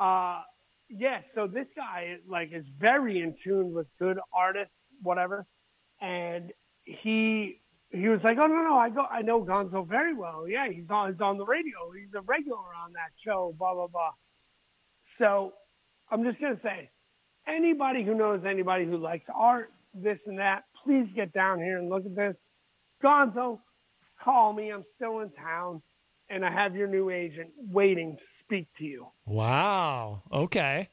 uh 0.00 0.42
yeah 0.88 1.20
so 1.34 1.46
this 1.46 1.66
guy 1.76 2.16
like 2.28 2.52
is 2.52 2.64
very 2.78 3.20
in 3.20 3.34
tune 3.42 3.72
with 3.72 3.86
good 3.98 4.18
artists 4.32 4.74
whatever 5.02 5.46
and 6.00 6.52
he 6.84 7.60
he 7.94 8.08
was 8.08 8.20
like, 8.24 8.36
"Oh 8.42 8.46
no, 8.46 8.62
no, 8.62 8.76
I 8.76 8.90
go, 8.90 9.02
I 9.02 9.22
know 9.22 9.42
Gonzo 9.42 9.86
very 9.86 10.14
well. 10.14 10.48
Yeah, 10.48 10.68
he's 10.68 10.90
on, 10.90 11.12
he's 11.12 11.20
on 11.20 11.38
the 11.38 11.44
radio. 11.44 11.92
He's 11.96 12.12
a 12.14 12.22
regular 12.22 12.58
on 12.58 12.92
that 12.94 13.12
show. 13.24 13.54
Blah 13.58 13.74
blah 13.74 13.86
blah." 13.86 14.10
So, 15.18 15.52
I'm 16.10 16.24
just 16.24 16.40
gonna 16.40 16.58
say, 16.62 16.90
anybody 17.46 18.04
who 18.04 18.14
knows 18.14 18.42
anybody 18.44 18.84
who 18.84 18.96
likes 18.96 19.26
art, 19.32 19.70
this 19.94 20.18
and 20.26 20.38
that, 20.38 20.64
please 20.84 21.06
get 21.14 21.32
down 21.32 21.58
here 21.58 21.78
and 21.78 21.88
look 21.88 22.04
at 22.04 22.16
this. 22.16 22.34
Gonzo, 23.02 23.60
call 24.22 24.52
me. 24.52 24.72
I'm 24.72 24.84
still 24.96 25.20
in 25.20 25.30
town, 25.30 25.80
and 26.30 26.44
I 26.44 26.50
have 26.50 26.74
your 26.76 26.86
new 26.88 27.10
agent 27.10 27.50
waiting 27.70 28.16
to 28.16 28.22
speak 28.44 28.68
to 28.78 28.84
you. 28.84 29.06
Wow. 29.26 30.22
Okay. 30.32 30.88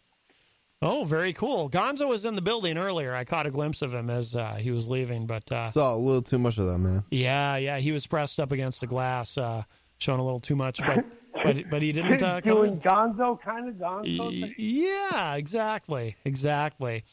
Oh, 0.83 1.03
very 1.05 1.31
cool. 1.33 1.69
Gonzo 1.69 2.07
was 2.09 2.25
in 2.25 2.33
the 2.35 2.41
building 2.41 2.77
earlier. 2.77 3.13
I 3.13 3.23
caught 3.23 3.45
a 3.45 3.51
glimpse 3.51 3.83
of 3.83 3.93
him 3.93 4.09
as 4.09 4.35
uh, 4.35 4.55
he 4.55 4.71
was 4.71 4.87
leaving, 4.87 5.27
but 5.27 5.51
uh, 5.51 5.67
Saw 5.69 5.93
a 5.93 5.97
little 5.97 6.23
too 6.23 6.39
much 6.39 6.57
of 6.57 6.65
that, 6.65 6.79
man. 6.79 7.03
yeah, 7.11 7.55
yeah, 7.57 7.77
he 7.77 7.91
was 7.91 8.07
pressed 8.07 8.39
up 8.39 8.51
against 8.51 8.81
the 8.81 8.87
glass, 8.87 9.37
uh, 9.37 9.63
showing 9.99 10.19
a 10.19 10.23
little 10.23 10.39
too 10.39 10.55
much, 10.55 10.79
but 10.79 11.05
but 11.43 11.69
but 11.69 11.81
he 11.81 11.91
didn't 11.91 12.21
uh, 12.23 12.39
doing 12.39 12.73
in. 12.73 12.79
Gonzo 12.79 13.39
kind 13.41 13.69
of 13.69 13.75
Gonzo. 13.75 14.29
Thing. 14.29 14.53
Yeah, 14.57 15.35
exactly, 15.35 16.15
exactly. 16.25 17.03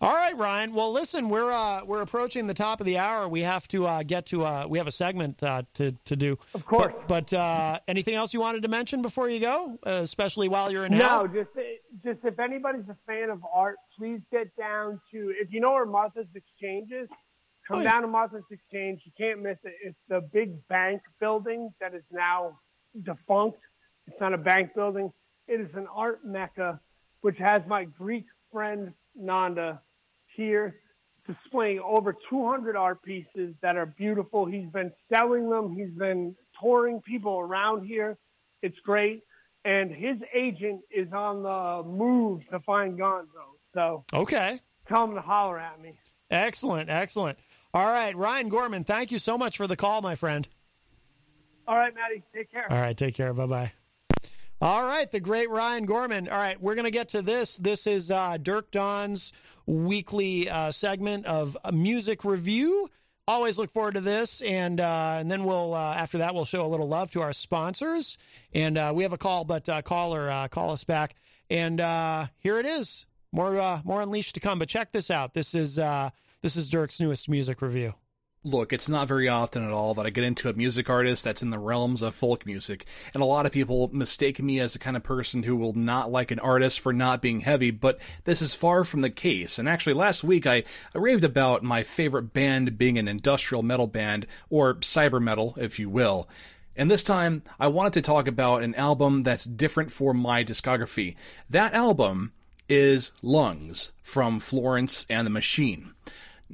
All 0.00 0.12
right, 0.12 0.36
Ryan. 0.36 0.72
Well, 0.74 0.92
listen, 0.92 1.28
we're 1.28 1.52
uh, 1.52 1.84
we're 1.84 2.02
approaching 2.02 2.46
the 2.46 2.54
top 2.54 2.80
of 2.80 2.86
the 2.86 2.98
hour. 2.98 3.28
We 3.28 3.40
have 3.40 3.66
to 3.68 3.86
uh, 3.86 4.02
get 4.02 4.26
to 4.26 4.44
uh, 4.44 4.66
we 4.68 4.78
have 4.78 4.86
a 4.86 4.92
segment 4.92 5.42
uh, 5.42 5.62
to 5.74 5.92
to 6.04 6.16
do. 6.16 6.38
Of 6.54 6.64
course. 6.66 6.92
But, 7.08 7.30
but 7.30 7.32
uh, 7.32 7.78
anything 7.88 8.14
else 8.14 8.34
you 8.34 8.40
wanted 8.40 8.62
to 8.62 8.68
mention 8.68 9.02
before 9.02 9.28
you 9.28 9.40
go, 9.40 9.78
uh, 9.86 9.90
especially 10.02 10.48
while 10.48 10.70
you're 10.70 10.84
in 10.84 10.92
No, 10.96 11.06
hell? 11.08 11.28
just 11.28 11.50
just 12.04 12.18
if 12.24 12.38
anybody's 12.38 12.88
a 12.88 12.96
fan 13.06 13.30
of 13.30 13.40
art, 13.52 13.76
please 13.98 14.20
get 14.32 14.54
down 14.56 15.00
to 15.12 15.32
if 15.40 15.52
you 15.52 15.60
know 15.60 15.72
where 15.72 15.86
Martha's 15.86 16.26
Exchange 16.34 16.90
is, 16.92 17.08
come 17.68 17.78
Oh, 17.78 17.82
yeah. 17.82 17.92
down 17.92 18.02
to 18.02 18.08
Martha's 18.08 18.42
Exchange. 18.50 19.00
You 19.04 19.12
can't 19.18 19.40
miss 19.42 19.56
it. 19.64 19.72
It's 19.84 19.96
the 20.08 20.20
big 20.32 20.66
bank 20.68 21.00
building 21.20 21.72
that 21.80 21.94
is 21.94 22.02
now 22.12 22.58
defunct. 23.02 23.58
It's 24.06 24.20
not 24.20 24.34
a 24.34 24.38
bank 24.38 24.74
building. 24.74 25.12
It 25.48 25.60
is 25.60 25.70
an 25.74 25.86
art 25.94 26.24
mecca. 26.24 26.80
which 27.22 27.38
has 27.38 27.62
my 27.66 27.84
Greek 27.84 28.26
friend 28.52 28.92
Nanda 29.16 29.80
here 30.36 30.76
displaying 31.26 31.80
over 31.80 32.14
200 32.28 32.76
art 32.76 33.02
pieces 33.02 33.54
that 33.62 33.76
are 33.76 33.86
beautiful. 33.86 34.44
He's 34.44 34.68
been 34.68 34.92
selling 35.10 35.48
them. 35.48 35.74
He's 35.74 35.88
been 35.96 36.36
touring 36.60 37.00
people 37.00 37.38
around 37.38 37.86
here. 37.86 38.18
It's 38.60 38.78
great. 38.80 39.22
And 39.64 39.90
his 39.90 40.18
agent 40.34 40.82
is 40.90 41.10
on 41.14 41.42
the 41.42 41.88
move 41.88 42.42
to 42.50 42.60
find 42.60 42.98
Gonzo. 42.98 43.56
So 43.72 44.04
Okay. 44.12 44.60
tell 44.86 45.04
him 45.04 45.14
to 45.14 45.22
holler 45.22 45.58
at 45.58 45.80
me. 45.80 45.98
Excellent, 46.30 46.90
excellent. 46.90 47.38
All 47.72 47.90
right, 47.90 48.14
Ryan 48.14 48.50
Gorman, 48.50 48.84
thank 48.84 49.10
you 49.10 49.18
so 49.18 49.38
much 49.38 49.56
for 49.56 49.66
the 49.66 49.76
call, 49.76 50.02
my 50.02 50.14
friend. 50.14 50.46
All 51.66 51.76
right, 51.76 51.94
Maddie, 51.94 52.22
take 52.34 52.50
care. 52.52 52.70
All 52.70 52.78
right, 52.80 52.94
take 52.96 53.14
care. 53.14 53.32
Bye 53.32 53.46
bye. 53.46 53.72
All 54.60 54.84
right, 54.84 55.10
the 55.10 55.20
great 55.20 55.50
Ryan 55.50 55.84
Gorman. 55.84 56.28
All 56.28 56.38
right, 56.38 56.60
we're 56.60 56.76
going 56.76 56.84
to 56.84 56.90
get 56.92 57.10
to 57.10 57.22
this. 57.22 57.56
This 57.58 57.86
is 57.86 58.10
uh, 58.10 58.38
Dirk 58.40 58.70
Don's 58.70 59.32
weekly 59.66 60.48
uh, 60.48 60.70
segment 60.70 61.26
of 61.26 61.56
music 61.72 62.24
review. 62.24 62.88
Always 63.26 63.58
look 63.58 63.70
forward 63.70 63.94
to 63.94 64.00
this, 64.00 64.42
and 64.42 64.80
uh, 64.80 65.16
and 65.18 65.30
then 65.30 65.44
we'll 65.44 65.74
uh, 65.74 65.94
after 65.94 66.18
that 66.18 66.34
we'll 66.34 66.44
show 66.44 66.64
a 66.64 66.68
little 66.68 66.88
love 66.88 67.10
to 67.12 67.20
our 67.20 67.32
sponsors. 67.32 68.16
And 68.52 68.78
uh, 68.78 68.92
we 68.94 69.02
have 69.02 69.12
a 69.12 69.18
call, 69.18 69.44
but 69.44 69.68
uh, 69.68 69.82
caller, 69.82 70.48
call 70.48 70.70
us 70.70 70.84
back. 70.84 71.16
And 71.50 71.80
here 72.38 72.58
it 72.58 72.66
is. 72.66 73.06
More 73.32 73.82
more 73.84 74.02
unleashed 74.02 74.34
to 74.34 74.40
come. 74.40 74.58
But 74.60 74.68
check 74.68 74.92
this 74.92 75.10
out. 75.10 75.34
This 75.34 75.54
is 75.54 75.76
this 75.76 76.56
is 76.56 76.70
Dirk's 76.70 77.00
newest 77.00 77.28
music 77.28 77.60
review. 77.60 77.94
Look, 78.46 78.74
it's 78.74 78.90
not 78.90 79.08
very 79.08 79.26
often 79.26 79.64
at 79.64 79.70
all 79.70 79.94
that 79.94 80.04
I 80.04 80.10
get 80.10 80.22
into 80.22 80.50
a 80.50 80.52
music 80.52 80.90
artist 80.90 81.24
that's 81.24 81.40
in 81.40 81.48
the 81.48 81.58
realms 81.58 82.02
of 82.02 82.14
folk 82.14 82.44
music, 82.44 82.84
and 83.14 83.22
a 83.22 83.26
lot 83.26 83.46
of 83.46 83.52
people 83.52 83.88
mistake 83.90 84.38
me 84.42 84.60
as 84.60 84.74
the 84.74 84.78
kind 84.78 84.98
of 84.98 85.02
person 85.02 85.44
who 85.44 85.56
will 85.56 85.72
not 85.72 86.12
like 86.12 86.30
an 86.30 86.38
artist 86.40 86.80
for 86.80 86.92
not 86.92 87.22
being 87.22 87.40
heavy, 87.40 87.70
but 87.70 87.98
this 88.24 88.42
is 88.42 88.54
far 88.54 88.84
from 88.84 89.00
the 89.00 89.08
case. 89.08 89.58
And 89.58 89.66
actually, 89.66 89.94
last 89.94 90.22
week 90.22 90.46
I, 90.46 90.64
I 90.94 90.98
raved 90.98 91.24
about 91.24 91.62
my 91.62 91.82
favorite 91.82 92.34
band 92.34 92.76
being 92.76 92.98
an 92.98 93.08
industrial 93.08 93.62
metal 93.62 93.86
band, 93.86 94.26
or 94.50 94.74
cyber 94.74 95.22
metal, 95.22 95.54
if 95.56 95.78
you 95.78 95.88
will. 95.88 96.28
And 96.76 96.90
this 96.90 97.02
time, 97.02 97.44
I 97.58 97.68
wanted 97.68 97.94
to 97.94 98.02
talk 98.02 98.28
about 98.28 98.62
an 98.62 98.74
album 98.74 99.22
that's 99.22 99.46
different 99.46 99.90
for 99.90 100.12
my 100.12 100.44
discography. 100.44 101.16
That 101.48 101.72
album 101.72 102.34
is 102.68 103.10
Lungs 103.22 103.92
from 104.02 104.38
Florence 104.38 105.06
and 105.08 105.26
the 105.26 105.30
Machine. 105.30 105.94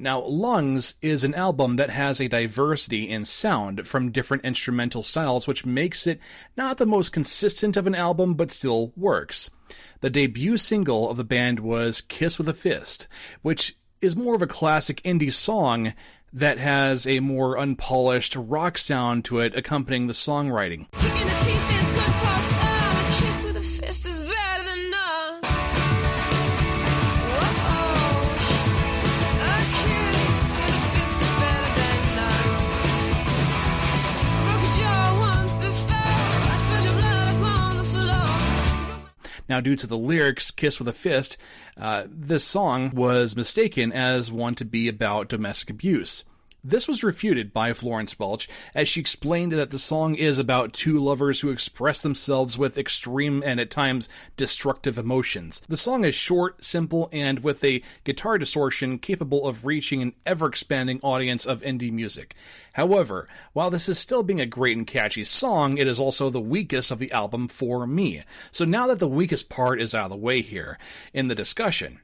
Now, 0.01 0.21
Lungs 0.23 0.95
is 1.03 1.23
an 1.23 1.35
album 1.35 1.75
that 1.75 1.91
has 1.91 2.19
a 2.19 2.27
diversity 2.27 3.07
in 3.07 3.23
sound 3.23 3.85
from 3.85 4.11
different 4.11 4.43
instrumental 4.43 5.03
styles, 5.03 5.47
which 5.47 5.63
makes 5.63 6.07
it 6.07 6.19
not 6.57 6.79
the 6.79 6.87
most 6.87 7.13
consistent 7.13 7.77
of 7.77 7.85
an 7.85 7.93
album, 7.93 8.33
but 8.33 8.49
still 8.49 8.93
works. 8.97 9.51
The 9.99 10.09
debut 10.09 10.57
single 10.57 11.07
of 11.11 11.17
the 11.17 11.23
band 11.23 11.59
was 11.59 12.01
Kiss 12.01 12.39
with 12.39 12.49
a 12.49 12.53
Fist, 12.55 13.07
which 13.43 13.77
is 14.01 14.15
more 14.15 14.33
of 14.33 14.41
a 14.41 14.47
classic 14.47 15.03
indie 15.03 15.31
song 15.31 15.93
that 16.33 16.57
has 16.57 17.05
a 17.05 17.19
more 17.19 17.59
unpolished 17.59 18.35
rock 18.35 18.79
sound 18.79 19.23
to 19.25 19.37
it 19.37 19.55
accompanying 19.55 20.07
the 20.07 20.13
songwriting. 20.13 20.87
Now, 39.51 39.59
due 39.59 39.75
to 39.75 39.85
the 39.85 39.97
lyrics, 39.97 40.49
Kiss 40.49 40.79
with 40.79 40.87
a 40.87 40.93
Fist, 40.93 41.35
uh, 41.75 42.05
this 42.09 42.45
song 42.45 42.89
was 42.91 43.35
mistaken 43.35 43.91
as 43.91 44.31
one 44.31 44.55
to 44.55 44.63
be 44.63 44.87
about 44.87 45.27
domestic 45.27 45.69
abuse. 45.69 46.23
This 46.63 46.87
was 46.87 47.03
refuted 47.03 47.53
by 47.53 47.73
Florence 47.73 48.19
Welch 48.19 48.47
as 48.75 48.87
she 48.87 48.99
explained 48.99 49.51
that 49.53 49.71
the 49.71 49.79
song 49.79 50.13
is 50.13 50.37
about 50.37 50.73
two 50.73 50.99
lovers 50.99 51.41
who 51.41 51.49
express 51.49 52.03
themselves 52.03 52.55
with 52.55 52.77
extreme 52.77 53.41
and 53.43 53.59
at 53.59 53.71
times 53.71 54.07
destructive 54.37 54.99
emotions. 54.99 55.63
The 55.67 55.75
song 55.75 56.05
is 56.05 56.13
short, 56.13 56.63
simple, 56.63 57.09
and 57.11 57.39
with 57.39 57.63
a 57.63 57.81
guitar 58.03 58.37
distortion 58.37 58.99
capable 58.99 59.47
of 59.47 59.65
reaching 59.65 60.03
an 60.03 60.13
ever 60.23 60.45
expanding 60.45 60.99
audience 61.01 61.47
of 61.47 61.63
indie 61.63 61.91
music. 61.91 62.35
However, 62.73 63.27
while 63.53 63.71
this 63.71 63.89
is 63.89 63.97
still 63.97 64.21
being 64.21 64.39
a 64.39 64.45
great 64.45 64.77
and 64.77 64.85
catchy 64.85 65.23
song, 65.23 65.79
it 65.79 65.87
is 65.87 65.99
also 65.99 66.29
the 66.29 66.39
weakest 66.39 66.91
of 66.91 66.99
the 66.99 67.11
album 67.11 67.47
for 67.47 67.87
me. 67.87 68.23
So 68.51 68.65
now 68.65 68.85
that 68.85 68.99
the 68.99 69.07
weakest 69.07 69.49
part 69.49 69.81
is 69.81 69.95
out 69.95 70.05
of 70.05 70.11
the 70.11 70.15
way 70.15 70.41
here 70.41 70.77
in 71.11 71.27
the 71.27 71.33
discussion, 71.33 72.01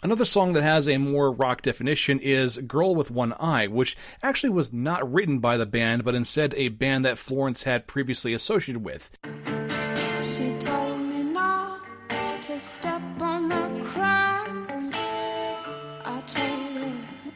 Another 0.00 0.24
song 0.24 0.52
that 0.52 0.62
has 0.62 0.88
a 0.88 0.96
more 0.96 1.32
rock 1.32 1.60
definition 1.62 2.20
is 2.20 2.58
Girl 2.58 2.94
with 2.94 3.10
One 3.10 3.32
Eye, 3.40 3.66
which 3.66 3.96
actually 4.22 4.50
was 4.50 4.72
not 4.72 5.12
written 5.12 5.40
by 5.40 5.56
the 5.56 5.66
band, 5.66 6.04
but 6.04 6.14
instead 6.14 6.54
a 6.54 6.68
band 6.68 7.04
that 7.04 7.18
Florence 7.18 7.64
had 7.64 7.88
previously 7.88 8.32
associated 8.32 8.84
with. 8.84 9.10
She 10.22 10.52
told 10.60 11.00
me 11.00 11.24
not 11.24 11.80
to 12.42 12.60
step 12.60 13.02
on 13.20 13.48
the 13.48 13.84
cracks. 13.86 14.92
I 14.94 16.22
told 16.28 16.76
her 16.76 16.92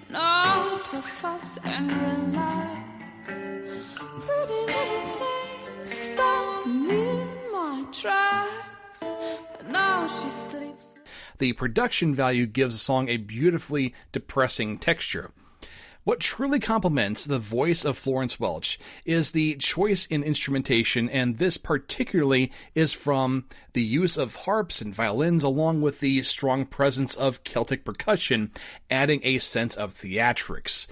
not 0.09 0.85
to 0.85 1.03
fuss 1.03 1.59
and 1.65 1.91
relax. 1.91 3.27
Pretty 4.21 4.53
little 4.53 5.03
thing 5.19 5.85
stopped 5.85 6.67
me 6.69 7.11
in 7.11 7.29
my 7.53 7.85
tracks. 7.91 9.01
But 9.01 9.69
now 9.69 10.07
she 10.07 10.29
sleeps. 10.29 10.92
The 11.43 11.55
production 11.55 12.15
value 12.15 12.47
gives 12.47 12.73
the 12.73 12.79
song 12.79 13.09
a 13.09 13.17
beautifully 13.17 13.95
depressing 14.13 14.79
texture. 14.79 15.33
What 16.05 16.21
truly 16.21 16.61
complements 16.61 17.25
the 17.25 17.41
voice 17.41 17.85
of 17.85 17.99
Florence 17.99 18.39
Welch 18.39 18.79
is 19.05 19.33
the 19.33 19.57
choice 19.57 20.07
in 20.07 20.23
instrumentation, 20.23 21.09
and 21.09 21.39
this 21.39 21.57
particularly 21.57 22.53
is 22.77 22.95
from 22.95 23.47
the 23.73 23.83
use 23.83 24.17
of 24.17 24.37
harps 24.37 24.81
and 24.81 24.95
violins 24.95 25.43
along 25.43 25.81
with 25.81 25.99
the 25.99 26.23
strong 26.23 26.65
presence 26.65 27.17
of 27.17 27.43
Celtic 27.43 27.85
percussion, 27.85 28.53
adding 28.89 29.21
a 29.25 29.41
sense 29.41 29.75
of 29.75 29.95
theatrics. 29.95 30.87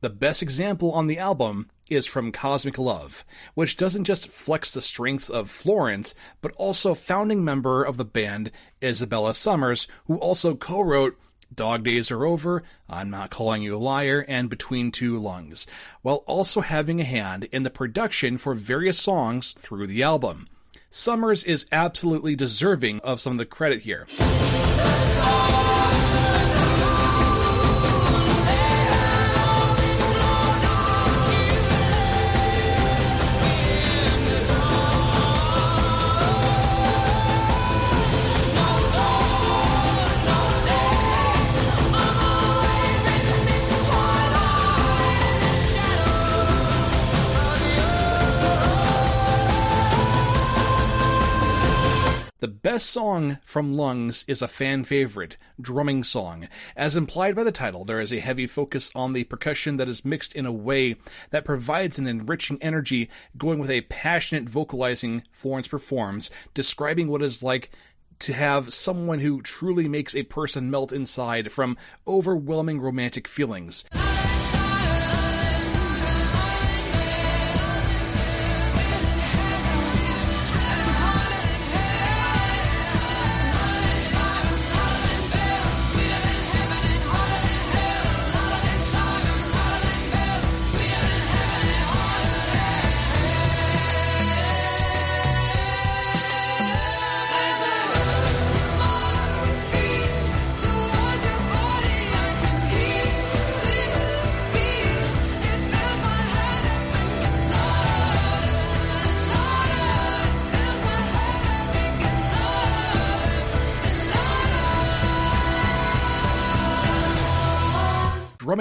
The 0.00 0.08
best 0.08 0.40
example 0.40 0.92
on 0.92 1.08
the 1.08 1.18
album 1.18 1.68
is 1.90 2.06
from 2.06 2.32
Cosmic 2.32 2.78
Love, 2.78 3.24
which 3.54 3.76
doesn't 3.76 4.04
just 4.04 4.28
flex 4.28 4.72
the 4.72 4.80
strengths 4.80 5.28
of 5.28 5.50
Florence, 5.50 6.14
but 6.40 6.52
also 6.52 6.94
founding 6.94 7.44
member 7.44 7.82
of 7.82 7.96
the 7.96 8.04
band 8.04 8.50
Isabella 8.82 9.34
Summers, 9.34 9.88
who 10.06 10.16
also 10.16 10.54
co-wrote 10.54 11.18
Dog 11.52 11.82
Days 11.82 12.10
Are 12.10 12.24
Over, 12.24 12.62
I'm 12.88 13.10
Not 13.10 13.30
Calling 13.30 13.62
You 13.62 13.74
a 13.74 13.76
Liar, 13.76 14.24
and 14.28 14.48
Between 14.48 14.92
Two 14.92 15.18
Lungs, 15.18 15.66
while 16.02 16.22
also 16.26 16.60
having 16.60 17.00
a 17.00 17.04
hand 17.04 17.48
in 17.50 17.64
the 17.64 17.70
production 17.70 18.38
for 18.38 18.54
various 18.54 18.98
songs 18.98 19.52
through 19.52 19.88
the 19.88 20.02
album. 20.02 20.46
Summers 20.90 21.44
is 21.44 21.66
absolutely 21.72 22.36
deserving 22.36 23.00
of 23.00 23.20
some 23.20 23.32
of 23.32 23.38
the 23.38 23.46
credit 23.46 23.82
here. 23.82 24.06
The 52.80 52.86
song 52.86 53.36
from 53.42 53.74
Lungs 53.74 54.24
is 54.26 54.40
a 54.40 54.48
fan 54.48 54.84
favorite, 54.84 55.36
drumming 55.60 56.02
song. 56.02 56.48
As 56.74 56.96
implied 56.96 57.36
by 57.36 57.44
the 57.44 57.52
title, 57.52 57.84
there 57.84 58.00
is 58.00 58.10
a 58.10 58.20
heavy 58.20 58.46
focus 58.46 58.90
on 58.94 59.12
the 59.12 59.24
percussion 59.24 59.76
that 59.76 59.86
is 59.86 60.02
mixed 60.02 60.34
in 60.34 60.46
a 60.46 60.50
way 60.50 60.96
that 61.28 61.44
provides 61.44 61.98
an 61.98 62.06
enriching 62.06 62.56
energy, 62.62 63.10
going 63.36 63.58
with 63.58 63.68
a 63.68 63.82
passionate 63.82 64.48
vocalizing 64.48 65.24
Florence 65.30 65.68
performs, 65.68 66.30
describing 66.54 67.08
what 67.08 67.20
it's 67.20 67.42
like 67.42 67.70
to 68.20 68.32
have 68.32 68.72
someone 68.72 69.18
who 69.18 69.42
truly 69.42 69.86
makes 69.86 70.16
a 70.16 70.22
person 70.22 70.70
melt 70.70 70.90
inside 70.90 71.52
from 71.52 71.76
overwhelming 72.08 72.80
romantic 72.80 73.28
feelings. 73.28 73.84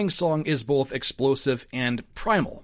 Song 0.07 0.45
is 0.45 0.63
both 0.63 0.93
explosive 0.93 1.67
and 1.73 2.03
primal. 2.13 2.63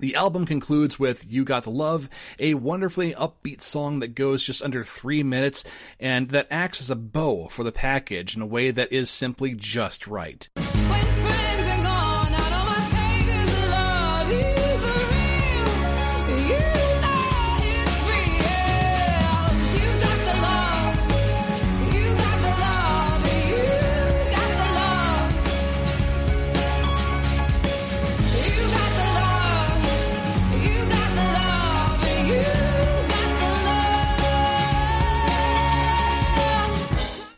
The 0.00 0.16
album 0.16 0.44
concludes 0.44 0.98
with 0.98 1.30
You 1.32 1.44
Got 1.44 1.62
the 1.62 1.70
Love, 1.70 2.10
a 2.40 2.54
wonderfully 2.54 3.14
upbeat 3.14 3.62
song 3.62 4.00
that 4.00 4.16
goes 4.16 4.44
just 4.44 4.62
under 4.62 4.82
three 4.82 5.22
minutes 5.22 5.64
and 6.00 6.30
that 6.30 6.48
acts 6.50 6.80
as 6.80 6.90
a 6.90 6.96
bow 6.96 7.46
for 7.46 7.62
the 7.62 7.72
package 7.72 8.34
in 8.34 8.42
a 8.42 8.46
way 8.46 8.72
that 8.72 8.92
is 8.92 9.08
simply 9.08 9.54
just 9.54 10.08
right. 10.08 10.48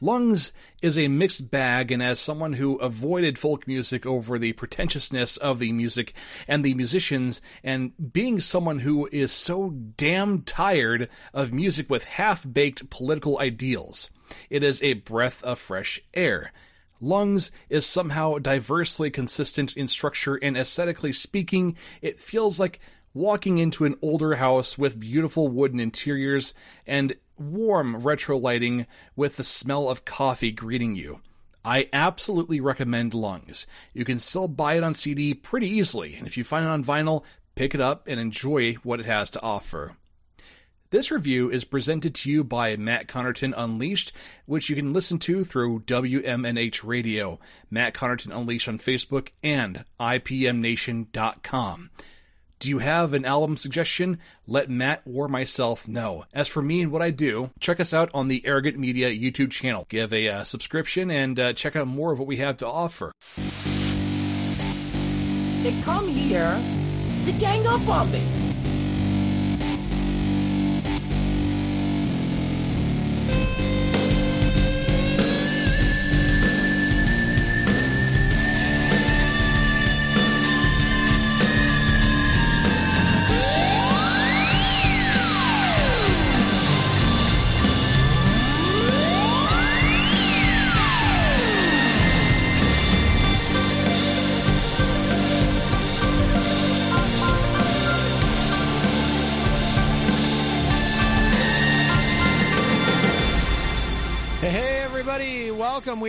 Lungs 0.07 0.53
is 0.83 0.97
a 0.97 1.09
mixed 1.09 1.51
bag, 1.51 1.91
and 1.91 2.01
as 2.01 2.21
someone 2.21 2.53
who 2.53 2.77
avoided 2.77 3.37
folk 3.37 3.67
music 3.67 4.07
over 4.07 4.39
the 4.39 4.53
pretentiousness 4.53 5.37
of 5.37 5.59
the 5.59 5.73
music 5.73 6.15
and 6.47 6.65
the 6.65 6.75
musicians, 6.75 7.43
and 7.65 7.91
being 8.13 8.39
someone 8.39 8.79
who 8.79 9.09
is 9.11 9.33
so 9.33 9.71
damn 9.71 10.43
tired 10.43 11.09
of 11.35 11.53
music 11.53 11.91
with 11.91 12.05
half 12.05 12.47
baked 12.51 12.89
political 12.89 13.41
ideals, 13.41 14.09
it 14.49 14.63
is 14.63 14.81
a 14.81 14.93
breath 14.93 15.43
of 15.43 15.59
fresh 15.59 16.01
air. 16.15 16.53
Lungs 17.01 17.51
is 17.69 17.85
somehow 17.85 18.39
diversely 18.39 19.11
consistent 19.11 19.77
in 19.77 19.89
structure 19.89 20.37
and 20.37 20.57
aesthetically 20.57 21.13
speaking, 21.13 21.77
it 22.01 22.21
feels 22.21 22.61
like 22.61 22.79
walking 23.13 23.59
into 23.59 23.85
an 23.85 23.97
older 24.03 24.37
house 24.37 24.79
with 24.79 25.01
beautiful 25.01 25.49
wooden 25.49 25.81
interiors 25.81 26.55
and 26.87 27.17
warm 27.39 27.97
retro 27.97 28.37
lighting 28.37 28.87
with 29.15 29.37
the 29.37 29.45
smell 29.45 29.89
of 29.89 30.05
coffee 30.05 30.53
greeting 30.53 30.97
you. 30.97 31.21
I 31.65 31.89
absolutely 31.93 32.61
recommend 32.61 33.13
Lungs. 33.13 33.67
You 33.93 34.05
can 34.05 34.19
still 34.21 34.47
buy 34.47 34.75
it 34.75 34.85
on 34.85 34.95
CD 34.95 35.35
pretty 35.35 35.69
easily, 35.69 36.15
and 36.15 36.27
if 36.27 36.37
you 36.37 36.45
find 36.45 36.65
it 36.65 36.69
on 36.69 36.85
vinyl, 36.85 37.25
pick 37.57 37.75
it 37.75 37.81
up 37.81 38.07
and 38.07 38.21
enjoy 38.21 38.75
what 38.85 39.01
it 39.01 39.07
has 39.07 39.31
to 39.31 39.43
offer. 39.43 39.97
This 40.91 41.11
review 41.11 41.51
is 41.51 41.65
presented 41.65 42.15
to 42.15 42.31
you 42.31 42.45
by 42.45 42.77
Matt 42.77 43.09
Connarton 43.09 43.53
Unleashed, 43.57 44.13
which 44.45 44.71
you 44.71 44.77
can 44.77 44.93
listen 44.93 45.19
to 45.19 45.43
through 45.43 45.81
WMNH 45.81 46.87
Radio, 46.87 47.41
Matt 47.69 47.93
Connarton 47.93 48.33
Unleashed 48.35 48.69
on 48.69 48.79
Facebook, 48.79 49.31
and 49.43 49.85
IPMNation.com. 49.99 51.91
Do 52.59 52.71
you 52.71 52.79
have 52.79 53.13
an 53.13 53.27
album 53.27 53.59
suggestion? 53.59 54.19
Let 54.47 54.71
Matt 54.71 55.03
or 55.05 55.29
myself 55.29 55.87
know. 55.87 56.25
As 56.33 56.49
for 56.49 56.63
me 56.63 56.81
and 56.81 56.91
what 56.91 57.03
I 57.03 57.11
do, 57.11 57.51
check 57.61 57.81
us 57.81 57.93
out 57.93 58.11
on 58.15 58.29
the 58.29 58.47
Arrogant 58.47 58.79
Media 58.79 59.11
YouTube 59.11 59.51
channel. 59.51 59.85
Give 59.91 60.11
a 60.13 60.29
uh, 60.29 60.45
subscription 60.45 61.11
and 61.11 61.39
uh, 61.39 61.53
check 61.53 61.77
out 61.77 61.87
more 61.87 62.13
of 62.13 62.19
what 62.19 62.27
we 62.27 62.39
have 62.39 62.57
to 62.59 62.67
offer. 62.67 63.13
They 65.63 65.79
come 65.83 66.09
here 66.09 66.55
to 67.27 67.33
gang 67.39 67.67
up 67.67 67.87
on 67.89 68.11
me. 68.11 68.46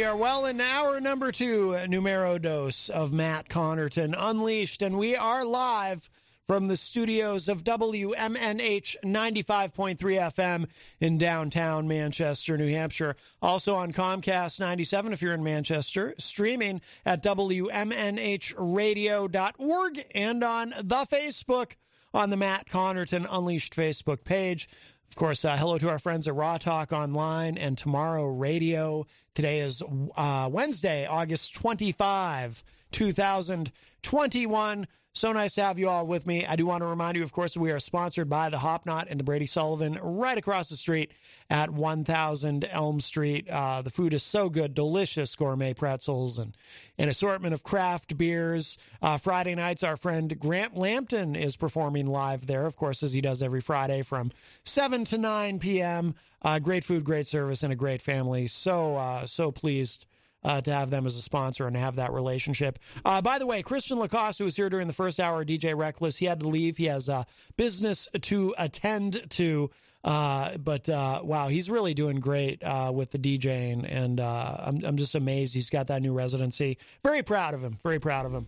Are 0.07 0.15
well 0.15 0.45
in 0.45 0.61
hour 0.61 1.01
number 1.01 1.33
two, 1.33 1.77
numero 1.89 2.37
dos 2.37 2.87
of 2.87 3.11
Matt 3.11 3.49
Connarton 3.49 4.15
Unleashed, 4.17 4.81
and 4.81 4.97
we 4.97 5.17
are 5.17 5.43
live 5.43 6.09
from 6.47 6.69
the 6.69 6.77
studios 6.77 7.49
of 7.49 7.65
WMNH 7.65 8.95
95.3 9.03 9.97
FM 9.97 10.69
in 11.01 11.17
downtown 11.17 11.89
Manchester, 11.89 12.57
New 12.57 12.69
Hampshire. 12.69 13.17
Also 13.41 13.75
on 13.75 13.91
Comcast 13.91 14.61
97 14.61 15.11
if 15.11 15.21
you're 15.21 15.33
in 15.33 15.43
Manchester, 15.43 16.15
streaming 16.17 16.79
at 17.05 17.21
WMNHradio.org 17.21 20.05
and 20.15 20.41
on 20.41 20.69
the 20.69 21.05
Facebook 21.05 21.75
on 22.13 22.29
the 22.29 22.37
Matt 22.37 22.69
Connarton 22.69 23.27
Unleashed 23.29 23.75
Facebook 23.75 24.23
page. 24.23 24.69
Of 25.09 25.15
course, 25.15 25.45
uh, 25.45 25.55
hello 25.57 25.77
to 25.77 25.89
our 25.89 25.99
friends 25.99 26.27
at 26.27 26.35
Raw 26.35 26.57
Talk 26.57 26.91
Online 26.91 27.57
and 27.57 27.77
Tomorrow 27.77 28.25
Radio. 28.27 29.07
Today 29.33 29.59
is 29.61 29.81
uh, 30.15 30.49
Wednesday, 30.51 31.05
August 31.07 31.55
25, 31.55 32.63
2021. 32.91 34.87
So 35.17 35.31
nice 35.31 35.55
to 35.55 35.63
have 35.63 35.79
you 35.79 35.89
all 35.89 36.05
with 36.05 36.27
me. 36.27 36.45
I 36.45 36.55
do 36.55 36.67
want 36.67 36.83
to 36.83 36.87
remind 36.87 37.17
you, 37.17 37.23
of 37.23 37.31
course, 37.31 37.57
we 37.57 37.71
are 37.71 37.79
sponsored 37.79 38.29
by 38.29 38.51
the 38.51 38.59
Hop 38.59 38.85
Knot 38.85 39.07
and 39.09 39.19
the 39.19 39.23
Brady 39.23 39.47
Sullivan 39.47 39.97
right 39.99 40.37
across 40.37 40.69
the 40.69 40.75
street 40.75 41.11
at 41.49 41.71
1000 41.71 42.65
Elm 42.65 42.99
Street. 42.99 43.49
Uh, 43.49 43.81
the 43.81 43.89
food 43.89 44.13
is 44.13 44.21
so 44.21 44.47
good, 44.47 44.75
delicious 44.75 45.35
gourmet 45.35 45.73
pretzels 45.73 46.37
and 46.37 46.55
an 46.99 47.09
assortment 47.09 47.55
of 47.55 47.63
craft 47.63 48.15
beers. 48.15 48.77
Uh, 49.01 49.17
Friday 49.17 49.55
nights, 49.55 49.81
our 49.81 49.95
friend 49.95 50.37
Grant 50.37 50.77
Lampton 50.77 51.35
is 51.35 51.57
performing 51.57 52.05
live 52.05 52.45
there, 52.45 52.67
of 52.67 52.75
course, 52.75 53.01
as 53.01 53.13
he 53.13 53.21
does 53.21 53.41
every 53.41 53.59
Friday 53.59 54.03
from 54.03 54.31
7 54.65 55.03
to 55.05 55.17
9 55.17 55.57
p.m. 55.57 56.13
Uh, 56.43 56.59
great 56.59 56.83
food, 56.83 57.03
great 57.03 57.25
service, 57.25 57.63
and 57.63 57.73
a 57.73 57.75
great 57.75 58.03
family. 58.03 58.45
So, 58.45 58.97
uh, 58.97 59.25
so 59.25 59.51
pleased 59.51 60.05
uh, 60.47 60.61
to 60.61 60.71
have 60.71 60.89
them 60.89 61.05
as 61.05 61.17
a 61.17 61.21
sponsor 61.21 61.67
and 61.67 61.75
have 61.75 61.97
that 61.97 62.13
relationship. 62.13 62.79
Uh, 63.03 63.21
by 63.21 63.37
the 63.37 63.45
way, 63.45 63.61
Christian 63.61 63.97
LaCoss, 63.97 64.37
who 64.37 64.45
was 64.45 64.55
here 64.55 64.69
during 64.69 64.87
the 64.87 64.93
first 64.93 65.19
hour 65.19 65.43
DJ 65.43 65.75
Reckless, 65.75 66.17
he 66.17 66.25
had 66.25 66.39
to 66.39 66.47
leave. 66.47 66.77
He 66.77 66.85
has 66.85 67.09
uh, 67.09 67.25
business 67.57 68.07
to 68.21 68.55
attend 68.57 69.29
to. 69.31 69.69
Uh, 70.05 70.57
but 70.57 70.87
uh, 70.87 71.19
wow, 71.21 71.49
he's 71.49 71.69
really 71.69 71.93
doing 71.93 72.21
great 72.21 72.63
uh, 72.63 72.91
with 72.95 73.11
the 73.11 73.19
DJing, 73.19 73.85
and 73.89 74.21
I'm, 74.21 74.79
I'm 74.85 74.95
just 74.95 75.15
amazed 75.15 75.53
he's 75.53 75.69
got 75.69 75.87
that 75.87 76.01
new 76.01 76.13
residency. 76.13 76.77
Very 77.03 77.23
proud 77.23 77.53
of 77.53 77.61
him. 77.61 77.77
Very 77.83 77.99
proud 77.99 78.25
of 78.25 78.31
him. 78.31 78.47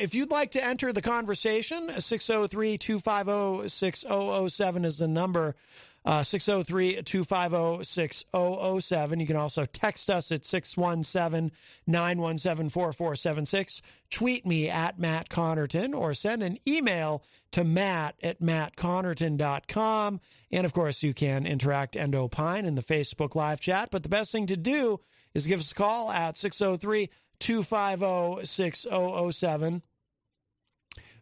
if 0.00 0.14
you'd 0.14 0.30
like 0.30 0.52
to 0.52 0.64
enter 0.64 0.94
the 0.94 1.02
conversation, 1.02 1.90
603 2.00 2.78
250 2.78 3.68
6007 3.68 4.84
is 4.86 4.98
the 4.98 5.08
number. 5.08 5.56
Uh, 6.08 6.22
603 6.22 7.02
250 7.02 7.84
6007. 7.84 9.20
You 9.20 9.26
can 9.26 9.36
also 9.36 9.66
text 9.66 10.08
us 10.08 10.32
at 10.32 10.46
617 10.46 11.52
917 11.86 12.70
4476. 12.70 13.82
Tweet 14.10 14.46
me 14.46 14.70
at 14.70 14.98
Matt 14.98 15.28
Connarton 15.28 15.94
or 15.94 16.14
send 16.14 16.42
an 16.42 16.58
email 16.66 17.22
to 17.52 17.62
matt 17.62 18.14
at 18.22 18.40
mattconnarton.com. 18.40 20.20
And 20.50 20.64
of 20.64 20.72
course, 20.72 21.02
you 21.02 21.12
can 21.12 21.46
interact 21.46 21.94
and 21.94 22.14
opine 22.14 22.64
in 22.64 22.74
the 22.74 22.82
Facebook 22.82 23.34
live 23.34 23.60
chat. 23.60 23.90
But 23.90 24.02
the 24.02 24.08
best 24.08 24.32
thing 24.32 24.46
to 24.46 24.56
do 24.56 25.00
is 25.34 25.46
give 25.46 25.60
us 25.60 25.72
a 25.72 25.74
call 25.74 26.10
at 26.10 26.38
603 26.38 27.10
250 27.38 28.46
6007. 28.46 29.82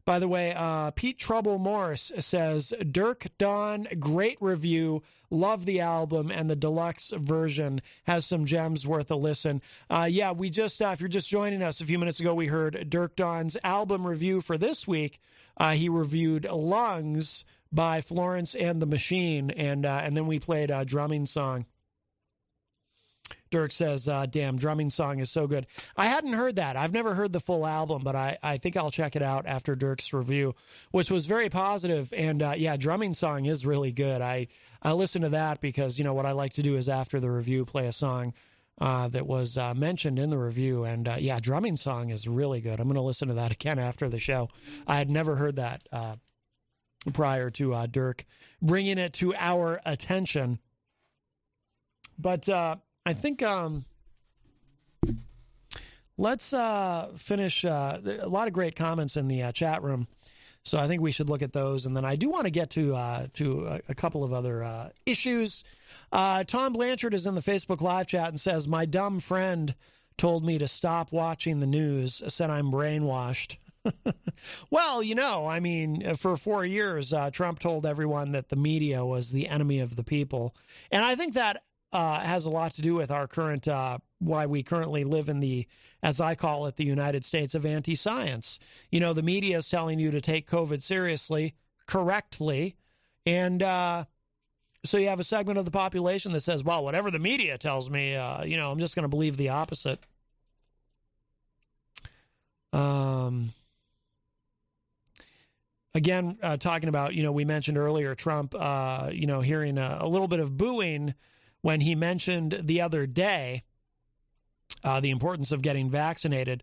By 0.06 0.20
the 0.20 0.28
way, 0.28 0.54
uh, 0.56 0.92
Pete 0.92 1.18
Trouble 1.18 1.58
Morris 1.58 2.12
says 2.20 2.72
Dirk 2.92 3.26
Don, 3.38 3.88
great 3.98 4.38
review. 4.40 5.02
Love 5.30 5.66
the 5.66 5.80
album, 5.80 6.30
and 6.30 6.48
the 6.48 6.54
deluxe 6.54 7.10
version 7.10 7.80
has 8.04 8.24
some 8.24 8.44
gems 8.44 8.86
worth 8.86 9.10
a 9.10 9.16
listen. 9.16 9.60
Uh, 9.90 10.06
yeah, 10.08 10.30
we 10.30 10.48
just, 10.48 10.80
uh, 10.80 10.90
if 10.92 11.00
you're 11.00 11.08
just 11.08 11.28
joining 11.28 11.60
us 11.60 11.80
a 11.80 11.84
few 11.84 11.98
minutes 11.98 12.20
ago, 12.20 12.32
we 12.36 12.46
heard 12.46 12.88
Dirk 12.88 13.16
Don's 13.16 13.56
album 13.64 14.06
review 14.06 14.40
for 14.40 14.56
this 14.56 14.86
week. 14.86 15.18
Uh, 15.56 15.72
he 15.72 15.88
reviewed 15.88 16.44
Lungs 16.44 17.44
by 17.72 18.00
Florence 18.00 18.54
and 18.54 18.80
the 18.80 18.86
Machine, 18.86 19.50
and 19.50 19.84
uh, 19.84 20.02
and 20.04 20.16
then 20.16 20.28
we 20.28 20.38
played 20.38 20.70
a 20.70 20.84
drumming 20.84 21.26
song. 21.26 21.66
Dirk 23.51 23.73
says, 23.73 24.09
uh, 24.09 24.27
damn, 24.27 24.56
drumming 24.56 24.90
song 24.90 25.20
is 25.20 25.31
so 25.31 25.47
good. 25.47 25.66
I 25.97 26.06
hadn't 26.06 26.32
heard 26.32 26.56
that. 26.56 26.77
I've 26.77 26.93
never 26.93 27.14
heard 27.14 27.32
the 27.32 27.40
full 27.40 27.66
album, 27.66 28.02
but 28.02 28.16
I, 28.16 28.39
I 28.43 28.59
think 28.59 28.77
I'll 28.77 28.90
check 28.90 29.16
it 29.16 29.23
out 29.23 29.47
after 29.47 29.74
Dirk's 29.74 30.12
review, 30.12 30.55
which 30.90 31.10
was 31.10 31.27
very 31.27 31.48
positive. 31.48 32.12
And 32.16 32.43
uh, 32.43 32.55
yeah, 32.56 32.77
drumming 32.77 33.14
song 33.14 33.47
is 33.47 33.64
really 33.64 33.93
good. 33.93 34.20
I, 34.20 34.48
I 34.82 34.93
listen 34.93 35.23
to 35.23 35.28
that 35.31 35.60
because, 35.60 35.98
you 35.98 36.05
know, 36.05 36.14
what 36.14 36.27
I 36.27 36.32
like 36.32 36.55
to 36.55 36.62
do 36.62 36.77
is 36.77 36.89
after 36.89 37.20
the 37.20 37.31
review, 37.31 37.64
play 37.64 37.86
a 37.86 37.93
song 37.93 38.35
uh, 38.81 39.09
that 39.09 39.27
was 39.27 39.56
uh, 39.56 39.74
mentioned 39.74 40.18
in 40.18 40.31
the 40.31 40.39
review. 40.39 40.85
And 40.85 41.09
uh, 41.09 41.16
yeah, 41.18 41.40
drumming 41.40 41.77
song 41.77 42.10
is 42.10 42.28
really 42.28 42.60
good. 42.60 42.78
I'm 42.81 42.86
going 42.86 42.97
to 42.97 43.01
listen 43.01 43.28
to 43.28 43.35
that 43.35 43.52
again 43.52 43.78
after 43.78 44.09
the 44.09 44.18
show. 44.18 44.48
I 44.86 44.97
had 44.97 45.10
never 45.10 45.36
heard 45.36 45.56
that 45.56 45.82
uh, 45.93 46.16
prior 47.12 47.51
to 47.51 47.74
uh, 47.74 47.86
Dirk 47.86 48.24
bringing 48.60 48.98
it 48.98 49.12
to 49.14 49.35
our 49.35 49.81
attention. 49.85 50.59
But 52.18 52.48
uh, 52.48 52.77
I 53.06 53.12
think 53.12 53.40
um, 53.40 53.84
let's 56.18 56.52
uh, 56.52 57.12
finish. 57.14 57.64
Uh, 57.64 58.00
a 58.20 58.28
lot 58.28 58.48
of 58.48 58.52
great 58.52 58.74
comments 58.74 59.16
in 59.16 59.28
the 59.28 59.44
uh, 59.44 59.52
chat 59.52 59.84
room, 59.84 60.08
so 60.64 60.76
I 60.76 60.88
think 60.88 61.00
we 61.00 61.12
should 61.12 61.28
look 61.28 61.40
at 61.40 61.52
those. 61.52 61.86
And 61.86 61.96
then 61.96 62.04
I 62.04 62.16
do 62.16 62.28
want 62.28 62.46
to 62.46 62.50
get 62.50 62.70
to 62.70 62.96
uh, 62.96 63.26
to 63.34 63.66
a, 63.66 63.80
a 63.90 63.94
couple 63.94 64.24
of 64.24 64.32
other 64.32 64.64
uh, 64.64 64.88
issues. 65.06 65.62
Uh, 66.10 66.42
Tom 66.42 66.72
Blanchard 66.72 67.14
is 67.14 67.26
in 67.26 67.36
the 67.36 67.40
Facebook 67.40 67.80
live 67.80 68.08
chat 68.08 68.28
and 68.28 68.40
says, 68.40 68.66
"My 68.66 68.84
dumb 68.86 69.20
friend 69.20 69.76
told 70.18 70.44
me 70.44 70.58
to 70.58 70.66
stop 70.66 71.12
watching 71.12 71.60
the 71.60 71.66
news. 71.68 72.24
Said 72.26 72.50
I'm 72.50 72.72
brainwashed." 72.72 73.58
well, 74.70 75.00
you 75.00 75.14
know, 75.14 75.46
I 75.46 75.60
mean, 75.60 76.14
for 76.14 76.36
four 76.36 76.66
years, 76.66 77.12
uh, 77.12 77.30
Trump 77.30 77.60
told 77.60 77.86
everyone 77.86 78.32
that 78.32 78.48
the 78.48 78.56
media 78.56 79.04
was 79.04 79.30
the 79.30 79.46
enemy 79.46 79.78
of 79.78 79.94
the 79.94 80.02
people, 80.02 80.56
and 80.90 81.04
I 81.04 81.14
think 81.14 81.34
that 81.34 81.62
uh, 81.92 82.20
has 82.20 82.44
a 82.44 82.50
lot 82.50 82.72
to 82.74 82.82
do 82.82 82.94
with 82.94 83.10
our 83.10 83.26
current 83.26 83.68
uh, 83.68 83.98
why 84.18 84.46
we 84.46 84.62
currently 84.62 85.04
live 85.04 85.28
in 85.28 85.40
the, 85.40 85.66
as 86.02 86.20
I 86.20 86.34
call 86.34 86.66
it, 86.66 86.76
the 86.76 86.84
United 86.84 87.24
States 87.24 87.54
of 87.54 87.66
anti-science. 87.66 88.58
You 88.90 89.00
know, 89.00 89.12
the 89.12 89.22
media 89.22 89.58
is 89.58 89.68
telling 89.68 89.98
you 89.98 90.10
to 90.10 90.20
take 90.20 90.50
COVID 90.50 90.82
seriously, 90.82 91.54
correctly, 91.86 92.76
and 93.24 93.62
uh, 93.62 94.04
so 94.84 94.98
you 94.98 95.08
have 95.08 95.20
a 95.20 95.24
segment 95.24 95.58
of 95.58 95.64
the 95.64 95.70
population 95.70 96.32
that 96.32 96.40
says, 96.40 96.62
"Well, 96.62 96.84
whatever 96.84 97.10
the 97.10 97.18
media 97.18 97.58
tells 97.58 97.90
me, 97.90 98.16
uh, 98.16 98.44
you 98.44 98.56
know, 98.56 98.70
I'm 98.70 98.78
just 98.78 98.94
going 98.94 99.04
to 99.04 99.08
believe 99.08 99.36
the 99.36 99.50
opposite." 99.50 100.00
Um. 102.72 103.52
Again, 105.94 106.36
uh, 106.42 106.58
talking 106.58 106.90
about, 106.90 107.14
you 107.14 107.22
know, 107.22 107.32
we 107.32 107.46
mentioned 107.46 107.78
earlier 107.78 108.14
Trump, 108.14 108.54
uh, 108.54 109.08
you 109.10 109.26
know, 109.26 109.40
hearing 109.40 109.78
a, 109.78 109.96
a 110.02 110.06
little 110.06 110.28
bit 110.28 110.40
of 110.40 110.54
booing 110.54 111.14
when 111.66 111.80
he 111.80 111.97
mentioned 111.97 112.60
the 112.62 112.80
other 112.80 113.09
day 113.09 113.64
uh, 114.84 115.01
the 115.01 115.10
importance 115.10 115.51
of 115.51 115.62
getting 115.62 115.90
vaccinated. 115.90 116.62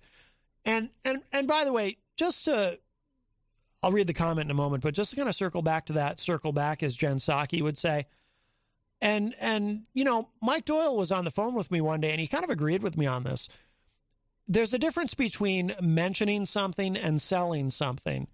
And 0.63 0.91
and 1.03 1.23
and 1.33 1.45
by 1.45 1.65
the 1.65 1.73
way, 1.73 1.97
just 2.15 2.45
to 2.45 2.79
I'll 3.83 3.91
read 3.91 4.07
the 4.07 4.13
comment 4.13 4.45
in 4.45 4.51
a 4.51 4.53
moment, 4.53 4.81
but 4.81 4.93
just 4.93 5.09
to 5.09 5.17
kind 5.17 5.27
of 5.27 5.35
circle 5.35 5.61
back 5.61 5.87
to 5.87 5.93
that, 5.93 6.21
circle 6.21 6.53
back 6.53 6.81
as 6.81 6.95
Jen 6.95 7.17
Psaki 7.17 7.61
would 7.61 7.77
say. 7.77 8.05
And 9.01 9.35
and 9.41 9.81
you 9.93 10.05
know, 10.05 10.29
Mike 10.41 10.63
Doyle 10.63 10.95
was 10.95 11.11
on 11.11 11.25
the 11.25 11.31
phone 11.31 11.53
with 11.53 11.69
me 11.69 11.81
one 11.81 11.99
day 11.99 12.11
and 12.11 12.21
he 12.21 12.25
kind 12.25 12.45
of 12.45 12.49
agreed 12.49 12.81
with 12.81 12.95
me 12.97 13.05
on 13.05 13.23
this. 13.23 13.49
There's 14.47 14.73
a 14.73 14.79
difference 14.79 15.15
between 15.15 15.75
mentioning 15.81 16.45
something 16.45 16.95
and 16.95 17.21
selling 17.21 17.71
something. 17.71 18.29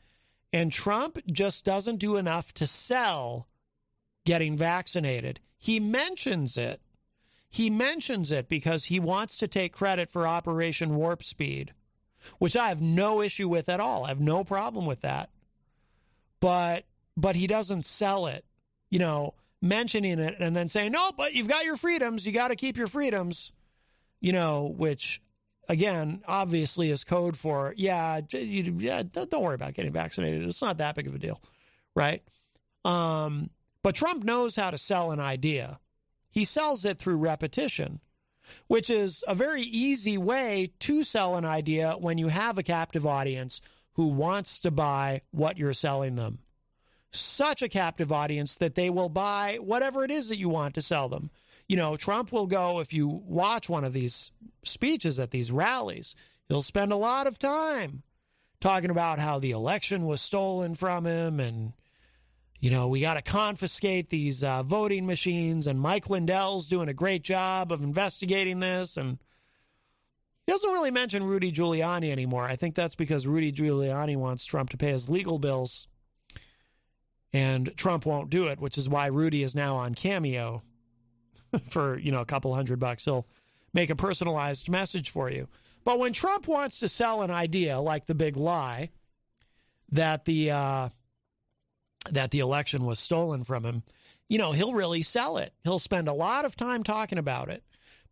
And 0.54 0.72
Trump 0.72 1.18
just 1.32 1.66
doesn't 1.66 1.98
do 1.98 2.16
enough 2.16 2.54
to 2.54 2.68
sell 2.68 3.48
getting 4.24 4.56
vaccinated. 4.56 5.40
He 5.60 5.80
mentions 5.80 6.58
it. 6.58 6.82
He 7.50 7.70
mentions 7.70 8.32
it 8.32 8.48
because 8.48 8.86
he 8.86 9.00
wants 9.00 9.38
to 9.38 9.48
take 9.48 9.74
credit 9.74 10.10
for 10.10 10.26
Operation 10.26 10.96
Warp 10.96 11.22
Speed, 11.24 11.74
which 12.38 12.56
I 12.56 12.70
have 12.70 12.82
no 12.82 13.22
issue 13.22 13.50
with 13.50 13.68
at 13.70 13.80
all. 13.80 14.06
I 14.06 14.08
have 14.10 14.22
no 14.22 14.44
problem 14.44 14.86
with 14.86 15.02
that. 15.02 15.30
But 16.40 16.86
but 17.18 17.36
he 17.36 17.46
doesn't 17.46 17.86
sell 17.86 18.28
it. 18.28 18.46
You 18.90 19.00
know, 19.00 19.34
mentioning 19.62 20.20
it 20.20 20.38
and 20.40 20.56
then 20.56 20.70
saying, 20.70 20.94
"No, 20.94 21.12
but 21.18 21.34
you've 21.34 21.50
got 21.50 21.66
your 21.66 21.76
freedoms. 21.76 22.26
You 22.26 22.32
got 22.32 22.48
to 22.48 22.56
keep 22.56 22.78
your 22.78 22.88
freedoms." 22.88 23.52
You 24.22 24.32
know, 24.34 24.74
which 24.78 25.22
again, 25.70 26.22
obviously 26.28 26.90
is 26.90 27.04
code 27.04 27.38
for, 27.38 27.74
yeah, 27.78 28.20
you, 28.32 28.76
yeah, 28.80 29.04
don't 29.04 29.42
worry 29.42 29.56
about 29.56 29.76
getting 29.76 29.94
vaccinated. 29.94 30.44
It's 30.44 30.62
not 30.62 30.80
that 30.80 30.96
big 30.96 31.08
of 31.08 31.16
a 31.16 31.20
deal, 31.20 31.40
right? 31.96 32.24
Um, 32.84 33.52
but 33.84 33.96
Trump 33.96 34.24
knows 34.24 34.56
how 34.56 34.72
to 34.72 34.78
sell 34.78 35.12
an 35.12 35.20
idea. 35.20 35.80
He 36.32 36.44
sells 36.44 36.86
it 36.86 36.98
through 36.98 37.18
repetition, 37.18 38.02
which 38.68 38.90
is 38.90 39.24
a 39.28 39.36
very 39.36 39.62
easy 39.62 40.18
way 40.18 40.72
to 40.80 41.04
sell 41.04 41.36
an 41.36 41.46
idea 41.46 41.94
when 41.94 42.18
you 42.18 42.28
have 42.28 42.58
a 42.58 42.64
captive 42.64 43.06
audience 43.06 43.62
who 43.94 44.08
wants 44.08 44.60
to 44.62 44.72
buy 44.72 45.22
what 45.32 45.58
you're 45.58 45.74
selling 45.74 46.16
them. 46.16 46.40
Such 47.12 47.62
a 47.62 47.70
captive 47.70 48.12
audience 48.12 48.58
that 48.58 48.76
they 48.76 48.90
will 48.90 49.10
buy 49.10 49.58
whatever 49.62 50.04
it 50.04 50.12
is 50.12 50.30
that 50.30 50.38
you 50.38 50.50
want 50.50 50.76
to 50.76 50.82
sell 50.82 51.10
them. 51.10 51.32
You 51.68 51.76
know, 51.76 51.96
Trump 51.96 52.32
will 52.32 52.48
go, 52.48 52.80
if 52.80 52.94
you 52.94 53.08
watch 53.08 53.70
one 53.70 53.84
of 53.84 53.94
these 53.94 54.32
speeches 54.64 55.20
at 55.20 55.32
these 55.32 55.52
rallies, 55.52 56.16
he'll 56.48 56.62
spend 56.62 56.92
a 56.92 56.98
lot 56.98 57.28
of 57.28 57.40
time 57.40 58.04
talking 58.60 58.90
about 58.90 59.20
how 59.20 59.40
the 59.40 59.52
election 59.52 60.06
was 60.06 60.22
stolen 60.22 60.76
from 60.76 61.06
him 61.06 61.40
and, 61.40 61.74
you 62.60 62.70
know, 62.70 62.90
we 62.90 63.02
got 63.02 63.14
to 63.14 63.22
confiscate 63.22 64.10
these 64.10 64.44
uh, 64.44 64.64
voting 64.64 65.06
machines 65.06 65.68
and 65.68 65.80
Mike 65.80 66.10
Lindell's 66.10 66.68
doing 66.68 66.90
a 66.90 66.94
great 66.94 67.24
job 67.24 67.72
of 67.72 67.82
investigating 67.82 68.60
this. 68.60 68.98
And 68.98 69.18
he 70.46 70.52
doesn't 70.52 70.72
really 70.72 70.92
mention 70.92 71.24
Rudy 71.24 71.52
Giuliani 71.52 72.12
anymore. 72.12 72.44
I 72.44 72.58
think 72.58 72.76
that's 72.76 72.96
because 72.96 73.26
Rudy 73.26 73.52
Giuliani 73.52 74.18
wants 74.18 74.46
Trump 74.46 74.72
to 74.72 74.78
pay 74.78 74.90
his 74.90 75.10
legal 75.10 75.40
bills 75.40 75.88
and 77.32 77.76
Trump 77.78 78.06
won't 78.06 78.30
do 78.30 78.48
it, 78.48 78.60
which 78.60 78.78
is 78.78 78.90
why 78.90 79.08
Rudy 79.08 79.44
is 79.44 79.56
now 79.56 79.76
on 79.76 79.96
Cameo 79.96 80.62
for, 81.70 81.98
you 81.98 82.12
know, 82.12 82.22
a 82.22 82.26
couple 82.26 82.54
hundred 82.54 82.80
bucks. 82.80 83.06
He'll 83.06 83.28
make 83.74 83.90
a 83.90 83.96
personalized 83.96 84.68
message 84.68 85.12
for 85.12 85.32
you. 85.32 85.48
But 85.86 86.00
when 86.00 86.12
Trump 86.12 86.48
wants 86.48 86.80
to 86.82 86.90
sell 86.90 87.22
an 87.22 87.32
idea 87.32 87.80
like 87.80 88.06
the 88.06 88.16
big 88.16 88.36
lie 88.36 88.90
that 89.92 90.26
the 90.26 90.52
uh, 90.52 90.90
that 92.14 92.32
the 92.32 92.40
election 92.40 92.86
was 92.86 93.00
stolen 93.00 93.44
from 93.44 93.66
him, 93.66 93.84
you 94.28 94.38
know, 94.38 94.52
he'll 94.52 94.74
really 94.74 95.02
sell 95.02 95.38
it. 95.38 95.54
He'll 95.64 95.80
spend 95.80 96.08
a 96.08 96.14
lot 96.14 96.46
of 96.46 96.56
time 96.56 96.84
talking 96.84 97.18
about 97.18 97.50
it. 97.50 97.64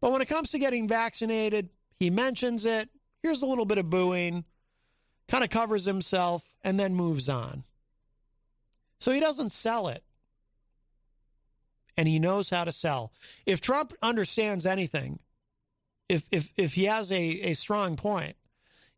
But 0.01 0.11
when 0.11 0.21
it 0.21 0.27
comes 0.27 0.51
to 0.51 0.59
getting 0.59 0.87
vaccinated, 0.87 1.69
he 1.99 2.09
mentions 2.09 2.65
it. 2.65 2.89
Here's 3.21 3.41
a 3.41 3.45
little 3.45 3.65
bit 3.65 3.77
of 3.77 3.89
booing, 3.89 4.45
kind 5.27 5.43
of 5.43 5.49
covers 5.49 5.85
himself, 5.85 6.55
and 6.63 6.79
then 6.79 6.95
moves 6.95 7.29
on. 7.29 7.63
So 8.99 9.11
he 9.11 9.19
doesn't 9.19 9.51
sell 9.51 9.87
it. 9.87 10.03
And 11.95 12.07
he 12.07 12.19
knows 12.19 12.49
how 12.51 12.63
to 12.63 12.71
sell. 12.71 13.11
If 13.45 13.59
Trump 13.59 13.93
understands 14.03 14.65
anything, 14.65 15.19
if 16.07 16.27
if 16.31 16.53
if 16.55 16.75
he 16.75 16.85
has 16.85 17.11
a, 17.11 17.23
a 17.41 17.53
strong 17.55 17.95
point, 17.95 18.35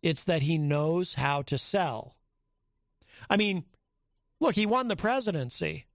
it's 0.01 0.26
that 0.26 0.43
he 0.43 0.57
knows 0.57 1.15
how 1.15 1.41
to 1.43 1.57
sell. 1.57 2.15
I 3.30 3.38
mean, 3.38 3.63
look, 4.40 4.56
he 4.56 4.66
won 4.66 4.88
the 4.88 4.95
presidency. 4.95 5.86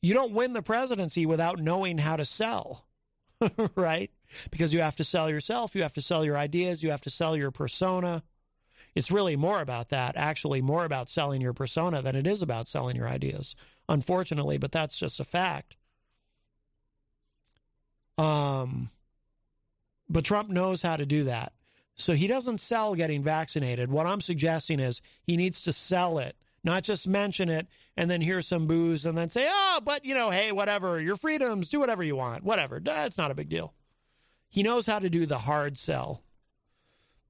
You 0.00 0.14
don't 0.14 0.32
win 0.32 0.52
the 0.52 0.62
presidency 0.62 1.26
without 1.26 1.58
knowing 1.58 1.98
how 1.98 2.16
to 2.16 2.24
sell, 2.24 2.86
right? 3.74 4.10
Because 4.50 4.72
you 4.72 4.80
have 4.80 4.96
to 4.96 5.04
sell 5.04 5.28
yourself, 5.28 5.74
you 5.74 5.82
have 5.82 5.94
to 5.94 6.00
sell 6.00 6.24
your 6.24 6.38
ideas, 6.38 6.82
you 6.82 6.90
have 6.90 7.00
to 7.02 7.10
sell 7.10 7.36
your 7.36 7.50
persona. 7.50 8.22
It's 8.94 9.10
really 9.10 9.36
more 9.36 9.60
about 9.60 9.90
that, 9.90 10.16
actually, 10.16 10.62
more 10.62 10.84
about 10.84 11.10
selling 11.10 11.40
your 11.40 11.52
persona 11.52 12.00
than 12.00 12.16
it 12.16 12.26
is 12.26 12.42
about 12.42 12.68
selling 12.68 12.96
your 12.96 13.08
ideas, 13.08 13.54
unfortunately, 13.88 14.58
but 14.58 14.72
that's 14.72 14.98
just 14.98 15.20
a 15.20 15.24
fact. 15.24 15.76
Um, 18.16 18.90
but 20.08 20.24
Trump 20.24 20.48
knows 20.48 20.82
how 20.82 20.96
to 20.96 21.06
do 21.06 21.24
that. 21.24 21.52
So 21.94 22.14
he 22.14 22.26
doesn't 22.26 22.58
sell 22.58 22.94
getting 22.94 23.22
vaccinated. 23.22 23.90
What 23.90 24.06
I'm 24.06 24.20
suggesting 24.20 24.80
is 24.80 25.02
he 25.22 25.36
needs 25.36 25.62
to 25.62 25.72
sell 25.72 26.18
it, 26.18 26.36
not 26.68 26.82
just 26.84 27.08
mention 27.08 27.48
it 27.48 27.66
and 27.96 28.10
then 28.10 28.20
hear 28.20 28.42
some 28.42 28.66
booze 28.66 29.06
and 29.06 29.16
then 29.16 29.30
say, 29.30 29.48
oh, 29.50 29.80
but 29.82 30.04
you 30.04 30.14
know, 30.14 30.30
hey, 30.30 30.52
whatever, 30.52 31.00
your 31.00 31.16
freedoms, 31.16 31.70
do 31.70 31.80
whatever 31.80 32.02
you 32.02 32.14
want, 32.14 32.44
whatever. 32.44 32.78
That's 32.78 33.16
not 33.16 33.30
a 33.30 33.34
big 33.34 33.48
deal. 33.48 33.72
He 34.50 34.62
knows 34.62 34.86
how 34.86 34.98
to 34.98 35.08
do 35.08 35.24
the 35.24 35.38
hard 35.38 35.78
sell. 35.78 36.22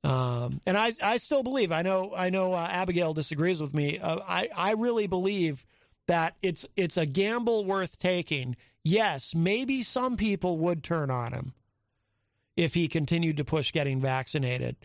Um, 0.03 0.61
and 0.67 0.77
I, 0.77 0.93
I 1.03 1.19
still 1.19 1.45
believe. 1.45 1.71
I 1.71 1.83
know, 1.83 2.13
I 2.17 2.31
know. 2.31 2.53
Uh, 2.53 2.69
Abigail 2.69 3.15
disagrees 3.15 3.61
with 3.61 3.75
me. 3.75 3.99
Uh, 3.99 4.19
I, 4.27 4.49
I 4.57 4.73
really 4.73 5.07
believe 5.07 5.65
that 6.09 6.35
it's 6.43 6.67
it's 6.77 6.97
a 6.97 7.07
gamble 7.07 7.65
worth 7.65 7.99
taking. 7.99 8.57
Yes, 8.83 9.35
maybe 9.35 9.83
some 9.83 10.17
people 10.17 10.59
would 10.59 10.83
turn 10.83 11.11
on 11.11 11.33
him 11.33 11.53
if 12.57 12.75
he 12.75 12.89
continued 12.89 13.37
to 13.37 13.45
push 13.45 13.71
getting 13.71 14.01
vaccinated, 14.01 14.77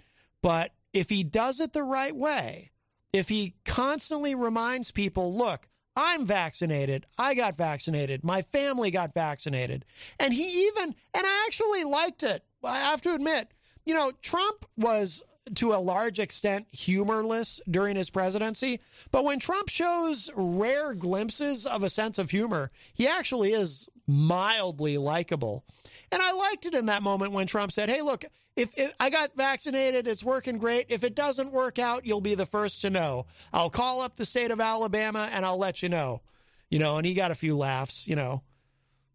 but 0.41 0.71
if 0.93 1.09
he 1.09 1.23
does 1.23 1.59
it 1.59 1.73
the 1.73 1.83
right 1.83 2.15
way, 2.15 2.71
if 3.13 3.29
he 3.29 3.53
constantly 3.63 4.35
reminds 4.35 4.91
people, 4.91 5.33
look, 5.33 5.69
I'm 5.95 6.25
vaccinated. 6.25 7.05
I 7.17 7.35
got 7.35 7.55
vaccinated. 7.55 8.23
My 8.23 8.41
family 8.41 8.89
got 8.89 9.13
vaccinated. 9.13 9.85
And 10.19 10.33
he 10.33 10.65
even, 10.67 10.95
and 11.13 11.23
I 11.25 11.43
actually 11.47 11.83
liked 11.83 12.23
it. 12.23 12.43
I 12.63 12.79
have 12.79 13.01
to 13.03 13.13
admit, 13.13 13.49
you 13.85 13.93
know, 13.93 14.11
Trump 14.21 14.65
was 14.75 15.23
to 15.55 15.73
a 15.73 15.75
large 15.75 16.19
extent 16.19 16.67
humorless 16.71 17.59
during 17.69 17.95
his 17.95 18.09
presidency, 18.09 18.79
but 19.11 19.25
when 19.25 19.39
Trump 19.39 19.69
shows 19.69 20.29
rare 20.35 20.93
glimpses 20.93 21.65
of 21.65 21.83
a 21.83 21.89
sense 21.89 22.17
of 22.17 22.31
humor, 22.31 22.71
he 22.93 23.07
actually 23.07 23.51
is 23.51 23.89
mildly 24.07 24.97
likable. 24.97 25.65
And 26.11 26.21
I 26.21 26.31
liked 26.33 26.65
it 26.65 26.73
in 26.73 26.87
that 26.87 27.03
moment 27.03 27.31
when 27.31 27.47
Trump 27.47 27.71
said, 27.71 27.89
"Hey, 27.89 28.01
look, 28.01 28.25
if, 28.55 28.77
if, 28.77 28.93
I 28.99 29.09
got 29.09 29.35
vaccinated, 29.35 30.07
it's 30.07 30.23
working 30.23 30.57
great. 30.57 30.87
If 30.89 31.03
it 31.03 31.15
doesn't 31.15 31.51
work 31.51 31.79
out, 31.79 32.05
you'll 32.05 32.21
be 32.21 32.35
the 32.35 32.45
first 32.45 32.81
to 32.81 32.89
know. 32.89 33.25
I'll 33.51 33.69
call 33.69 34.01
up 34.01 34.15
the 34.15 34.25
state 34.25 34.51
of 34.51 34.61
Alabama 34.61 35.29
and 35.31 35.45
I'll 35.45 35.57
let 35.57 35.83
you 35.83 35.89
know." 35.89 36.21
You 36.69 36.79
know, 36.79 36.97
and 36.97 37.05
he 37.05 37.13
got 37.13 37.29
a 37.29 37.35
few 37.35 37.55
laughs, 37.55 38.07
you 38.07 38.15
know. 38.15 38.41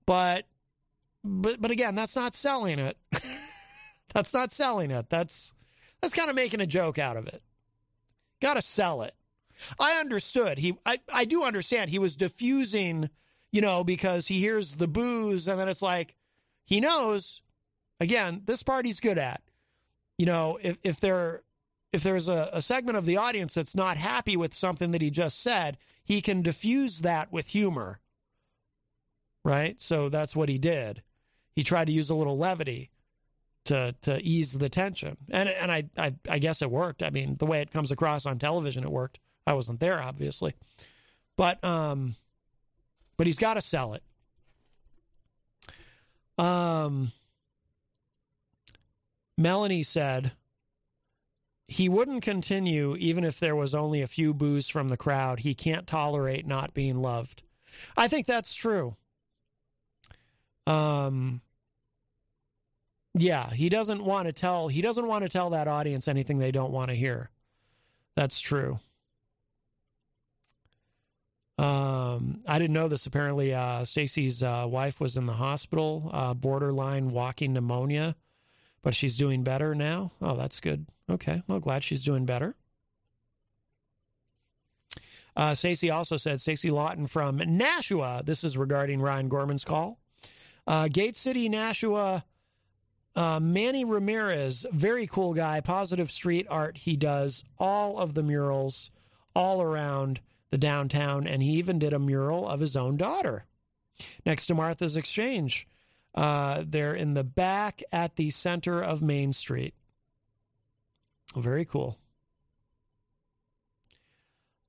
But 0.06 0.46
but 1.24 1.60
but 1.60 1.70
again, 1.70 1.94
that's 1.94 2.16
not 2.16 2.34
selling 2.34 2.78
it. 2.78 2.96
that's 4.14 4.32
not 4.32 4.52
selling 4.52 4.90
it. 4.90 5.08
That's 5.10 5.52
that's 6.00 6.14
kind 6.14 6.30
of 6.30 6.36
making 6.36 6.60
a 6.60 6.66
joke 6.66 6.98
out 6.98 7.16
of 7.16 7.26
it. 7.26 7.42
Got 8.40 8.54
to 8.54 8.62
sell 8.62 9.02
it. 9.02 9.14
I 9.78 9.94
understood. 9.94 10.58
He 10.58 10.78
I 10.86 10.98
I 11.12 11.24
do 11.24 11.44
understand 11.44 11.90
he 11.90 11.98
was 11.98 12.16
diffusing, 12.16 13.10
you 13.52 13.60
know, 13.60 13.84
because 13.84 14.28
he 14.28 14.40
hears 14.40 14.76
the 14.76 14.88
booze 14.88 15.48
and 15.48 15.58
then 15.58 15.68
it's 15.68 15.82
like 15.82 16.14
he 16.64 16.80
knows 16.80 17.42
again, 18.00 18.42
this 18.44 18.62
party's 18.62 19.00
good 19.00 19.18
at. 19.18 19.42
You 20.16 20.26
know, 20.26 20.58
if 20.62 20.78
if 20.82 21.00
there 21.00 21.42
if 21.92 22.02
there's 22.02 22.28
a, 22.28 22.50
a 22.52 22.62
segment 22.62 22.98
of 22.98 23.06
the 23.06 23.16
audience 23.16 23.54
that's 23.54 23.74
not 23.74 23.96
happy 23.96 24.36
with 24.36 24.54
something 24.54 24.90
that 24.90 25.02
he 25.02 25.10
just 25.10 25.40
said, 25.40 25.78
he 26.04 26.20
can 26.20 26.42
diffuse 26.42 27.00
that 27.00 27.32
with 27.32 27.48
humor. 27.48 28.00
Right? 29.44 29.80
So 29.80 30.08
that's 30.08 30.36
what 30.36 30.48
he 30.48 30.58
did. 30.58 31.02
He 31.54 31.64
tried 31.64 31.86
to 31.86 31.92
use 31.92 32.10
a 32.10 32.14
little 32.14 32.36
levity 32.36 32.90
to 33.64 33.94
to 34.02 34.20
ease 34.22 34.52
the 34.52 34.68
tension. 34.68 35.16
And 35.30 35.48
and 35.48 35.70
I, 35.70 35.84
I 35.96 36.14
I 36.28 36.38
guess 36.38 36.62
it 36.62 36.70
worked. 36.70 37.02
I 37.02 37.10
mean, 37.10 37.36
the 37.36 37.46
way 37.46 37.60
it 37.60 37.70
comes 37.70 37.90
across 37.90 38.26
on 38.26 38.38
television 38.38 38.84
it 38.84 38.90
worked. 38.90 39.20
I 39.46 39.54
wasn't 39.54 39.80
there 39.80 40.02
obviously. 40.02 40.54
But 41.36 41.62
um 41.62 42.16
but 43.18 43.26
he's 43.26 43.38
got 43.38 43.54
to 43.54 43.60
sell 43.60 43.92
it. 43.92 44.02
Um 46.42 47.12
Melanie 49.36 49.82
said 49.82 50.32
he 51.66 51.88
wouldn't 51.88 52.22
continue 52.22 52.96
even 52.96 53.24
if 53.24 53.38
there 53.38 53.54
was 53.54 53.74
only 53.74 54.00
a 54.00 54.06
few 54.06 54.32
boos 54.32 54.68
from 54.68 54.88
the 54.88 54.96
crowd. 54.96 55.40
He 55.40 55.54
can't 55.54 55.86
tolerate 55.86 56.46
not 56.46 56.72
being 56.72 57.02
loved. 57.02 57.42
I 57.96 58.08
think 58.08 58.26
that's 58.26 58.54
true. 58.54 58.96
Um 60.66 61.42
yeah, 63.14 63.50
he 63.50 63.68
doesn't 63.68 64.04
want 64.04 64.26
to 64.26 64.32
tell 64.32 64.68
he 64.68 64.80
doesn't 64.80 65.06
want 65.06 65.24
to 65.24 65.28
tell 65.28 65.50
that 65.50 65.68
audience 65.68 66.06
anything 66.08 66.38
they 66.38 66.52
don't 66.52 66.72
want 66.72 66.90
to 66.90 66.94
hear. 66.94 67.30
That's 68.14 68.38
true. 68.38 68.78
Um, 71.58 72.40
I 72.46 72.58
didn't 72.58 72.74
know 72.74 72.86
this. 72.88 73.06
Apparently, 73.06 73.52
uh, 73.52 73.84
Stacy's 73.84 74.42
uh, 74.42 74.66
wife 74.68 75.00
was 75.00 75.16
in 75.16 75.26
the 75.26 75.32
hospital, 75.34 76.08
uh, 76.12 76.32
borderline 76.34 77.10
walking 77.10 77.52
pneumonia, 77.52 78.14
but 78.82 78.94
she's 78.94 79.16
doing 79.16 79.42
better 79.42 79.74
now. 79.74 80.12
Oh, 80.22 80.36
that's 80.36 80.60
good. 80.60 80.86
Okay, 81.10 81.42
well, 81.48 81.58
glad 81.58 81.82
she's 81.82 82.04
doing 82.04 82.24
better. 82.26 82.54
Uh, 85.34 85.54
Stacey 85.54 85.90
also 85.90 86.16
said, 86.16 86.40
Stacey 86.40 86.70
Lawton 86.70 87.06
from 87.06 87.36
Nashua. 87.38 88.22
This 88.24 88.42
is 88.44 88.56
regarding 88.56 89.00
Ryan 89.00 89.28
Gorman's 89.28 89.64
call. 89.64 89.98
Uh, 90.66 90.88
Gate 90.88 91.16
City, 91.16 91.48
Nashua. 91.48 92.24
Uh, 93.16 93.40
Manny 93.40 93.84
Ramirez, 93.84 94.64
very 94.70 95.06
cool 95.08 95.34
guy, 95.34 95.60
positive 95.60 96.10
street 96.10 96.46
art. 96.48 96.76
He 96.78 96.94
does 96.96 97.42
all 97.58 97.98
of 97.98 98.14
the 98.14 98.22
murals 98.22 98.92
all 99.34 99.60
around 99.60 100.20
the 100.50 100.58
downtown, 100.58 101.26
and 101.26 101.42
he 101.42 101.50
even 101.52 101.78
did 101.78 101.92
a 101.92 101.98
mural 101.98 102.48
of 102.48 102.60
his 102.60 102.76
own 102.76 102.96
daughter 102.96 103.44
next 104.24 104.46
to 104.46 104.54
Martha's 104.54 104.96
Exchange. 104.96 105.66
Uh, 106.14 106.64
they're 106.66 106.94
in 106.94 107.14
the 107.14 107.24
back 107.24 107.82
at 107.92 108.16
the 108.16 108.30
center 108.30 108.82
of 108.82 109.02
Main 109.02 109.32
Street. 109.32 109.74
Very 111.36 111.64
cool. 111.64 111.98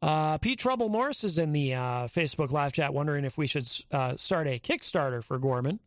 Uh, 0.02 0.38
Pete 0.38 0.60
Trouble 0.60 0.90
Morris 0.90 1.24
is 1.24 1.38
in 1.38 1.52
the 1.52 1.74
uh, 1.74 2.08
Facebook 2.08 2.52
live 2.52 2.72
chat 2.72 2.94
wondering 2.94 3.26
if 3.26 3.38
we 3.38 3.48
should 3.48 3.68
uh, 3.92 4.16
start 4.16 4.48
a 4.48 4.60
Kickstarter 4.60 5.24
for 5.24 5.38
Gorman. 5.40 5.80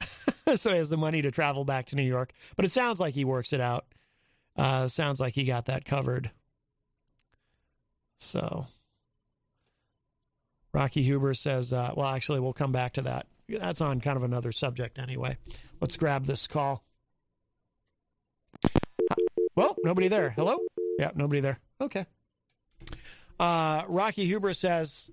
so 0.56 0.70
he 0.70 0.76
has 0.76 0.90
the 0.90 0.96
money 0.96 1.20
to 1.22 1.30
travel 1.30 1.64
back 1.64 1.86
to 1.86 1.96
New 1.96 2.02
York. 2.02 2.32
But 2.56 2.64
it 2.64 2.70
sounds 2.70 3.00
like 3.00 3.14
he 3.14 3.24
works 3.24 3.52
it 3.52 3.60
out. 3.60 3.86
Uh, 4.56 4.88
sounds 4.88 5.20
like 5.20 5.34
he 5.34 5.44
got 5.44 5.66
that 5.66 5.84
covered. 5.84 6.30
So 8.18 8.66
Rocky 10.72 11.02
Huber 11.02 11.34
says, 11.34 11.72
uh, 11.72 11.92
well, 11.96 12.08
actually, 12.08 12.40
we'll 12.40 12.52
come 12.52 12.72
back 12.72 12.92
to 12.94 13.02
that. 13.02 13.26
That's 13.48 13.80
on 13.80 14.00
kind 14.00 14.16
of 14.16 14.22
another 14.22 14.52
subject 14.52 14.98
anyway. 14.98 15.36
Let's 15.80 15.96
grab 15.96 16.26
this 16.26 16.46
call. 16.46 16.84
Well, 19.56 19.76
nobody 19.82 20.08
there. 20.08 20.30
Hello? 20.30 20.58
Yeah, 20.98 21.10
nobody 21.14 21.40
there. 21.40 21.58
Okay. 21.80 22.06
Uh, 23.38 23.82
Rocky 23.88 24.24
Huber 24.24 24.52
says, 24.52 25.10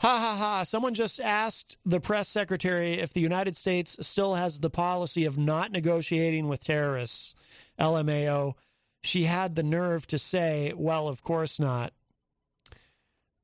Ha 0.00 0.18
ha 0.18 0.36
ha. 0.36 0.62
Someone 0.62 0.94
just 0.94 1.20
asked 1.20 1.76
the 1.84 2.00
press 2.00 2.26
secretary 2.26 2.94
if 2.94 3.12
the 3.12 3.20
United 3.20 3.54
States 3.54 3.98
still 4.00 4.34
has 4.34 4.60
the 4.60 4.70
policy 4.70 5.26
of 5.26 5.36
not 5.36 5.72
negotiating 5.72 6.48
with 6.48 6.64
terrorists. 6.64 7.34
LMAO. 7.78 8.54
She 9.02 9.24
had 9.24 9.56
the 9.56 9.62
nerve 9.62 10.06
to 10.06 10.18
say, 10.18 10.72
well, 10.74 11.06
of 11.06 11.22
course 11.22 11.60
not. 11.60 11.92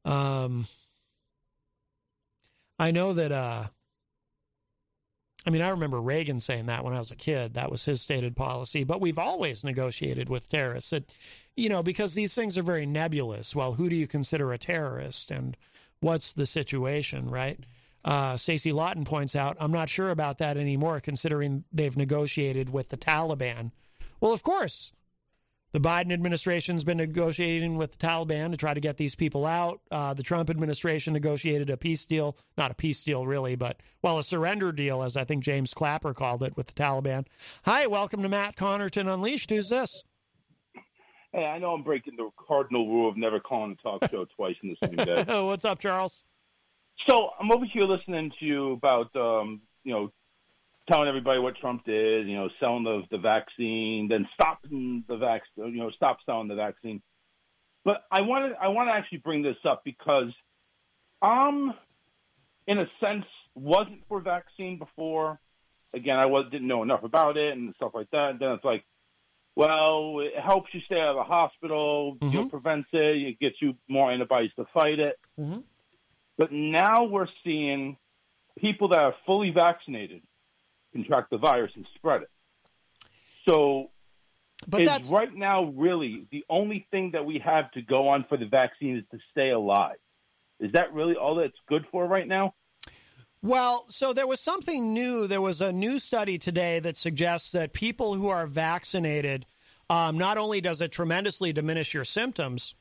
Um, 0.07 0.67
I 2.79 2.91
know 2.91 3.13
that, 3.13 3.33
uh, 3.33 3.65
I 5.47 5.51
mean, 5.51 5.63
I 5.63 5.69
remember 5.69 6.01
Reagan 6.01 6.41
saying 6.41 6.67
that 6.67 6.85
when 6.85 6.93
I 6.93 6.99
was 6.99 7.11
a 7.11 7.17
kid. 7.17 7.55
That 7.55 7.71
was 7.71 7.85
his 7.85 8.01
stated 8.03 8.37
policy. 8.37 8.85
But 8.85 9.01
we've 9.01 9.19
always 9.19 9.65
negotiated 9.65 10.29
with 10.29 10.49
terrorists. 10.49 10.93
It, 10.93 11.11
you 11.57 11.69
know, 11.69 11.83
because 11.83 12.15
these 12.15 12.35
things 12.35 12.59
are 12.59 12.63
very 12.63 12.85
nebulous. 12.85 13.55
Well, 13.55 13.75
who 13.75 13.89
do 13.89 13.97
you 13.97 14.07
consider 14.07 14.53
a 14.53 14.59
terrorist? 14.59 15.31
And 15.31 15.57
what's 16.01 16.33
the 16.33 16.47
situation, 16.47 17.31
right? 17.31 17.61
Uh, 18.05 18.37
Stacey 18.37 18.73
Lawton 18.73 19.05
points 19.05 19.35
out, 19.35 19.57
I'm 19.59 19.73
not 19.73 19.89
sure 19.89 20.11
about 20.11 20.39
that 20.39 20.57
anymore, 20.57 21.01
considering 21.01 21.65
they've 21.73 21.97
negotiated 21.97 22.71
with 22.71 22.91
the 22.91 22.97
Taliban. 22.97 23.73
Well, 24.21 24.33
of 24.33 24.43
course, 24.43 24.93
the 25.77 25.89
Biden 25.89 26.11
administration's 26.11 26.85
been 26.85 26.97
negotiating 26.97 27.77
with 27.77 27.99
the 27.99 27.99
Taliban 27.99 28.51
to 28.51 28.57
try 28.57 28.73
to 28.73 28.81
get 28.81 28.97
these 28.97 29.15
people 29.15 29.45
out. 29.45 29.83
Uh, 29.91 30.15
the 30.15 30.23
Trump 30.23 30.49
administration 30.49 31.13
negotiated 31.13 31.69
a 31.69 31.77
peace 31.77 32.07
deal, 32.07 32.35
not 32.57 32.71
a 32.71 32.75
peace 32.75 33.05
deal 33.05 33.27
really, 33.27 33.57
but 33.57 33.77
well, 34.01 34.19
a 34.19 34.23
surrender 34.23 34.73
deal, 34.73 35.03
as 35.03 35.19
I 35.19 35.25
think 35.25 35.45
James 35.45 35.75
Clapper 35.75 36.15
called 36.15 36.43
it, 36.43 36.57
with 36.57 36.69
the 36.69 36.73
Taliban. 36.73 37.27
Hi, 37.67 37.87
welcome 37.87 38.23
to 38.23 38.29
Matt 38.31 38.57
Connarton 38.57 39.13
Unleashed. 39.13 39.51
Who's 39.51 39.69
this? 39.69 40.03
Hey, 41.33 41.45
I 41.45 41.59
know 41.59 41.75
I'm 41.75 41.83
breaking 41.83 42.17
the 42.17 42.31
cardinal 42.39 42.89
rule 42.89 43.11
of 43.11 43.19
never 43.19 43.39
calling 43.39 43.77
a 43.79 43.83
talk 43.83 44.11
show 44.11 44.25
twice 44.35 44.57
in 44.63 44.71
the 44.71 44.87
same 44.87 44.97
day. 44.97 45.25
What's 45.45 45.67
up, 45.67 45.79
Charles? 45.79 46.25
So 47.07 47.33
I'm 47.39 47.53
over 47.53 47.67
here 47.71 47.85
listening 47.85 48.33
to 48.41 48.47
you 48.47 48.73
about, 48.73 49.15
um, 49.15 49.61
you 49.85 49.93
know, 49.93 50.11
telling 50.89 51.09
everybody 51.09 51.41
what 51.41 51.57
Trump 51.57 51.85
did, 51.85 52.29
you 52.29 52.37
know, 52.37 52.49
selling 52.61 52.85
the 52.85 53.03
the 53.11 53.19
vaccine, 53.19 54.09
then 54.09 54.29
stopping 54.35 55.05
the 55.09 55.17
vac, 55.17 55.43
you 55.57 55.79
know, 55.79 55.91
stop 55.91 56.19
selling 56.25 56.49
the 56.49 56.55
vaccine. 56.55 57.03
But 57.85 58.05
I 58.11 58.23
want 58.23 58.53
to 58.53 58.61
I 58.61 58.69
want 58.69 58.89
to 58.89 58.93
actually 58.93 59.19
bring 59.19 59.43
this 59.43 59.57
up 59.65 59.83
because 59.85 60.33
um 61.23 61.75
in 62.67 62.79
a 62.79 62.87
sense 63.01 63.25
wasn't 63.55 64.03
for 64.09 64.21
vaccine 64.21 64.79
before. 64.79 65.41
Again, 65.95 66.19
I 66.19 66.27
was 66.27 66.47
didn't 66.51 66.69
know 66.69 66.83
enough 66.83 67.05
about 67.05 67.37
it 67.37 67.57
and 67.57 67.75
stuff 67.77 67.93
like 67.95 68.11
that. 68.11 68.31
And 68.33 68.41
then 68.41 68.51
it's 68.51 68.65
like, 68.65 68.85
well, 69.55 70.21
it 70.21 70.39
helps 70.39 70.69
you 70.75 70.81
stay 70.85 71.01
out 71.01 71.11
of 71.11 71.17
the 71.17 71.23
hospital, 71.23 72.19
you 72.21 72.31
know, 72.31 72.49
prevents 72.49 72.89
it, 72.93 72.99
it 72.99 73.39
gets 73.41 73.57
you 73.63 73.75
more 73.89 74.13
antibodies 74.13 74.51
to 74.57 74.67
fight 74.75 74.99
it. 74.99 75.19
Mm-hmm. 75.41 75.61
But 76.37 76.53
now 76.53 77.05
we're 77.05 77.29
seeing 77.43 77.97
people 78.59 78.89
that 78.89 78.99
are 78.99 79.15
fully 79.25 79.51
vaccinated 79.51 80.23
contract 80.97 81.31
the 81.31 81.39
virus 81.39 81.73
and 81.77 81.87
spread 81.95 82.23
it. 82.23 82.31
So, 83.49 83.91
But 84.67 84.83
is 84.83 84.89
that's- 84.89 85.11
right 85.13 85.33
now 85.35 85.65
really 85.65 86.27
the 86.31 86.45
only 86.49 86.87
thing 86.91 87.13
that 87.13 87.25
we 87.25 87.39
have 87.39 87.71
to 87.73 87.83
go 87.83 88.09
on 88.09 88.25
for 88.25 88.37
the 88.37 88.47
vaccine 88.47 88.97
is 88.97 89.05
to 89.13 89.19
stay 89.31 89.51
alive. 89.51 89.97
Is 90.59 90.73
that 90.73 90.93
really 90.93 91.15
all 91.15 91.35
that's 91.37 91.59
good 91.69 91.87
for 91.91 92.07
right 92.07 92.27
now? 92.27 92.55
Well, 93.43 93.85
so 93.89 94.13
there 94.13 94.27
was 94.27 94.41
something 94.41 94.93
new. 94.93 95.27
There 95.27 95.43
was 95.43 95.61
a 95.61 95.73
new 95.73 95.99
study 95.99 96.39
today 96.39 96.81
that 96.81 96.97
suggests 96.97 97.53
that 97.53 97.73
people 97.73 98.15
who 98.15 98.29
are 98.29 98.47
vaccinated, 98.47 99.47
um, 99.91 100.17
not 100.19 100.39
only 100.39 100.61
does 100.61 100.81
it 100.81 100.91
tremendously 100.91 101.53
diminish 101.53 101.95
your 101.95 102.05
symptoms, 102.05 102.75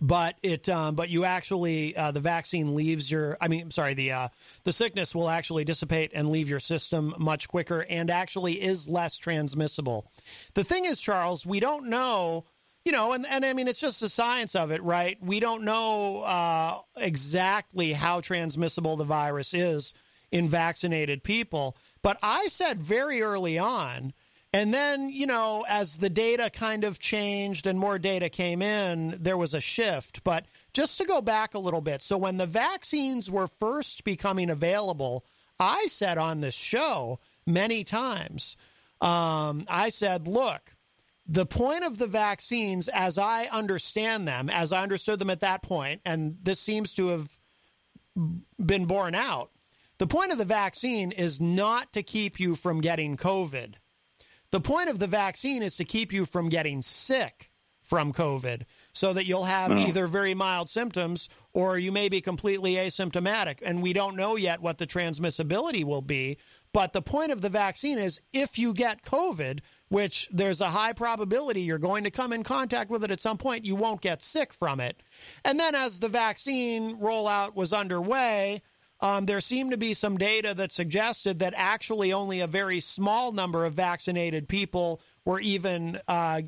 but 0.00 0.36
it 0.42 0.68
um, 0.68 0.94
but 0.94 1.08
you 1.10 1.24
actually 1.24 1.96
uh, 1.96 2.10
the 2.10 2.20
vaccine 2.20 2.74
leaves 2.74 3.10
your 3.10 3.36
I 3.40 3.48
mean 3.48 3.70
sorry 3.70 3.94
the 3.94 4.12
uh, 4.12 4.28
the 4.64 4.72
sickness 4.72 5.14
will 5.14 5.28
actually 5.28 5.64
dissipate 5.64 6.12
and 6.14 6.30
leave 6.30 6.48
your 6.48 6.60
system 6.60 7.14
much 7.18 7.48
quicker 7.48 7.84
and 7.88 8.10
actually 8.10 8.62
is 8.62 8.88
less 8.88 9.16
transmissible. 9.16 10.10
The 10.54 10.64
thing 10.64 10.84
is, 10.84 11.00
Charles, 11.00 11.46
we 11.46 11.60
don't 11.60 11.86
know. 11.86 12.44
You 12.82 12.92
know, 12.92 13.12
and, 13.12 13.26
and 13.26 13.44
I 13.44 13.52
mean, 13.52 13.68
it's 13.68 13.78
just 13.78 14.00
the 14.00 14.08
science 14.08 14.54
of 14.54 14.70
it, 14.70 14.82
right? 14.82 15.18
We 15.20 15.38
don't 15.38 15.64
know 15.64 16.22
uh, 16.22 16.78
exactly 16.96 17.92
how 17.92 18.22
transmissible 18.22 18.96
the 18.96 19.04
virus 19.04 19.52
is 19.52 19.92
in 20.32 20.48
vaccinated 20.48 21.22
people. 21.22 21.76
But 22.00 22.16
I 22.22 22.46
said 22.46 22.80
very 22.80 23.20
early 23.20 23.58
on 23.58 24.14
and 24.52 24.74
then, 24.74 25.08
you 25.08 25.26
know, 25.26 25.64
as 25.68 25.98
the 25.98 26.10
data 26.10 26.50
kind 26.50 26.82
of 26.82 26.98
changed 26.98 27.66
and 27.66 27.78
more 27.78 27.98
data 27.98 28.28
came 28.28 28.62
in, 28.62 29.16
there 29.20 29.36
was 29.36 29.54
a 29.54 29.60
shift. 29.60 30.24
But 30.24 30.46
just 30.72 30.98
to 30.98 31.04
go 31.04 31.20
back 31.20 31.54
a 31.54 31.60
little 31.60 31.80
bit, 31.80 32.02
so 32.02 32.18
when 32.18 32.36
the 32.36 32.46
vaccines 32.46 33.30
were 33.30 33.46
first 33.46 34.02
becoming 34.02 34.50
available, 34.50 35.24
I 35.60 35.86
said 35.86 36.18
on 36.18 36.40
this 36.40 36.54
show 36.54 37.20
many 37.46 37.84
times, 37.84 38.56
um, 39.00 39.66
I 39.68 39.88
said, 39.88 40.26
look, 40.26 40.74
the 41.26 41.46
point 41.46 41.84
of 41.84 41.98
the 41.98 42.08
vaccines, 42.08 42.88
as 42.88 43.18
I 43.18 43.44
understand 43.44 44.26
them, 44.26 44.50
as 44.50 44.72
I 44.72 44.82
understood 44.82 45.20
them 45.20 45.30
at 45.30 45.40
that 45.40 45.62
point, 45.62 46.00
and 46.04 46.36
this 46.42 46.58
seems 46.58 46.92
to 46.94 47.08
have 47.08 47.38
been 48.58 48.86
borne 48.86 49.14
out, 49.14 49.52
the 49.98 50.08
point 50.08 50.32
of 50.32 50.38
the 50.38 50.44
vaccine 50.44 51.12
is 51.12 51.40
not 51.40 51.92
to 51.92 52.02
keep 52.02 52.40
you 52.40 52.56
from 52.56 52.80
getting 52.80 53.16
COVID. 53.16 53.74
The 54.50 54.60
point 54.60 54.88
of 54.88 54.98
the 54.98 55.06
vaccine 55.06 55.62
is 55.62 55.76
to 55.76 55.84
keep 55.84 56.12
you 56.12 56.24
from 56.24 56.48
getting 56.48 56.82
sick 56.82 57.50
from 57.82 58.12
COVID 58.12 58.62
so 58.92 59.12
that 59.12 59.26
you'll 59.26 59.44
have 59.44 59.72
Oh. 59.72 59.78
either 59.78 60.06
very 60.06 60.32
mild 60.32 60.68
symptoms 60.68 61.28
or 61.52 61.76
you 61.76 61.90
may 61.90 62.08
be 62.08 62.20
completely 62.20 62.74
asymptomatic. 62.74 63.58
And 63.64 63.82
we 63.82 63.92
don't 63.92 64.14
know 64.14 64.36
yet 64.36 64.60
what 64.62 64.78
the 64.78 64.86
transmissibility 64.86 65.82
will 65.82 66.02
be. 66.02 66.36
But 66.72 66.92
the 66.92 67.02
point 67.02 67.32
of 67.32 67.40
the 67.40 67.48
vaccine 67.48 67.98
is 67.98 68.20
if 68.32 68.60
you 68.60 68.72
get 68.74 69.02
COVID, 69.02 69.58
which 69.88 70.28
there's 70.30 70.60
a 70.60 70.70
high 70.70 70.92
probability 70.92 71.62
you're 71.62 71.78
going 71.78 72.04
to 72.04 72.12
come 72.12 72.32
in 72.32 72.44
contact 72.44 72.90
with 72.90 73.02
it 73.02 73.10
at 73.10 73.20
some 73.20 73.38
point, 73.38 73.64
you 73.64 73.74
won't 73.74 74.00
get 74.02 74.22
sick 74.22 74.52
from 74.52 74.78
it. 74.78 75.02
And 75.44 75.58
then 75.58 75.74
as 75.74 75.98
the 75.98 76.08
vaccine 76.08 76.96
rollout 76.98 77.56
was 77.56 77.72
underway, 77.72 78.62
um, 79.02 79.24
there 79.24 79.40
seemed 79.40 79.70
to 79.70 79.76
be 79.76 79.94
some 79.94 80.18
data 80.18 80.52
that 80.54 80.72
suggested 80.72 81.38
that 81.38 81.54
actually 81.56 82.12
only 82.12 82.40
a 82.40 82.46
very 82.46 82.80
small 82.80 83.32
number 83.32 83.64
of 83.64 83.74
vaccinated 83.74 84.48
people 84.48 85.00
were 85.24 85.40
even 85.40 85.98
uh, 86.06 86.42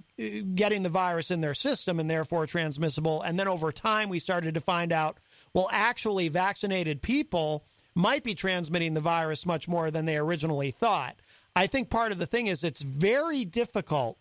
getting 0.55 0.83
the 0.83 0.89
virus 0.89 1.31
in 1.31 1.41
their 1.41 1.55
system 1.55 1.99
and 1.99 2.11
therefore 2.11 2.47
transmissible. 2.47 3.23
And 3.23 3.39
then 3.39 3.49
over 3.49 3.73
time, 3.73 4.09
we 4.09 4.19
started 4.19 4.55
to 4.55 4.61
find 4.61 4.93
out 4.93 5.19
well, 5.55 5.69
actually, 5.71 6.29
vaccinated 6.29 7.03
people 7.03 7.67
might 7.95 8.25
be 8.25 8.35
transmitting 8.35 8.95
the 8.95 9.01
virus 9.01 9.45
much 9.45 9.69
more 9.69 9.91
than 9.91 10.07
they 10.07 10.17
originally 10.17 10.71
thought. 10.71 11.17
I 11.55 11.67
think 11.67 11.91
part 11.91 12.13
of 12.13 12.19
the 12.19 12.27
thing 12.27 12.47
is 12.47 12.65
it's 12.65 12.81
very 12.81 13.45
difficult 13.45 14.19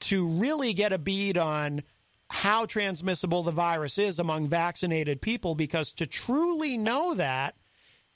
to 0.00 0.26
really 0.26 0.72
get 0.72 0.92
a 0.92 0.98
bead 0.98 1.38
on 1.38 1.82
how 2.30 2.66
transmissible 2.66 3.42
the 3.42 3.52
virus 3.52 3.98
is 3.98 4.18
among 4.18 4.48
vaccinated 4.48 5.20
people 5.20 5.54
because 5.54 5.92
to 5.92 6.06
truly 6.06 6.76
know 6.76 7.14
that 7.14 7.54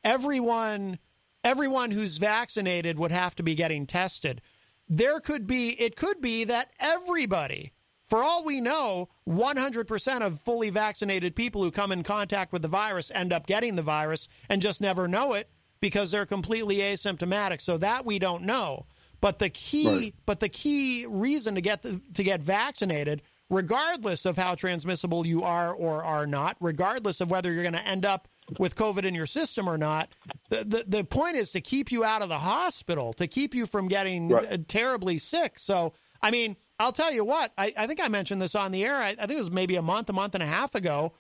everyone 0.05 0.99
everyone 1.43 1.91
who's 1.91 2.19
vaccinated 2.19 2.99
would 2.99 3.11
have 3.13 3.35
to 3.37 3.43
be 3.43 3.55
getting 3.55 3.87
tested. 3.87 4.41
There 4.89 5.21
could 5.21 5.47
be 5.47 5.71
it 5.81 5.97
could 5.97 6.21
be 6.21 6.45
that 6.45 6.71
everybody 6.81 7.73
for 8.05 8.23
all 8.25 8.43
we 8.45 8.61
know 8.61 9.09
100% 9.29 10.21
of 10.21 10.41
fully 10.41 10.69
vaccinated 10.71 11.37
people 11.37 11.63
who 11.63 11.71
come 11.71 11.93
in 11.93 12.03
contact 12.03 12.53
with 12.53 12.63
the 12.63 12.67
virus 12.69 13.13
end 13.15 13.33
up 13.33 13.47
getting 13.47 13.77
the 13.77 13.83
virus 13.83 14.29
and 14.49 14.61
just 14.61 14.81
never 14.81 15.07
know 15.07 15.33
it 15.35 15.49
because 15.81 16.11
they're 16.11 16.27
completely 16.27 16.79
asymptomatic. 16.79 17.61
So 17.61 17.79
that 17.79 18.05
we 18.05 18.19
don't 18.19 18.43
know. 18.43 18.87
But 19.21 19.39
the 19.39 19.51
key 19.51 19.87
Right. 19.89 20.15
but 20.27 20.41
the 20.41 20.49
key 20.49 21.07
reason 21.07 21.55
to 21.55 21.61
get 21.61 21.83
the, 21.83 22.01
to 22.15 22.25
get 22.25 22.41
vaccinated 22.41 23.23
regardless 23.51 24.25
of 24.25 24.37
how 24.37 24.55
transmissible 24.55 25.27
you 25.27 25.43
are 25.43 25.73
or 25.75 26.03
are 26.05 26.27
not 26.27 26.57
regardless 26.61 27.21
of 27.21 27.31
whether 27.31 27.53
you're 27.53 27.63
going 27.65 27.73
to 27.75 27.87
end 27.87 28.07
up 28.07 28.29
with 28.59 28.75
covid 28.77 29.05
in 29.05 29.15
your 29.15 29.27
system 29.27 29.69
or 29.69 29.77
not 29.77 30.09
the, 30.49 30.65
the 30.65 30.85
the 30.99 31.05
point 31.05 31.37
is 31.37 31.51
to 31.53 31.61
keep 31.61 31.93
you 31.93 32.05
out 32.05 32.23
of 32.23 32.29
the 32.29 32.39
hospital 32.39 33.13
to 33.13 33.27
keep 33.27 33.55
you 33.55 33.67
from 33.67 33.89
getting 33.89 34.29
Right. 34.29 34.53
uh, 34.53 34.59
terribly 34.69 35.19
sick 35.19 35.59
so 35.59 35.93
i 36.23 36.31
mean 36.31 36.57
i'll 36.79 36.93
tell 36.93 37.13
you 37.13 37.25
what 37.25 37.53
i, 37.59 37.73
I 37.77 37.87
think 37.87 38.01
i 38.01 38.09
mentioned 38.09 38.41
this 38.41 38.55
on 38.55 38.71
the 38.73 38.85
air 38.85 38.97
I, 38.97 39.09
I 39.11 39.15
think 39.27 39.33
it 39.33 39.37
was 39.39 39.51
maybe 39.51 39.77
a 39.77 39.83
month 39.83 40.09
a 40.09 40.13
month 40.13 40.35
and 40.35 40.43
a 40.43 40.47
half 40.47 40.75
ago 40.75 41.13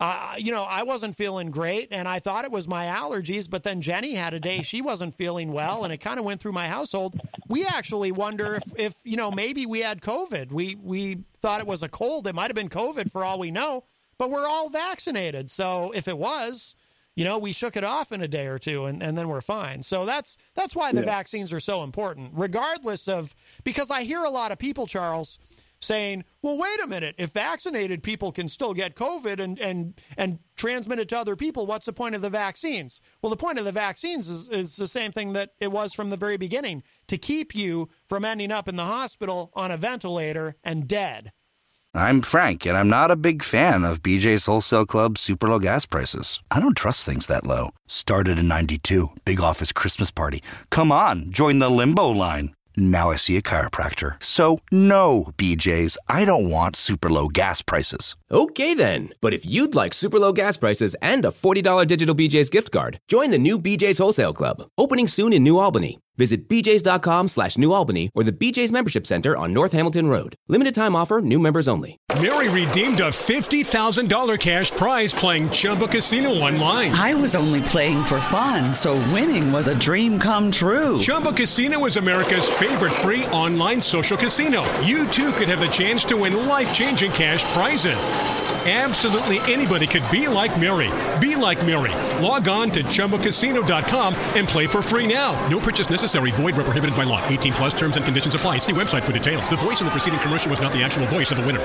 uh, 0.00 0.34
you 0.38 0.50
know, 0.50 0.62
I 0.64 0.82
wasn't 0.82 1.14
feeling 1.14 1.50
great 1.50 1.88
and 1.90 2.08
I 2.08 2.18
thought 2.20 2.44
it 2.46 2.50
was 2.50 2.66
my 2.66 2.86
allergies, 2.86 3.48
but 3.50 3.62
then 3.64 3.82
Jenny 3.82 4.14
had 4.14 4.32
a 4.32 4.40
day 4.40 4.62
she 4.62 4.80
wasn't 4.80 5.14
feeling 5.14 5.52
well 5.52 5.84
and 5.84 5.92
it 5.92 5.98
kind 5.98 6.18
of 6.18 6.24
went 6.24 6.40
through 6.40 6.52
my 6.52 6.68
household. 6.68 7.16
We 7.48 7.66
actually 7.66 8.10
wonder 8.10 8.54
if, 8.54 8.72
if, 8.78 8.94
you 9.04 9.16
know, 9.16 9.30
maybe 9.30 9.66
we 9.66 9.80
had 9.80 10.00
COVID. 10.00 10.52
We, 10.52 10.76
we 10.76 11.18
thought 11.42 11.60
it 11.60 11.66
was 11.66 11.82
a 11.82 11.88
cold. 11.88 12.26
It 12.26 12.34
might 12.34 12.48
have 12.50 12.54
been 12.54 12.70
COVID 12.70 13.10
for 13.10 13.24
all 13.24 13.38
we 13.38 13.50
know, 13.50 13.84
but 14.16 14.30
we're 14.30 14.46
all 14.48 14.70
vaccinated. 14.70 15.50
So 15.50 15.92
if 15.94 16.08
it 16.08 16.16
was, 16.16 16.76
you 17.16 17.24
know, 17.24 17.36
we 17.38 17.52
shook 17.52 17.76
it 17.76 17.84
off 17.84 18.12
in 18.12 18.22
a 18.22 18.28
day 18.28 18.46
or 18.46 18.58
two 18.58 18.86
and, 18.86 19.02
and 19.02 19.18
then 19.18 19.28
we're 19.28 19.40
fine. 19.42 19.82
So 19.82 20.06
that's, 20.06 20.38
that's 20.54 20.74
why 20.74 20.92
the 20.92 21.00
Yeah. 21.00 21.06
vaccines 21.06 21.52
are 21.52 21.60
so 21.60 21.82
important, 21.82 22.30
regardless 22.34 23.08
of, 23.08 23.34
because 23.64 23.90
I 23.90 24.04
hear 24.04 24.22
a 24.24 24.30
lot 24.30 24.52
of 24.52 24.58
people, 24.58 24.86
Charles, 24.86 25.38
saying, 25.80 26.24
"Well, 26.42 26.56
wait 26.56 26.82
a 26.82 26.86
minute. 26.86 27.14
If 27.18 27.30
vaccinated 27.30 28.02
people 28.02 28.32
can 28.32 28.48
still 28.48 28.74
get 28.74 28.94
COVID 28.94 29.40
and 29.40 29.58
and 29.58 30.00
and 30.16 30.38
transmit 30.56 30.98
it 30.98 31.08
to 31.10 31.18
other 31.18 31.36
people, 31.36 31.66
what's 31.66 31.86
the 31.86 31.92
point 31.92 32.14
of 32.14 32.22
the 32.22 32.30
vaccines?" 32.30 33.00
Well, 33.22 33.30
the 33.30 33.36
point 33.36 33.58
of 33.58 33.64
the 33.64 33.72
vaccines 33.72 34.28
is 34.28 34.48
is 34.48 34.76
the 34.76 34.86
same 34.86 35.12
thing 35.12 35.32
that 35.32 35.50
it 35.60 35.70
was 35.70 35.94
from 35.94 36.10
the 36.10 36.16
very 36.16 36.36
beginning 36.36 36.82
to 37.08 37.18
keep 37.18 37.54
you 37.54 37.88
from 38.06 38.24
ending 38.24 38.52
up 38.52 38.68
in 38.68 38.76
the 38.76 38.84
hospital 38.84 39.50
on 39.54 39.70
a 39.70 39.76
ventilator 39.76 40.56
and 40.62 40.86
dead. 40.86 41.32
I'm 41.92 42.22
Frank, 42.22 42.66
and 42.66 42.76
I'm 42.76 42.88
not 42.88 43.10
a 43.10 43.16
big 43.16 43.42
fan 43.42 43.84
of 43.84 44.00
BJ's 44.00 44.46
Wholesale 44.46 44.86
Club 44.86 45.18
super 45.18 45.48
low 45.48 45.58
gas 45.58 45.86
prices. 45.86 46.40
I 46.48 46.60
don't 46.60 46.76
trust 46.76 47.04
things 47.04 47.26
that 47.26 47.44
low. 47.44 47.70
Started 47.88 48.38
in 48.38 48.46
92, 48.46 49.08
big 49.24 49.40
office 49.40 49.72
Christmas 49.72 50.12
party. 50.12 50.40
Come 50.70 50.92
on, 50.92 51.32
join 51.32 51.58
the 51.58 51.68
limbo 51.68 52.08
line. 52.10 52.54
Now 52.80 53.10
I 53.10 53.16
see 53.16 53.36
a 53.36 53.42
chiropractor. 53.42 54.16
So, 54.22 54.58
no, 54.72 55.32
BJ's, 55.36 55.98
I 56.08 56.24
don't 56.24 56.48
want 56.48 56.76
super 56.76 57.10
low 57.10 57.28
gas 57.28 57.60
prices. 57.60 58.16
Okay 58.30 58.72
then, 58.72 59.10
but 59.20 59.34
if 59.34 59.44
you'd 59.44 59.74
like 59.74 59.92
super 59.92 60.18
low 60.18 60.32
gas 60.32 60.56
prices 60.56 60.96
and 61.02 61.22
a 61.26 61.28
$40 61.28 61.86
digital 61.86 62.14
BJ's 62.14 62.48
gift 62.48 62.72
card, 62.72 62.98
join 63.06 63.32
the 63.32 63.38
new 63.38 63.58
BJ's 63.58 63.98
Wholesale 63.98 64.32
Club, 64.32 64.62
opening 64.78 65.08
soon 65.08 65.34
in 65.34 65.42
New 65.42 65.58
Albany. 65.58 65.98
Visit 66.20 66.50
bjs.com 66.50 67.28
slash 67.28 67.56
New 67.56 67.72
Albany 67.72 68.10
or 68.14 68.22
the 68.24 68.38
BJ's 68.40 68.70
Membership 68.70 69.06
Center 69.06 69.34
on 69.38 69.54
North 69.54 69.72
Hamilton 69.72 70.06
Road. 70.06 70.36
Limited 70.48 70.74
time 70.74 70.94
offer, 70.94 71.22
new 71.22 71.38
members 71.38 71.66
only. 71.66 71.98
Mary 72.20 72.50
redeemed 72.50 73.00
a 73.00 73.08
$50,000 73.08 74.38
cash 74.38 74.70
prize 74.72 75.14
playing 75.14 75.48
Chumba 75.48 75.88
Casino 75.88 76.28
online. 76.28 76.92
I 76.92 77.14
was 77.14 77.34
only 77.34 77.62
playing 77.62 78.04
for 78.04 78.20
fun, 78.28 78.74
so 78.74 78.96
winning 79.14 79.50
was 79.50 79.68
a 79.68 79.78
dream 79.78 80.18
come 80.18 80.50
true. 80.50 80.98
Chumba 80.98 81.32
Casino 81.32 81.86
is 81.86 81.96
America's 81.96 82.50
favorite 82.50 82.92
free 82.92 83.24
online 83.28 83.80
social 83.80 84.18
casino. 84.18 84.62
You 84.82 85.08
too 85.08 85.32
could 85.32 85.48
have 85.48 85.60
the 85.60 85.68
chance 85.68 86.04
to 86.04 86.18
win 86.18 86.46
life 86.46 86.74
changing 86.74 87.12
cash 87.12 87.42
prizes. 87.54 87.96
Absolutely 88.70 89.38
anybody 89.52 89.88
could 89.88 90.04
be 90.12 90.28
like 90.28 90.60
Mary. 90.60 90.90
Be 91.18 91.34
like 91.34 91.64
Mary. 91.66 91.90
Log 92.22 92.46
on 92.46 92.70
to 92.70 92.84
ChumbaCasino.com 92.84 94.14
and 94.36 94.46
play 94.46 94.68
for 94.68 94.80
free 94.82 95.12
now. 95.12 95.32
No 95.48 95.58
purchase 95.58 95.90
necessary. 95.90 96.30
Void 96.32 96.54
where 96.54 96.64
prohibited 96.64 96.94
by 96.94 97.02
law. 97.04 97.26
18 97.26 97.52
plus 97.54 97.74
terms 97.74 97.96
and 97.96 98.04
conditions 98.04 98.34
apply. 98.34 98.58
See 98.58 98.72
website 98.72 99.02
for 99.02 99.12
details. 99.12 99.48
The 99.48 99.56
voice 99.56 99.80
in 99.80 99.86
the 99.86 99.90
preceding 99.90 100.20
commercial 100.20 100.50
was 100.50 100.60
not 100.60 100.72
the 100.72 100.84
actual 100.84 101.06
voice 101.06 101.32
of 101.32 101.38
the 101.38 101.46
winner. 101.46 101.64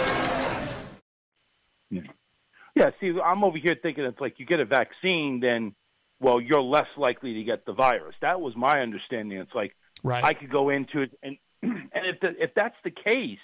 Yeah, 2.75 2.89
see, 2.99 3.13
I'm 3.23 3.43
over 3.43 3.57
here 3.57 3.77
thinking 3.81 4.03
it's 4.03 4.19
like 4.19 4.39
you 4.39 4.45
get 4.45 4.59
a 4.59 4.65
vaccine, 4.65 5.39
then, 5.41 5.75
well, 6.19 6.41
you're 6.41 6.61
less 6.61 6.87
likely 6.97 7.35
to 7.35 7.43
get 7.43 7.65
the 7.65 7.73
virus. 7.73 8.15
That 8.21 8.41
was 8.41 8.53
my 8.57 8.81
understanding. 8.81 9.37
It's 9.37 9.53
like 9.53 9.75
Right. 10.03 10.23
I 10.23 10.33
could 10.33 10.51
go 10.51 10.69
into 10.69 11.01
it, 11.01 11.17
and 11.23 11.37
and 11.63 12.05
if 12.05 12.19
the, 12.19 12.29
if 12.37 12.51
that's 12.55 12.75
the 12.83 12.91
case, 12.91 13.39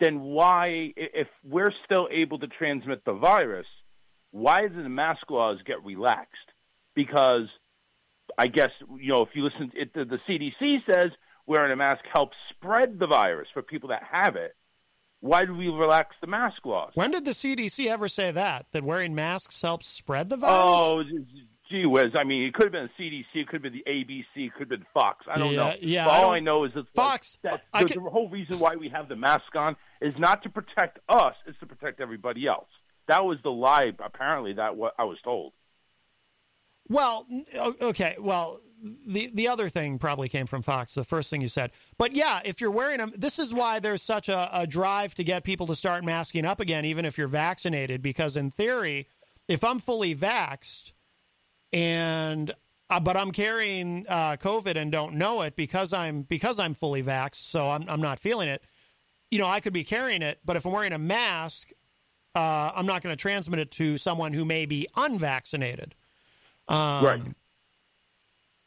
then 0.00 0.20
why, 0.20 0.92
if 0.96 1.28
we're 1.44 1.72
still 1.84 2.08
able 2.10 2.38
to 2.38 2.46
transmit 2.46 3.04
the 3.04 3.14
virus, 3.14 3.66
why 4.30 4.62
did 4.62 4.76
the 4.76 4.88
mask 4.88 5.30
laws 5.30 5.58
get 5.66 5.84
relaxed? 5.84 6.36
Because 6.94 7.48
I 8.36 8.46
guess 8.46 8.70
you 8.98 9.12
know 9.12 9.22
if 9.22 9.30
you 9.34 9.44
listen, 9.44 9.70
it, 9.74 9.92
the, 9.94 10.04
the 10.04 10.18
CDC 10.28 10.78
says 10.86 11.10
wearing 11.46 11.72
a 11.72 11.76
mask 11.76 12.02
helps 12.12 12.36
spread 12.50 12.98
the 12.98 13.06
virus 13.06 13.48
for 13.54 13.62
people 13.62 13.88
that 13.88 14.02
have 14.10 14.36
it. 14.36 14.54
Why 15.20 15.44
do 15.44 15.54
we 15.54 15.66
relax 15.68 16.14
the 16.20 16.28
mask 16.28 16.64
laws? 16.64 16.92
When 16.94 17.10
did 17.10 17.24
the 17.24 17.32
CDC 17.32 17.86
ever 17.86 18.06
say 18.06 18.30
that 18.30 18.66
that 18.70 18.84
wearing 18.84 19.14
masks 19.14 19.60
helps 19.60 19.88
spread 19.88 20.28
the 20.28 20.36
oh, 20.36 20.38
virus? 20.38 20.52
Oh, 20.52 21.02
gee 21.70 21.86
whiz! 21.86 22.12
I 22.18 22.24
mean, 22.24 22.44
it 22.44 22.54
could 22.54 22.64
have 22.64 22.72
been 22.72 22.88
the 22.98 23.02
CDC, 23.04 23.24
it 23.34 23.48
could 23.48 23.62
have 23.62 23.72
been 23.72 23.80
the 23.84 23.90
ABC, 23.90 24.24
it 24.46 24.52
could 24.54 24.60
have 24.70 24.80
been 24.80 24.86
Fox. 24.94 25.24
I 25.30 25.38
don't 25.38 25.52
Yeah, 25.52 25.56
know. 25.56 25.74
yeah, 25.80 26.04
But 26.06 26.10
I 26.10 26.16
all 26.16 26.22
don't- 26.22 26.36
I 26.36 26.40
know 26.40 26.64
is 26.64 26.72
that 26.74 26.86
Fox, 26.94 27.38
That, 27.42 27.62
I 27.72 27.84
the, 27.84 27.94
the 27.94 28.00
whole 28.00 28.28
reason 28.28 28.58
why 28.58 28.76
we 28.76 28.88
have 28.88 29.08
the 29.08 29.16
mask 29.16 29.54
on 29.54 29.76
is 30.00 30.14
not 30.18 30.42
to 30.44 30.48
protect 30.48 30.98
us; 31.08 31.34
it's 31.46 31.58
to 31.60 31.66
protect 31.66 32.00
everybody 32.00 32.46
else. 32.46 32.68
that 33.06 33.24
was 33.24 33.38
the 33.42 33.50
lie. 33.50 33.92
Apparently, 34.04 34.52
that 34.54 34.76
what 34.76 34.94
I 34.98 35.04
was 35.04 35.18
told. 35.24 35.52
Well, 36.88 37.26
okay. 37.82 38.16
Well, 38.18 38.60
the 39.06 39.30
the 39.34 39.48
other 39.48 39.68
thing 39.68 39.98
probably 39.98 40.28
came 40.28 40.46
from 40.46 40.62
Fox. 40.62 40.94
The 40.94 41.04
first 41.04 41.28
thing 41.30 41.40
you 41.42 41.48
said, 41.48 41.72
but 41.98 42.14
yeah, 42.16 42.40
if 42.44 42.60
you're 42.60 42.70
wearing 42.70 42.98
them, 42.98 43.12
this 43.16 43.38
is 43.38 43.52
why 43.52 43.78
there's 43.78 44.02
such 44.02 44.28
a, 44.28 44.48
a 44.52 44.66
drive 44.66 45.14
to 45.16 45.24
get 45.24 45.44
people 45.44 45.66
to 45.66 45.74
start 45.74 46.04
masking 46.04 46.44
up 46.46 46.60
again, 46.60 46.84
even 46.86 47.04
if 47.04 47.18
you're 47.18 47.28
vaccinated. 47.28 48.00
Because 48.00 48.36
in 48.36 48.50
theory, 48.50 49.06
if 49.48 49.64
I'm 49.64 49.78
fully 49.78 50.14
vaxxed 50.14 50.92
and 51.72 52.52
uh, 52.90 53.00
but 53.00 53.16
I'm 53.16 53.32
carrying 53.32 54.06
uh, 54.08 54.36
COVID 54.36 54.76
and 54.76 54.90
don't 54.90 55.14
know 55.14 55.42
it 55.42 55.56
because 55.56 55.92
I'm 55.92 56.22
because 56.22 56.58
I'm 56.58 56.74
fully 56.74 57.02
vaxxed, 57.02 57.36
so 57.36 57.68
I'm 57.70 57.84
I'm 57.88 58.00
not 58.00 58.18
feeling 58.18 58.48
it. 58.48 58.62
You 59.30 59.38
know, 59.38 59.46
I 59.46 59.60
could 59.60 59.74
be 59.74 59.84
carrying 59.84 60.22
it, 60.22 60.38
but 60.44 60.56
if 60.56 60.64
I'm 60.64 60.72
wearing 60.72 60.92
a 60.92 60.98
mask, 60.98 61.70
uh, 62.34 62.72
I'm 62.74 62.86
not 62.86 63.02
going 63.02 63.14
to 63.14 63.20
transmit 63.20 63.60
it 63.60 63.70
to 63.72 63.98
someone 63.98 64.32
who 64.32 64.44
may 64.44 64.64
be 64.64 64.88
unvaccinated. 64.96 65.94
Um, 66.66 67.04
Right. 67.04 67.22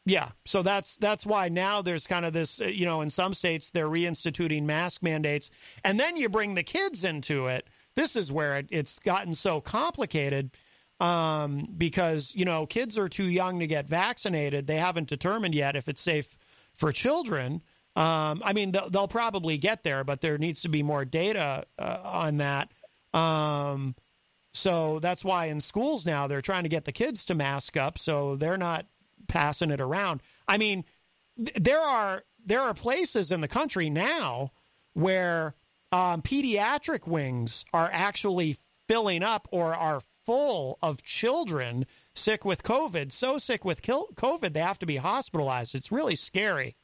Yeah, 0.04 0.30
so 0.44 0.62
that's 0.62 0.96
that's 0.96 1.24
why 1.24 1.48
now 1.48 1.80
there's 1.80 2.08
kind 2.08 2.26
of 2.26 2.32
this, 2.32 2.58
you 2.58 2.84
know, 2.84 3.02
in 3.02 3.10
some 3.10 3.34
states 3.34 3.70
they're 3.70 3.88
reinstituting 3.88 4.64
mask 4.64 5.00
mandates, 5.02 5.50
and 5.84 5.98
then 5.98 6.16
you 6.16 6.28
bring 6.28 6.54
the 6.54 6.64
kids 6.64 7.04
into 7.04 7.46
it. 7.46 7.68
This 7.94 8.16
is 8.16 8.32
where 8.32 8.58
it, 8.58 8.66
it's 8.70 8.98
gotten 8.98 9.32
so 9.32 9.60
complicated 9.60 10.50
um, 11.02 11.66
because 11.76 12.32
you 12.36 12.44
know 12.44 12.64
kids 12.64 12.96
are 12.96 13.08
too 13.08 13.28
young 13.28 13.58
to 13.58 13.66
get 13.66 13.88
vaccinated. 13.88 14.68
They 14.68 14.76
haven't 14.76 15.08
determined 15.08 15.54
yet 15.54 15.74
if 15.74 15.88
it's 15.88 16.00
safe 16.00 16.38
for 16.72 16.92
children. 16.92 17.62
Um, 17.96 18.40
I 18.44 18.52
mean, 18.54 18.70
they'll, 18.70 18.88
they'll 18.88 19.08
probably 19.08 19.58
get 19.58 19.82
there, 19.82 20.04
but 20.04 20.20
there 20.20 20.38
needs 20.38 20.62
to 20.62 20.68
be 20.68 20.82
more 20.82 21.04
data 21.04 21.66
uh, 21.78 21.98
on 22.04 22.38
that. 22.38 22.70
Um, 23.12 23.96
so 24.54 24.98
that's 25.00 25.24
why 25.24 25.46
in 25.46 25.60
schools 25.60 26.06
now 26.06 26.26
they're 26.26 26.40
trying 26.40 26.62
to 26.62 26.68
get 26.68 26.84
the 26.84 26.92
kids 26.92 27.24
to 27.26 27.34
mask 27.34 27.76
up 27.76 27.98
so 27.98 28.36
they're 28.36 28.56
not 28.56 28.86
passing 29.26 29.70
it 29.70 29.80
around. 29.80 30.22
I 30.46 30.56
mean, 30.56 30.84
th- 31.36 31.56
there 31.56 31.80
are 31.80 32.22
there 32.44 32.60
are 32.60 32.74
places 32.74 33.32
in 33.32 33.40
the 33.40 33.48
country 33.48 33.90
now 33.90 34.52
where 34.94 35.54
um, 35.90 36.22
pediatric 36.22 37.08
wings 37.08 37.64
are 37.72 37.90
actually 37.92 38.56
filling 38.88 39.22
up 39.22 39.48
or 39.50 39.74
are 39.74 40.00
full 40.24 40.78
of 40.82 41.02
children 41.02 41.86
sick 42.14 42.44
with 42.44 42.62
COVID. 42.62 43.12
So 43.12 43.38
sick 43.38 43.64
with 43.64 43.82
COVID 43.82 44.52
they 44.52 44.60
have 44.60 44.78
to 44.80 44.86
be 44.86 44.96
hospitalized. 44.96 45.74
It's 45.74 45.90
really 45.92 46.14
scary. 46.14 46.76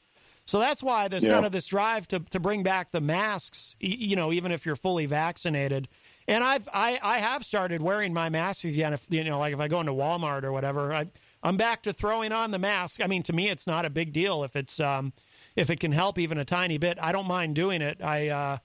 So 0.46 0.58
that's 0.58 0.82
why 0.82 1.08
there's 1.08 1.24
Yeah. 1.24 1.32
kind 1.34 1.44
of 1.44 1.52
this 1.52 1.66
drive 1.66 2.08
to, 2.08 2.20
to 2.20 2.40
bring 2.40 2.62
back 2.62 2.90
the 2.90 3.02
masks, 3.02 3.76
you 3.80 4.16
know, 4.16 4.32
even 4.32 4.50
if 4.50 4.64
you're 4.64 4.76
fully 4.76 5.04
vaccinated. 5.04 5.88
And 6.26 6.42
I've 6.42 6.66
I, 6.72 6.98
I 7.02 7.18
have 7.18 7.44
started 7.44 7.82
wearing 7.82 8.14
my 8.14 8.30
mask 8.30 8.64
again. 8.64 8.94
If 8.94 9.06
you 9.10 9.24
know, 9.24 9.38
like 9.38 9.52
if 9.52 9.60
I 9.60 9.68
go 9.68 9.78
into 9.80 9.92
Walmart 9.92 10.44
or 10.44 10.52
whatever, 10.52 10.92
I, 10.94 11.06
I'm 11.42 11.58
back 11.58 11.82
to 11.82 11.92
throwing 11.92 12.32
on 12.32 12.50
the 12.50 12.58
mask. 12.58 13.02
I 13.04 13.06
mean, 13.08 13.22
to 13.24 13.34
me, 13.34 13.50
it's 13.50 13.66
not 13.66 13.84
a 13.84 13.90
big 13.90 14.14
deal 14.14 14.42
if 14.42 14.56
it's 14.56 14.80
um, 14.80 15.12
if 15.54 15.68
it 15.68 15.80
can 15.80 15.92
help 15.92 16.18
even 16.18 16.38
a 16.38 16.46
tiny 16.46 16.78
bit. 16.78 16.98
I 17.00 17.12
don't 17.12 17.28
mind 17.28 17.54
doing 17.54 17.82
it. 17.82 18.02
I 18.02 18.28
uh, 18.28 18.56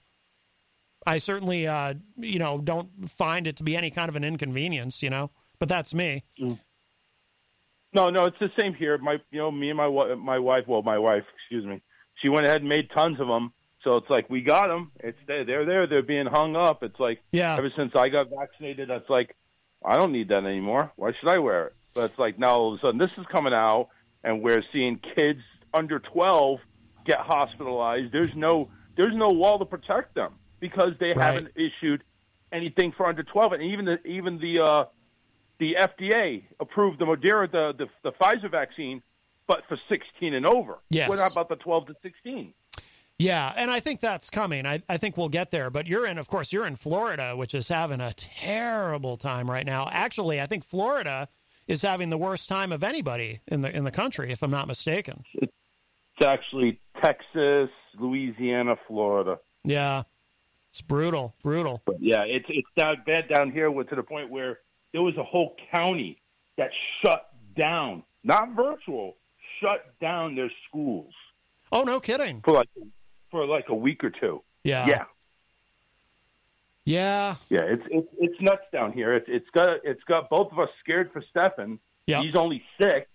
I 1.06 1.18
certainly 1.18 1.66
uh, 1.66 1.94
you 2.16 2.38
know 2.38 2.58
don't 2.58 3.08
find 3.08 3.46
it 3.46 3.56
to 3.56 3.62
be 3.62 3.76
any 3.76 3.90
kind 3.90 4.08
of 4.08 4.16
an 4.16 4.24
inconvenience. 4.24 5.02
You 5.02 5.10
know, 5.10 5.30
but 5.58 5.68
that's 5.68 5.94
me. 5.94 6.24
No, 7.94 8.10
no, 8.10 8.24
it's 8.24 8.38
the 8.40 8.50
same 8.58 8.74
here. 8.74 8.98
My, 8.98 9.18
you 9.30 9.38
know, 9.38 9.50
me 9.50 9.70
and 9.70 9.76
my 9.76 10.14
my 10.16 10.38
wife, 10.38 10.64
well, 10.66 10.82
my 10.82 10.98
wife, 10.98 11.22
excuse 11.36 11.64
me, 11.64 11.80
she 12.22 12.28
went 12.28 12.46
ahead 12.46 12.60
and 12.60 12.68
made 12.68 12.90
tons 12.94 13.20
of 13.20 13.28
them. 13.28 13.52
So 13.84 13.96
it's 13.96 14.10
like 14.10 14.28
we 14.28 14.42
got 14.42 14.68
them. 14.68 14.90
It's 15.00 15.18
there. 15.26 15.44
They're 15.44 15.66
there. 15.66 15.86
They're 15.86 16.02
being 16.02 16.26
hung 16.26 16.56
up. 16.56 16.82
It's 16.82 16.98
like 16.98 17.20
yeah. 17.32 17.56
Ever 17.56 17.70
since 17.76 17.92
I 17.94 18.08
got 18.08 18.30
vaccinated, 18.30 18.90
it's 18.90 19.08
like 19.08 19.36
I 19.84 19.96
don't 19.96 20.12
need 20.12 20.28
that 20.30 20.44
anymore. 20.44 20.92
Why 20.96 21.12
should 21.20 21.28
I 21.28 21.38
wear 21.38 21.66
it? 21.66 21.74
But 21.94 22.10
it's 22.10 22.18
like 22.18 22.38
now 22.38 22.56
all 22.56 22.74
of 22.74 22.78
a 22.78 22.82
sudden 22.82 22.98
this 22.98 23.10
is 23.18 23.26
coming 23.30 23.52
out, 23.52 23.90
and 24.24 24.42
we're 24.42 24.62
seeing 24.72 24.98
kids 25.16 25.40
under 25.72 25.98
twelve 26.00 26.58
get 27.04 27.18
hospitalized. 27.20 28.10
There's 28.10 28.34
no 28.34 28.70
there's 28.96 29.14
no 29.14 29.28
wall 29.28 29.58
to 29.58 29.66
protect 29.66 30.14
them 30.14 30.34
because 30.68 30.92
they 30.98 31.08
Right. 31.12 31.18
haven't 31.34 31.48
issued 31.56 32.02
anything 32.50 32.92
for 32.96 33.04
under 33.06 33.22
twelve, 33.22 33.52
and 33.52 33.62
even 33.62 33.84
the 33.84 33.98
even 34.06 34.38
the 34.38 34.60
uh, 34.60 34.84
the 35.58 35.74
FDA 35.78 36.42
approved 36.58 36.98
the 36.98 37.04
Moderna 37.04 37.50
the, 37.52 37.72
the 37.84 37.86
the 38.02 38.12
Pfizer 38.12 38.50
vaccine, 38.50 39.02
but 39.46 39.58
for 39.68 39.78
16 39.88 40.32
and 40.34 40.46
over. 40.46 40.78
Yes. 40.88 41.08
What 41.08 41.20
about 41.30 41.48
the 41.50 41.56
12 41.56 41.88
to 41.88 41.94
16? 42.02 42.54
Yeah, 43.18 43.52
and 43.56 43.70
I 43.70 43.78
think 43.78 44.00
that's 44.00 44.28
coming. 44.30 44.66
I, 44.66 44.82
I 44.88 44.96
think 44.96 45.16
we'll 45.16 45.28
get 45.28 45.50
there. 45.52 45.70
But 45.70 45.86
you're 45.86 46.06
in, 46.06 46.16
of 46.18 46.26
course, 46.28 46.52
you're 46.52 46.66
in 46.66 46.74
Florida, 46.76 47.36
which 47.36 47.54
is 47.54 47.68
having 47.68 48.00
a 48.00 48.12
terrible 48.16 49.16
time 49.16 49.48
right 49.50 49.66
now. 49.66 49.88
Actually, 49.92 50.40
I 50.40 50.46
think 50.46 50.64
Florida 50.64 51.28
is 51.68 51.82
having 51.82 52.08
the 52.10 52.18
worst 52.18 52.48
time 52.48 52.72
of 52.72 52.82
anybody 52.82 53.40
in 53.46 53.60
the 53.60 53.70
in 53.76 53.84
the 53.84 53.92
country, 53.92 54.32
if 54.32 54.42
I'm 54.42 54.50
not 54.50 54.66
mistaken. 54.66 55.24
It's 55.34 55.52
actually 56.24 56.80
Texas, 57.02 57.70
Louisiana, 57.98 58.76
Florida. 58.88 59.38
Yeah, 59.64 60.02
it's 60.74 60.80
brutal, 60.80 61.36
brutal. 61.40 61.80
But 61.86 62.02
yeah, 62.02 62.24
it's 62.26 62.46
it's 62.48 62.66
down 62.76 62.96
bad 63.06 63.28
down 63.28 63.52
here 63.52 63.70
with, 63.70 63.90
to 63.90 63.94
the 63.94 64.02
point 64.02 64.28
where 64.28 64.58
there 64.92 65.02
was 65.02 65.16
a 65.16 65.22
whole 65.22 65.54
county 65.70 66.18
that 66.58 66.70
shut 67.00 67.28
down, 67.56 68.02
not 68.24 68.56
virtual, 68.56 69.14
shut 69.60 69.94
down 70.00 70.34
their 70.34 70.50
schools 70.68 71.12
Oh, 71.70 71.84
no 71.84 72.00
kidding. 72.00 72.40
for 72.44 72.54
like 72.54 72.68
for 73.30 73.46
like 73.46 73.68
a 73.68 73.74
week 73.74 74.02
or 74.02 74.10
two. 74.10 74.42
Yeah. 74.64 74.84
Yeah. 74.88 75.04
Yeah. 76.84 77.36
Yeah, 77.50 77.60
it's 77.62 77.82
it's 77.88 78.08
it's 78.18 78.40
nuts 78.40 78.64
down 78.72 78.90
here. 78.90 79.14
It's 79.14 79.26
it's 79.28 79.48
got 79.50 79.68
it's 79.84 80.02
got 80.08 80.28
both 80.28 80.50
of 80.50 80.58
us 80.58 80.70
scared 80.80 81.12
for 81.12 81.22
Stefan. 81.30 81.78
Yeah. 82.08 82.20
He's 82.20 82.34
only 82.34 82.64
six, 82.82 83.06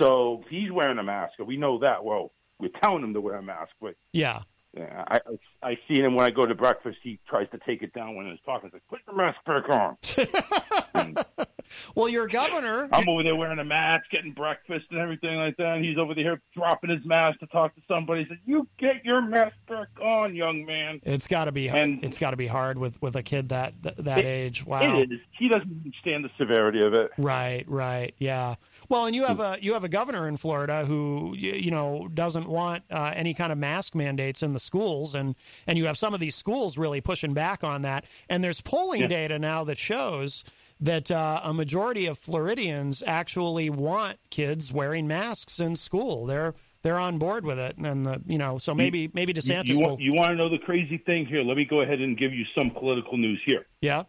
so 0.00 0.42
he's 0.50 0.72
wearing 0.72 0.98
a 0.98 1.04
mask. 1.04 1.34
We 1.38 1.56
know 1.58 1.78
that. 1.78 2.04
Well, 2.04 2.32
we're 2.58 2.70
telling 2.82 3.04
him 3.04 3.14
to 3.14 3.20
wear 3.20 3.36
a 3.36 3.42
mask, 3.42 3.70
but 3.80 3.94
Yeah. 4.12 4.40
Yeah, 4.76 5.04
I 5.08 5.16
I, 5.16 5.70
I 5.70 5.78
see 5.88 6.00
him 6.00 6.14
when 6.14 6.26
I 6.26 6.30
go 6.30 6.44
to 6.44 6.54
breakfast. 6.54 6.98
He 7.02 7.18
tries 7.28 7.48
to 7.50 7.58
take 7.66 7.82
it 7.82 7.92
down 7.94 8.14
when 8.14 8.26
he's 8.26 8.38
talking. 8.44 8.70
He's 8.70 8.74
like, 8.74 8.88
"Put 8.88 9.00
your 9.06 9.16
mask 9.16 9.38
back 9.46 9.68
on." 9.70 11.16
Well, 11.94 12.08
your 12.08 12.26
governor. 12.26 12.88
I'm 12.92 13.08
over 13.08 13.22
there 13.22 13.36
wearing 13.36 13.58
a 13.58 13.64
mask, 13.64 14.10
getting 14.10 14.32
breakfast 14.32 14.86
and 14.90 14.98
everything 15.00 15.36
like 15.36 15.56
that. 15.56 15.76
And 15.76 15.84
he's 15.84 15.98
over 15.98 16.14
there 16.14 16.40
dropping 16.54 16.90
his 16.90 17.04
mask 17.04 17.38
to 17.40 17.46
talk 17.48 17.74
to 17.74 17.82
somebody. 17.88 18.22
He 18.24 18.28
said, 18.28 18.38
"You 18.46 18.66
get 18.78 19.04
your 19.04 19.20
mask 19.22 19.54
back 19.68 19.88
on, 20.02 20.34
young 20.34 20.64
man." 20.64 21.00
It's 21.04 21.26
got 21.26 21.46
to 21.46 21.52
be. 21.52 21.68
And- 21.68 22.04
it's 22.04 22.18
got 22.18 22.30
to 22.32 22.36
be 22.36 22.46
hard 22.46 22.78
with 22.78 23.00
with 23.02 23.16
a 23.16 23.22
kid 23.22 23.48
that 23.50 23.74
that, 23.82 23.96
that 24.04 24.18
It- 24.18 24.24
age. 24.26 24.64
Wow. 24.66 24.98
It 24.98 25.10
is. 25.12 25.20
He 25.38 25.48
doesn't 25.48 25.70
understand 25.84 26.24
the 26.24 26.30
severity 26.38 26.80
of 26.84 26.94
it. 26.94 27.10
Right, 27.18 27.64
right, 27.68 28.14
yeah. 28.18 28.54
Well, 28.88 29.06
and 29.06 29.14
you 29.14 29.24
have 29.24 29.40
a 29.40 29.58
you 29.60 29.72
have 29.74 29.84
a 29.84 29.88
governor 29.88 30.28
in 30.28 30.36
Florida 30.36 30.84
who 30.84 31.34
you 31.36 31.70
know 31.70 32.08
doesn't 32.12 32.48
want 32.48 32.84
uh, 32.90 33.12
any 33.14 33.34
kind 33.34 33.52
of 33.52 33.58
mask 33.58 33.94
mandates 33.94 34.42
in 34.42 34.52
the 34.52 34.58
schools, 34.60 35.14
and 35.14 35.34
and 35.66 35.78
you 35.78 35.86
have 35.86 35.98
some 35.98 36.14
of 36.14 36.20
these 36.20 36.34
schools 36.34 36.78
really 36.78 37.00
pushing 37.00 37.34
back 37.34 37.62
on 37.64 37.82
that. 37.82 38.04
And 38.28 38.42
there's 38.42 38.60
polling 38.60 39.02
Yeah. 39.02 39.06
data 39.08 39.38
now 39.38 39.64
that 39.64 39.78
shows 39.78 40.44
that 40.80 41.10
uh, 41.10 41.40
a 41.42 41.54
majority 41.54 42.06
of 42.06 42.18
Floridians 42.18 43.02
actually 43.06 43.70
want 43.70 44.18
kids 44.30 44.72
wearing 44.72 45.06
masks 45.06 45.58
in 45.60 45.74
school. 45.74 46.26
They're 46.26 46.54
they're 46.82 46.98
on 46.98 47.18
board 47.18 47.44
with 47.44 47.58
it, 47.58 47.76
and 47.78 48.04
the 48.06 48.20
you 48.26 48.38
know 48.38 48.58
so 48.58 48.74
maybe 48.74 49.10
maybe 49.14 49.32
You- 49.32 49.40
DeSantis 49.42 49.68
You, 49.68 49.80
will. 49.80 49.86
want, 49.88 50.00
you 50.00 50.14
want 50.14 50.28
to 50.30 50.34
know 50.36 50.48
the 50.48 50.58
crazy 50.58 50.98
thing 50.98 51.26
here? 51.26 51.42
Let 51.42 51.56
me 51.56 51.64
go 51.64 51.80
ahead 51.80 52.00
and 52.00 52.16
give 52.16 52.32
you 52.34 52.44
some 52.56 52.70
political 52.70 53.16
news 53.16 53.40
here. 53.46 53.66
yeah. 53.80 54.04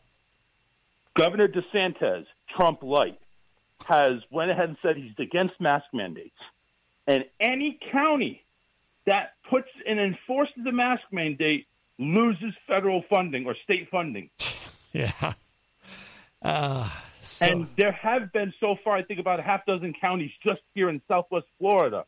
Governor 1.18 1.48
DeSantis, 1.48 2.26
Trump 2.56 2.84
light, 2.84 3.18
has 3.86 4.22
went 4.30 4.52
ahead 4.52 4.70
and 4.70 4.78
said 4.84 4.98
he's 4.98 5.14
against 5.18 5.60
mask 5.60 5.86
mandates. 5.92 6.36
And 7.08 7.26
any 7.40 7.80
county 7.92 8.44
that 9.08 9.34
puts 9.50 9.68
and 9.88 10.00
enforces 10.00 10.54
the 10.64 10.72
mask 10.72 11.02
mandate 11.12 11.66
loses 11.98 12.54
federal 12.68 13.04
funding 13.10 13.46
or 13.48 13.56
state 13.64 13.88
funding. 13.90 14.30
Yeah. 14.94 15.34
Uh, 16.48 16.90
so, 17.22 17.46
And 17.46 17.68
there 17.76 17.92
have 17.92 18.32
been 18.32 18.54
so 18.62 18.78
far, 18.82 18.96
I 18.96 19.04
think 19.04 19.20
about 19.20 19.40
a 19.40 19.44
half 19.44 19.66
dozen 19.66 19.94
counties 20.00 20.32
just 20.48 20.62
here 20.74 20.88
in 20.88 21.02
Southwest 21.10 21.46
Florida 21.60 22.06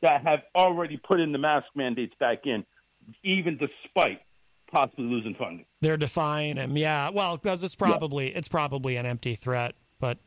that 0.00 0.22
have 0.24 0.40
already 0.56 0.96
put 0.96 1.20
in 1.20 1.30
the 1.30 1.38
mask 1.38 1.66
mandates 1.76 2.14
back 2.18 2.46
in, 2.46 2.64
even 3.22 3.58
despite 3.58 4.22
possibly 4.72 5.04
losing 5.04 5.36
funding. 5.36 5.64
they're 5.82 5.96
defying 5.96 6.56
him. 6.56 6.76
Yeah. 6.76 7.10
Well, 7.10 7.36
because 7.36 7.62
it's 7.62 7.76
probably 7.76 8.34
it's 8.34 8.48
probably 8.48 8.96
an 8.96 9.06
empty 9.06 9.36
threat, 9.36 9.76
but 10.00 10.18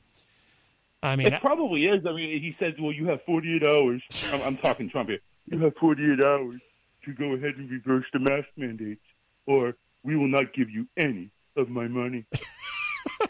I 1.04 1.18
mean, 1.18 1.28
it 1.28 1.42
probably 1.42 1.86
is. 1.86 2.06
I 2.06 2.14
mean, 2.14 2.42
he 2.42 2.56
says, 2.60 2.76
"Well, 2.80 2.94
you 2.94 3.08
have 3.08 3.22
48 3.26 3.68
hours." 3.68 4.02
I'm, 4.32 4.42
I'm 4.42 4.58
talking 4.58 4.90
Trump 4.90 5.10
here. 5.10 5.20
You 5.52 5.58
have 5.62 5.76
48 5.78 6.24
hours 6.24 6.62
to 7.06 7.14
go 7.14 7.34
ahead 7.34 7.56
and 7.58 7.70
reverse 7.72 8.06
the 8.14 8.20
mask 8.20 8.48
mandates, 8.56 9.02
or 9.48 9.76
we 10.04 10.16
will 10.16 10.28
not 10.28 10.54
give 10.54 10.70
you 10.70 10.88
any 10.96 11.32
of 11.58 11.70
my 11.70 11.88
money. 11.88 12.26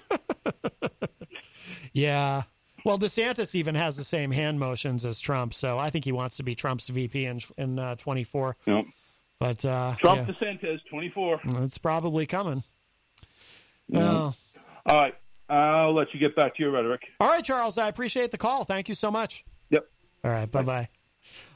yeah. 1.94 2.44
Well, 2.86 2.98
DeSantis 2.98 3.56
even 3.56 3.76
has 3.76 3.98
the 3.98 4.04
same 4.04 4.32
hand 4.32 4.60
motions 4.60 5.06
as 5.06 5.20
Trump, 5.20 5.54
so 5.54 5.78
I 5.78 5.90
think 5.90 6.06
he 6.06 6.12
wants 6.12 6.38
to 6.38 6.44
be 6.44 6.56
Trump's 6.56 6.88
VP 6.88 7.26
in 7.26 7.42
in 7.58 7.80
uh, 7.80 7.96
24. 7.96 8.56
Nope. 8.68 8.86
But 9.40 9.64
uh, 9.64 9.96
Trump 10.00 10.28
yeah, 10.28 10.34
DeSantis, 10.34 10.80
24. 10.90 11.42
it's 11.58 11.78
probably 11.78 12.26
coming. 12.26 12.64
Yeah. 13.88 14.00
Well, 14.00 14.38
All 14.86 14.98
right. 14.98 15.16
I'll 15.50 15.96
let 15.96 16.14
you 16.14 16.20
get 16.20 16.36
back 16.36 16.56
to 16.58 16.62
your 16.62 16.72
rhetoric. 16.72 17.02
All 17.20 17.28
right, 17.28 17.44
Charles, 17.44 17.78
I 17.78 17.88
appreciate 17.88 18.32
the 18.32 18.38
call. 18.38 18.66
Thank 18.66 18.88
you 18.88 18.94
so 18.94 19.10
much. 19.10 19.44
Yep. 19.72 19.88
All 20.24 20.32
right, 20.32 20.52
bye 20.52 20.64
bye. 20.64 20.90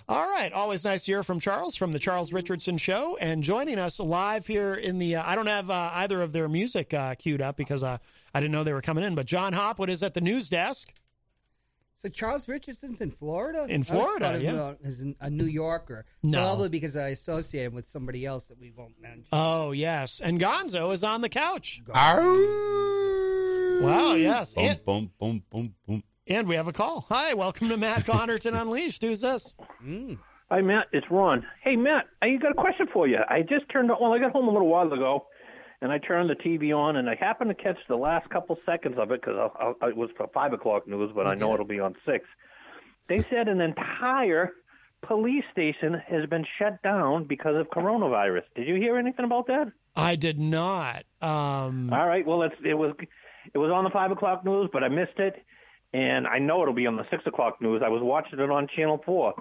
All 0.10 0.30
right, 0.30 0.52
always 0.52 0.84
nice 0.84 1.06
to 1.06 1.11
hear 1.11 1.23
from 1.23 1.40
Charles 1.40 1.76
from 1.76 1.94
the 1.94 1.99
Charles 1.99 2.34
Richardson 2.34 2.77
Show, 2.77 3.18
and 3.22 3.41
joining 3.41 3.80
us 3.80 4.02
live 4.02 4.45
here 4.45 4.73
in 4.73 4.98
the. 4.98 5.15
Uh, 5.15 5.23
I 5.26 5.35
don't 5.35 5.48
have 5.48 5.69
uh, 5.69 5.91
either 5.94 6.22
of 6.22 6.34
their 6.34 6.49
music 6.49 6.94
uh, 6.94 7.15
queued 7.15 7.41
up 7.41 7.56
because 7.56 7.84
uh, 7.84 7.98
I 8.34 8.41
didn't 8.41 8.52
know 8.52 8.65
they 8.65 8.73
were 8.73 8.81
coming 8.81 9.06
in. 9.06 9.15
But 9.15 9.27
Jon 9.27 9.53
Hopwood 9.53 9.90
is 9.90 10.03
at 10.03 10.14
the 10.14 10.19
news 10.19 10.49
desk. 10.49 10.94
So 12.03 12.10
Charles 12.10 12.49
Richardson's 12.49 12.99
in 12.99 13.11
Florida. 13.11 13.65
In 13.69 13.84
Florida, 13.84 14.26
I 14.26 14.27
always 14.34 14.45
thought 14.45 14.56
of 14.56 14.56
yeah. 14.56 14.69
him 14.72 14.77
as 14.84 15.06
a 15.22 15.30
New 15.30 15.45
Yorker. 15.45 16.06
No. 16.22 16.41
probably 16.41 16.68
because 16.68 16.98
I 16.98 17.10
associate 17.10 17.64
him 17.64 17.73
with 17.73 17.88
somebody 17.88 18.26
else 18.26 18.48
that 18.48 18.60
we 18.60 18.73
won't 18.76 19.02
mention. 19.02 19.27
Oh 19.31 19.72
yes, 19.72 20.19
and 20.19 20.38
Gonzo 20.38 20.91
is 20.91 21.06
on 21.06 21.22
the 21.22 21.30
couch. 21.30 21.81
Arr. 21.94 22.23
Wow, 23.81 24.14
yes, 24.15 24.53
Boom, 24.53 24.77
boom, 24.85 25.11
boom, 25.18 25.44
boom, 25.49 25.73
boom. 25.88 26.03
And 26.27 26.47
we 26.47 26.55
have 26.55 26.69
a 26.69 26.73
call. 26.73 27.05
Hi, 27.09 27.33
welcome 27.33 27.67
to 27.67 27.75
Matt 27.75 28.05
Connarton 28.05 28.59
Unleashed. 28.59 29.03
Who's 29.03 29.21
this? 29.21 29.55
Hi, 30.49 30.61
Matt. 30.61 30.87
It's 30.93 31.05
Ron. 31.11 31.45
Hey, 31.61 31.75
Matt, 31.75 32.05
I 32.21 32.35
got 32.37 32.51
a 32.51 32.55
question 32.55 32.87
for 32.93 33.07
you. 33.07 33.17
I 33.27 33.41
just 33.41 33.69
turned 33.69 33.91
on, 33.91 33.97
well, 33.99 34.13
I 34.13 34.19
got 34.19 34.31
home 34.31 34.47
a 34.47 34.51
little 34.51 34.69
while 34.69 34.91
ago, 34.91 35.27
and 35.81 35.91
I 35.91 35.97
turned 35.97 36.29
the 36.29 36.35
TV 36.35 36.73
on, 36.73 36.95
and 36.95 37.09
I 37.09 37.15
happened 37.15 37.49
to 37.49 37.61
catch 37.61 37.77
the 37.89 37.97
last 37.97 38.29
couple 38.29 38.57
seconds 38.65 38.95
of 38.97 39.11
it 39.11 39.19
because 39.19 39.51
it 39.81 39.97
was 39.97 40.09
for 40.15 40.27
5 40.33 40.53
o'clock 40.53 40.87
news, 40.87 41.11
but 41.13 41.27
I 41.27 41.35
know 41.35 41.53
it'll 41.55 41.65
be 41.65 41.81
on 41.81 41.93
6. 42.05 42.25
They 43.09 43.19
said 43.29 43.49
an 43.49 43.59
entire 43.59 44.51
police 45.05 45.43
station 45.51 46.01
has 46.07 46.25
been 46.29 46.45
shut 46.57 46.81
down 46.83 47.25
because 47.25 47.57
of 47.57 47.67
coronavirus. 47.67 48.43
Did 48.55 48.65
you 48.69 48.75
hear 48.75 48.97
anything 48.97 49.25
about 49.25 49.47
that? 49.47 49.73
I 49.97 50.15
did 50.15 50.39
not. 50.39 51.03
Um, 51.21 51.91
All 51.91 52.07
right. 52.07 52.25
Well, 52.25 52.43
it's, 52.43 52.55
it 52.63 52.75
was 52.75 52.95
it 53.53 53.57
was 53.57 53.71
on 53.71 53.83
the 53.83 53.89
five 53.89 54.11
o'clock 54.11 54.45
news, 54.45 54.69
but 54.71 54.85
I 54.85 54.87
missed 54.87 55.19
it, 55.19 55.35
and 55.93 56.27
I 56.27 56.39
know 56.39 56.61
it'll 56.61 56.73
be 56.73 56.87
on 56.87 56.95
the 56.95 57.05
six 57.09 57.23
o'clock 57.25 57.61
news. 57.61 57.81
I 57.85 57.89
was 57.89 58.01
watching 58.01 58.39
it 58.39 58.49
on 58.49 58.67
Channel 58.75 59.01
Four, 59.05 59.33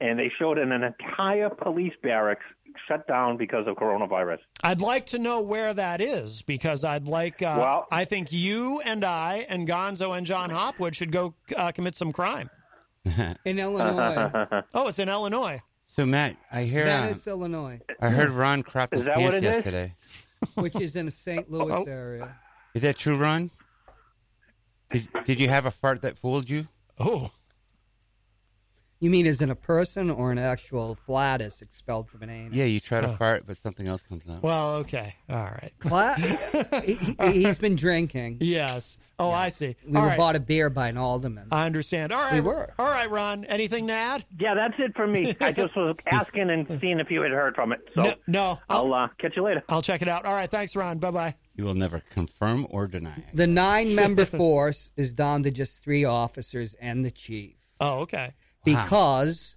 and 0.00 0.18
they 0.18 0.30
showed 0.38 0.58
an, 0.58 0.72
an 0.72 0.82
entire 0.82 1.50
police 1.50 1.92
barracks 2.02 2.44
shut 2.88 3.06
down 3.08 3.36
because 3.36 3.66
of 3.66 3.76
coronavirus. 3.76 4.38
I'd 4.62 4.80
like 4.80 5.06
to 5.06 5.18
know 5.18 5.40
where 5.40 5.74
that 5.74 6.00
is 6.00 6.42
because 6.42 6.84
I'd 6.84 7.06
like. 7.06 7.42
Uh, 7.42 7.56
Well- 7.58 7.86
I 7.90 8.04
think 8.04 8.32
you 8.32 8.80
and 8.84 9.04
I 9.04 9.46
and 9.48 9.66
Gonzo 9.68 10.16
and 10.16 10.26
Jon 10.26 10.50
Hopwood 10.50 10.94
should 10.94 11.12
go 11.12 11.34
uh, 11.56 11.72
commit 11.72 11.96
some 11.96 12.12
crime. 12.12 12.48
In 13.44 13.58
Illinois. 13.58 14.62
oh, 14.74 14.88
it's 14.88 14.98
in 14.98 15.08
Illinois. 15.08 15.60
So 15.86 16.04
Matt, 16.06 16.36
I 16.52 16.62
hear 16.64 16.84
Venice, 16.84 17.26
Illinois. 17.26 17.80
I 18.00 18.10
heard 18.10 18.28
Ron 18.30 18.62
crap 18.62 18.92
his 18.92 19.00
Is 19.00 19.06
that 19.06 19.16
what 19.18 19.32
pants 19.32 19.46
it 19.46 19.48
is? 19.48 19.54
yesterday. 19.54 19.94
Which 20.54 20.76
is 20.80 20.96
in 20.96 21.06
the 21.06 21.10
St. 21.12 21.50
Louis 21.50 21.72
Oh. 21.74 21.84
area. 21.90 22.36
Is 22.74 22.82
that 22.82 22.96
true, 22.96 23.16
Ron? 23.16 23.50
Did, 24.90 25.08
did 25.24 25.40
you 25.40 25.48
have 25.48 25.66
a 25.66 25.70
fart 25.70 26.02
that 26.02 26.18
fooled 26.18 26.48
you? 26.50 26.68
Oh. 26.98 27.30
You 29.02 29.08
mean 29.08 29.26
as 29.26 29.40
in 29.40 29.48
a 29.48 29.54
person 29.54 30.10
or 30.10 30.30
an 30.30 30.36
actual 30.36 30.94
flatus 30.94 31.62
expelled 31.62 32.10
from 32.10 32.20
an 32.22 32.28
anus? 32.28 32.52
Yeah, 32.54 32.66
you 32.66 32.80
try 32.80 33.00
to 33.00 33.08
Oh. 33.08 33.12
fart, 33.12 33.44
but 33.46 33.56
something 33.56 33.88
else 33.88 34.02
comes 34.02 34.28
out. 34.28 34.42
Well, 34.42 34.74
okay, 34.76 35.14
all 35.30 35.36
right. 35.36 35.72
Cla- 35.78 36.16
he, 36.84 36.94
he- 36.94 37.16
he's 37.44 37.58
been 37.58 37.76
drinking. 37.76 38.38
Yes. 38.42 38.98
Oh, 39.18 39.30
I 39.30 39.48
see. 39.48 39.74
We 39.88 39.96
All 39.96 40.02
were 40.02 40.08
right. 40.08 40.18
bought 40.18 40.36
a 40.36 40.40
beer 40.40 40.68
by 40.68 40.88
an 40.88 40.98
alderman. 40.98 41.48
I 41.50 41.64
understand. 41.64 42.12
All 42.12 42.20
right. 42.20 42.34
We 42.34 42.40
were. 42.42 42.74
All 42.78 42.90
right, 42.90 43.08
Ron. 43.10 43.46
Anything 43.46 43.86
to 43.86 43.94
add? 43.94 44.24
Yeah, 44.38 44.52
that's 44.54 44.74
it 44.78 44.94
for 44.94 45.06
me. 45.06 45.34
I 45.40 45.52
just 45.52 45.74
was 45.76 45.96
asking 46.12 46.50
and 46.50 46.66
seeing 46.78 47.00
if 47.00 47.10
you 47.10 47.22
had 47.22 47.32
heard 47.32 47.54
from 47.54 47.72
it. 47.72 47.80
So 47.94 48.02
No, 48.02 48.14
no. 48.26 48.58
I'll 48.68 48.92
uh, 48.92 49.08
catch 49.18 49.34
you 49.34 49.42
later. 49.44 49.62
I'll 49.70 49.82
check 49.82 50.02
it 50.02 50.08
out. 50.08 50.26
All 50.26 50.34
right. 50.34 50.50
Thanks, 50.50 50.76
Ron. 50.76 50.98
Bye 50.98 51.10
bye. 51.10 51.34
You 51.54 51.64
will 51.64 51.74
never 51.74 52.00
confirm 52.10 52.66
or 52.70 52.86
deny. 52.86 53.16
it. 53.18 53.24
The 53.36 53.46
nine 53.46 53.94
member 53.94 54.24
force 54.42 54.90
is 54.96 55.12
down 55.12 55.42
to 55.42 55.50
just 55.50 55.82
three 55.82 56.04
officers 56.04 56.74
and 56.80 57.04
the 57.04 57.10
chief. 57.10 57.56
Oh, 57.80 58.00
okay. 58.00 58.32
Because 58.64 59.56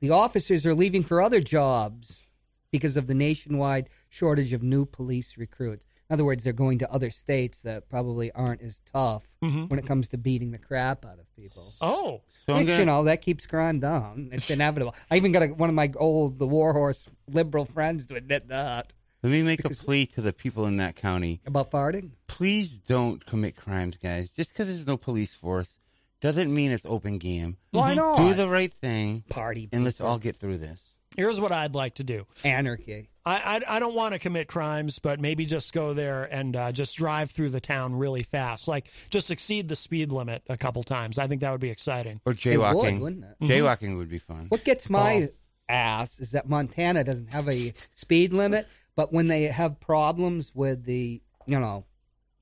the 0.00 0.10
officers 0.10 0.66
are 0.66 0.74
leaving 0.74 1.02
for 1.04 1.22
other 1.22 1.40
jobs 1.40 2.22
because 2.70 2.96
of 2.96 3.06
the 3.06 3.14
nationwide 3.14 3.88
shortage 4.10 4.52
of 4.52 4.62
new 4.62 4.84
police 4.84 5.38
recruits. 5.38 5.86
In 6.10 6.14
other 6.14 6.24
words, 6.24 6.42
they're 6.44 6.52
going 6.54 6.78
to 6.78 6.90
other 6.90 7.10
states 7.10 7.62
that 7.62 7.88
probably 7.90 8.30
aren't 8.32 8.62
as 8.62 8.80
tough 8.92 9.24
Mhm. 9.42 9.68
when 9.68 9.78
it 9.78 9.86
comes 9.86 10.08
to 10.08 10.18
beating 10.18 10.50
the 10.52 10.58
crap 10.58 11.04
out 11.04 11.18
of 11.18 11.30
people. 11.36 11.72
Oh, 11.82 12.22
So 12.46 12.54
I'm 12.54 12.60
Which, 12.60 12.68
gonna- 12.68 12.78
you 12.80 12.84
know, 12.86 13.04
that 13.04 13.20
keeps 13.20 13.46
crime 13.46 13.78
down. 13.78 14.30
It's 14.32 14.48
inevitable. 14.50 14.94
I 15.10 15.16
even 15.16 15.32
got 15.32 15.42
a, 15.42 15.46
one 15.48 15.68
of 15.68 15.74
my 15.74 15.92
old, 15.96 16.38
the 16.38 16.46
warhorse 16.48 17.08
liberal 17.30 17.66
friends 17.66 18.06
to 18.06 18.14
admit 18.16 18.48
that. 18.48 18.92
Let 19.22 19.30
me 19.30 19.42
make 19.42 19.64
a 19.64 19.70
plea 19.70 20.06
to 20.06 20.20
the 20.20 20.32
people 20.32 20.66
in 20.66 20.76
that 20.76 20.94
county. 20.96 21.40
About 21.44 21.70
farting? 21.70 22.10
Please 22.28 22.78
don't 22.78 23.24
commit 23.26 23.56
crimes, 23.56 23.96
guys. 23.96 24.30
Just 24.30 24.52
because 24.52 24.66
there's 24.66 24.86
no 24.86 24.96
police 24.96 25.34
force 25.34 25.76
doesn't 26.20 26.52
mean 26.52 26.70
it's 26.70 26.86
open 26.86 27.18
game. 27.18 27.56
Why 27.72 27.94
not? 27.94 28.16
Do 28.16 28.34
the 28.34 28.48
right 28.48 28.72
thing. 28.72 29.24
Party. 29.28 29.68
And 29.72 29.84
let's 29.84 30.00
all 30.00 30.18
get 30.18 30.36
through 30.36 30.58
this. 30.58 30.80
Here's 31.16 31.40
what 31.40 31.50
I'd 31.50 31.74
like 31.74 31.96
to 31.96 32.04
do. 32.04 32.26
Anarchy. 32.44 33.08
I, 33.26 33.60
I, 33.68 33.76
I 33.76 33.78
don't 33.80 33.94
want 33.96 34.12
to 34.12 34.20
commit 34.20 34.46
crimes, 34.46 35.00
but 35.00 35.20
maybe 35.20 35.46
just 35.46 35.72
go 35.72 35.92
there 35.94 36.24
and 36.32 36.54
uh, 36.54 36.70
just 36.70 36.96
drive 36.96 37.30
through 37.32 37.50
the 37.50 37.60
town 37.60 37.96
really 37.96 38.22
fast. 38.22 38.68
Like 38.68 38.88
just 39.10 39.32
exceed 39.32 39.66
the 39.68 39.74
speed 39.76 40.12
limit 40.12 40.42
a 40.48 40.56
couple 40.56 40.82
times. 40.84 41.18
I 41.18 41.26
think 41.26 41.40
that 41.40 41.50
would 41.50 41.60
be 41.60 41.70
exciting. 41.70 42.20
Or 42.24 42.34
jaywalking. 42.34 43.00
wouldn't 43.00 43.24
it? 43.24 43.44
Jaywalking 43.44 43.96
would 43.98 44.08
be 44.08 44.18
fun. 44.20 44.46
What 44.48 44.62
gets 44.64 44.88
my 44.88 45.28
Oh. 45.30 45.34
ass 45.68 46.20
is 46.20 46.30
that 46.32 46.48
Montana 46.48 47.02
doesn't 47.04 47.28
have 47.30 47.48
a 47.48 47.74
speed 47.94 48.32
limit, 48.32 48.68
but 48.98 49.12
when 49.12 49.28
they 49.28 49.44
have 49.44 49.78
problems 49.78 50.50
with 50.56 50.84
the, 50.84 51.22
you 51.46 51.60
know, 51.60 51.84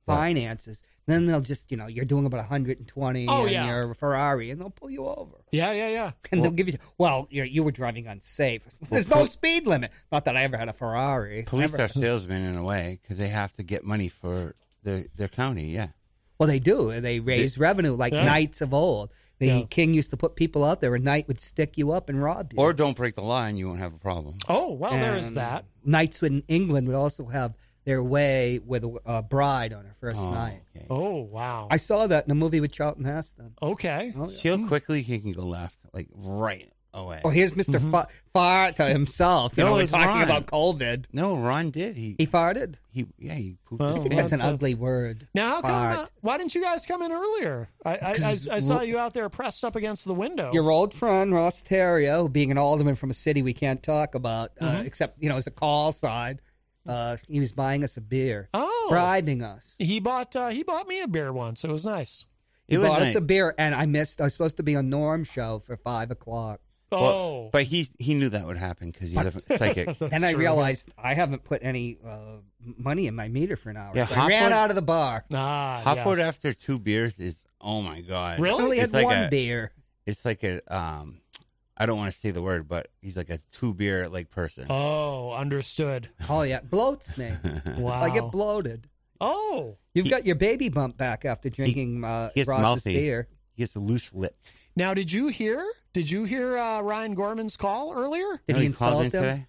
finances, 0.07 0.83
then 1.07 1.27
they'll 1.27 1.41
just, 1.43 1.71
you 1.71 1.77
know, 1.77 1.87
you're 1.87 2.07
doing 2.07 2.25
about 2.25 2.39
120 2.39 3.29
Oh, 3.29 3.43
on 3.43 3.49
yeah. 3.49 3.67
your 3.67 3.93
Ferrari, 3.95 4.51
and 4.51 4.59
they'll 4.61 4.71
pull 4.71 4.89
you 4.89 5.07
over. 5.07 5.37
Yeah, 5.53 5.73
yeah, 5.73 5.89
yeah. 5.89 6.11
And 6.33 6.43
they'll 6.43 6.51
give 6.51 6.69
you, 6.69 6.79
well, 6.97 7.27
you're, 7.31 7.45
you 7.45 7.63
were 7.63 7.73
driving 7.73 8.07
unsafe. 8.07 8.63
There's 8.91 9.09
no 9.09 9.17
pol- 9.17 9.27
speed 9.27 9.67
limit. 9.67 9.91
Not 10.11 10.25
that 10.25 10.37
I 10.37 10.45
ever 10.45 10.57
had 10.57 10.69
a 10.69 10.73
Ferrari. 10.73 11.43
Police 11.43 11.73
Never. 11.73 11.85
are 11.85 11.89
salesmen 12.03 12.43
in 12.45 12.57
a 12.57 12.65
way 12.65 13.01
because 13.03 13.19
they 13.19 13.29
have 13.29 13.53
to 13.55 13.63
get 13.63 13.85
money 13.85 14.09
for 14.09 14.55
their 14.83 15.05
their 15.15 15.29
county. 15.29 15.67
Yeah. 15.73 15.89
Well, 16.39 16.49
they 16.49 16.59
do. 16.59 16.99
They 17.01 17.21
raise 17.21 17.59
revenue 17.59 17.95
like 17.95 18.13
Yeah. 18.15 18.25
knights 18.25 18.61
of 18.61 18.73
old. 18.73 19.11
The 19.39 19.47
Yeah. 19.47 19.63
king 19.69 19.93
used 19.93 20.11
to 20.11 20.17
put 20.17 20.35
people 20.35 20.65
out 20.65 20.81
there. 20.81 20.95
A 20.95 20.99
knight 20.99 21.29
would 21.29 21.41
stick 21.41 21.77
you 21.77 21.93
up 21.93 22.09
and 22.09 22.23
rob 22.23 22.53
you. 22.53 22.59
Or 22.59 22.73
don't 22.73 22.97
break 22.97 23.15
the 23.15 23.23
law 23.23 23.45
and 23.45 23.59
you 23.59 23.69
won't 23.69 23.81
have 23.81 23.95
a 23.95 23.99
problem. 23.99 24.39
Oh, 24.49 24.73
well, 24.73 24.93
there 24.93 25.17
is 25.17 25.35
that. 25.35 25.67
Knights 25.85 26.23
in 26.23 26.43
England 26.49 26.87
would 26.87 26.97
also 26.97 27.27
have 27.27 27.55
their 27.85 28.03
way 28.03 28.59
with 28.65 28.83
a, 28.83 28.99
a 29.05 29.23
bride 29.23 29.73
on 29.73 29.85
her 29.85 29.95
first 30.01 30.19
Oh, 30.19 30.33
night. 30.33 30.63
Oh, 30.91 31.21
wow. 31.21 31.69
I 31.71 31.77
saw 31.77 32.07
that 32.07 32.25
in 32.25 32.31
a 32.31 32.35
movie 32.35 32.61
with 32.61 32.73
Charlton 32.73 33.05
Heston. 33.05 33.55
Okay. 33.63 34.13
Oh, 34.17 34.29
yeah. 34.29 34.37
See 34.37 34.49
how 34.49 34.57
hmm. 34.57 34.69
quickly 34.69 35.03
he 35.03 35.19
can 35.19 35.33
go 35.33 35.43
left, 35.43 35.79
like 35.93 36.09
right 36.13 36.73
away. 36.97 37.21
Oh, 37.25 37.29
here's 37.31 37.55
mister 37.55 37.79
Fa- 37.79 38.09
fart 38.33 38.77
to 38.77 38.87
himself. 38.87 39.57
You 39.57 39.63
No, 39.65 39.69
know, 39.71 39.75
we're 39.77 39.83
it's 39.83 39.93
talking 39.93 40.09
Ron. 40.09 40.23
about 40.25 40.47
COVID. 40.47 41.05
No, 41.13 41.37
Ron 41.39 41.71
did. 41.71 41.97
He 41.97 42.17
He 42.19 42.27
farted. 42.27 42.75
he 42.91 43.07
yeah 43.19 43.35
he 43.35 43.57
pooped 43.67 43.81
Well, 43.81 44.01
his 44.01 44.09
That's 44.11 44.33
an 44.33 44.41
ugly 44.41 44.75
word. 44.75 45.29
Now, 45.35 45.47
how 45.57 45.61
come? 45.63 45.71
Uh, 46.01 46.07
why 46.23 46.39
didn't 46.39 46.55
you 46.55 46.63
guys 46.63 46.87
come 46.87 47.03
in 47.03 47.13
earlier? 47.13 47.69
I, 47.85 47.91
I, 47.91 47.97
I, 48.25 48.37
I 48.53 48.59
saw 48.59 48.81
you 48.81 48.99
out 48.99 49.15
there 49.15 49.29
pressed 49.29 49.63
up 49.65 49.77
against 49.77 50.05
the 50.07 50.15
window. 50.15 50.51
Your 50.53 50.71
old 50.71 50.95
friend 50.95 51.33
Ross 51.33 51.63
Terrio, 51.63 52.33
being 52.33 52.51
an 52.51 52.59
alderman 52.59 52.95
from 52.97 53.11
a 53.11 53.15
city 53.15 53.43
we 53.43 53.53
can't 53.53 53.83
talk 53.83 54.15
about, 54.15 54.53
uh, 54.61 54.73
Mhm. 54.77 54.87
except 54.87 55.23
you 55.23 55.29
know 55.29 55.37
as 55.37 55.47
a 55.47 55.51
call 55.53 55.93
sign, 55.93 56.41
uh, 56.89 57.17
he 57.29 57.41
was 57.41 57.53
buying 57.53 57.85
us 57.85 57.97
a 57.97 58.01
beer, 58.01 58.49
oh, 58.55 58.87
bribing 58.89 59.43
us. 59.43 59.75
he 59.79 60.01
bought 60.01 60.35
uh, 60.35 60.49
he 60.49 60.63
bought 60.63 60.89
me 60.89 61.01
a 61.01 61.09
beer 61.09 61.33
once. 61.33 61.65
It 61.65 61.71
was 61.71 61.85
nice. 61.85 62.27
He 62.69 62.75
It 62.75 62.79
was 62.79 62.89
bought 62.89 63.03
us 63.03 63.09
nice. 63.09 63.15
a 63.15 63.21
beer, 63.21 63.55
and 63.59 63.75
I 63.77 63.87
missed. 63.87 64.21
I 64.21 64.25
was 64.25 64.33
supposed 64.33 64.57
to 64.57 64.63
be 64.65 64.75
on 64.75 64.89
Norm's 64.91 65.29
show 65.29 65.63
for 65.65 65.77
five 65.77 66.11
o'clock, 66.11 66.61
Oh, 66.93 67.01
Well, 67.03 67.49
but 67.53 67.65
he 67.65 67.89
he 67.99 68.15
knew 68.15 68.29
that 68.29 68.47
would 68.47 68.57
happen 68.57 68.91
because 68.91 69.09
he's 69.11 69.19
a 69.19 69.43
psychic. 69.59 69.97
and 70.01 70.25
I 70.25 70.33
realized 70.33 70.89
I 70.97 71.15
haven't 71.15 71.43
put 71.45 71.63
any 71.65 71.99
uh, 72.07 72.39
money 72.61 73.07
in 73.09 73.15
my 73.15 73.29
meter 73.29 73.57
for 73.57 73.71
an 73.71 73.77
hour. 73.77 73.93
Yeah, 73.95 74.07
so 74.07 74.15
I 74.15 74.29
ran 74.29 74.43
Hopwood- 74.43 74.53
out 74.53 74.71
of 74.71 74.77
the 74.77 74.83
bar. 74.83 75.25
ah, 75.33 75.83
Hopwood 75.85 76.19
yes. 76.19 76.29
after 76.29 76.53
two 76.55 76.79
beers 76.79 77.19
is 77.19 77.45
oh 77.61 77.83
my 77.83 78.03
god. 78.03 78.39
Really? 78.39 78.61
I 78.61 78.65
only 78.65 78.79
It's 78.79 78.93
had 78.93 79.05
like 79.05 79.07
one 79.07 79.25
a- 79.25 79.29
beer. 79.29 79.73
It's 80.07 80.25
like 80.25 80.45
a 80.45 80.61
um, 80.75 81.21
I 81.77 81.87
don't 81.87 81.99
want 81.99 82.13
to 82.13 82.19
say 82.19 82.31
the 82.31 82.41
word, 82.41 82.69
but 82.69 82.87
he's 83.03 83.17
like 83.17 83.31
a 83.31 83.39
two 83.51 83.75
beer 83.75 84.09
like 84.09 84.31
person. 84.31 84.67
Oh, 84.71 85.33
understood. 85.33 86.09
Oh 86.29 86.43
yeah, 86.43 86.61
bloats 86.61 87.19
me. 87.19 87.33
Wow. 87.83 88.01
I 88.03 88.11
get 88.11 88.31
bloated. 88.31 88.89
Oh, 89.21 89.77
You've 89.95 90.09
got 90.11 90.25
your 90.27 90.37
baby 90.37 90.69
bump 90.69 90.97
back 90.99 91.25
after 91.25 91.49
drinking 91.51 92.05
uh, 92.05 92.29
he 92.35 92.41
gets 92.41 92.49
Ross's 92.49 92.63
mouthy. 92.63 92.93
beer. 92.95 93.29
He 93.55 93.63
gets 93.63 93.75
a 93.75 93.81
loose 93.81 94.13
lip. 94.15 94.39
Now 94.77 94.95
did 94.95 95.11
you 95.11 95.29
hear? 95.29 95.65
Did 95.93 96.11
you 96.11 96.25
hear 96.25 96.59
uh, 96.59 96.81
Ryan 96.83 97.15
Gorman's 97.15 97.57
call 97.57 97.93
earlier? 97.95 98.41
Did 98.47 98.57
No, 98.57 98.61
he 98.63 98.69
called 98.71 99.01
in 99.01 99.05
insult 99.05 99.05
him? 99.05 99.11
today. 99.11 99.47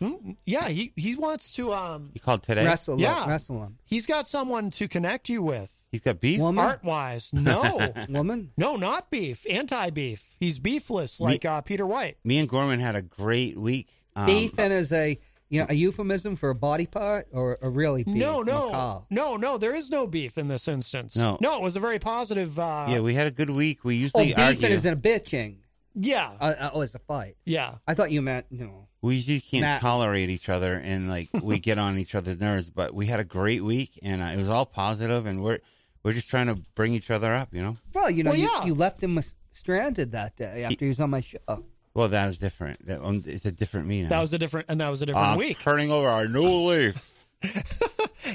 Hmm? 0.00 0.30
Yeah, 0.44 0.68
he 0.68 0.92
he 0.96 1.14
wants 1.16 1.52
to. 1.54 1.72
Um, 1.72 2.10
He 2.14 2.18
called 2.20 2.42
today. 2.42 2.64
Wrestle, 2.64 2.98
Yeah. 3.00 3.28
wrestle 3.28 3.62
him. 3.62 3.78
he's 3.84 4.06
got 4.06 4.26
someone 4.26 4.70
to 4.72 4.88
connect 4.88 5.28
you 5.28 5.42
with. 5.42 5.70
He's 5.92 6.00
got 6.00 6.18
beef. 6.20 6.40
Woman? 6.40 6.64
Art 6.64 6.82
wise, 6.82 7.32
no, 7.32 7.92
Woman? 8.08 8.50
no, 8.56 8.74
not 8.74 9.10
beef, 9.10 9.46
anti 9.48 9.90
beef. 9.90 10.36
He's 10.40 10.58
beefless, 10.58 11.20
like 11.20 11.44
uh, 11.44 11.60
Peter 11.60 11.86
White. 11.86 12.16
Me 12.24 12.38
and 12.38 12.48
Gorman 12.48 12.80
had 12.80 12.96
a 12.96 13.02
great 13.02 13.56
week. 13.56 13.88
Um, 14.16 14.26
Beef 14.26 14.58
and 14.58 14.72
as 14.72 14.90
a 14.92 15.18
you 15.54 15.60
know, 15.60 15.66
a 15.68 15.74
euphemism 15.74 16.36
for 16.36 16.50
a 16.50 16.54
body 16.54 16.86
part 16.86 17.28
or 17.32 17.58
a 17.62 17.68
really 17.70 18.02
beef? 18.04 18.14
No, 18.16 18.42
no, 18.42 18.66
macabre? 18.66 19.06
no, 19.10 19.36
no. 19.36 19.56
There 19.58 19.74
is 19.74 19.88
no 19.90 20.06
beef 20.06 20.36
in 20.36 20.48
this 20.48 20.66
instance. 20.68 21.16
No. 21.16 21.38
no. 21.40 21.54
It 21.56 21.62
was 21.62 21.76
a 21.76 21.80
very 21.80 21.98
positive. 21.98 22.58
Uh, 22.58 22.86
yeah, 22.88 23.00
we 23.00 23.14
had 23.14 23.26
a 23.26 23.30
good 23.30 23.50
week. 23.50 23.84
We 23.84 23.94
usually 23.96 24.22
Oh, 24.22 24.26
usually 24.26 24.44
beefing 24.54 24.64
argue. 24.64 24.76
is 24.76 24.86
a 24.86 24.96
bitching. 24.96 25.56
Yeah. 25.94 26.32
Uh, 26.40 26.54
uh, 26.58 26.70
oh, 26.74 26.80
it's 26.80 26.94
a 26.96 26.98
fight. 26.98 27.36
Yeah. 27.44 27.76
I 27.86 27.94
thought 27.94 28.10
you 28.10 28.20
meant, 28.20 28.46
you 28.50 28.64
know. 28.66 28.88
we 29.00 29.14
usually 29.16 29.40
can't 29.40 29.60
Matt. 29.62 29.80
tolerate 29.80 30.28
each 30.28 30.48
other, 30.48 30.74
and 30.74 31.08
like 31.08 31.28
we 31.42 31.60
get 31.60 31.78
on 31.78 31.96
each 31.98 32.14
other's 32.16 32.40
nerves. 32.40 32.68
But 32.68 32.92
we 32.94 33.06
had 33.06 33.20
a 33.20 33.24
great 33.24 33.62
week, 33.62 33.98
and 34.02 34.20
uh, 34.20 34.26
it 34.26 34.36
was 34.38 34.48
all 34.48 34.66
positive, 34.66 35.24
and 35.26 35.40
we're 35.42 35.60
we're 36.02 36.12
just 36.12 36.28
trying 36.28 36.48
to 36.48 36.56
bring 36.74 36.92
each 36.94 37.10
other 37.12 37.32
up. 37.32 37.48
You 37.52 37.62
know. 37.62 37.76
Well, 37.94 38.10
you 38.10 38.24
know, 38.24 38.30
Well, 38.32 38.38
you, 38.40 38.50
yeah. 38.52 38.64
you 38.66 38.74
left 38.74 39.00
him 39.00 39.20
stranded 39.52 40.10
that 40.12 40.34
day 40.36 40.64
after 40.64 40.84
he 40.84 40.88
was 40.88 41.00
on 41.00 41.10
my 41.10 41.20
show. 41.20 41.38
Well, 41.94 42.08
that 42.08 42.26
was 42.26 42.38
different. 42.38 42.86
That 42.86 43.02
um, 43.04 43.22
it's 43.24 43.44
a 43.44 43.52
different 43.52 43.86
me 43.86 44.02
now. 44.02 44.08
That 44.10 44.20
was 44.20 44.32
a 44.34 44.38
different, 44.38 44.66
and 44.68 44.80
that 44.80 44.88
was 44.90 45.00
a 45.02 45.06
different 45.06 45.26
I'm 45.28 45.38
week. 45.38 45.58
turning 45.60 45.90
over 45.92 46.08
our 46.08 46.26
new 46.26 46.42
leaf. 46.68 47.10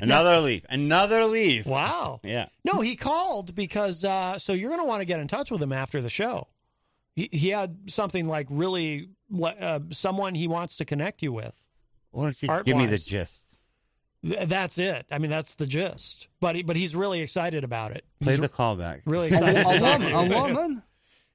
Another 0.02 0.40
leaf. 0.40 0.66
Another 0.70 1.26
leaf. 1.26 1.66
Wow. 1.66 2.22
Yeah. 2.24 2.48
No, 2.64 2.80
he 2.82 2.96
called 2.96 3.56
because 3.56 4.06
uh, 4.06 4.38
so 4.40 4.54
you're 4.54 4.70
going 4.70 4.82
to 4.82 4.88
want 4.88 5.02
to 5.02 5.06
get 5.06 5.20
in 5.20 5.28
touch 5.28 5.52
with 5.52 5.62
him 5.62 5.74
after 5.74 6.02
the 6.02 6.10
show. 6.10 6.48
He, 7.16 7.28
he 7.32 7.50
had 7.50 7.90
something 7.90 8.26
like 8.28 8.48
really 8.50 9.10
uh, 9.44 9.80
someone 9.90 10.36
he 10.36 10.48
wants 10.48 10.78
to 10.78 10.86
connect 10.86 11.22
you 11.22 11.34
with. 11.34 11.56
Why 12.12 12.24
don't 12.24 12.42
you 12.42 12.48
just 12.48 12.66
give 12.66 12.78
me 12.78 12.86
the 12.86 12.98
gist? 12.98 13.46
Th- 14.24 14.48
That's 14.48 14.78
it. 14.78 15.06
I 15.12 15.18
mean, 15.18 15.32
that's 15.32 15.56
the 15.56 15.66
gist. 15.68 16.28
But 16.40 16.56
he, 16.56 16.64
but 16.64 16.76
he's 16.76 16.96
really 16.96 17.22
excited 17.22 17.64
about 17.64 17.92
it. 17.92 18.06
Play 18.22 18.34
He's 18.34 18.42
the 18.42 18.50
callback. 18.50 19.02
really 19.06 19.28
excited. 19.30 19.58
a 19.58 19.64
to 19.74 19.80
talk 19.80 20.00
to 20.02 20.14
woman, 20.14 20.32
a 20.34 20.42
woman. 20.54 20.84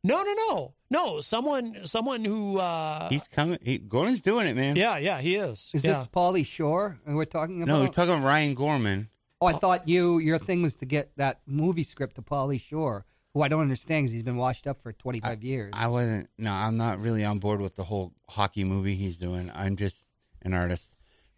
No, 0.05 0.23
no, 0.23 0.35
no, 0.49 0.75
no. 0.95 1.21
Someone, 1.21 1.85
someone 1.85 2.25
who. 2.25 2.59
Uh, 2.59 3.09
He's 3.09 3.29
coming. 3.29 3.59
He, 3.63 3.79
Gordon's 3.79 4.23
doing 4.23 4.47
it, 4.47 4.57
man. 4.57 4.77
yeah, 4.77 4.97
yeah, 4.97 5.21
he 5.21 5.35
is. 5.37 5.71
Is 5.75 5.85
yeah. 5.85 5.93
this 5.93 6.07
Pauly 6.07 6.47
Shore 6.47 6.99
we're 7.07 7.25
talking 7.25 7.63
about? 7.63 7.73
No, 7.73 7.81
we're 7.81 7.89
talking 7.89 8.15
about 8.15 8.25
Ryan 8.25 8.55
Gorman. 8.55 9.09
Oh, 9.41 9.47
I 9.47 9.53
thought 9.53 9.89
you 9.89 10.19
your 10.19 10.39
thing 10.39 10.63
was 10.63 10.77
to 10.77 10.87
get 10.87 11.11
that 11.17 11.41
movie 11.47 11.83
script 11.83 12.17
to 12.17 12.23
Pauly 12.23 12.61
Shore, 12.61 13.05
who 13.35 13.43
I 13.43 13.49
don't 13.49 13.61
understand 13.61 14.05
because 14.05 14.13
he's 14.13 14.23
been 14.23 14.37
washed 14.37 14.67
up 14.67 14.81
for 14.81 14.93
25 14.93 15.43
years. 15.43 15.71
I 15.75 15.89
wasn't. 15.89 16.31
No, 16.39 16.53
I'm 16.53 16.77
not 16.77 17.01
really 17.01 17.25
on 17.25 17.41
board 17.41 17.61
with 17.61 17.77
the 17.77 17.85
whole 17.85 18.13
hockey 18.31 18.65
movie 18.65 18.95
he's 18.95 19.19
doing. 19.19 19.51
I'm 19.55 19.77
just 19.77 20.07
an 20.43 20.55
artist. 20.55 20.93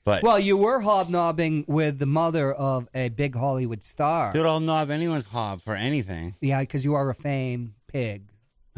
But 0.04 0.22
well, 0.22 0.38
you 0.38 0.56
were 0.56 0.80
hobnobbing 0.82 1.64
with 1.66 1.98
the 1.98 2.06
mother 2.06 2.52
of 2.52 2.88
a 2.94 3.08
big 3.08 3.34
Hollywood 3.34 3.82
star. 3.82 4.32
dude, 4.32 4.46
I'll 4.46 4.60
knob 4.60 4.88
anyone's 4.88 5.26
hob 5.26 5.62
for 5.62 5.74
anything. 5.74 6.36
Yeah, 6.40 6.60
because 6.60 6.84
you 6.84 6.94
are 6.94 7.10
a 7.10 7.14
fame 7.14 7.74
pig. 7.88 8.22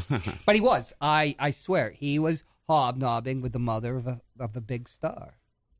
but 0.46 0.54
he 0.54 0.60
was. 0.60 0.92
I, 1.00 1.34
I 1.38 1.50
swear, 1.50 1.90
he 1.90 2.18
was 2.18 2.44
hobnobbing 2.68 3.40
with 3.40 3.52
the 3.52 3.58
mother 3.58 3.96
of 3.96 4.06
a 4.06 4.20
of 4.38 4.56
a 4.56 4.60
big 4.60 4.88
star. 4.88 5.38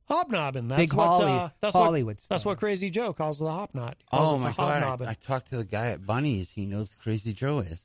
hobnobbing. 0.09 0.69
That's 0.69 0.81
Big 0.91 0.93
what. 0.95 1.07
Holly- 1.07 1.25
uh, 1.33 1.49
that's 1.61 1.75
Hollywood 1.75 2.17
What, 2.17 2.27
that's 2.29 2.43
star. 2.43 2.53
what 2.53 2.59
Crazy 2.59 2.91
Joe 2.91 3.13
calls 3.13 3.39
the 3.39 3.47
hopknot. 3.47 3.95
He 3.99 4.17
calls 4.17 4.29
Oh 4.33 4.37
it 4.37 4.41
my 4.41 4.53
god! 4.53 4.83
hobnobbing. 4.83 5.07
I, 5.09 5.11
I 5.11 5.15
talked 5.15 5.51
to 5.51 5.57
the 5.59 5.65
guy 5.65 5.89
at 5.89 6.07
Bunny's. 6.07 6.51
He 6.51 6.67
knows 6.67 6.95
Crazy 6.95 7.33
Joe 7.33 7.59
is. 7.61 7.81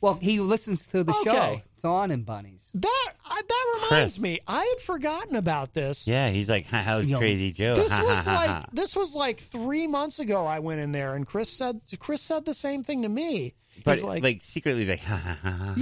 Well, 0.00 0.14
he 0.14 0.40
listens 0.40 0.86
to 0.88 1.04
the 1.04 1.12
show. 1.24 1.30
Okay. 1.30 1.64
It's 1.80 1.84
on 1.86 2.10
in 2.10 2.24
Bunnies. 2.24 2.60
That 2.74 3.12
I, 3.24 3.40
that 3.48 3.80
reminds 3.90 4.16
Chris. 4.16 4.20
me. 4.20 4.38
I 4.46 4.62
had 4.76 4.80
forgotten 4.84 5.34
about 5.34 5.72
this. 5.72 6.06
Yeah, 6.06 6.28
he's 6.28 6.46
like, 6.50 6.66
"Ha, 6.66 6.82
"How's 6.82 7.06
You 7.06 7.12
know, 7.14 7.18
Crazy 7.18 7.52
Joe?" 7.52 7.74
This 7.74 7.90
Ha, 7.90 8.02
was 8.02 8.16
ha, 8.26 8.30
ha, 8.30 8.36
like 8.36 8.48
ha. 8.50 8.66
this 8.74 8.94
was 8.94 9.14
like 9.14 9.40
three 9.40 9.86
months 9.86 10.18
ago. 10.18 10.44
I 10.46 10.58
went 10.58 10.80
in 10.80 10.92
there 10.92 11.14
and 11.14 11.26
Chris 11.26 11.48
said 11.48 11.80
Chris 11.98 12.20
said 12.20 12.44
the 12.44 12.52
same 12.52 12.84
thing 12.84 13.00
to 13.00 13.08
me. 13.08 13.54
but 13.82 13.94
He's 13.94 14.04
like, 14.04 14.22
like, 14.22 14.42
secretly, 14.42 14.84
like, 14.84 15.00
ha, 15.00 15.16
ha, 15.16 15.38
ha, 15.42 15.50
ha, 15.50 15.64
ha. 15.64 15.74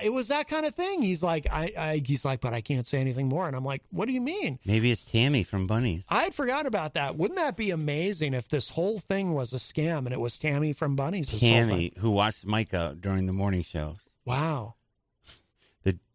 yeah, 0.00 0.04
it 0.06 0.10
was 0.12 0.26
that 0.28 0.48
kind 0.48 0.66
of 0.66 0.74
thing. 0.74 1.02
He's 1.02 1.22
like, 1.22 1.46
I, 1.52 1.72
I, 1.78 2.02
he's 2.04 2.24
like, 2.24 2.40
but 2.40 2.52
I 2.52 2.60
can't 2.62 2.86
say 2.86 2.98
anything 3.00 3.28
more. 3.28 3.46
And 3.46 3.54
I'm 3.54 3.64
like, 3.64 3.82
what 3.90 4.06
do 4.06 4.12
you 4.12 4.20
mean? 4.20 4.58
Maybe 4.66 4.90
it's 4.90 5.04
Tammy 5.04 5.44
from 5.44 5.66
Bunny's. 5.68 6.04
I 6.08 6.24
had 6.24 6.34
forgotten 6.34 6.66
about 6.66 6.94
that. 6.94 7.16
Wouldn't 7.16 7.38
that 7.38 7.56
be 7.56 7.70
amazing 7.70 8.34
if 8.34 8.48
this 8.48 8.70
whole 8.70 8.98
thing 8.98 9.34
was 9.34 9.52
a 9.54 9.58
scam 9.58 9.98
and 9.98 10.12
it 10.12 10.20
was 10.20 10.36
Tammy 10.36 10.72
from 10.72 10.96
Bunnies? 10.96 11.28
this 11.28 11.40
whole 11.40 11.48
time? 11.50 11.68
Tammy, 11.68 11.92
who 11.98 12.10
watched 12.10 12.44
Micah 12.44 12.96
during 12.98 13.26
the 13.26 13.32
morning 13.32 13.62
shows, 13.62 13.98
Wow. 14.24 14.74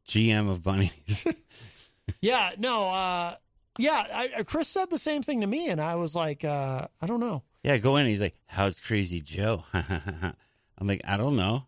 GM 0.08 0.50
of 0.50 0.64
bunnies. 0.64 1.26
Yeah. 2.22 2.52
No. 2.58 2.90
uh 2.90 3.36
Yeah. 3.80 4.06
I, 4.14 4.30
uh, 4.40 4.44
Chris 4.44 4.68
said 4.68 4.90
the 4.90 4.98
same 4.98 5.24
thing 5.24 5.40
to 5.42 5.48
me, 5.48 5.70
and 5.70 5.80
I 5.80 5.96
was 5.96 6.16
like, 6.16 6.44
uh 6.44 6.88
I 7.02 7.08
don't 7.08 7.20
know. 7.22 7.44
yeah, 7.64 7.78
go 7.78 7.96
in. 7.98 8.06
He's 8.08 8.20
like, 8.22 8.36
"How's 8.46 8.80
Crazy 8.82 9.22
Joe?" 9.22 9.64
I'm 9.74 10.88
like, 10.88 11.02
"I 11.08 11.16
don't 11.18 11.36
know. 11.38 11.64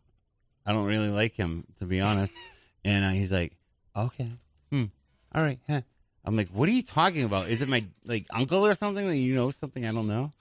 I 0.65 0.73
don't 0.73 0.85
really 0.87 1.09
like 1.09 1.33
him, 1.35 1.65
to 1.79 1.85
be 1.85 2.01
honest." 2.01 2.33
and 2.85 3.05
uh, 3.05 3.09
he's 3.11 3.31
like, 3.31 3.53
"Okay, 3.95 4.29
hmm, 4.71 4.85
all 5.33 5.41
right." 5.41 5.59
Huh. 5.69 5.81
I'm 6.25 6.35
like, 6.35 6.49
"What 6.49 6.67
are 6.67 6.73
you 6.73 6.83
talking 6.83 7.23
about? 7.23 7.47
Is 7.49 7.61
it 7.61 7.69
my 7.69 7.83
like 8.03 8.25
uncle 8.31 8.65
or 8.65 8.75
something 8.75 9.07
that 9.07 9.15
you 9.15 9.35
know 9.35 9.51
something 9.51 9.85
I 9.85 9.91
don't 9.93 10.07
know, 10.07 10.31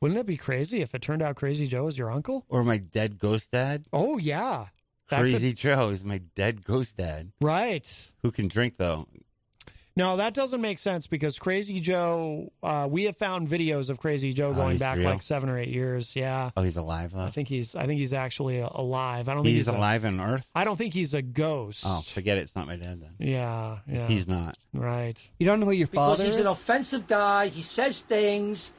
Wouldn't 0.00 0.18
it 0.18 0.26
be 0.26 0.36
crazy 0.36 0.82
if 0.82 0.92
it 0.94 1.02
turned 1.02 1.22
out 1.22 1.36
Crazy 1.36 1.66
Joe 1.68 1.86
is 1.86 1.96
your 1.98 2.10
uncle? 2.10 2.44
or 2.48 2.64
my 2.64 2.78
dead 2.78 3.18
ghost 3.20 3.52
dad?" 3.52 3.86
Oh 3.92 4.18
yeah. 4.18 4.66
That 5.08 5.20
could- 5.22 5.30
Crazy 5.32 5.52
Joe 5.52 5.90
is 5.90 6.02
my 6.04 6.18
dead 6.34 6.64
ghost 6.64 6.96
dad. 6.96 7.32
Right. 7.40 8.10
Who 8.22 8.30
can 8.32 8.48
drink 8.48 8.76
though? 8.76 9.06
No, 9.98 10.18
that 10.18 10.34
doesn't 10.34 10.60
make 10.60 10.78
sense 10.78 11.06
because 11.06 11.38
Crazy 11.38 11.80
Joe, 11.80 12.52
uh, 12.62 12.86
we 12.90 13.04
have 13.04 13.16
found 13.16 13.48
videos 13.48 13.88
of 13.88 13.98
Crazy 13.98 14.30
Joe 14.30 14.50
Oh, 14.50 14.54
going 14.54 14.72
he's 14.72 14.78
back 14.78 14.98
real? 14.98 15.08
like 15.08 15.22
seven 15.22 15.48
or 15.48 15.58
eight 15.58 15.70
years. 15.70 16.14
Yeah. 16.14 16.50
Oh, 16.54 16.60
he's 16.62 16.76
alive 16.76 17.12
though. 17.12 17.22
I 17.22 17.30
think 17.30 17.48
he's, 17.48 17.74
I 17.74 17.86
think 17.86 17.98
he's 17.98 18.12
actually 18.12 18.58
alive. 18.58 19.30
I 19.30 19.32
don't 19.32 19.42
think 19.44 19.54
He's 19.54 19.64
he's 19.64 19.68
a- 19.72 19.76
alive 19.78 20.04
on 20.04 20.20
Earth. 20.20 20.46
I 20.54 20.64
don't 20.64 20.76
think 20.76 20.92
he's 20.92 21.14
a 21.14 21.22
ghost. 21.22 21.82
Oh, 21.86 22.02
forget 22.02 22.36
it. 22.36 22.42
It's 22.42 22.54
not 22.54 22.66
my 22.66 22.76
dad 22.76 23.00
then. 23.00 23.14
Yeah. 23.18 23.78
Yeah. 23.88 24.06
He's 24.06 24.28
not. 24.28 24.58
right. 24.74 25.26
You 25.38 25.46
don't 25.46 25.60
know 25.60 25.66
who 25.66 25.72
your 25.72 25.86
father. 25.86 26.16
Because 26.16 26.18
father 26.18 26.24
he's 26.26 26.34
is? 26.34 26.40
an 26.42 26.46
offensive 26.48 27.06
guy. 27.06 27.48
He 27.48 27.62
says 27.62 28.00
things. 28.02 28.72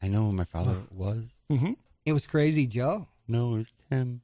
I 0.00 0.08
know 0.08 0.30
who 0.30 0.32
my 0.32 0.44
father 0.44 0.76
was. 0.92 1.24
Mm-hmm. 1.50 1.72
It 2.06 2.12
was 2.14 2.26
Crazy 2.26 2.66
Joe. 2.66 3.06
No, 3.28 3.50
it 3.54 3.58
was 3.58 3.74
Tim. 3.90 4.22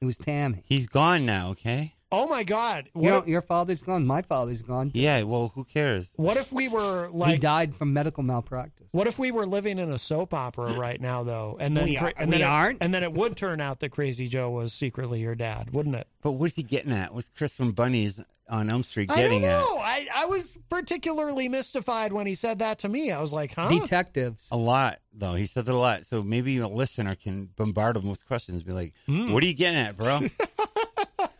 It 0.00 0.04
was 0.04 0.16
Tammy. 0.16 0.62
He's 0.64 0.86
gone 0.86 1.26
now. 1.26 1.50
Okay. 1.50 1.94
Oh 2.10 2.26
my 2.26 2.42
God. 2.42 2.88
What, 2.94 3.04
You 3.04 3.10
know, 3.10 3.18
if, 3.18 3.26
your 3.28 3.42
father's 3.42 3.82
gone. 3.82 4.06
My 4.06 4.22
father's 4.22 4.62
gone. 4.62 4.90
Yeah. 4.94 5.22
Well, 5.24 5.52
who 5.54 5.64
cares? 5.64 6.08
what 6.16 6.36
if 6.38 6.50
we 6.52 6.66
were 6.68 7.08
like 7.12 7.32
he 7.34 7.38
died 7.38 7.74
from 7.74 7.92
medical 7.92 8.22
malpractice. 8.22 8.86
what 8.92 9.06
if 9.06 9.18
we 9.18 9.30
were 9.30 9.44
living 9.46 9.78
in 9.78 9.90
a 9.90 9.98
soap 9.98 10.32
opera 10.32 10.72
right 10.72 11.00
now 11.00 11.22
though? 11.22 11.56
And 11.60 11.76
then, 11.76 11.84
We 11.84 11.96
are- 11.98 12.12
and 12.16 12.30
we 12.30 12.38
then 12.38 12.40
it- 12.40 12.44
aren't. 12.50 12.78
and 12.82 12.94
then 12.94 13.02
it 13.02 13.12
would 13.12 13.36
turn 13.36 13.60
out 13.60 13.80
that 13.80 13.90
Crazy 13.90 14.26
Joe 14.26 14.50
was 14.50 14.72
secretly 14.72 15.20
your 15.20 15.34
dad, 15.34 15.70
wouldn't 15.72 15.94
it? 15.96 16.06
But 16.22 16.32
what's 16.32 16.56
he 16.56 16.62
getting 16.62 16.92
at? 16.92 17.12
What's 17.12 17.28
Chris 17.36 17.52
from 17.52 17.72
Bunnies 17.72 18.18
on 18.48 18.70
Elm 18.70 18.82
Street 18.82 19.10
getting 19.10 19.24
I 19.24 19.28
don't 19.28 19.40
getting 19.42 19.44
at? 19.50 19.58
know. 19.60 19.78
I, 19.78 20.06
I 20.14 20.24
was 20.24 20.56
particularly 20.70 21.50
mystified 21.50 22.14
when 22.14 22.26
he 22.26 22.34
said 22.34 22.60
that 22.60 22.78
to 22.78 22.88
me. 22.88 23.12
I 23.12 23.20
was 23.20 23.30
like, 23.34 23.52
huh? 23.54 23.68
Detectives. 23.68 24.48
A 24.50 24.56
lot, 24.56 25.00
though. 25.12 25.34
He 25.34 25.44
says 25.44 25.68
it 25.68 25.74
a 25.74 25.78
lot. 25.78 26.06
So 26.06 26.22
maybe 26.22 26.56
a 26.56 26.66
listener 26.68 27.14
can 27.14 27.50
bombard 27.56 27.96
him 27.98 28.08
with 28.08 28.26
questions. 28.26 28.62
Be 28.62 28.72
like, 28.72 28.94
Hmm. 29.04 29.30
"What 29.34 29.42
are 29.44 29.46
you 29.46 29.52
getting 29.52 29.78
at, 29.78 29.98
bro?" 29.98 30.20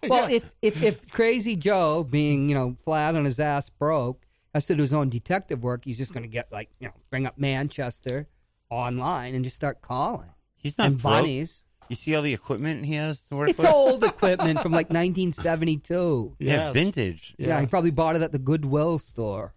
Well, 0.08 0.30
if, 0.30 0.50
if 0.62 0.82
if 0.82 1.10
Crazy 1.12 1.56
Joe, 1.56 2.04
being 2.04 2.48
you 2.48 2.54
know 2.54 2.76
flat 2.84 3.14
on 3.16 3.24
his 3.24 3.40
ass 3.40 3.68
broke, 3.70 4.24
has 4.54 4.66
to 4.66 4.74
do 4.74 4.82
his 4.82 4.92
own 4.94 5.08
detective 5.08 5.62
work, 5.62 5.84
he's 5.84 5.98
just 5.98 6.12
going 6.12 6.22
to 6.22 6.28
get 6.28 6.50
like 6.52 6.68
you 6.78 6.88
know 6.88 6.94
bring 7.10 7.26
up 7.26 7.36
Manchester 7.38 8.28
online 8.70 9.34
and 9.34 9.44
just 9.44 9.56
start 9.56 9.80
calling. 9.82 10.28
He's 10.56 10.76
not 10.78 10.88
and 10.88 10.98
broke. 11.02 11.12
bunnies. 11.14 11.62
You 11.88 11.96
see 11.96 12.14
all 12.14 12.22
the 12.22 12.34
equipment 12.34 12.84
he 12.84 12.94
has 12.94 13.20
to 13.30 13.36
work 13.36 13.48
It's 13.48 13.58
with. 13.58 13.66
old 13.72 14.04
equipment 14.12 14.60
from 14.60 14.72
like 14.72 14.90
1972. 14.90 16.36
Yeah, 16.38 16.52
Yes. 16.52 16.74
vintage. 16.74 17.34
Yeah. 17.38 17.60
he 17.60 17.66
probably 17.66 17.90
bought 17.90 18.14
it 18.16 18.22
at 18.22 18.30
the 18.32 18.38
Goodwill 18.38 18.98
store. 18.98 19.54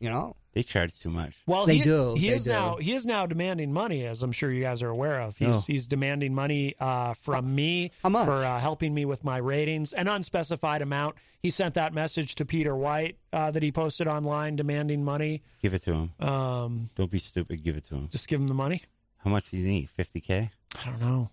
You 0.00 0.10
know, 0.10 0.36
They 0.54 0.62
charge 0.62 0.98
too 0.98 1.10
much. 1.10 1.36
Well, 1.46 1.66
They 1.66 1.76
he, 1.76 1.82
do, 1.84 2.14
He 2.16 2.28
they 2.30 2.34
is 2.34 2.44
do. 2.44 2.50
now. 2.50 2.76
He 2.80 2.92
is 2.94 3.04
now 3.06 3.26
demanding 3.26 3.72
money, 3.72 4.04
as 4.06 4.22
I'm 4.22 4.32
sure 4.32 4.50
you 4.50 4.62
guys 4.62 4.82
are 4.82 4.88
aware 4.88 5.20
of. 5.20 5.36
He's 5.36 5.48
No. 5.48 5.60
he's 5.66 5.86
demanding 5.86 6.34
money 6.34 6.74
uh, 6.80 7.14
from 7.14 7.54
me 7.54 7.92
for 8.00 8.10
uh, 8.44 8.58
helping 8.58 8.92
me 8.94 9.04
with 9.04 9.22
my 9.22 9.36
ratings, 9.36 9.92
an 9.92 10.08
unspecified 10.08 10.82
amount. 10.82 11.16
He 11.40 11.50
sent 11.50 11.74
that 11.74 11.92
message 11.92 12.34
to 12.36 12.44
Peter 12.44 12.74
White 12.74 13.18
uh, 13.32 13.50
that 13.52 13.62
he 13.62 13.70
posted 13.70 14.08
online, 14.08 14.56
demanding 14.56 15.04
money. 15.04 15.42
Give 15.62 15.74
it 15.74 15.82
to 15.82 15.92
him. 15.92 16.12
Um, 16.26 16.90
Don't 16.96 17.10
be 17.10 17.18
stupid. 17.20 17.62
Give 17.62 17.76
it 17.76 17.84
to 17.86 17.94
him. 17.94 18.08
just 18.10 18.26
give 18.26 18.40
him 18.40 18.48
the 18.48 18.54
money. 18.54 18.82
How 19.18 19.30
much 19.30 19.50
do 19.50 19.58
you 19.58 19.68
need? 19.68 19.90
Fifty 19.90 20.20
k. 20.20 20.50
I 20.82 20.86
don't 20.90 21.00
know. 21.00 21.30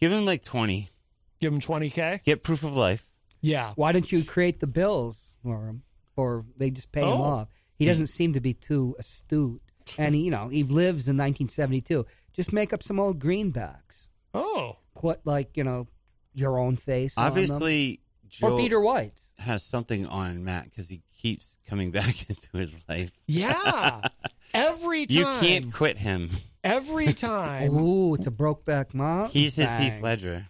Give 0.00 0.12
him 0.12 0.24
like 0.24 0.44
twenty. 0.44 0.90
Give 1.40 1.52
him 1.52 1.60
20k. 1.60 2.22
Get 2.24 2.42
proof 2.42 2.62
of 2.62 2.74
life. 2.74 3.06
Yeah. 3.42 3.72
why 3.76 3.92
don't 3.92 4.10
you 4.10 4.24
create 4.24 4.60
the 4.60 4.66
bills 4.66 5.32
for 5.42 5.66
him, 5.66 5.82
or 6.16 6.46
they 6.56 6.70
just 6.70 6.92
pay 6.92 7.02
him 7.02 7.08
Oh. 7.08 7.22
off? 7.22 7.48
He 7.78 7.84
hmm. 7.84 7.88
doesn't 7.88 8.08
seem 8.08 8.32
to 8.32 8.40
be 8.40 8.54
too 8.54 8.96
astute, 8.98 9.62
and 9.98 10.14
he, 10.14 10.22
you 10.22 10.30
know 10.30 10.48
he 10.48 10.62
lives 10.62 11.08
in 11.08 11.16
1972. 11.16 12.06
Just 12.32 12.52
make 12.52 12.72
up 12.72 12.82
some 12.82 13.00
old 13.00 13.18
greenbacks. 13.18 14.08
Oh. 14.34 14.76
Put 14.94 15.26
like 15.26 15.56
you 15.56 15.64
know 15.64 15.88
your 16.34 16.58
own 16.58 16.76
face. 16.76 17.16
on 17.16 17.24
them. 17.24 17.32
Obviously, 17.32 18.00
or 18.42 18.56
Peter 18.56 18.80
White. 18.80 19.14
has 19.38 19.62
something 19.62 20.06
on 20.06 20.44
Matt 20.44 20.64
because 20.64 20.88
he 20.88 21.02
keeps 21.16 21.58
coming 21.66 21.90
back 21.92 22.28
into 22.28 22.56
his 22.56 22.74
life. 22.88 23.10
Yeah. 23.26 24.00
Every 24.54 25.06
time. 25.06 25.16
You 25.16 25.24
can't 25.40 25.72
quit 25.72 25.98
him. 25.98 26.30
Every 26.64 27.12
time. 27.12 27.76
Ooh, 27.76 28.14
it's 28.14 28.26
a 28.26 28.30
Brokeback 28.30 28.94
Mountain. 28.94 29.32
He's 29.32 29.54
his 29.54 29.68
thing. 29.68 29.92
Heath 29.92 30.02
Ledger. 30.02 30.46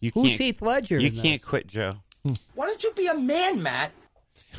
You 0.00 0.10
Who's 0.12 0.28
can't, 0.28 0.40
Heath 0.40 0.62
Ledger? 0.62 0.98
You 0.98 1.08
in 1.08 1.14
can't 1.14 1.40
this? 1.40 1.44
quit 1.44 1.66
Joe. 1.66 1.92
Why 2.54 2.66
don't 2.66 2.82
you 2.82 2.92
be 2.92 3.06
a 3.06 3.14
man, 3.14 3.62
Matt? 3.62 3.92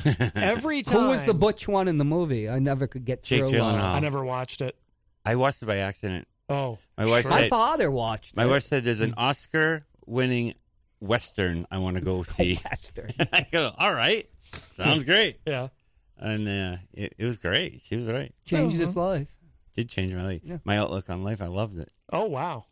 Every 0.34 0.82
time. 0.82 1.02
Who 1.02 1.08
was 1.08 1.24
the 1.24 1.34
butch 1.34 1.66
one 1.68 1.88
in 1.88 1.98
the 1.98 2.04
movie? 2.04 2.48
I 2.48 2.58
never 2.58 2.86
could 2.86 3.04
get 3.04 3.22
Jake 3.22 3.40
through. 3.40 3.50
Gyllenhaal. 3.52 3.94
I 3.94 4.00
never 4.00 4.24
watched 4.24 4.60
it. 4.60 4.76
I 5.24 5.36
watched 5.36 5.62
it 5.62 5.66
by 5.66 5.78
accident. 5.78 6.26
Oh, 6.48 6.78
My 6.96 7.04
wife 7.06 7.22
sure. 7.22 7.30
My 7.30 7.40
said, 7.42 7.50
father 7.50 7.90
watched. 7.90 8.36
My 8.36 8.44
it. 8.44 8.48
wife 8.48 8.64
said 8.64 8.84
there's 8.84 9.02
an 9.02 9.14
Oscar-winning 9.18 10.54
western 11.00 11.66
I 11.70 11.78
want 11.78 11.96
to 11.96 12.02
go 12.02 12.22
see. 12.22 12.58
Western. 12.64 13.12
I 13.32 13.46
go, 13.52 13.72
all 13.76 13.92
right, 13.92 14.28
sounds 14.74 15.04
great. 15.04 15.38
Yeah. 15.46 15.68
And 16.16 16.48
uh, 16.48 16.76
it, 16.94 17.14
it 17.18 17.24
was 17.24 17.38
great. 17.38 17.82
She 17.84 17.96
was 17.96 18.06
right. 18.06 18.34
Changed 18.44 18.78
his 18.78 18.96
life. 18.96 19.28
Did 19.74 19.88
change 19.88 20.12
my 20.14 20.24
life. 20.24 20.40
Yeah. 20.42 20.58
My 20.64 20.78
outlook 20.78 21.08
on 21.10 21.22
life. 21.22 21.40
I 21.40 21.46
loved 21.46 21.78
it. 21.78 21.92
Oh 22.12 22.24
wow. 22.24 22.64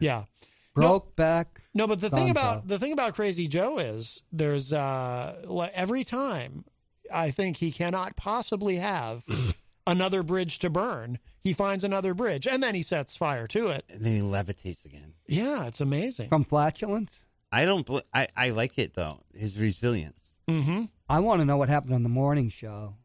Yeah. 0.00 0.24
Broke 0.74 1.14
back. 1.16 1.60
No, 1.74 1.86
but 1.86 2.00
the 2.00 2.10
thing 2.10 2.28
Gonzo. 2.28 2.30
about 2.30 2.68
the 2.68 2.78
thing 2.78 2.92
about 2.92 3.14
Crazy 3.14 3.46
Joe 3.46 3.78
is 3.78 4.22
there's 4.32 4.72
uh 4.72 5.70
every 5.74 6.04
time 6.04 6.64
I 7.12 7.30
think 7.30 7.58
he 7.58 7.70
cannot 7.72 8.16
possibly 8.16 8.76
have 8.76 9.24
another 9.86 10.22
bridge 10.22 10.58
to 10.60 10.70
burn. 10.70 11.18
He 11.42 11.52
finds 11.52 11.84
another 11.84 12.14
bridge 12.14 12.46
and 12.46 12.62
then 12.62 12.74
he 12.74 12.82
sets 12.82 13.16
fire 13.16 13.46
to 13.48 13.66
it. 13.68 13.84
And 13.90 14.04
then 14.04 14.12
he 14.12 14.20
levitates 14.20 14.84
again. 14.84 15.14
Yeah, 15.26 15.66
it's 15.66 15.80
amazing. 15.80 16.28
From 16.28 16.44
flatulence. 16.44 17.24
I 17.50 17.64
don't. 17.66 17.86
bel 17.86 18.00
I 18.14 18.28
I 18.36 18.50
like 18.50 18.78
it 18.78 18.94
though. 18.94 19.22
His 19.34 19.58
resilience. 19.58 20.32
Mm-hmm. 20.48 20.84
I 21.08 21.20
want 21.20 21.40
to 21.40 21.44
know 21.44 21.56
what 21.58 21.68
happened 21.68 21.94
on 21.94 22.02
the 22.02 22.08
morning 22.08 22.48
show. 22.48 22.96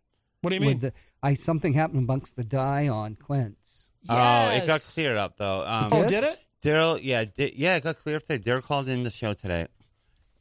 What 0.41 0.51
do 0.51 0.55
you 0.55 0.61
mean? 0.61 0.79
The, 0.79 0.93
I 1.21 1.33
something 1.33 1.73
happened 1.73 1.99
amongst 1.99 2.35
the 2.35 2.43
die 2.43 2.87
on 2.87 3.15
Quince. 3.15 3.87
Oh, 4.09 4.51
it 4.51 4.65
got 4.65 4.81
cleared 4.81 5.17
up 5.17 5.37
though. 5.37 5.65
Um, 5.65 5.89
Oh, 5.91 6.07
did 6.07 6.23
it? 6.23 6.39
Daryl, 6.63 6.99
yeah, 7.01 7.25
di- 7.25 7.53
yeah, 7.55 7.75
it 7.75 7.83
got 7.83 7.99
cleared 7.99 8.21
up 8.21 8.27
today. 8.27 8.51
Daryl 8.51 8.63
called 8.63 8.89
in 8.89 9.03
the 9.03 9.11
show 9.11 9.33
today 9.33 9.67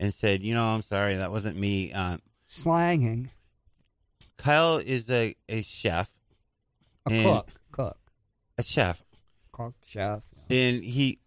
and 0.00 0.12
said, 0.14 0.42
"You 0.42 0.54
know, 0.54 0.64
I'm 0.64 0.82
sorry, 0.82 1.16
that 1.16 1.30
wasn't 1.30 1.56
me." 1.58 1.92
Um, 1.92 2.20
Slanging. 2.46 3.30
Kyle 4.38 4.78
is 4.78 5.10
a, 5.10 5.34
a 5.48 5.62
chef, 5.62 6.08
A 7.08 7.12
and- 7.12 7.24
cook. 7.24 7.48
Cook. 7.72 7.98
a 8.58 8.62
chef, 8.62 9.02
Cook. 9.52 9.74
Chef. 9.84 10.22
and 10.50 10.82
he 10.82 11.18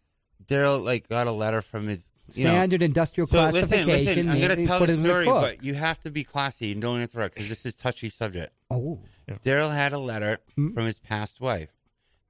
Daryl 0.47 0.83
like 0.83 1.07
got 1.09 1.27
a 1.27 1.31
letter 1.31 1.61
from 1.61 1.87
his 1.87 2.05
you 2.33 2.43
know- 2.45 2.51
Standard 2.51 2.81
industrial 2.81 3.27
So 3.27 3.43
listen, 3.45 3.67
classification. 3.67 4.05
listen, 4.05 4.29
I'm 4.29 4.39
they- 4.39 4.47
going 4.47 4.59
to 4.59 4.65
tell 4.67 4.79
put 4.79 4.87
the 4.87 4.93
it 4.93 4.97
the 4.97 5.03
story, 5.09 5.25
but 5.25 5.63
you 5.63 5.73
have 5.75 5.99
to 6.01 6.11
be 6.11 6.23
classy 6.23 6.71
and 6.71 6.81
don't 6.81 6.99
interrupt 7.01 7.35
because 7.35 7.49
this 7.49 7.65
is 7.65 7.75
touchy 7.75 8.09
subject. 8.09 8.53
Oh. 8.71 8.99
Daryl 9.45 9.71
had 9.73 9.93
a 9.93 9.99
letter 9.99 10.39
from 10.55 10.75
his 10.77 10.97
past 10.99 11.39
wife, 11.41 11.69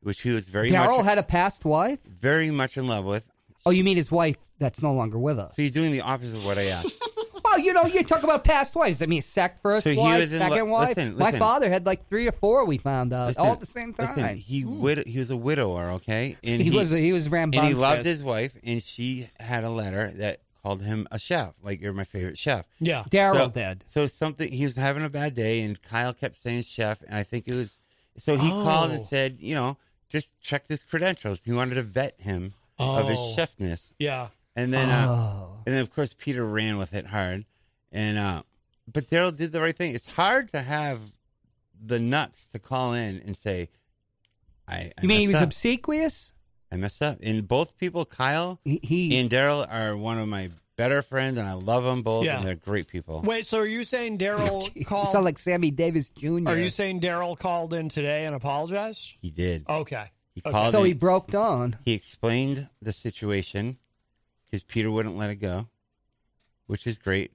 which 0.02 0.22
he 0.22 0.32
was 0.32 0.48
very 0.48 0.70
Daryl 0.70 0.98
much, 0.98 1.06
had 1.06 1.18
a 1.18 1.24
past 1.24 1.66
wife? 1.66 2.00
very 2.06 2.52
much 2.52 2.78
in 2.78 2.88
love 2.88 3.06
with. 3.06 3.28
Oh, 3.66 3.72
you 3.72 3.84
mean 3.84 3.98
his 3.98 4.12
wife 4.12 4.38
that's 4.58 4.82
no 4.82 4.94
longer 4.94 5.20
with 5.20 5.38
us? 5.40 5.56
So 5.56 5.62
he's 5.62 5.72
doing 5.74 5.92
the 5.92 6.02
opposite 6.02 6.38
of 6.38 6.46
what 6.46 6.58
I 6.58 6.66
asked. 6.66 6.94
Well, 7.42 7.58
you 7.58 7.74
know, 7.74 7.86
you 7.86 8.04
talk 8.04 8.22
about 8.22 8.44
past 8.44 8.76
wives. 8.76 9.02
I 9.02 9.08
mean, 9.08 9.24
sec 9.24 9.60
first 9.60 9.86
So 9.86 9.90
he 9.90 9.98
wife, 9.98 10.20
was 10.20 10.34
in 10.34 10.40
lo- 10.40 10.50
second 10.50 10.70
wife. 10.70 10.90
listen, 10.98 11.18
My 11.18 11.26
listen. 11.28 11.40
father 11.40 11.68
had 11.68 11.84
like 11.84 12.06
three 12.06 12.28
or 12.28 12.32
four. 12.32 12.64
We 12.68 12.78
found 12.78 13.12
out 13.12 13.30
Listen, 13.30 13.44
all 13.44 13.54
at 13.54 13.60
the 13.60 13.66
same 13.66 13.92
time. 13.92 14.16
Listen, 14.16 14.38
he 14.38 14.62
hmm. 14.62 14.80
wid- 14.82 15.08
he 15.08 15.18
was 15.18 15.32
a 15.32 15.38
widower, 15.38 15.90
okay? 15.94 16.38
And 16.44 16.62
He 16.62 16.70
was- 16.70 16.92
he 16.92 17.12
was 17.12 17.26
and 17.26 17.34
he 17.34 17.36
rambunctious. 17.40 17.78
loved 17.80 18.06
his 18.06 18.24
wife, 18.24 18.56
and 18.64 18.84
she 18.84 19.30
had 19.40 19.64
a 19.64 19.70
letter 19.72 20.12
that 20.18 20.42
called 20.62 20.84
him 20.84 21.08
a 21.10 21.18
chef, 21.18 21.54
like 21.64 21.82
you're 21.82 21.92
my 21.94 22.04
favorite 22.04 22.38
chef. 22.38 22.66
Yeah. 22.80 23.04
Daryl 23.10 23.46
So- 23.46 23.50
did. 23.50 23.84
So 23.88 24.06
something 24.06 24.52
he 24.52 24.64
was 24.66 24.76
having 24.76 25.04
a 25.04 25.10
bad 25.10 25.34
day, 25.34 25.62
and 25.62 25.82
Kyle 25.82 26.14
kept 26.14 26.36
saying 26.36 26.62
chef, 26.64 27.02
and 27.02 27.16
I 27.16 27.24
think 27.24 27.48
it 27.48 27.56
was 27.56 27.80
so 28.18 28.36
he 28.38 28.48
called 28.48 28.92
and 28.92 29.00
Oh. 29.00 29.04
said, 29.04 29.38
you 29.40 29.56
know, 29.56 29.76
just 30.10 30.40
check 30.42 30.68
his 30.68 30.84
credentials. 30.84 31.44
He 31.44 31.52
wanted 31.52 31.76
to 31.76 31.84
vet 31.84 32.16
him 32.20 32.54
of 32.78 33.08
his 33.08 33.18
Oh. 33.20 33.36
chefness. 33.38 33.92
Yeah. 34.00 34.30
And 34.56 34.74
then, 34.74 34.90
uh, 34.90 35.06
Oh. 35.08 35.64
and 35.66 35.74
then 35.76 35.82
of 35.82 35.94
course 35.94 36.14
Peter 36.18 36.44
ran 36.46 36.78
with 36.78 36.94
it 36.94 37.08
hard, 37.08 37.46
and 37.92 38.18
uh, 38.18 38.44
but 38.92 39.08
Daryl 39.08 39.36
did 39.36 39.52
the 39.52 39.62
right 39.62 39.76
thing. 39.76 39.94
It's 39.96 40.08
hard 40.12 40.52
to 40.52 40.62
have 40.62 41.00
the 41.82 42.00
nuts 42.00 42.48
to 42.54 42.60
call 42.60 42.94
in 42.94 43.22
and 43.26 43.38
say, 43.38 43.70
"I." 44.68 44.76
I 44.76 44.94
You 45.02 45.08
mean 45.08 45.20
he 45.22 45.28
was 45.28 45.38
up. 45.38 45.44
obsequious? 45.44 46.34
I 46.72 46.76
messed 46.78 47.02
up. 47.02 47.18
And 47.24 47.48
both 47.48 47.78
people, 47.78 48.06
Kyle 48.06 48.60
he, 48.66 49.18
and 49.18 49.30
Daryl, 49.30 49.66
are 49.72 49.96
one 49.98 50.20
of 50.20 50.28
my 50.28 50.52
better 50.80 51.02
friends, 51.02 51.38
and 51.38 51.48
I 51.48 51.54
love 51.54 51.84
them 51.84 52.02
both, 52.02 52.26
Yeah. 52.26 52.38
and 52.40 52.48
they're 52.48 52.56
great 52.56 52.88
people. 52.88 53.22
Wait, 53.22 53.46
so 53.46 53.60
are 53.60 53.66
you 53.66 53.84
saying 53.84 54.18
Daryl 54.18 54.70
You 54.76 54.86
called 54.86 55.10
sound 55.10 55.26
like 55.26 55.38
Sammy 55.38 55.72
Davis 55.72 56.10
Jr. 56.10 56.48
Are 56.48 56.58
you 56.58 56.70
saying 56.70 57.02
Daryl 57.02 57.38
called 57.38 57.74
in 57.74 57.90
today 57.90 58.26
and 58.26 58.34
apologized? 58.34 59.14
He 59.22 59.30
did. 59.30 59.66
Okay. 59.70 60.06
He 60.34 60.42
Okay. 60.46 60.52
called 60.52 60.72
so 60.72 60.80
in- 60.80 60.86
he 60.88 60.94
broke 60.94 61.28
down. 61.28 61.78
He 61.84 61.94
explained 61.94 62.70
the 62.82 62.94
situation 62.94 63.78
because 64.50 64.64
Peter 64.64 64.90
wouldn't 64.90 65.18
let 65.18 65.30
it 65.30 65.36
go, 65.36 65.68
which 66.68 66.88
is 66.88 66.98
great. 66.98 67.32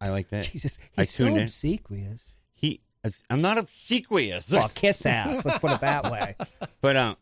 I 0.00 0.08
like 0.10 0.28
that. 0.30 0.44
Jesus, 0.50 0.78
I 0.96 1.02
he's 1.02 1.10
so 1.10 1.24
tuned 1.26 1.36
in. 1.38 1.42
obsequious. 1.44 2.22
He, 2.54 2.80
I'm 3.28 3.42
not 3.42 3.58
obsequious. 3.58 4.50
Well, 4.50 4.70
kiss 4.74 5.04
ass. 5.04 5.44
Let's 5.44 5.58
put 5.58 5.72
it 5.72 5.80
that 5.82 6.10
way. 6.10 6.34
But 6.80 6.96
um, 6.96 7.16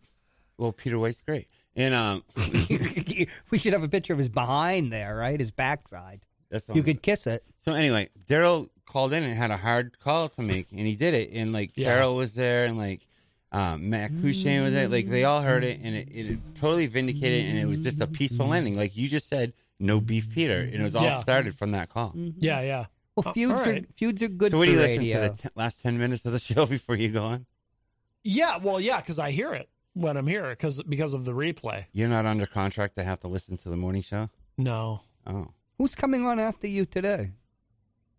well, 0.58 0.72
Peter 0.72 0.98
White's 0.98 1.20
great, 1.22 1.48
and 1.76 1.94
um, 1.94 2.24
we 3.50 3.58
should 3.58 3.72
have 3.72 3.82
a 3.82 3.88
picture 3.88 4.12
of 4.12 4.18
his 4.18 4.28
behind 4.28 4.92
there, 4.92 5.14
right? 5.16 5.38
His 5.38 5.50
backside. 5.50 6.20
that's 6.50 6.68
You 6.72 6.82
could 6.82 7.02
kiss 7.02 7.26
it. 7.26 7.44
So 7.64 7.72
anyway, 7.72 8.08
Daryl 8.28 8.70
called 8.86 9.12
in 9.12 9.22
and 9.22 9.36
had 9.36 9.50
a 9.50 9.56
hard 9.56 9.98
call 9.98 10.28
to 10.30 10.42
make, 10.42 10.68
and 10.72 10.80
he 10.80 10.96
did 10.96 11.14
it. 11.14 11.30
And 11.32 11.52
like 11.52 11.72
Yeah. 11.76 11.98
Daryl 12.00 12.16
was 12.16 12.32
there, 12.34 12.64
and 12.64 12.78
like 12.78 13.02
um, 13.52 13.90
Matt 13.90 14.10
Couchane 14.12 14.62
was 14.62 14.72
there. 14.72 14.88
Like 14.88 15.08
they 15.08 15.24
all 15.24 15.42
heard 15.42 15.64
it, 15.64 15.80
and 15.82 15.94
it, 15.94 16.08
it 16.10 16.38
totally 16.54 16.86
vindicated, 16.86 17.46
and 17.46 17.58
it 17.58 17.66
was 17.66 17.78
just 17.80 18.00
a 18.00 18.06
peaceful 18.06 18.52
ending. 18.52 18.76
Like 18.76 18.96
you 18.96 19.08
just 19.08 19.28
said, 19.28 19.52
no 19.78 20.00
beef, 20.00 20.28
Peter, 20.34 20.60
and 20.60 20.74
it 20.74 20.82
was 20.82 20.94
all 20.96 21.04
Yeah. 21.04 21.20
started 21.20 21.56
from 21.56 21.72
that 21.72 21.88
call. 21.90 22.12
Yeah, 22.14 22.60
yeah. 22.62 22.86
Well, 23.16 23.32
feuds 23.32 23.52
all 23.52 23.66
right. 23.66 23.82
are 23.84 23.86
feuds 23.96 24.22
are 24.22 24.28
good 24.28 24.52
so 24.52 24.58
what 24.58 24.64
for 24.68 24.72
do 24.72 24.76
you 24.76 24.82
listen 24.82 24.98
to 25.04 25.36
the 25.36 25.42
t- 25.42 25.48
last 25.54 25.80
ten 25.82 25.98
minutes 25.98 26.24
of 26.26 26.32
the 26.32 26.38
show 26.38 26.66
before 26.76 26.96
you 26.96 27.08
go 27.10 27.24
on? 27.24 27.46
Yeah, 28.22 28.58
well, 28.58 28.80
yeah, 28.80 29.00
because 29.00 29.18
I 29.18 29.30
hear 29.30 29.52
it 29.54 29.68
when 29.96 30.16
I'm 30.16 30.26
here 30.26 30.50
because 30.50 30.82
because 30.82 31.14
of 31.14 31.24
the 31.24 31.32
replay. 31.32 31.86
You're 31.92 32.08
not 32.08 32.26
under 32.26 32.46
contract 32.46 32.94
to 32.96 33.02
have 33.04 33.20
to 33.20 33.28
listen 33.28 33.56
to 33.58 33.68
the 33.70 33.76
morning 33.76 34.02
show. 34.02 34.28
No, 34.58 35.00
Oh, 35.26 35.48
Who's 35.78 35.94
coming 35.94 36.24
on 36.24 36.38
after 36.38 36.66
you 36.68 36.84
today? 36.86 37.32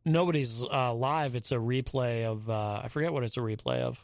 nobody's 0.05 0.63
uh, 0.63 0.93
live. 0.93 1.35
It's 1.35 1.51
a 1.51 1.55
replay 1.57 2.23
of 2.25 2.49
uh, 2.49 2.81
I 2.83 2.87
forget 2.87 3.13
what 3.13 3.23
it's 3.23 3.37
a 3.37 3.41
replay 3.41 3.79
of. 3.79 4.03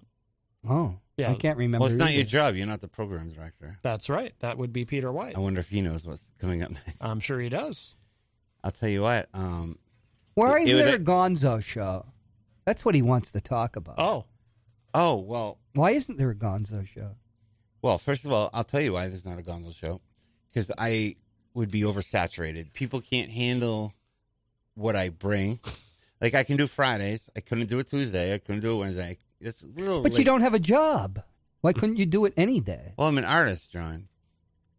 Oh, 0.67 0.95
Yeah. 1.17 1.31
I 1.31 1.35
can't 1.35 1.57
remember. 1.57 1.83
well, 1.83 1.91
it's 1.91 1.99
not 1.99 2.09
either. 2.09 2.15
your 2.17 2.25
job. 2.25 2.55
You're 2.55 2.67
not 2.67 2.79
the 2.81 2.87
program 2.87 3.29
director. 3.31 3.77
That's 3.83 4.09
right. 4.09 4.33
That 4.39 4.57
would 4.57 4.71
be 4.73 4.85
Peter 4.85 5.11
White. 5.11 5.35
I 5.35 5.39
wonder 5.39 5.59
if 5.59 5.69
he 5.69 5.81
knows 5.81 6.05
what's 6.05 6.25
coming 6.39 6.63
up 6.63 6.71
next. 6.71 7.01
I'm 7.03 7.19
sure 7.19 7.39
he 7.39 7.49
does. 7.49 7.95
I'll 8.63 8.71
tell 8.71 8.89
you 8.89 9.01
what. 9.01 9.27
Um, 9.33 9.77
Why 10.35 10.61
it 10.61 10.69
is 10.69 10.73
would- 10.75 10.85
there 10.85 10.95
a 10.95 10.99
Gonzo 10.99 11.61
show? 11.61 12.05
That's 12.65 12.85
what 12.85 12.95
he 12.95 13.01
wants 13.01 13.31
to 13.33 13.41
talk 13.41 13.75
about. 13.75 13.95
Oh, 13.97 14.25
oh 14.93 15.17
well, 15.17 15.59
Why 15.73 15.91
isn't 15.91 16.17
there 16.17 16.29
a 16.29 16.35
Gonzo 16.35 16.87
show? 16.87 17.15
Well, 17.83 17.97
first 17.99 18.25
of 18.25 18.31
all, 18.31 18.49
I'll 18.53 18.63
tell 18.63 18.81
you 18.81 18.93
why 18.93 19.07
this 19.07 19.17
is 19.19 19.25
not 19.25 19.37
a 19.37 19.41
Gonzo 19.43 19.75
show. 19.75 20.01
Because 20.51 20.71
I 20.77 21.15
would 21.53 21.69
be 21.69 21.81
oversaturated. 21.81 22.73
People 22.73 23.01
can't 23.01 23.29
handle 23.29 23.93
what 24.73 24.95
I 24.95 25.09
bring. 25.09 25.59
Like 26.21 26.33
I 26.33 26.43
can 26.43 26.55
do 26.57 26.65
Fridays. 26.67 27.29
I 27.35 27.41
couldn't 27.41 27.67
do 27.67 27.79
it 27.79 27.89
Tuesday. 27.89 28.33
I 28.33 28.37
couldn't 28.37 28.61
do 28.61 28.73
it 28.73 28.77
Wednesday. 28.77 29.17
It's 29.41 29.61
a 29.61 29.67
little. 29.67 30.01
But 30.01 30.17
you 30.17 30.23
don't 30.23 30.39
have 30.41 30.53
a 30.53 30.59
job. 30.59 31.21
Why 31.59 31.73
couldn't 31.73 31.97
you 31.97 32.05
do 32.05 32.23
it 32.25 32.33
any 32.37 32.61
day? 32.61 32.93
Well, 32.97 33.09
I'm 33.09 33.17
an 33.17 33.25
artist, 33.25 33.71
John. 33.71 34.07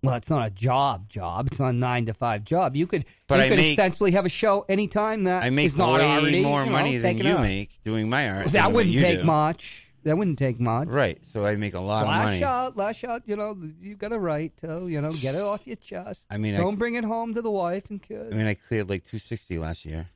Well, 0.02 0.14
it's 0.16 0.28
not 0.30 0.46
a 0.46 0.50
job 0.50 1.08
job. 1.08 1.46
It's 1.48 1.60
not 1.60 1.68
a 1.70 1.72
nine 1.76 2.06
to 2.06 2.14
five 2.14 2.44
job. 2.44 2.76
You 2.76 2.86
could 2.86 3.04
But 3.26 3.36
you 3.40 3.44
I 3.44 3.48
could 3.48 3.56
make- 3.58 3.78
ostensibly 3.78 4.10
have 4.12 4.24
a 4.26 4.30
show 4.30 4.64
anytime 4.68 5.24
that 5.24 5.44
I 5.44 5.50
make 5.50 5.66
is 5.66 5.76
not 5.76 6.00
already, 6.00 6.42
more 6.42 6.60
you 6.60 6.66
know, 6.66 6.72
money 6.72 6.96
than 6.98 7.18
you 7.18 7.38
make 7.38 7.78
doing 7.84 8.08
my 8.08 8.28
art. 8.30 8.46
That 8.52 8.72
wouldn't 8.72 8.94
take 8.96 9.20
do. 9.20 9.24
much. 9.24 9.83
That 10.04 10.16
wouldn't 10.18 10.38
take 10.38 10.60
much. 10.60 10.88
Right. 10.88 11.24
So 11.24 11.44
I 11.44 11.56
make 11.56 11.74
a 11.74 11.80
lot 11.80 12.02
of 12.02 12.08
lash 12.08 12.24
money. 12.26 12.44
out, 12.44 12.76
lash 12.76 13.04
out. 13.04 13.22
You 13.26 13.36
know, 13.36 13.56
you 13.80 13.96
got 13.96 14.12
a 14.12 14.18
right 14.18 14.54
to, 14.58 14.86
you 14.86 15.00
know, 15.00 15.10
get 15.10 15.34
it 15.34 15.40
off 15.40 15.66
your 15.66 15.76
chest. 15.76 16.26
I 16.30 16.36
mean, 16.36 16.54
don't 16.54 16.76
bring 16.76 16.94
it 16.94 17.04
home 17.04 17.34
to 17.34 17.42
the 17.42 17.50
wife 17.50 17.84
and 17.90 18.02
kids. 18.02 18.32
I 18.32 18.36
mean, 18.36 18.46
I 18.46 18.54
cleared 18.54 18.88
like 18.88 19.04
two 19.04 19.18
sixty 19.18 19.58
last 19.58 19.84
year. 19.84 20.08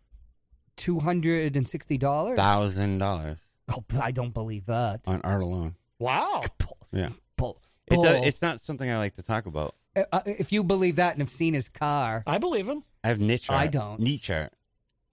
Two 0.77 1.01
hundred 1.01 1.57
and 1.57 1.67
sixty 1.67 1.99
dollars. 1.99 2.37
Thousand 2.37 2.99
dollars 2.99 3.39
Oh, 3.71 3.85
I 4.01 4.13
don't 4.13 4.33
believe 4.33 4.67
that. 4.67 5.01
on 5.07 5.21
art 5.23 5.43
alone. 5.43 5.75
wow. 5.99 6.45
Yeah. 6.93 7.11
Bull. 7.37 7.61
It 7.87 8.03
does, 8.03 8.25
it's 8.25 8.41
not 8.41 8.61
something 8.63 8.91
I 8.91 8.97
like 8.97 9.15
to 9.17 9.23
talk 9.23 9.45
about. 9.45 9.75
Uh, 9.95 10.05
uh, 10.11 10.21
if 10.25 10.53
you 10.53 10.65
believe 10.65 10.97
that 10.97 11.13
and 11.13 11.21
have 11.21 11.31
seen 11.31 11.53
his 11.53 11.69
car, 11.69 12.23
I 12.27 12.39
believe 12.39 12.67
him. 12.67 12.83
I 13.05 13.09
have 13.09 13.21
niche 13.21 13.51
art. 13.51 13.61
I 13.61 13.67
don't. 13.67 14.01
Niche 14.01 14.31
art. 14.31 14.53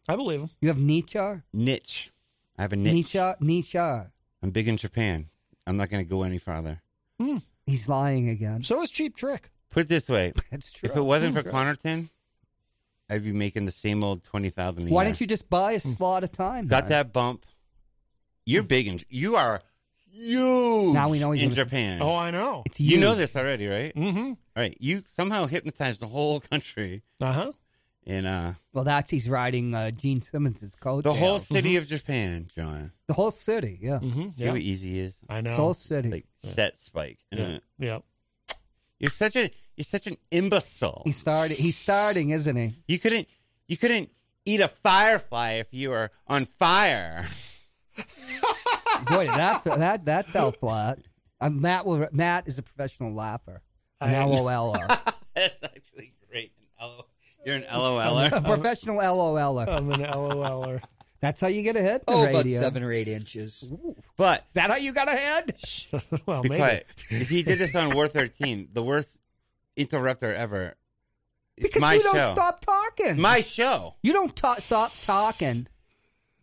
I 0.08 0.16
believe 0.16 0.40
him. 0.42 0.50
you 0.62 0.70
have 0.70 0.78
Nietzsche. 0.80 1.20
Niche. 1.52 2.12
I 2.58 2.62
have 2.62 2.72
a 2.72 2.76
niche. 2.78 2.94
Nietzsche. 2.94 3.34
Nietzsche. 3.42 3.78
I'm 4.46 4.52
big 4.52 4.68
in 4.68 4.78
Japan. 4.78 5.30
I'm 5.66 5.76
not 5.76 5.90
going 5.90 6.06
to 6.06 6.08
go 6.08 6.22
any 6.22 6.38
farther. 6.38 6.80
Hmm. 7.20 7.38
He's 7.66 7.90
lying 7.90 8.30
again. 8.30 8.62
So 8.62 8.80
is 8.84 8.92
Cheap 8.92 9.16
Trick. 9.16 9.50
Put 9.72 9.86
it 9.86 9.90
this 9.90 10.08
way: 10.08 10.34
That's 10.52 10.72
true. 10.72 10.88
if 10.88 10.96
it 10.96 11.02
wasn't 11.02 11.34
for 11.34 11.42
True. 11.42 11.52
Connarton, 11.52 12.10
I'd 13.10 13.24
be 13.24 13.32
making 13.32 13.66
the 13.66 13.72
same 13.72 14.04
old 14.04 14.24
twenty 14.24 14.52
thousand. 14.52 14.88
Why 14.92 15.04
didn't 15.04 15.20
you 15.20 15.26
just 15.26 15.50
buy 15.50 15.72
a 15.72 15.80
slot 15.80 16.24
of 16.24 16.32
time? 16.32 16.68
got 16.68 16.82
then? 16.82 16.90
that 16.92 17.12
bump? 17.12 17.44
You're 18.46 18.62
big 18.62 18.86
in. 18.86 19.02
You 19.10 19.36
are 19.36 19.62
huge. 20.12 20.94
Now 20.94 21.10
we 21.10 21.18
know 21.18 21.32
he's 21.32 21.42
in 21.42 21.50
gonna- 21.50 21.56
Japan. 21.66 22.04
Oh, 22.04 22.14
I 22.16 22.30
know. 22.30 22.62
It's 22.68 22.80
you 22.80 23.00
know 23.00 23.16
this 23.16 23.36
already, 23.36 23.66
right? 23.66 23.96
Mm-hmm. 23.96 24.26
All 24.28 24.36
right. 24.56 24.78
You 24.80 25.02
somehow 25.16 25.48
hypnotized 25.48 26.02
the 26.02 26.08
whole 26.08 26.40
country 26.52 27.02
Uh 27.20 27.34
huh. 27.34 27.52
And 28.08 28.28
uh, 28.28 28.54
Well, 28.72 28.84
that's 28.84 29.10
he's 29.10 29.28
riding 29.28 29.74
uh, 29.74 29.90
Gene 29.92 30.22
Simmons' 30.22 30.76
coat. 30.80 31.04
the 31.04 31.14
whole 31.14 31.40
city 31.40 31.76
of 31.78 31.88
Japan, 31.88 32.48
John. 32.56 32.92
the 33.08 33.14
whole 33.16 33.32
city, 33.32 33.80
yeah. 33.82 34.00
Mm-hmm. 34.00 34.30
See 34.32 34.46
how 34.46 34.56
easy 34.56 34.90
he 34.92 35.00
is. 35.00 35.16
I 35.28 35.42
know. 35.42 35.56
Soul 35.56 35.74
City. 35.74 36.10
Like 36.12 36.26
set 36.38 36.78
spike. 36.78 37.18
Yeah. 37.32 37.58
yeah. 37.80 38.00
You're 39.00 39.10
such 39.12 39.36
a 39.36 39.50
you're 39.76 39.84
such 39.86 40.06
an 40.08 40.16
imbecile. 40.32 41.02
He's 41.06 41.18
starting. 41.18 41.58
He's 41.58 41.76
starting, 41.78 42.30
isn't 42.30 42.56
he? 42.56 42.76
You 42.88 43.00
couldn't 43.00 43.28
you 43.68 43.76
couldn't 43.78 44.10
eat 44.46 44.62
a 44.62 44.68
firefly 44.68 45.54
if 45.54 45.74
you 45.74 45.90
were 45.90 46.12
on 46.28 46.46
fire. 46.46 47.28
Boy, 49.08 49.28
that 49.28 49.64
that 49.66 50.06
that 50.06 50.28
fell 50.28 50.52
flat. 50.52 51.00
Uh, 51.42 51.50
Matt 51.50 51.86
will, 51.86 52.08
Matt 52.12 52.48
is 52.48 52.58
a 52.58 52.62
professional 52.64 53.14
laugher. 53.14 53.62
An 54.00 54.14
I- 54.16 54.26
LOLer. 54.26 54.88
That's 55.36 55.64
actually 55.64 56.14
great. 56.30 56.54
An 56.80 56.88
LO 56.88 57.06
You're 57.46 57.56
an 57.56 57.64
LOLer. 57.72 58.32
a 58.32 58.42
professional 58.42 58.98
LOLer. 58.98 59.68
I'm 59.68 59.92
an 59.92 60.02
LOLer. 60.02 60.82
That's 61.22 61.40
how 61.42 61.48
you 61.48 61.64
get 61.64 61.76
a 61.78 61.82
hit. 61.82 62.04
in 62.08 62.14
the 62.14 62.20
Oh, 62.20 62.24
about 62.26 62.44
radio. 62.46 62.60
seven 62.60 62.84
or 62.84 62.92
eight 62.92 63.08
inches. 63.08 63.64
But 64.18 64.40
Is 64.42 64.46
that 64.54 64.70
how 64.70 64.76
you 64.76 64.92
got 64.94 65.08
a 65.08 65.12
head? 65.14 65.56
well, 66.26 66.42
be 66.44 66.50
maybe. 66.50 66.60
quiet. 66.60 66.88
He 67.10 67.42
did 67.44 67.58
this 67.60 67.74
on 67.76 67.96
War 67.96 68.08
13, 68.08 68.70
the 68.74 68.84
worst 68.84 69.18
interrupter 69.78 70.34
ever. 70.34 70.76
It's 71.58 71.68
Because 71.68 71.82
my 71.82 71.94
you 71.94 72.04
don't 72.04 72.16
show. 72.16 72.32
stop 72.32 72.60
talking. 72.62 73.20
My 73.20 73.42
show. 73.42 73.96
You 74.04 74.14
don't 74.14 74.36
ta- 74.36 74.56
stop 74.56 74.92
talking. 75.04 75.68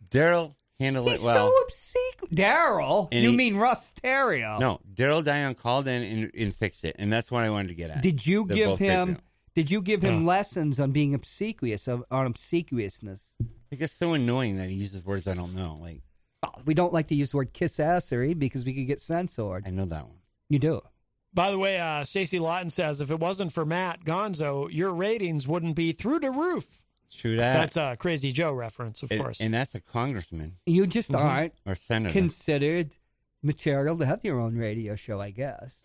Daryl 0.09 0.55
handled 0.79 1.07
He's 1.09 1.21
it 1.21 1.25
well. 1.25 1.49
so 1.49 1.61
obsequious. 1.63 2.33
Daryl? 2.33 3.07
And 3.11 3.23
You 3.23 3.29
he- 3.31 3.37
mean 3.37 3.55
Russ 3.55 3.93
Terrio? 4.03 4.59
No, 4.59 4.79
Daryl 4.93 5.23
Dion 5.23 5.53
called 5.55 5.87
in 5.87 6.01
and, 6.01 6.31
and 6.37 6.55
fixed 6.55 6.83
it, 6.83 6.95
and 6.99 7.13
that's 7.13 7.31
what 7.31 7.43
I 7.43 7.49
wanted 7.51 7.69
to 7.69 7.75
get 7.75 7.91
at. 7.91 8.01
Did 8.01 8.25
you 8.25 8.45
They're 8.47 8.55
give 8.57 8.69
both 8.69 8.77
great 8.79 8.89
him? 8.89 9.11
now. 9.13 9.17
Did 9.55 9.69
you 9.69 9.81
give 9.81 10.01
him 10.01 10.25
lessons 10.25 10.79
on 10.79 10.91
being 10.91 11.13
obsequious 11.13 11.87
of, 11.87 12.03
on 12.09 12.25
obsequiousness? 12.25 13.31
It's 13.71 13.79
just 13.79 13.97
so 13.97 14.13
annoying 14.13 14.57
that 14.57 14.69
he 14.69 14.75
uses 14.75 15.03
words 15.05 15.27
I 15.27 15.33
don't 15.35 15.55
know. 15.55 15.77
Like 15.81 16.01
We 16.65 16.73
don't 16.73 16.93
like 16.93 17.07
to 17.07 17.15
use 17.15 17.31
the 17.31 17.37
word 17.37 17.53
kissassery 17.53 18.37
because 18.37 18.65
we 18.65 18.73
could 18.73 18.87
get 18.87 18.99
censored. 19.01 19.63
I 19.67 19.69
know 19.69 19.85
that 19.85 20.07
one. 20.07 20.17
You 20.49 20.59
do. 20.59 20.81
By 21.35 21.49
the 21.51 21.57
way, 21.57 21.79
uh, 21.79 22.03
Stacey 22.03 22.37
Lawton 22.39 22.69
says 22.69 23.01
if 23.01 23.09
it 23.11 23.19
wasn't 23.19 23.53
for 23.53 23.65
Matt 23.65 24.03
Gonzo, 24.05 24.67
your 24.71 24.93
ratings 24.93 25.47
wouldn't 25.47 25.75
be 25.75 25.91
through 25.91 26.19
the 26.19 26.29
roof. 26.31 26.79
True 27.11 27.35
that. 27.37 27.53
That's 27.53 27.77
a 27.77 27.95
Crazy 27.99 28.31
Joe 28.31 28.53
reference, 28.53 29.03
of 29.03 29.11
And- 29.11 29.21
course. 29.21 29.39
and 29.39 29.53
that's 29.53 29.73
a 29.75 29.79
congressman 29.79 30.57
You 30.65 30.87
just 30.87 31.11
Mhm. 31.11 31.19
aren't 31.19 31.53
or 31.65 31.75
senator. 31.75 32.11
considered 32.13 32.95
material 33.43 33.97
to 33.99 34.05
have 34.05 34.23
your 34.23 34.39
own 34.39 34.55
radio 34.55 34.95
show, 34.95 35.19
I 35.21 35.29
guess. 35.31 35.75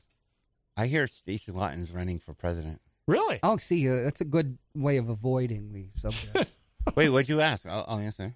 I 0.77 0.86
hear 0.86 1.07
Stacey 1.07 1.53
Lawton's 1.53 1.90
running 1.90 2.19
for 2.19 2.32
president. 2.35 2.81
Really? 3.09 3.40
Oh, 3.43 3.56
see, 3.56 3.89
uh, 3.89 4.02
that's 4.02 4.20
a 4.20 4.26
good 4.26 4.59
way 4.74 4.98
of 4.98 5.09
avoiding 5.09 5.72
the 5.72 5.89
subject. 5.94 6.51
Wait, 6.94 7.09
what'd 7.09 7.28
you 7.28 7.40
ask? 7.40 7.66
I'll, 7.66 7.85
I'll 7.89 7.98
answer. 7.98 8.35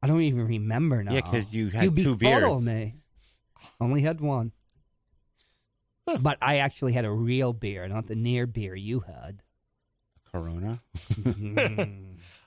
I 0.00 0.06
don't 0.06 0.22
even 0.22 0.46
remember 0.46 1.02
now. 1.02 1.12
Yeah, 1.12 1.22
because 1.22 1.52
you 1.52 1.70
had 1.70 1.84
you 1.84 1.90
two 1.90 2.16
beers. 2.16 2.60
me. 2.62 2.94
Only 3.80 4.02
had 4.02 4.20
one. 4.20 4.52
but 6.20 6.38
I 6.40 6.58
actually 6.58 6.92
had 6.92 7.04
a 7.04 7.10
real 7.10 7.52
beer, 7.52 7.86
not 7.88 8.06
the 8.06 8.14
near 8.14 8.46
beer 8.46 8.76
you 8.76 9.00
had. 9.00 9.42
Corona. 10.30 10.80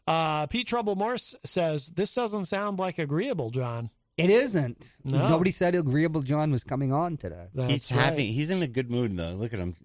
uh, 0.07 0.47
Pete 0.47 0.67
Trouble 0.67 0.95
Morse 0.95 1.35
says 1.43 1.89
this 1.89 2.15
doesn't 2.15 2.45
sound 2.45 2.79
like 2.79 2.99
agreeable, 2.99 3.49
John. 3.51 3.89
It 4.17 4.29
isn't. 4.29 4.89
No. 5.03 5.27
Nobody 5.27 5.51
said 5.51 5.75
Agreeable 5.75 6.21
John 6.21 6.49
was 6.51 6.63
coming 6.63 6.93
on 6.93 7.17
today. 7.17 7.47
he's 7.67 7.89
happy. 7.89 8.31
He's 8.31 8.49
in 8.49 8.61
a 8.61 8.67
good 8.67 8.89
mood 8.89 9.15
though. 9.17 9.31
Look 9.31 9.53
at 9.53 9.59
him, 9.59 9.75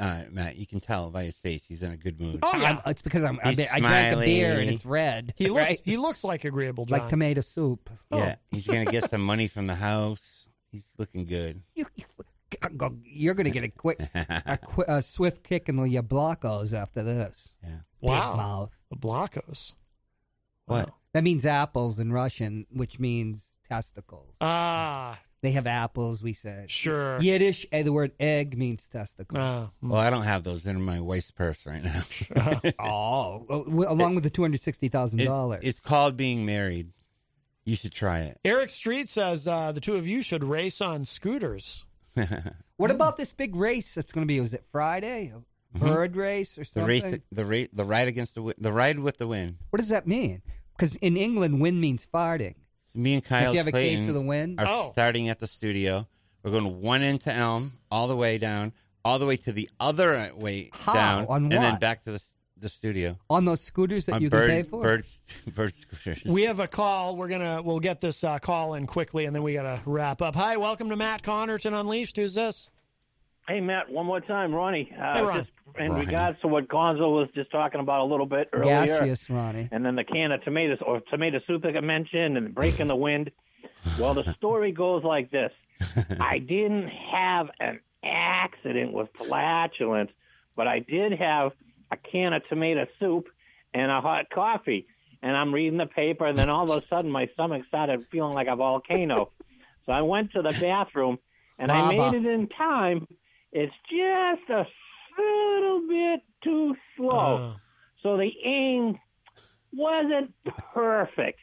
uh, 0.00 0.22
Matt. 0.30 0.56
You 0.56 0.66
can 0.66 0.80
tell 0.80 1.10
by 1.10 1.24
his 1.24 1.36
face. 1.36 1.64
He's 1.66 1.82
in 1.82 1.92
a 1.92 1.96
good 1.96 2.20
mood. 2.20 2.40
Oh, 2.42 2.50
yeah. 2.56 2.62
I'm- 2.64 2.80
it's 2.86 3.02
because 3.02 3.22
I'm, 3.22 3.38
I, 3.44 3.50
He's 3.50 3.60
I 3.70 3.78
drank 3.80 4.16
a 4.16 4.20
beer 4.20 4.46
and 4.46 4.54
smiling. 4.56 4.74
it's 4.74 4.86
red. 4.86 5.34
He 5.36 5.48
looks 5.48 5.64
right? 5.66 5.80
he 5.84 5.96
looks 5.96 6.24
like 6.24 6.44
agreeable, 6.44 6.86
John. 6.86 6.98
like 7.00 7.08
tomato 7.08 7.40
soup. 7.42 7.90
Yeah, 8.10 8.36
he's 8.50 8.66
gonna 8.66 8.86
get 8.86 9.08
some 9.10 9.20
money 9.22 9.46
from 9.46 9.66
the 9.68 9.74
house. 9.76 10.48
He's 10.72 10.84
looking 10.98 11.26
good. 11.26 11.62
You, 11.74 11.86
you, 13.14 13.30
are 13.30 13.34
going 13.34 13.44
to 13.44 13.50
get 13.52 13.62
a 13.62 13.68
quick, 13.68 14.00
a, 14.12 14.58
qu- 14.58 14.84
a 14.88 15.00
swift 15.02 15.44
kick 15.44 15.68
in 15.68 15.76
the 15.76 15.82
blocos 16.02 16.72
after 16.72 17.04
this. 17.04 17.54
Yeah. 17.62 17.68
Big 18.00 18.10
Wow. 18.10 18.34
mouth. 18.36 18.76
The 18.90 18.96
Blocos. 18.96 19.74
What? 20.66 20.90
That 21.14 21.22
means 21.22 21.46
apples 21.46 22.00
in 22.00 22.12
Russian, 22.12 22.66
which 22.72 22.98
means 22.98 23.44
testicles. 23.68 24.34
Ah, 24.40 25.20
They 25.42 25.52
have 25.52 25.66
apples, 25.66 26.22
we 26.22 26.32
said. 26.34 26.70
sure. 26.70 27.18
Yiddish, 27.20 27.64
eh, 27.72 27.82
the 27.82 27.92
word 27.92 28.12
egg 28.20 28.58
means 28.58 28.86
testicle. 28.88 29.38
Ah, 29.40 29.70
Well, 29.82 29.98
I 30.00 30.10
don't 30.10 30.24
have 30.24 30.42
those 30.44 30.66
in 30.66 30.82
my 30.82 31.00
waist 31.00 31.34
purse 31.34 31.64
right 31.64 31.82
now. 31.82 32.02
oh, 32.78 33.46
well, 33.48 33.64
w- 33.64 33.88
along 33.90 34.14
with 34.16 34.24
the 34.24 34.30
$260,000. 34.30 35.60
it's 35.62 35.80
called 35.80 36.16
being 36.16 36.44
married. 36.44 36.92
You 37.64 37.76
should 37.76 37.92
try 37.92 38.20
it. 38.20 38.38
Eric 38.44 38.70
Street 38.70 39.08
says 39.08 39.46
uh, 39.48 39.72
the 39.72 39.80
two 39.80 39.94
of 39.96 40.06
you 40.06 40.22
should 40.22 40.44
race 40.44 40.80
on 40.80 41.04
scooters. 41.04 41.84
What 42.76 42.90
about 42.90 43.18
this 43.18 43.34
big 43.34 43.56
race 43.56 43.94
that's 43.94 44.10
going 44.10 44.26
to 44.26 44.26
be? 44.26 44.40
Was 44.40 44.54
it 44.54 44.64
Friday? 44.72 45.34
A 45.34 45.78
Mhm. 45.78 45.80
bird 45.86 46.16
race 46.16 46.56
or 46.56 46.62
The 46.62 46.64
something? 46.64 46.88
race, 46.88 47.20
the 47.30 47.44
rate, 47.44 47.76
the 47.76 47.84
ride 47.84 48.08
against 48.08 48.34
the 48.34 48.40
wi- 48.40 48.54
the 48.58 48.72
ride 48.72 48.98
with 49.00 49.18
the 49.18 49.28
wind. 49.28 49.58
What 49.68 49.80
does 49.80 49.90
that 49.90 50.06
mean? 50.06 50.40
Because 50.74 50.94
in 50.96 51.16
England, 51.18 51.60
wind 51.60 51.78
means 51.80 52.06
farting. 52.12 52.54
So 52.92 52.98
me 52.98 53.14
and 53.14 53.24
Kyle 53.24 53.48
if 53.48 53.52
you 53.52 53.58
have 53.58 53.68
a 53.68 53.72
Clayton 53.72 53.98
case 54.00 54.08
of 54.08 54.14
the 54.14 54.20
wind, 54.20 54.58
are 54.60 54.66
Oh. 54.68 54.90
starting 54.92 55.28
at 55.28 55.38
the 55.38 55.46
studio. 55.46 56.06
We're 56.42 56.50
going 56.50 56.80
one 56.80 57.02
end 57.02 57.20
to 57.22 57.32
Elm, 57.32 57.74
all 57.90 58.08
the 58.08 58.16
way 58.16 58.38
down, 58.38 58.72
all 59.04 59.18
the 59.18 59.26
way 59.26 59.36
to 59.36 59.52
the 59.52 59.68
other 59.78 60.32
way 60.34 60.70
How? 60.72 60.92
down, 60.94 61.26
On 61.28 61.42
and 61.44 61.52
then 61.52 61.72
what? 61.72 61.80
back 61.80 62.02
to 62.04 62.10
the, 62.10 62.14
s- 62.16 62.32
the 62.56 62.68
studio. 62.68 63.16
on 63.28 63.44
those 63.44 63.60
scooters 63.60 64.06
that 64.06 64.14
on 64.16 64.22
you 64.22 64.30
bird, 64.30 64.48
can 64.50 64.62
pay 64.64 64.68
for. 64.68 64.82
Bird, 64.82 65.04
bird 65.54 65.74
scooters. 65.74 66.24
We 66.24 66.42
have 66.44 66.58
a 66.60 66.66
call. 66.66 67.16
We're 67.16 67.28
gonna 67.28 67.62
we'll 67.62 67.80
get 67.80 68.00
this 68.00 68.24
uh, 68.24 68.38
call 68.38 68.74
in 68.74 68.86
quickly, 68.86 69.26
and 69.26 69.34
then 69.36 69.42
we 69.42 69.52
gotta 69.54 69.80
wrap 69.86 70.20
up. 70.22 70.34
Hi, 70.34 70.56
welcome 70.56 70.88
to 70.90 70.96
Matt 70.96 71.22
Connarton 71.22 71.78
Unleashed. 71.78 72.16
Who's 72.16 72.34
this? 72.34 72.70
Hey, 73.48 73.60
Matt, 73.60 73.90
one 73.90 74.06
more 74.06 74.20
time, 74.20 74.54
Ronnie. 74.54 74.92
Uh, 74.98 75.14
Hey, 75.14 75.22
Ron. 75.22 75.38
Just 75.40 75.50
in 75.78 75.92
Ronnie. 75.92 76.06
regards 76.06 76.40
to 76.40 76.48
what 76.48 76.68
Gonzo 76.68 77.12
was 77.12 77.28
just 77.34 77.50
talking 77.50 77.80
about 77.80 78.00
a 78.00 78.04
little 78.04 78.26
bit 78.26 78.48
earlier, 78.52 78.86
Gaseous, 78.86 79.28
Ronnie. 79.30 79.68
and 79.70 79.84
then 79.84 79.96
the 79.96 80.04
can 80.04 80.32
of 80.32 80.42
tomatoes 80.44 80.78
or 80.84 81.00
tomato 81.10 81.40
soup 81.46 81.62
that 81.62 81.76
I 81.76 81.80
mentioned, 81.80 82.36
and 82.36 82.54
breaking 82.54 82.88
the 82.88 82.96
wind. 82.96 83.30
Well, 83.98 84.14
the 84.14 84.32
story 84.34 84.72
goes 84.72 85.04
like 85.04 85.30
this: 85.30 85.52
I 86.20 86.38
didn't 86.38 86.88
have 86.88 87.50
an 87.60 87.80
accident 88.04 88.92
with 88.92 89.08
flatulence, 89.14 90.10
but 90.56 90.66
I 90.66 90.80
did 90.80 91.12
have 91.12 91.52
a 91.90 91.96
can 91.96 92.32
of 92.32 92.46
tomato 92.48 92.86
soup 92.98 93.28
and 93.74 93.90
a 93.90 94.00
hot 94.00 94.30
coffee. 94.30 94.86
And 95.22 95.36
I'm 95.36 95.52
reading 95.52 95.76
the 95.78 95.86
paper, 95.86 96.26
and 96.26 96.38
then 96.38 96.48
all 96.48 96.70
of 96.70 96.82
a 96.82 96.86
sudden, 96.86 97.10
my 97.10 97.26
stomach 97.34 97.62
started 97.68 98.06
feeling 98.10 98.32
like 98.32 98.48
a 98.48 98.56
volcano. 98.56 99.30
so 99.84 99.92
I 99.92 100.00
went 100.00 100.32
to 100.32 100.40
the 100.42 100.56
bathroom, 100.58 101.18
and 101.58 101.70
I 101.70 101.90
made 101.90 102.24
it 102.24 102.26
in 102.26 102.48
time. 102.48 103.06
It's 103.52 103.74
just 103.90 104.48
a 104.48 104.66
little 105.18 105.86
bit 105.88 106.20
too 106.42 106.74
slow. 106.96 107.54
So 108.02 108.16
the 108.16 108.30
aim 108.44 108.98
wasn't 109.72 110.34
perfect, 110.74 111.38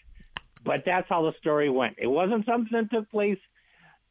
but 0.64 0.84
that's 0.85 1.07
how 1.10 1.23
the 1.23 1.34
story 1.39 1.69
went. 1.69 1.95
It 1.98 2.07
wasn't 2.07 2.45
something 2.45 2.69
that 2.72 2.91
took 2.91 3.10
place, 3.11 3.39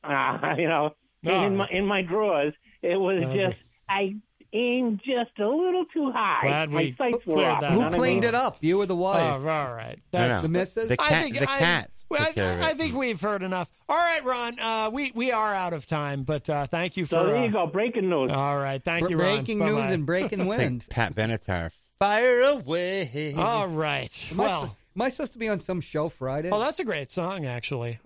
uh, 0.05 0.55
you 0.59 0.69
know, 0.69 0.95
in 1.23 1.57
my 1.57 1.69
in 1.71 1.87
my 1.87 2.03
drawers. 2.03 2.55
It 2.83 2.97
was 2.97 3.23
just 3.35 3.59
I 3.89 4.17
aimed 4.53 5.01
just 5.05 5.39
a 5.39 5.47
little 5.49 5.85
too 5.87 6.11
high. 6.13 6.41
Glad 6.47 6.71
my 6.71 6.77
we 6.83 6.95
sights 6.97 7.27
were 7.27 7.35
cleared 7.35 7.51
off. 7.51 7.61
that 7.63 7.71
Who 7.73 7.81
know 7.81 7.91
cleaned 7.91 8.25
it 8.25 8.35
up? 8.35 8.59
You 8.61 8.81
or 8.81 8.87
the 8.87 8.95
Oh, 8.95 8.99
wife? 8.99 9.33
all 9.33 9.41
right. 9.75 9.99
That's 10.13 10.43
no. 10.43 10.49
the 10.49 10.53
missus? 10.53 10.89
The 10.89 11.01
I 11.01 11.09
cat, 11.09 11.23
think 11.23 11.39
the 11.39 11.51
I- 11.51 11.59
cats. 11.59 12.07
Well, 12.09 12.25
took 12.27 12.35
care 12.37 12.53
of 12.55 12.61
I, 12.63 12.67
I 12.69 12.71
it. 12.71 12.79
think 12.79 12.95
we've 12.95 13.21
heard 13.21 13.43
enough. 13.43 13.69
All 13.89 13.97
right, 13.97 14.25
Ron. 14.25 14.59
Uh, 14.61 14.91
we 14.93 15.11
we 15.15 15.33
are 15.33 15.53
out 15.53 15.73
of 15.73 15.87
time, 15.87 16.23
but 16.23 16.49
uh, 16.49 16.67
thank 16.69 16.97
you 16.97 17.05
for. 17.05 17.11
So 17.17 17.27
there 17.27 17.37
uh, 17.37 17.45
you 17.47 17.51
go, 17.53 17.67
breaking 17.67 18.09
news. 18.09 18.31
All 18.33 18.59
right, 18.59 18.83
thank 18.83 19.05
Br- 19.07 19.11
you, 19.11 19.17
Ron. 19.19 19.37
breaking 19.39 19.59
news 19.59 19.75
Bye-bye. 19.77 19.93
and 19.93 20.07
breaking 20.07 20.39
Think 20.45 20.49
wind. 20.49 20.85
Pat 20.89 21.15
Benatar, 21.17 21.71
fire 21.99 22.41
away. 22.43 23.35
All 23.37 23.67
right. 23.69 24.29
Am 24.33 24.41
I, 24.41 24.45
Well, 24.45 24.67
sp- 24.71 24.77
am 24.97 25.03
I 25.03 25.09
supposed 25.09 25.33
to 25.33 25.39
be 25.41 25.49
on 25.49 25.59
some 25.61 25.81
show 25.81 26.09
Friday? 26.09 26.51
oh, 26.51 26.61
that's 26.61 26.79
a 26.79 26.85
great 26.85 27.11
song, 27.11 27.45
actually. 27.45 27.99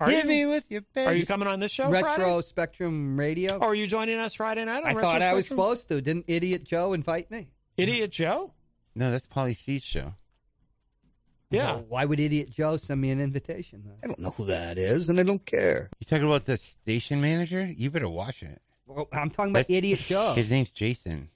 Are 0.00 0.08
Hit 0.08 0.24
you, 0.24 0.28
me 0.28 0.46
with 0.46 0.70
your 0.70 0.82
are 0.96 1.12
you 1.12 1.26
coming 1.26 1.48
on 1.48 1.58
this 1.58 1.72
show 1.72 1.90
Retro 1.90 2.14
Friday? 2.14 2.42
Spectrum 2.42 3.18
Radio. 3.18 3.56
Or 3.56 3.68
are 3.68 3.74
you 3.74 3.88
joining 3.88 4.18
us 4.18 4.34
Friday 4.34 4.64
night? 4.64 4.84
On 4.84 4.84
I 4.84 4.88
Retro 4.88 5.02
thought 5.02 5.22
I 5.22 5.34
was 5.34 5.46
Spectrum? 5.46 5.58
supposed 5.58 5.88
to. 5.88 6.00
Didn't 6.00 6.26
Idiot 6.28 6.62
Joe 6.62 6.92
invite 6.92 7.30
me? 7.32 7.48
Idiot 7.76 8.12
Joe? 8.12 8.52
No, 8.94 9.10
that's 9.10 9.26
Polly 9.26 9.54
C's 9.54 9.82
show. 9.82 10.14
Yeah. 11.50 11.72
Well, 11.72 11.84
why 11.88 12.04
would 12.04 12.20
Idiot 12.20 12.50
Joe 12.50 12.76
send 12.76 13.00
me 13.00 13.10
an 13.10 13.20
invitation 13.20 13.82
then? 13.84 13.96
I 14.04 14.06
don't 14.06 14.18
know 14.20 14.30
who 14.30 14.44
that 14.46 14.78
is, 14.78 15.08
and 15.08 15.18
I 15.18 15.24
don't 15.24 15.44
care. 15.44 15.90
You 15.98 16.04
talking 16.04 16.26
about 16.26 16.44
the 16.44 16.58
station 16.58 17.20
manager? 17.20 17.64
You 17.66 17.90
better 17.90 18.08
watch 18.08 18.42
it. 18.42 18.60
Well, 18.86 19.08
I'm 19.12 19.30
talking 19.30 19.50
about 19.50 19.66
That's- 19.66 19.78
Idiot 19.78 19.98
Joe. 19.98 20.32
His 20.36 20.50
name's 20.50 20.70
Jason. 20.70 21.30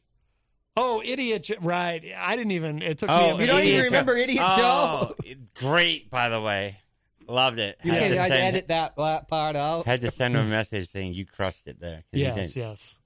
Oh, 0.77 1.03
Idiot 1.05 1.45
Joe. 1.45 1.55
Right. 1.61 2.13
I 2.17 2.37
didn't 2.37 2.53
even. 2.53 2.81
It 2.81 2.99
took 2.99 3.09
me. 3.09 3.15
Oh, 3.15 3.37
a 3.37 3.41
you 3.41 3.47
don't 3.47 3.59
even 3.59 3.69
Idiot 3.69 3.85
remember 3.87 4.17
Idiot 4.17 4.45
oh, 4.47 5.15
Joe? 5.19 5.37
great, 5.55 6.11
by 6.11 6.29
the 6.29 6.41
way. 6.41 6.79
Loved 7.28 7.59
it. 7.59 7.78
You 7.82 7.93
Had 7.93 8.01
can 8.01 8.11
to 8.12 8.19
I'd 8.20 8.31
send- 8.31 8.43
edit 8.57 8.69
that 8.69 8.97
part 8.97 9.57
out. 9.57 9.86
Had 9.86 10.01
to 10.03 10.11
send 10.11 10.36
him 10.36 10.47
a 10.47 10.51
message 10.51 10.89
saying 10.90 11.15
you 11.15 11.24
crushed 11.27 11.66
it 11.66 11.81
there. 11.81 12.05
Yes, 12.12 12.57
yes. 12.57 12.99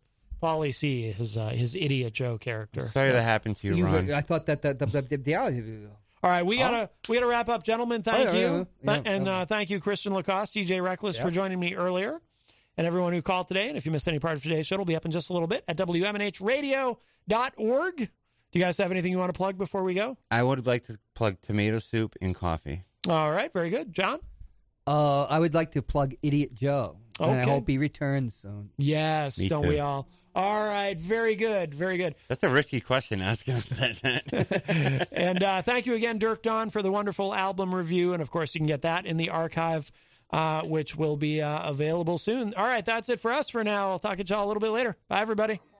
Paulie 0.43 0.74
C, 0.74 1.10
his 1.12 1.36
uh, 1.36 1.48
his 1.48 1.74
idiot 1.76 2.12
Joe 2.12 2.36
character. 2.38 2.88
Sorry 2.88 3.09
that 3.09 3.14
Yes. 3.16 3.24
happened 3.24 3.56
to 3.56 3.66
you, 3.68 3.76
You- 3.76 3.86
Ron. 3.86 4.12
I 4.12 4.20
thought 4.20 4.47
that 4.47 4.62
that 4.62 4.78
the, 4.78 4.86
the, 4.86 5.02
the, 5.02 5.16
the 5.16 5.34
All 5.34 6.30
right, 6.30 6.44
we 6.44 6.59
gotta 6.59 6.90
we 7.09 7.16
gotta 7.16 7.26
wrap 7.26 7.48
up, 7.48 7.62
gentlemen. 7.62 8.02
Thank 8.02 8.28
Oh, 8.28 8.32
yeah, 8.32 8.38
you, 8.38 8.66
yeah, 8.82 8.94
yeah. 8.97 9.02
And 9.06 9.28
uh, 9.28 9.44
thank 9.47 9.70
you, 9.70 9.80
Christian 9.80 10.12
LaCoss, 10.12 10.52
DJ 10.52 10.82
Reckless, 10.82 11.16
Yeah. 11.16 11.24
for 11.24 11.30
joining 11.30 11.59
me 11.59 11.74
earlier, 11.74 12.20
and 12.76 12.86
everyone 12.86 13.14
who 13.14 13.22
called 13.22 13.48
today. 13.48 13.68
And 13.68 13.78
if 13.78 13.86
you 13.86 13.93
missed 13.93 14.09
any 14.09 14.18
part 14.18 14.36
of 14.36 14.43
today's 14.43 14.66
show, 14.66 14.74
it'll 14.74 14.84
be 14.84 14.97
up 14.97 15.06
in 15.06 15.10
just 15.10 15.30
a 15.30 15.32
little 15.32 15.48
bit 15.48 15.64
at 15.68 15.76
wmnhradio.org. 15.78 17.97
Do 17.97 18.59
you 18.60 18.64
guys 18.64 18.78
have 18.78 18.90
anything 18.90 19.12
you 19.12 19.18
want 19.18 19.32
to 19.32 19.36
plug 19.36 19.59
before 19.59 19.82
we 19.84 19.94
go? 19.94 20.16
I 20.30 20.43
would 20.43 20.66
like 20.66 20.86
to 20.86 20.98
plug 21.14 21.40
tomato 21.43 21.78
soup 21.78 22.14
and 22.20 22.34
coffee. 22.34 22.84
All 23.09 23.31
right, 23.31 23.53
very 23.53 23.70
good, 23.70 23.93
John. 23.93 24.19
Uh, 24.87 25.24
I 25.24 25.39
would 25.39 25.55
like 25.55 25.73
to 25.73 25.83
plug 25.83 26.15
Idiot 26.23 26.55
Joe. 26.55 26.99
And 27.19 27.41
I 27.41 27.45
hope 27.45 27.66
he 27.69 27.78
returns 27.78 28.35
soon. 28.35 28.70
Yes, 28.77 29.39
Me 29.39 29.49
don't 29.49 29.62
too. 29.62 29.70
we 29.70 29.78
all? 29.81 30.07
All 30.35 30.66
right, 30.66 30.99
very 30.99 31.35
good, 31.35 31.74
very 31.74 31.97
good. 31.97 32.15
That's 32.28 32.43
a 32.43 32.51
risky 32.51 32.78
question 32.81 33.23
asking 33.23 33.55
us 33.55 33.69
that. 33.70 35.09
and 35.12 35.43
uh, 35.43 35.62
thank 35.62 35.87
you 35.87 35.95
again, 35.95 36.19
Dirk 36.19 36.43
Don, 36.43 36.69
for 36.69 36.83
the 36.83 36.93
wonderful 36.93 37.35
album 37.35 37.74
review. 37.74 38.12
And 38.12 38.20
of 38.20 38.31
course, 38.31 38.55
you 38.55 38.59
can 38.59 38.66
get 38.66 38.83
that 38.83 39.07
in 39.07 39.16
the 39.16 39.31
archive, 39.31 39.91
uh, 40.31 40.62
which 40.65 40.95
will 40.95 41.16
be 41.16 41.41
uh, 41.41 41.70
available 41.70 42.19
soon. 42.19 42.53
All 42.55 42.66
right, 42.66 42.85
that's 42.85 43.09
it 43.09 43.19
for 43.19 43.33
us 43.33 43.49
for 43.49 43.65
now. 43.65 43.89
I'll 43.91 43.99
talk 43.99 44.19
to 44.19 44.24
y'all 44.24 44.45
a 44.45 44.49
little 44.49 44.61
bit 44.61 44.73
later. 44.73 44.95
Bye, 45.09 45.20
everybody. 45.23 45.59